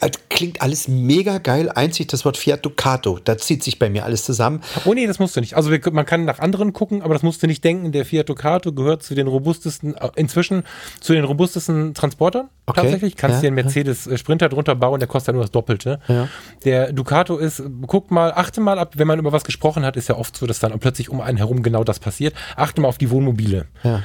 äh, 0.00 0.10
klingt 0.28 0.60
alles 0.60 0.88
mega 0.88 1.38
geil, 1.38 1.70
einzig 1.70 2.08
das 2.08 2.24
Wort 2.24 2.36
Fiat 2.36 2.64
Ducato. 2.64 3.18
Da 3.22 3.38
zieht 3.38 3.62
sich 3.62 3.78
bei 3.78 3.88
mir 3.88 4.04
alles 4.04 4.24
zusammen. 4.24 4.60
Oh 4.84 4.94
nee, 4.94 5.06
das 5.06 5.18
musst 5.18 5.36
du 5.36 5.40
nicht. 5.40 5.54
Also 5.54 5.70
wir, 5.70 5.80
man 5.92 6.04
kann 6.04 6.24
nach 6.24 6.40
anderen 6.40 6.72
gucken, 6.72 7.02
aber 7.02 7.14
das 7.14 7.22
musst 7.22 7.42
du 7.42 7.46
nicht 7.46 7.62
denken. 7.62 7.92
Der 7.92 8.04
Fiat 8.04 8.28
Ducato 8.28 8.72
gehört 8.72 9.02
zu 9.02 9.14
den 9.14 9.26
robustesten, 9.28 9.94
äh, 9.94 10.10
inzwischen 10.16 10.64
zu 11.00 11.12
den 11.12 11.24
robustesten 11.24 11.94
Transportern. 11.94 12.48
Okay. 12.66 12.82
Tatsächlich. 12.82 13.16
Kannst 13.16 13.36
ja, 13.36 13.40
dir 13.42 13.46
einen 13.48 13.56
Mercedes. 13.56 14.08
Sprinter 14.16 14.48
drunter 14.48 14.74
bauen, 14.74 14.98
der 14.98 15.08
kostet 15.08 15.28
ja 15.28 15.32
nur 15.34 15.42
das 15.42 15.52
Doppelte. 15.52 16.00
Ja. 16.08 16.28
Der 16.64 16.92
Ducato 16.92 17.38
ist, 17.38 17.62
guck 17.86 18.10
mal, 18.10 18.32
achte 18.32 18.60
mal 18.60 18.78
ab, 18.78 18.94
wenn 18.96 19.06
man 19.06 19.18
über 19.18 19.32
was 19.32 19.44
gesprochen 19.44 19.84
hat, 19.84 19.96
ist 19.96 20.08
ja 20.08 20.16
oft 20.16 20.36
so, 20.36 20.46
dass 20.46 20.58
dann 20.58 20.76
plötzlich 20.80 21.08
um 21.08 21.20
einen 21.20 21.38
herum 21.38 21.62
genau 21.62 21.84
das 21.84 22.00
passiert. 22.00 22.34
Achte 22.56 22.80
mal 22.80 22.88
auf 22.88 22.98
die 22.98 23.10
Wohnmobile. 23.10 23.66
Ja. 23.84 24.02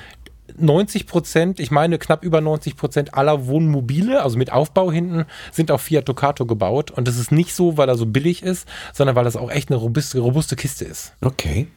90 0.57 1.07
Prozent, 1.07 1.59
ich 1.59 1.71
meine 1.71 1.97
knapp 1.97 2.23
über 2.23 2.41
90 2.41 2.75
Prozent 2.75 3.13
aller 3.13 3.47
Wohnmobile, 3.47 4.21
also 4.23 4.37
mit 4.37 4.51
Aufbau 4.51 4.91
hinten, 4.91 5.25
sind 5.51 5.71
auf 5.71 5.81
Fiat 5.81 6.07
Ducato 6.07 6.45
gebaut. 6.45 6.91
Und 6.91 7.07
das 7.07 7.17
ist 7.17 7.31
nicht 7.31 7.53
so, 7.53 7.77
weil 7.77 7.89
er 7.89 7.95
so 7.95 8.05
billig 8.05 8.43
ist, 8.43 8.67
sondern 8.93 9.15
weil 9.15 9.23
das 9.23 9.35
auch 9.35 9.51
echt 9.51 9.69
eine 9.69 9.77
robuste, 9.77 10.19
robuste 10.19 10.55
Kiste 10.55 10.85
ist. 10.85 11.13
Okay. 11.21 11.67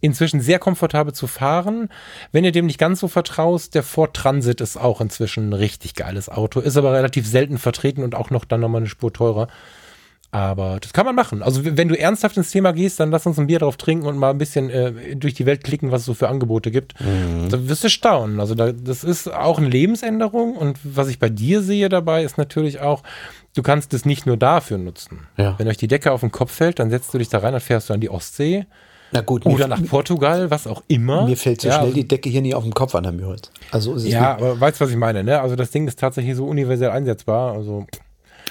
Inzwischen 0.00 0.40
sehr 0.40 0.58
komfortabel 0.58 1.14
zu 1.14 1.28
fahren. 1.28 1.88
Wenn 2.32 2.44
ihr 2.44 2.52
dem 2.52 2.66
nicht 2.66 2.78
ganz 2.78 2.98
so 3.00 3.06
vertraust, 3.06 3.74
der 3.74 3.84
Ford 3.84 4.14
Transit 4.14 4.60
ist 4.60 4.76
auch 4.76 5.00
inzwischen 5.00 5.50
ein 5.50 5.52
richtig 5.52 5.94
geiles 5.94 6.28
Auto, 6.28 6.58
ist 6.58 6.76
aber 6.76 6.92
relativ 6.92 7.26
selten 7.26 7.56
vertreten 7.56 8.02
und 8.02 8.14
auch 8.14 8.30
noch 8.30 8.44
dann 8.44 8.60
nochmal 8.60 8.80
eine 8.80 8.88
Spur 8.88 9.12
teurer. 9.12 9.46
Aber 10.34 10.78
das 10.80 10.94
kann 10.94 11.04
man 11.04 11.14
machen. 11.14 11.42
Also 11.42 11.60
wenn 11.62 11.88
du 11.88 11.98
ernsthaft 11.98 12.38
ins 12.38 12.50
Thema 12.50 12.72
gehst, 12.72 12.98
dann 12.98 13.10
lass 13.10 13.26
uns 13.26 13.38
ein 13.38 13.48
Bier 13.48 13.58
drauf 13.58 13.76
trinken 13.76 14.06
und 14.06 14.16
mal 14.16 14.30
ein 14.30 14.38
bisschen 14.38 14.70
äh, 14.70 15.14
durch 15.14 15.34
die 15.34 15.44
Welt 15.44 15.62
klicken, 15.62 15.92
was 15.92 16.00
es 16.00 16.06
so 16.06 16.14
für 16.14 16.30
Angebote 16.30 16.70
gibt. 16.70 16.98
Mhm. 17.00 17.50
Da 17.50 17.68
wirst 17.68 17.84
du 17.84 17.90
staunen. 17.90 18.40
Also 18.40 18.54
da, 18.54 18.72
das 18.72 19.04
ist 19.04 19.30
auch 19.30 19.58
eine 19.58 19.68
Lebensänderung. 19.68 20.56
Und 20.56 20.78
was 20.84 21.08
ich 21.08 21.18
bei 21.18 21.28
dir 21.28 21.60
sehe 21.60 21.90
dabei, 21.90 22.24
ist 22.24 22.38
natürlich 22.38 22.80
auch, 22.80 23.02
du 23.54 23.62
kannst 23.62 23.92
es 23.92 24.06
nicht 24.06 24.24
nur 24.24 24.38
dafür 24.38 24.78
nutzen. 24.78 25.26
Ja. 25.36 25.54
Wenn 25.58 25.68
euch 25.68 25.76
die 25.76 25.88
Decke 25.88 26.10
auf 26.12 26.20
den 26.20 26.32
Kopf 26.32 26.50
fällt, 26.50 26.78
dann 26.78 26.88
setzt 26.88 27.12
du 27.12 27.18
dich 27.18 27.28
da 27.28 27.38
rein, 27.38 27.52
dann 27.52 27.60
fährst 27.60 27.90
du 27.90 27.94
an 27.94 28.00
die 28.00 28.08
Ostsee. 28.08 28.64
Na 29.12 29.20
gut, 29.20 29.44
Oder 29.44 29.68
nach 29.68 29.84
Portugal, 29.84 30.50
was 30.50 30.66
auch 30.66 30.82
immer. 30.88 31.26
Mir 31.26 31.36
fällt 31.36 31.60
so 31.60 31.68
ja, 31.68 31.80
schnell 31.80 31.92
die 31.92 32.08
Decke 32.08 32.30
hier 32.30 32.40
nie 32.40 32.54
auf 32.54 32.62
den 32.62 32.72
Kopf 32.72 32.94
an, 32.94 33.04
Herr 33.04 33.12
Müritz. 33.12 33.50
Also 33.70 33.94
ja, 33.98 34.32
aber 34.36 34.58
weißt 34.58 34.80
du, 34.80 34.84
was 34.86 34.90
ich 34.90 34.96
meine, 34.96 35.22
ne? 35.22 35.42
Also 35.42 35.56
das 35.56 35.70
Ding 35.70 35.86
ist 35.86 35.98
tatsächlich 35.98 36.34
so 36.34 36.46
universell 36.46 36.88
einsetzbar. 36.88 37.52
Also 37.52 37.86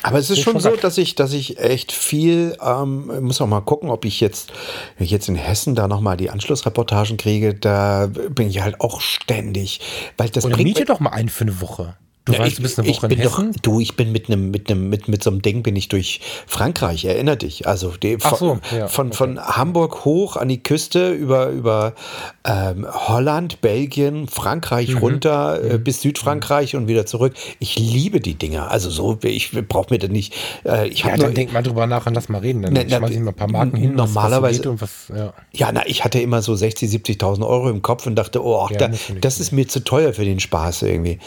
aber 0.03 0.17
es 0.17 0.29
ist, 0.29 0.37
ist 0.37 0.43
schon, 0.43 0.59
so, 0.59 0.75
dass 0.75 0.97
ich, 0.97 1.15
dass 1.15 1.33
ich 1.33 1.59
echt 1.59 1.91
viel, 1.91 2.57
ähm, 2.61 3.11
muss 3.21 3.41
auch 3.41 3.47
mal 3.47 3.61
gucken, 3.61 3.89
ob 3.89 4.05
ich 4.05 4.19
jetzt, 4.19 4.51
wenn 4.97 5.05
ich 5.05 5.11
jetzt 5.11 5.29
in 5.29 5.35
Hessen 5.35 5.75
da 5.75 5.87
nochmal 5.87 6.17
die 6.17 6.29
Anschlussreportagen 6.29 7.17
kriege, 7.17 7.53
da 7.53 8.07
bin 8.07 8.49
ich 8.49 8.61
halt 8.61 8.79
auch 8.81 9.01
ständig, 9.01 9.81
weil 10.17 10.29
das 10.29 10.45
Oder 10.45 10.57
miete 10.57 10.85
doch 10.85 10.99
mal 10.99 11.11
ein 11.11 11.29
für 11.29 11.43
eine 11.43 11.61
Woche. 11.61 11.95
Du 12.25 12.33
ja, 12.33 12.39
weißt, 12.39 12.57
ich, 12.57 12.61
bist 12.61 12.77
eine 12.77 12.87
Woche 12.87 12.93
ich 12.93 13.01
bin 13.01 13.11
in 13.11 13.17
Hessen? 13.17 13.51
Doch, 13.53 13.61
du, 13.61 13.79
ich 13.79 13.95
bin 13.95 14.11
mit 14.11 14.27
einem, 14.27 14.51
mit 14.51 14.69
einem, 14.69 14.89
mit, 14.89 15.07
mit 15.07 15.23
so 15.23 15.31
einem 15.31 15.41
Ding 15.41 15.63
bin 15.63 15.75
ich 15.75 15.89
durch 15.89 16.21
Frankreich, 16.45 17.05
erinner 17.05 17.35
dich. 17.35 17.67
Also 17.67 17.93
die, 17.97 18.19
von, 18.19 18.37
so, 18.37 18.59
ja, 18.77 18.87
von, 18.87 19.07
okay. 19.07 19.15
von 19.15 19.39
Hamburg 19.39 20.05
hoch 20.05 20.35
an 20.35 20.47
die 20.47 20.61
Küste 20.61 21.11
über, 21.13 21.49
über 21.49 21.95
ähm, 22.43 22.85
Holland, 22.87 23.61
Belgien, 23.61 24.27
Frankreich 24.27 24.89
mhm. 24.89 24.97
runter 24.99 25.63
äh, 25.63 25.77
mhm. 25.77 25.83
bis 25.83 26.01
Südfrankreich 26.01 26.73
mhm. 26.73 26.81
und 26.81 26.87
wieder 26.87 27.07
zurück. 27.07 27.33
Ich 27.57 27.79
liebe 27.79 28.19
die 28.19 28.35
Dinger. 28.35 28.69
Also 28.69 28.91
so, 28.91 29.17
ich 29.23 29.51
brauche 29.67 29.91
mir 29.91 29.97
das 29.97 30.11
nicht. 30.11 30.35
Äh, 30.63 30.89
ich 30.89 30.99
ja, 30.99 31.17
dann 31.17 31.33
denk 31.33 31.51
mal 31.53 31.63
drüber 31.63 31.87
nach 31.87 32.05
und 32.05 32.13
lass 32.13 32.29
mal 32.29 32.37
reden. 32.37 32.61
Dann 32.61 32.73
ne, 32.73 32.87
schmeiß 32.87 33.09
ich 33.09 33.19
mal 33.19 33.29
ein 33.29 33.35
paar 33.35 33.49
Marken 33.49 33.77
hin. 33.77 33.95
Normalerweise. 33.95 34.79
Was, 34.79 35.09
was 35.09 35.17
ja. 35.17 35.33
ja, 35.53 35.71
na, 35.73 35.87
ich 35.87 36.03
hatte 36.03 36.19
immer 36.19 36.43
so 36.43 36.53
60, 36.53 36.87
70.000 36.91 37.47
Euro 37.47 37.67
im 37.71 37.81
Kopf 37.81 38.05
und 38.05 38.13
dachte, 38.13 38.45
oh, 38.45 38.61
ach, 38.63 38.71
da, 38.77 38.91
das 39.19 39.39
ist 39.39 39.51
mir 39.51 39.67
zu 39.67 39.83
teuer 39.83 40.13
für 40.13 40.25
den 40.25 40.39
Spaß 40.39 40.83
irgendwie. 40.83 41.17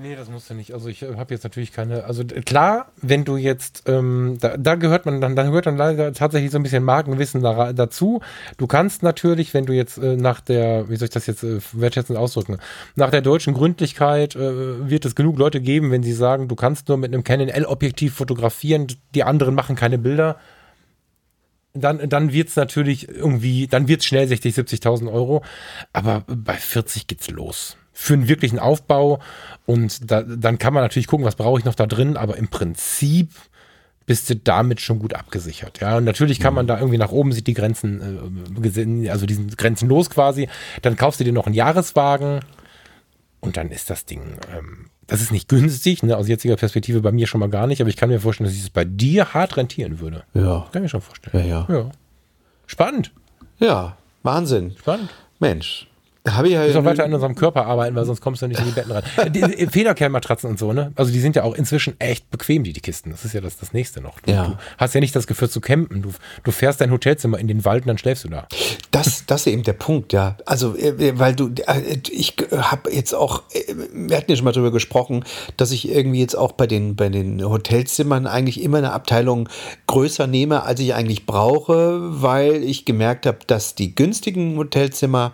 Nee, 0.00 0.14
das 0.14 0.30
musst 0.30 0.48
du 0.48 0.54
nicht. 0.54 0.74
Also 0.74 0.88
ich 0.88 1.02
habe 1.02 1.34
jetzt 1.34 1.42
natürlich 1.42 1.72
keine. 1.72 2.04
Also 2.04 2.24
klar, 2.24 2.92
wenn 3.02 3.24
du 3.24 3.36
jetzt, 3.36 3.82
ähm, 3.88 4.38
da, 4.40 4.56
da, 4.56 4.76
gehört 4.76 5.06
man 5.06 5.20
dann, 5.20 5.34
da 5.34 5.42
gehört 5.42 5.66
dann 5.66 5.76
leider 5.76 6.12
tatsächlich 6.12 6.52
so 6.52 6.58
ein 6.58 6.62
bisschen 6.62 6.84
Markenwissen 6.84 7.42
da, 7.42 7.72
dazu. 7.72 8.20
Du 8.58 8.68
kannst 8.68 9.02
natürlich, 9.02 9.54
wenn 9.54 9.66
du 9.66 9.72
jetzt 9.72 9.98
äh, 9.98 10.16
nach 10.16 10.40
der, 10.40 10.88
wie 10.88 10.94
soll 10.94 11.06
ich 11.06 11.14
das 11.14 11.26
jetzt 11.26 11.42
äh, 11.42 11.58
wertschätzend 11.72 12.16
ausdrücken, 12.16 12.58
nach 12.94 13.10
der 13.10 13.22
deutschen 13.22 13.54
Gründlichkeit 13.54 14.36
äh, 14.36 14.88
wird 14.88 15.04
es 15.04 15.16
genug 15.16 15.36
Leute 15.36 15.60
geben, 15.60 15.90
wenn 15.90 16.04
sie 16.04 16.12
sagen, 16.12 16.46
du 16.46 16.54
kannst 16.54 16.86
nur 16.86 16.96
mit 16.96 17.12
einem 17.12 17.24
Canon 17.24 17.48
L-Objektiv 17.48 18.14
fotografieren, 18.14 18.86
die 19.16 19.24
anderen 19.24 19.56
machen 19.56 19.74
keine 19.74 19.98
Bilder. 19.98 20.36
Dann, 21.74 22.08
dann 22.08 22.32
wird 22.32 22.50
es 22.50 22.56
natürlich 22.56 23.08
irgendwie, 23.08 23.66
dann 23.66 23.88
wird 23.88 24.02
es 24.02 24.06
schnell 24.06 24.28
60, 24.28 24.54
70.000 24.54 25.12
Euro. 25.12 25.42
Aber 25.92 26.22
bei 26.28 26.54
40 26.54 27.08
geht's 27.08 27.28
los 27.30 27.76
für 28.00 28.14
einen 28.14 28.28
wirklichen 28.28 28.60
Aufbau. 28.60 29.18
Und 29.66 30.08
da, 30.08 30.22
dann 30.22 30.58
kann 30.58 30.72
man 30.72 30.84
natürlich 30.84 31.08
gucken, 31.08 31.26
was 31.26 31.34
brauche 31.34 31.58
ich 31.58 31.64
noch 31.64 31.74
da 31.74 31.86
drin, 31.86 32.16
aber 32.16 32.36
im 32.36 32.46
Prinzip 32.46 33.32
bist 34.06 34.30
du 34.30 34.36
damit 34.36 34.80
schon 34.80 35.00
gut 35.00 35.14
abgesichert. 35.14 35.80
Ja, 35.80 35.96
und 35.96 36.04
natürlich 36.04 36.38
kann 36.38 36.54
man 36.54 36.68
da 36.68 36.78
irgendwie 36.78 36.96
nach 36.96 37.10
oben 37.10 37.32
sieht 37.32 37.48
die 37.48 37.54
Grenzen, 37.54 39.02
äh, 39.04 39.10
also 39.10 39.26
diesen 39.26 39.48
Grenzen 39.48 39.88
los 39.88 40.10
quasi. 40.10 40.48
Dann 40.82 40.94
kaufst 40.94 41.18
du 41.18 41.24
dir 41.24 41.32
noch 41.32 41.46
einen 41.46 41.56
Jahreswagen 41.56 42.38
und 43.40 43.56
dann 43.56 43.72
ist 43.72 43.90
das 43.90 44.06
Ding, 44.06 44.22
ähm, 44.56 44.86
das 45.08 45.20
ist 45.20 45.32
nicht 45.32 45.48
günstig, 45.48 46.04
ne, 46.04 46.16
aus 46.16 46.28
jetziger 46.28 46.56
Perspektive 46.56 47.00
bei 47.00 47.10
mir 47.10 47.26
schon 47.26 47.40
mal 47.40 47.50
gar 47.50 47.66
nicht, 47.66 47.80
aber 47.80 47.90
ich 47.90 47.96
kann 47.96 48.10
mir 48.10 48.20
vorstellen, 48.20 48.46
dass 48.46 48.56
ich 48.56 48.62
es 48.62 48.70
bei 48.70 48.84
dir 48.84 49.34
hart 49.34 49.56
rentieren 49.56 49.98
würde. 49.98 50.22
Ja. 50.34 50.68
Kann 50.70 50.82
ich 50.82 50.82
mir 50.82 50.88
schon 50.88 51.02
vorstellen. 51.02 51.48
Ja, 51.48 51.66
ja. 51.66 51.66
ja. 51.68 51.90
Spannend. 52.68 53.10
Ja, 53.58 53.96
Wahnsinn. 54.22 54.76
Spannend. 54.78 55.10
Mensch, 55.40 55.87
habe 56.34 56.48
ich 56.48 56.54
ja. 56.54 56.60
Du 56.60 56.66
musst 56.66 56.78
auch 56.78 56.84
weiter 56.84 57.04
an 57.04 57.14
unserem 57.14 57.34
Körper 57.34 57.66
arbeiten, 57.66 57.94
weil 57.96 58.04
sonst 58.04 58.20
kommst 58.20 58.42
du 58.42 58.48
nicht 58.48 58.60
in 58.60 58.66
die 58.66 58.72
Betten 58.72 58.92
rein. 58.92 59.02
Die, 59.32 59.66
Federkernmatratzen 59.66 60.50
und 60.50 60.58
so, 60.58 60.72
ne? 60.72 60.92
Also 60.96 61.12
die 61.12 61.20
sind 61.20 61.36
ja 61.36 61.42
auch 61.42 61.54
inzwischen 61.54 61.98
echt 62.00 62.30
bequem, 62.30 62.64
die, 62.64 62.72
die 62.72 62.80
Kisten. 62.80 63.10
Das 63.10 63.24
ist 63.24 63.34
ja 63.34 63.40
das, 63.40 63.56
das 63.56 63.72
nächste 63.72 64.00
noch. 64.00 64.20
Du, 64.20 64.32
ja. 64.32 64.46
du 64.46 64.58
hast 64.78 64.94
ja 64.94 65.00
nicht 65.00 65.14
das 65.14 65.26
Gefühl 65.26 65.48
zu 65.48 65.60
campen. 65.60 66.02
Du, 66.02 66.12
du 66.44 66.50
fährst 66.50 66.80
dein 66.80 66.90
Hotelzimmer 66.90 67.38
in 67.38 67.48
den 67.48 67.64
Wald 67.64 67.84
und 67.84 67.88
dann 67.88 67.98
schläfst 67.98 68.24
du 68.24 68.28
da. 68.28 68.46
Das, 68.90 69.24
das 69.26 69.42
ist 69.42 69.52
eben 69.52 69.62
der 69.62 69.74
Punkt, 69.74 70.12
ja. 70.12 70.36
Also, 70.46 70.76
äh, 70.76 71.18
weil 71.18 71.34
du, 71.34 71.50
äh, 71.66 71.98
ich 72.10 72.36
habe 72.52 72.92
jetzt 72.92 73.14
auch, 73.14 73.42
äh, 73.52 73.74
wir 73.92 74.16
hatten 74.16 74.30
ja 74.30 74.36
schon 74.36 74.44
mal 74.44 74.52
darüber 74.52 74.72
gesprochen, 74.72 75.24
dass 75.56 75.70
ich 75.70 75.88
irgendwie 75.88 76.20
jetzt 76.20 76.36
auch 76.36 76.52
bei 76.52 76.66
den, 76.66 76.96
bei 76.96 77.08
den 77.08 77.44
Hotelzimmern 77.44 78.26
eigentlich 78.26 78.62
immer 78.62 78.78
eine 78.78 78.92
Abteilung 78.92 79.48
größer 79.86 80.26
nehme, 80.26 80.62
als 80.62 80.80
ich 80.80 80.94
eigentlich 80.94 81.26
brauche, 81.26 81.98
weil 82.22 82.62
ich 82.62 82.84
gemerkt 82.84 83.26
habe, 83.26 83.38
dass 83.46 83.74
die 83.74 83.94
günstigen 83.94 84.56
Hotelzimmer 84.56 85.32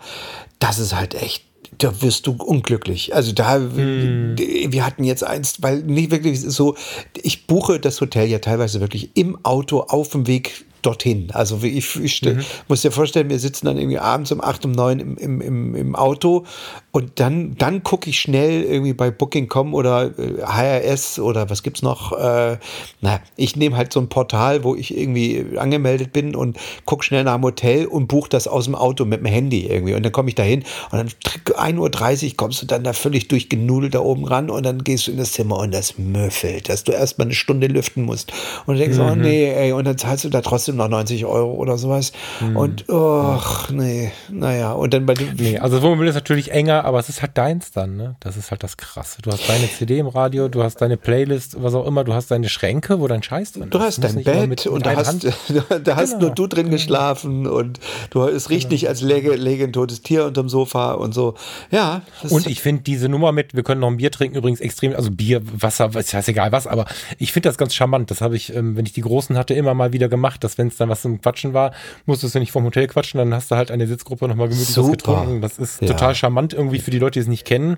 das 0.65 0.79
ist 0.79 0.95
halt 0.95 1.13
echt 1.13 1.43
da 1.77 2.01
wirst 2.01 2.25
du 2.25 2.31
unglücklich. 2.31 3.13
Also 3.13 3.33
da, 3.33 3.55
hm. 3.55 4.35
wir 4.37 4.85
hatten 4.85 5.03
jetzt 5.03 5.25
eins, 5.25 5.61
weil 5.61 5.79
nicht 5.79 6.09
wirklich 6.09 6.39
so, 6.39 6.75
ich 7.21 7.47
buche 7.47 7.81
das 7.81 7.99
Hotel 7.99 8.29
ja 8.29 8.39
teilweise 8.39 8.79
wirklich 8.79 9.09
im 9.15 9.43
Auto 9.43 9.81
auf 9.81 10.09
dem 10.09 10.25
Weg 10.25 10.65
dorthin. 10.85 11.31
Also 11.31 11.59
ich, 11.63 11.95
ich 11.95 12.21
mhm. 12.21 12.43
muss 12.67 12.81
dir 12.81 12.91
vorstellen, 12.91 13.29
wir 13.29 13.39
sitzen 13.39 13.65
dann 13.65 13.77
irgendwie 13.77 13.99
abends 13.99 14.31
um 14.31 14.41
acht, 14.41 14.65
um 14.65 14.71
neun 14.71 14.99
im, 14.99 15.17
im, 15.17 15.41
im, 15.41 15.75
im 15.75 15.95
Auto 15.95 16.45
und 16.91 17.19
dann, 17.19 17.55
dann 17.57 17.83
gucke 17.83 18.09
ich 18.09 18.19
schnell 18.19 18.63
irgendwie 18.63 18.93
bei 18.93 19.11
Booking.com 19.11 19.73
oder 19.73 20.11
HRS 20.45 21.17
äh, 21.17 21.21
oder 21.21 21.49
was 21.49 21.63
gibt's 21.63 21.81
noch. 21.81 22.13
Äh, 22.13 22.57
na, 23.01 23.19
ich 23.35 23.55
nehme 23.55 23.75
halt 23.75 23.91
so 23.91 23.99
ein 23.99 24.07
Portal, 24.07 24.63
wo 24.63 24.75
ich 24.75 24.97
irgendwie 24.97 25.57
angemeldet 25.57 26.13
bin 26.13 26.35
und 26.35 26.57
gucke 26.85 27.03
schnell 27.03 27.23
nach 27.23 27.35
dem 27.35 27.43
Hotel 27.43 27.85
und 27.85 28.07
buche 28.07 28.29
das 28.29 28.47
aus 28.47 28.65
dem 28.65 28.75
Auto 28.75 29.05
mit 29.05 29.19
dem 29.19 29.25
Handy 29.25 29.67
irgendwie. 29.67 29.93
Und 29.93 30.03
dann 30.03 30.11
komme 30.11 30.29
ich 30.29 30.35
da 30.35 30.43
hin 30.43 30.63
und 30.91 30.97
dann 30.97 31.07
1.30 31.07 32.25
Uhr 32.25 32.37
kommst 32.37 32.61
du 32.61 32.65
dann 32.65 32.83
da 32.83 32.93
völlig 32.93 33.27
durchgenudelt 33.27 33.95
da 33.95 33.99
oben 33.99 34.25
ran 34.25 34.49
und 34.49 34.63
dann 34.63 34.83
gehst 34.83 35.07
du 35.07 35.11
in 35.11 35.17
das 35.17 35.33
Zimmer 35.33 35.57
und 35.57 35.73
das 35.73 35.97
müffelt, 35.97 36.69
dass 36.69 36.83
du 36.83 36.91
erstmal 36.91 37.27
eine 37.27 37.35
Stunde 37.35 37.67
lüften 37.67 38.03
musst. 38.03 38.31
Und 38.65 38.75
du 38.75 38.79
denkst, 38.79 38.99
oh 38.99 39.03
mhm. 39.03 39.11
oh 39.11 39.15
nee, 39.15 39.51
ey, 39.51 39.71
und 39.71 39.85
dann 39.85 39.97
zahlst 39.97 40.23
du 40.23 40.29
da 40.29 40.41
trotzdem 40.41 40.74
trotzdem 40.75 40.77
noch 40.77 40.89
90 40.89 41.25
Euro 41.25 41.53
oder 41.53 41.77
sowas. 41.77 42.11
Mhm. 42.41 42.57
Und, 42.57 42.89
ach, 42.89 43.69
nee, 43.69 44.11
naja. 44.29 44.73
Und 44.73 44.93
dann 44.93 45.05
bei 45.05 45.13
dem. 45.13 45.35
Nee, 45.35 45.59
also 45.59 45.77
das 45.77 45.83
Wohnmobil 45.83 46.07
ist 46.07 46.15
natürlich 46.15 46.51
enger, 46.51 46.85
aber 46.85 46.99
es 46.99 47.09
ist 47.09 47.21
halt 47.21 47.37
deins 47.37 47.71
dann, 47.71 47.95
ne? 47.97 48.15
Das 48.19 48.37
ist 48.37 48.51
halt 48.51 48.63
das 48.63 48.77
Krasse. 48.77 49.21
Du 49.21 49.31
hast 49.31 49.47
deine 49.49 49.67
CD 49.69 49.99
im 49.99 50.07
Radio, 50.07 50.47
du 50.47 50.63
hast 50.63 50.81
deine 50.81 50.97
Playlist, 50.97 51.61
was 51.61 51.73
auch 51.73 51.85
immer, 51.85 52.03
du 52.03 52.13
hast 52.13 52.31
deine 52.31 52.49
Schränke, 52.49 52.99
wo 52.99 53.07
dein 53.07 53.23
Scheiß 53.23 53.53
drin 53.53 53.63
ist. 53.63 53.73
Du 53.73 53.79
hast 53.79 54.03
dein 54.03 54.23
Bett 54.23 54.47
mit, 54.47 54.67
und 54.67 54.85
da 54.85 54.95
hast, 54.95 55.23
da 55.83 55.95
hast 55.95 56.13
genau. 56.13 56.25
nur 56.25 56.35
du 56.35 56.47
drin 56.47 56.69
geschlafen 56.69 57.47
und 57.47 57.79
du 58.09 58.23
es 58.23 58.49
riecht 58.49 58.63
genau. 58.63 58.73
nicht 58.73 58.87
als 58.87 59.01
lege, 59.01 59.35
lege 59.35 59.63
ein 59.65 59.73
totes 59.73 60.01
Tier 60.01 60.25
unterm 60.25 60.49
Sofa 60.49 60.93
und 60.93 61.13
so. 61.13 61.35
Ja. 61.71 62.01
Und 62.29 62.47
ich 62.47 62.61
finde 62.61 62.83
diese 62.83 63.09
Nummer 63.09 63.31
mit, 63.31 63.53
wir 63.53 63.63
können 63.63 63.81
noch 63.81 63.89
ein 63.89 63.97
Bier 63.97 64.11
trinken, 64.11 64.37
übrigens 64.37 64.59
extrem, 64.59 64.95
also 64.95 65.11
Bier, 65.11 65.41
Wasser, 65.43 65.95
ist 65.95 66.11
scheißegal 66.11 66.51
was, 66.51 66.67
aber 66.67 66.85
ich 67.17 67.31
finde 67.31 67.49
das 67.49 67.57
ganz 67.57 67.73
charmant. 67.73 68.11
Das 68.11 68.21
habe 68.21 68.35
ich, 68.35 68.53
ähm, 68.55 68.75
wenn 68.75 68.85
ich 68.85 68.93
die 68.93 69.01
Großen 69.01 69.37
hatte, 69.37 69.53
immer 69.53 69.73
mal 69.73 69.93
wieder 69.93 70.09
gemacht, 70.09 70.43
dass 70.43 70.57
wenn 70.57 70.64
es 70.67 70.77
dann 70.77 70.89
was 70.89 71.01
zum 71.01 71.21
Quatschen 71.21 71.53
war, 71.53 71.71
musstest 72.05 72.35
du 72.35 72.39
nicht 72.39 72.51
vom 72.51 72.63
Hotel 72.63 72.87
quatschen, 72.87 73.17
dann 73.17 73.33
hast 73.33 73.51
du 73.51 73.55
halt 73.55 73.71
eine 73.71 73.87
Sitzgruppe 73.87 74.27
nochmal 74.27 74.49
gemütlich 74.49 74.77
was 74.77 74.91
getrunken. 74.91 75.41
Das 75.41 75.57
ist 75.57 75.81
ja. 75.81 75.87
total 75.87 76.15
charmant 76.15 76.53
irgendwie 76.53 76.79
für 76.79 76.91
die 76.91 76.99
Leute, 76.99 77.13
die 77.13 77.19
es 77.21 77.27
nicht 77.27 77.45
kennen. 77.45 77.77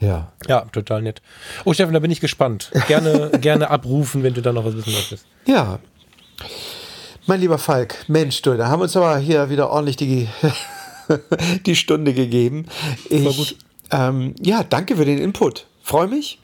Ja. 0.00 0.32
Ja, 0.46 0.60
total 0.72 1.02
nett. 1.02 1.22
Oh, 1.64 1.72
Steffen, 1.72 1.92
da 1.92 1.98
bin 1.98 2.10
ich 2.10 2.20
gespannt. 2.20 2.70
Gerne, 2.86 3.30
gerne 3.40 3.70
abrufen, 3.70 4.22
wenn 4.22 4.34
du 4.34 4.42
da 4.42 4.52
noch 4.52 4.64
was 4.64 4.76
wissen 4.76 4.92
möchtest. 4.92 5.26
Ja. 5.46 5.80
Mein 7.26 7.40
lieber 7.40 7.58
Falk, 7.58 8.04
Mensch, 8.08 8.40
du, 8.42 8.56
da 8.56 8.68
haben 8.68 8.80
wir 8.80 8.84
uns 8.84 8.96
aber 8.96 9.18
hier 9.18 9.50
wieder 9.50 9.70
ordentlich 9.70 9.96
die, 9.96 10.28
die 11.66 11.76
Stunde 11.76 12.14
gegeben. 12.14 12.66
Ich, 13.10 13.56
ähm, 13.90 14.34
ja, 14.40 14.62
danke 14.62 14.96
für 14.96 15.04
den 15.04 15.18
Input. 15.18 15.66
Freue 15.82 16.06
mich. 16.06 16.38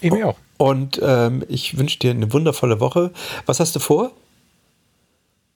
Ich 0.00 0.10
mich 0.10 0.24
auch. 0.24 0.36
Und 0.56 1.00
ähm, 1.02 1.44
ich 1.48 1.76
wünsche 1.76 1.98
dir 1.98 2.12
eine 2.12 2.32
wundervolle 2.32 2.80
Woche. 2.80 3.12
Was 3.46 3.60
hast 3.60 3.74
du 3.74 3.80
vor? 3.80 4.12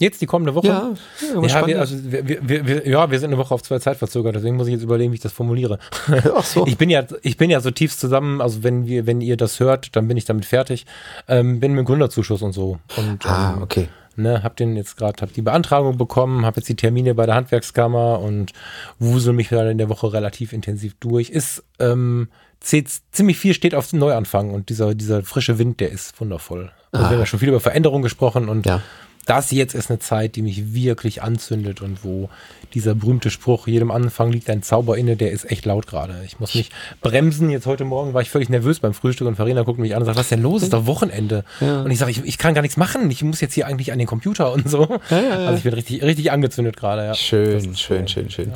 Jetzt 0.00 0.20
die 0.20 0.26
kommende 0.26 0.54
Woche? 0.54 0.68
Ja, 0.68 0.94
ja, 1.34 1.66
wir, 1.66 1.80
also 1.80 1.96
wir, 2.04 2.48
wir, 2.48 2.66
wir, 2.68 2.86
ja, 2.86 3.10
wir 3.10 3.18
sind 3.18 3.30
eine 3.30 3.38
Woche 3.38 3.52
auf 3.52 3.64
zwei 3.64 3.80
Zeit 3.80 3.96
verzögert, 3.96 4.36
deswegen 4.36 4.54
muss 4.54 4.68
ich 4.68 4.74
jetzt 4.74 4.84
überlegen, 4.84 5.10
wie 5.10 5.16
ich 5.16 5.22
das 5.22 5.32
formuliere. 5.32 5.80
Ach 6.36 6.44
so. 6.44 6.68
Ich 6.68 6.78
bin 6.78 6.88
ja, 6.88 7.02
ich 7.22 7.36
bin 7.36 7.50
ja 7.50 7.60
so 7.60 7.72
tief 7.72 7.96
zusammen, 7.96 8.40
also 8.40 8.62
wenn 8.62 8.86
wir, 8.86 9.06
wenn 9.06 9.20
ihr 9.20 9.36
das 9.36 9.58
hört, 9.58 9.96
dann 9.96 10.06
bin 10.06 10.16
ich 10.16 10.24
damit 10.24 10.44
fertig. 10.44 10.86
Ähm, 11.26 11.58
bin 11.58 11.72
mit 11.72 11.84
Gründerzuschuss 11.84 12.42
und 12.42 12.52
so. 12.52 12.78
Und, 12.96 13.26
ah, 13.26 13.54
ähm, 13.56 13.62
okay. 13.62 13.88
Ne, 14.14 14.44
hab 14.44 14.56
den 14.56 14.76
jetzt 14.76 14.96
gerade, 14.96 15.20
hab 15.20 15.32
die 15.32 15.42
Beantragung 15.42 15.98
bekommen, 15.98 16.46
hab 16.46 16.56
jetzt 16.56 16.68
die 16.68 16.76
Termine 16.76 17.16
bei 17.16 17.26
der 17.26 17.34
Handwerkskammer 17.34 18.20
und 18.20 18.52
wusel 19.00 19.32
mich 19.32 19.48
dann 19.48 19.66
in 19.66 19.78
der 19.78 19.88
Woche 19.88 20.12
relativ 20.12 20.52
intensiv 20.52 20.94
durch. 21.00 21.30
Ist 21.30 21.64
ähm, 21.80 22.28
ziemlich 22.60 23.38
viel 23.38 23.54
steht 23.54 23.74
auf 23.74 23.90
den 23.90 23.98
Neuanfang 23.98 24.50
und 24.50 24.68
dieser, 24.68 24.94
dieser 24.94 25.24
frische 25.24 25.58
Wind, 25.58 25.80
der 25.80 25.90
ist 25.90 26.20
wundervoll. 26.20 26.70
Also 26.92 27.04
ah. 27.04 27.08
wir 27.08 27.14
haben 27.14 27.20
ja 27.20 27.26
schon 27.26 27.40
viel 27.40 27.48
über 27.48 27.60
Veränderungen 27.60 28.02
gesprochen 28.04 28.48
und 28.48 28.64
ja 28.64 28.80
das 29.28 29.50
jetzt 29.50 29.74
ist 29.74 29.90
eine 29.90 29.98
Zeit, 29.98 30.36
die 30.36 30.42
mich 30.42 30.72
wirklich 30.72 31.22
anzündet 31.22 31.82
und 31.82 32.02
wo 32.02 32.30
dieser 32.74 32.94
berühmte 32.94 33.30
Spruch, 33.30 33.66
jedem 33.66 33.90
Anfang 33.90 34.32
liegt 34.32 34.48
ein 34.50 34.62
Zauber 34.62 34.96
inne, 34.96 35.16
der 35.16 35.32
ist 35.32 35.50
echt 35.50 35.66
laut 35.66 35.86
gerade. 35.86 36.22
Ich 36.26 36.40
muss 36.40 36.54
mich 36.54 36.70
bremsen. 37.00 37.50
Jetzt 37.50 37.66
heute 37.66 37.84
Morgen 37.84 38.14
war 38.14 38.22
ich 38.22 38.30
völlig 38.30 38.48
nervös 38.48 38.80
beim 38.80 38.94
Frühstück 38.94 39.26
und 39.26 39.36
Farina 39.36 39.62
guckt 39.62 39.78
mich 39.78 39.94
an 39.94 40.02
und 40.02 40.06
sagt, 40.06 40.16
was 40.18 40.26
ist 40.26 40.32
denn 40.32 40.42
los? 40.42 40.62
Ist 40.62 40.72
doch 40.72 40.86
Wochenende. 40.86 41.44
Ja. 41.60 41.82
Und 41.82 41.90
ich 41.90 41.98
sage, 41.98 42.10
ich, 42.10 42.24
ich, 42.24 42.38
kann 42.38 42.54
gar 42.54 42.62
nichts 42.62 42.76
machen. 42.76 43.10
Ich 43.10 43.22
muss 43.22 43.40
jetzt 43.40 43.54
hier 43.54 43.66
eigentlich 43.66 43.92
an 43.92 43.98
den 43.98 44.06
Computer 44.06 44.52
und 44.52 44.68
so. 44.68 44.98
Ja, 45.10 45.20
ja, 45.20 45.30
also 45.46 45.58
ich 45.58 45.64
bin 45.64 45.74
richtig, 45.74 46.02
richtig 46.02 46.30
angezündet 46.30 46.76
gerade. 46.76 47.04
Ja. 47.04 47.14
Schön, 47.14 47.74
schön, 47.76 48.08
schön, 48.08 48.30
schön. 48.30 48.52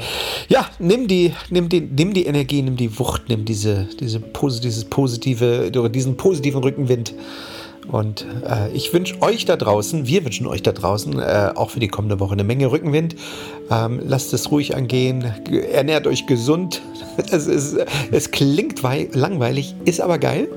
Ja, 0.48 0.68
nimm 0.78 1.08
die, 1.08 1.34
nimm 1.50 1.68
die, 1.68 1.80
nimm 1.80 2.14
die 2.14 2.26
Energie, 2.26 2.62
nimm 2.62 2.76
die 2.76 2.98
Wucht, 2.98 3.28
nimm 3.28 3.44
diese, 3.44 3.88
diese, 4.00 4.20
dieses 4.20 4.84
positive, 4.86 5.70
diesen 5.90 6.16
positiven 6.16 6.62
Rückenwind. 6.62 7.14
Und 7.88 8.26
äh, 8.48 8.70
ich 8.72 8.92
wünsche 8.92 9.20
euch 9.22 9.44
da 9.44 9.56
draußen, 9.56 10.06
wir 10.06 10.24
wünschen 10.24 10.46
euch 10.46 10.62
da 10.62 10.72
draußen 10.72 11.18
äh, 11.18 11.50
auch 11.54 11.70
für 11.70 11.80
die 11.80 11.88
kommende 11.88 12.20
Woche 12.20 12.32
eine 12.32 12.44
Menge 12.44 12.70
Rückenwind. 12.70 13.16
Ähm, 13.70 14.00
lasst 14.04 14.32
es 14.32 14.50
ruhig 14.50 14.76
angehen, 14.76 15.24
ernährt 15.72 16.06
euch 16.06 16.26
gesund. 16.26 16.82
Es, 17.30 17.46
ist, 17.46 17.76
es 18.10 18.30
klingt 18.30 18.82
langweilig, 18.82 19.74
ist 19.84 20.00
aber 20.00 20.16
geil. 20.18 20.48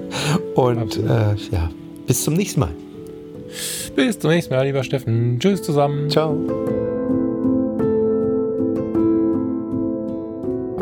Und 0.56 0.96
äh, 0.96 1.36
ja, 1.52 1.70
bis 2.08 2.24
zum 2.24 2.34
nächsten 2.34 2.58
Mal. 2.58 2.72
Bis 3.94 4.18
zum 4.18 4.30
nächsten 4.30 4.52
Mal, 4.52 4.66
lieber 4.66 4.82
Steffen. 4.82 5.38
Tschüss 5.38 5.62
zusammen. 5.62 6.10
Ciao. 6.10 6.36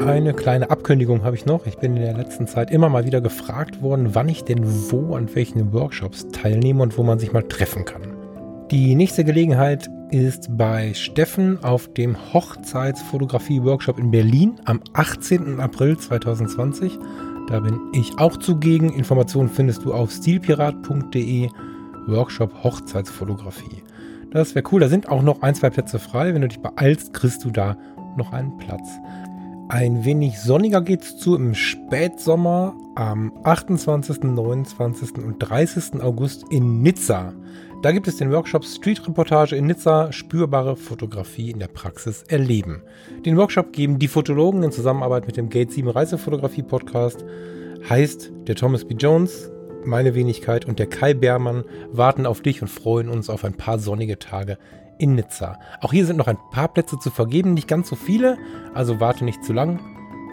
Eine 0.00 0.32
kleine 0.32 0.70
Ankündigung 0.70 1.24
habe 1.24 1.36
ich 1.36 1.46
noch. 1.46 1.66
Ich 1.66 1.78
bin 1.78 1.96
in 1.96 2.02
der 2.02 2.16
letzten 2.16 2.46
Zeit 2.46 2.70
immer 2.70 2.88
mal 2.88 3.04
wieder 3.04 3.20
gefragt 3.20 3.82
worden, 3.82 4.14
wann 4.14 4.28
ich 4.28 4.44
denn 4.44 4.62
wo 4.90 5.14
an 5.14 5.34
welchen 5.34 5.72
Workshops 5.72 6.28
teilnehme 6.28 6.82
und 6.82 6.96
wo 6.96 7.02
man 7.02 7.18
sich 7.18 7.32
mal 7.32 7.42
treffen 7.42 7.84
kann. 7.84 8.02
Die 8.70 8.94
nächste 8.94 9.24
Gelegenheit 9.24 9.88
ist 10.10 10.56
bei 10.56 10.94
Steffen 10.94 11.62
auf 11.62 11.92
dem 11.94 12.16
Hochzeitsfotografie-Workshop 12.32 13.98
in 13.98 14.10
Berlin 14.10 14.60
am 14.64 14.80
18. 14.94 15.60
April 15.60 15.98
2020. 15.98 16.98
Da 17.48 17.60
bin 17.60 17.80
ich 17.92 18.18
auch 18.18 18.36
zugegen. 18.36 18.92
Informationen 18.92 19.48
findest 19.48 19.84
du 19.84 19.92
auf 19.92 20.10
stilpirat.de 20.10 21.48
Workshop 22.06 22.62
Hochzeitsfotografie. 22.62 23.82
Das 24.30 24.54
wäre 24.54 24.64
cool. 24.70 24.80
Da 24.80 24.88
sind 24.88 25.08
auch 25.08 25.22
noch 25.22 25.42
ein, 25.42 25.54
zwei 25.54 25.70
Plätze 25.70 25.98
frei. 25.98 26.34
Wenn 26.34 26.42
du 26.42 26.48
dich 26.48 26.60
beeilst, 26.60 27.14
kriegst 27.14 27.44
du 27.44 27.50
da 27.50 27.76
noch 28.16 28.32
einen 28.32 28.56
Platz. 28.58 28.88
Ein 29.70 30.06
wenig 30.06 30.40
sonniger 30.40 30.80
geht's 30.80 31.18
zu 31.18 31.36
im 31.36 31.54
Spätsommer 31.54 32.74
am 32.94 33.34
28., 33.44 34.22
29. 34.22 35.18
und 35.18 35.36
30. 35.40 36.00
August 36.00 36.46
in 36.50 36.80
Nizza. 36.80 37.34
Da 37.82 37.92
gibt 37.92 38.08
es 38.08 38.16
den 38.16 38.32
Workshop 38.32 38.64
Street 38.64 39.06
Reportage 39.06 39.56
in 39.56 39.66
Nizza, 39.66 40.10
spürbare 40.10 40.74
Fotografie 40.74 41.50
in 41.50 41.58
der 41.58 41.68
Praxis 41.68 42.22
erleben. 42.22 42.82
Den 43.26 43.36
Workshop 43.36 43.74
geben 43.74 43.98
die 43.98 44.08
Fotologen 44.08 44.62
in 44.62 44.72
Zusammenarbeit 44.72 45.26
mit 45.26 45.36
dem 45.36 45.50
Gate 45.50 45.70
7 45.70 45.90
Reisefotografie 45.90 46.62
Podcast. 46.62 47.22
Heißt, 47.90 48.32
der 48.46 48.54
Thomas 48.54 48.86
B. 48.86 48.94
Jones, 48.94 49.50
meine 49.84 50.14
Wenigkeit 50.14 50.64
und 50.64 50.78
der 50.78 50.86
Kai 50.86 51.12
Beermann 51.12 51.64
warten 51.92 52.24
auf 52.24 52.40
dich 52.40 52.62
und 52.62 52.68
freuen 52.68 53.10
uns 53.10 53.28
auf 53.28 53.44
ein 53.44 53.54
paar 53.54 53.78
sonnige 53.78 54.18
Tage 54.18 54.56
in 54.98 55.14
Nizza. 55.14 55.58
Auch 55.80 55.92
hier 55.92 56.06
sind 56.06 56.16
noch 56.16 56.26
ein 56.26 56.38
paar 56.50 56.68
Plätze 56.68 56.98
zu 56.98 57.10
vergeben, 57.10 57.54
nicht 57.54 57.68
ganz 57.68 57.88
so 57.88 57.96
viele, 57.96 58.38
also 58.74 59.00
warte 59.00 59.24
nicht 59.24 59.44
zu 59.44 59.52
lang. 59.52 59.80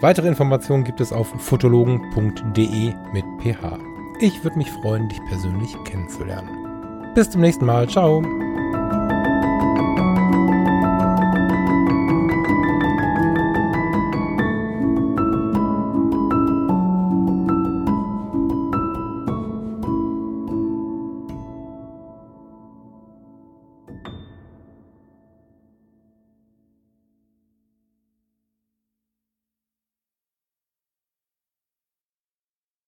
Weitere 0.01 0.27
Informationen 0.27 0.83
gibt 0.83 0.99
es 1.01 1.13
auf 1.13 1.27
fotologen.de 1.39 2.93
mit 3.13 3.25
ph. 3.41 3.79
Ich 4.19 4.43
würde 4.43 4.57
mich 4.57 4.71
freuen, 4.71 5.09
dich 5.09 5.19
persönlich 5.27 5.75
kennenzulernen. 5.85 7.13
Bis 7.15 7.29
zum 7.29 7.41
nächsten 7.41 7.65
Mal. 7.65 7.87
Ciao. 7.87 8.44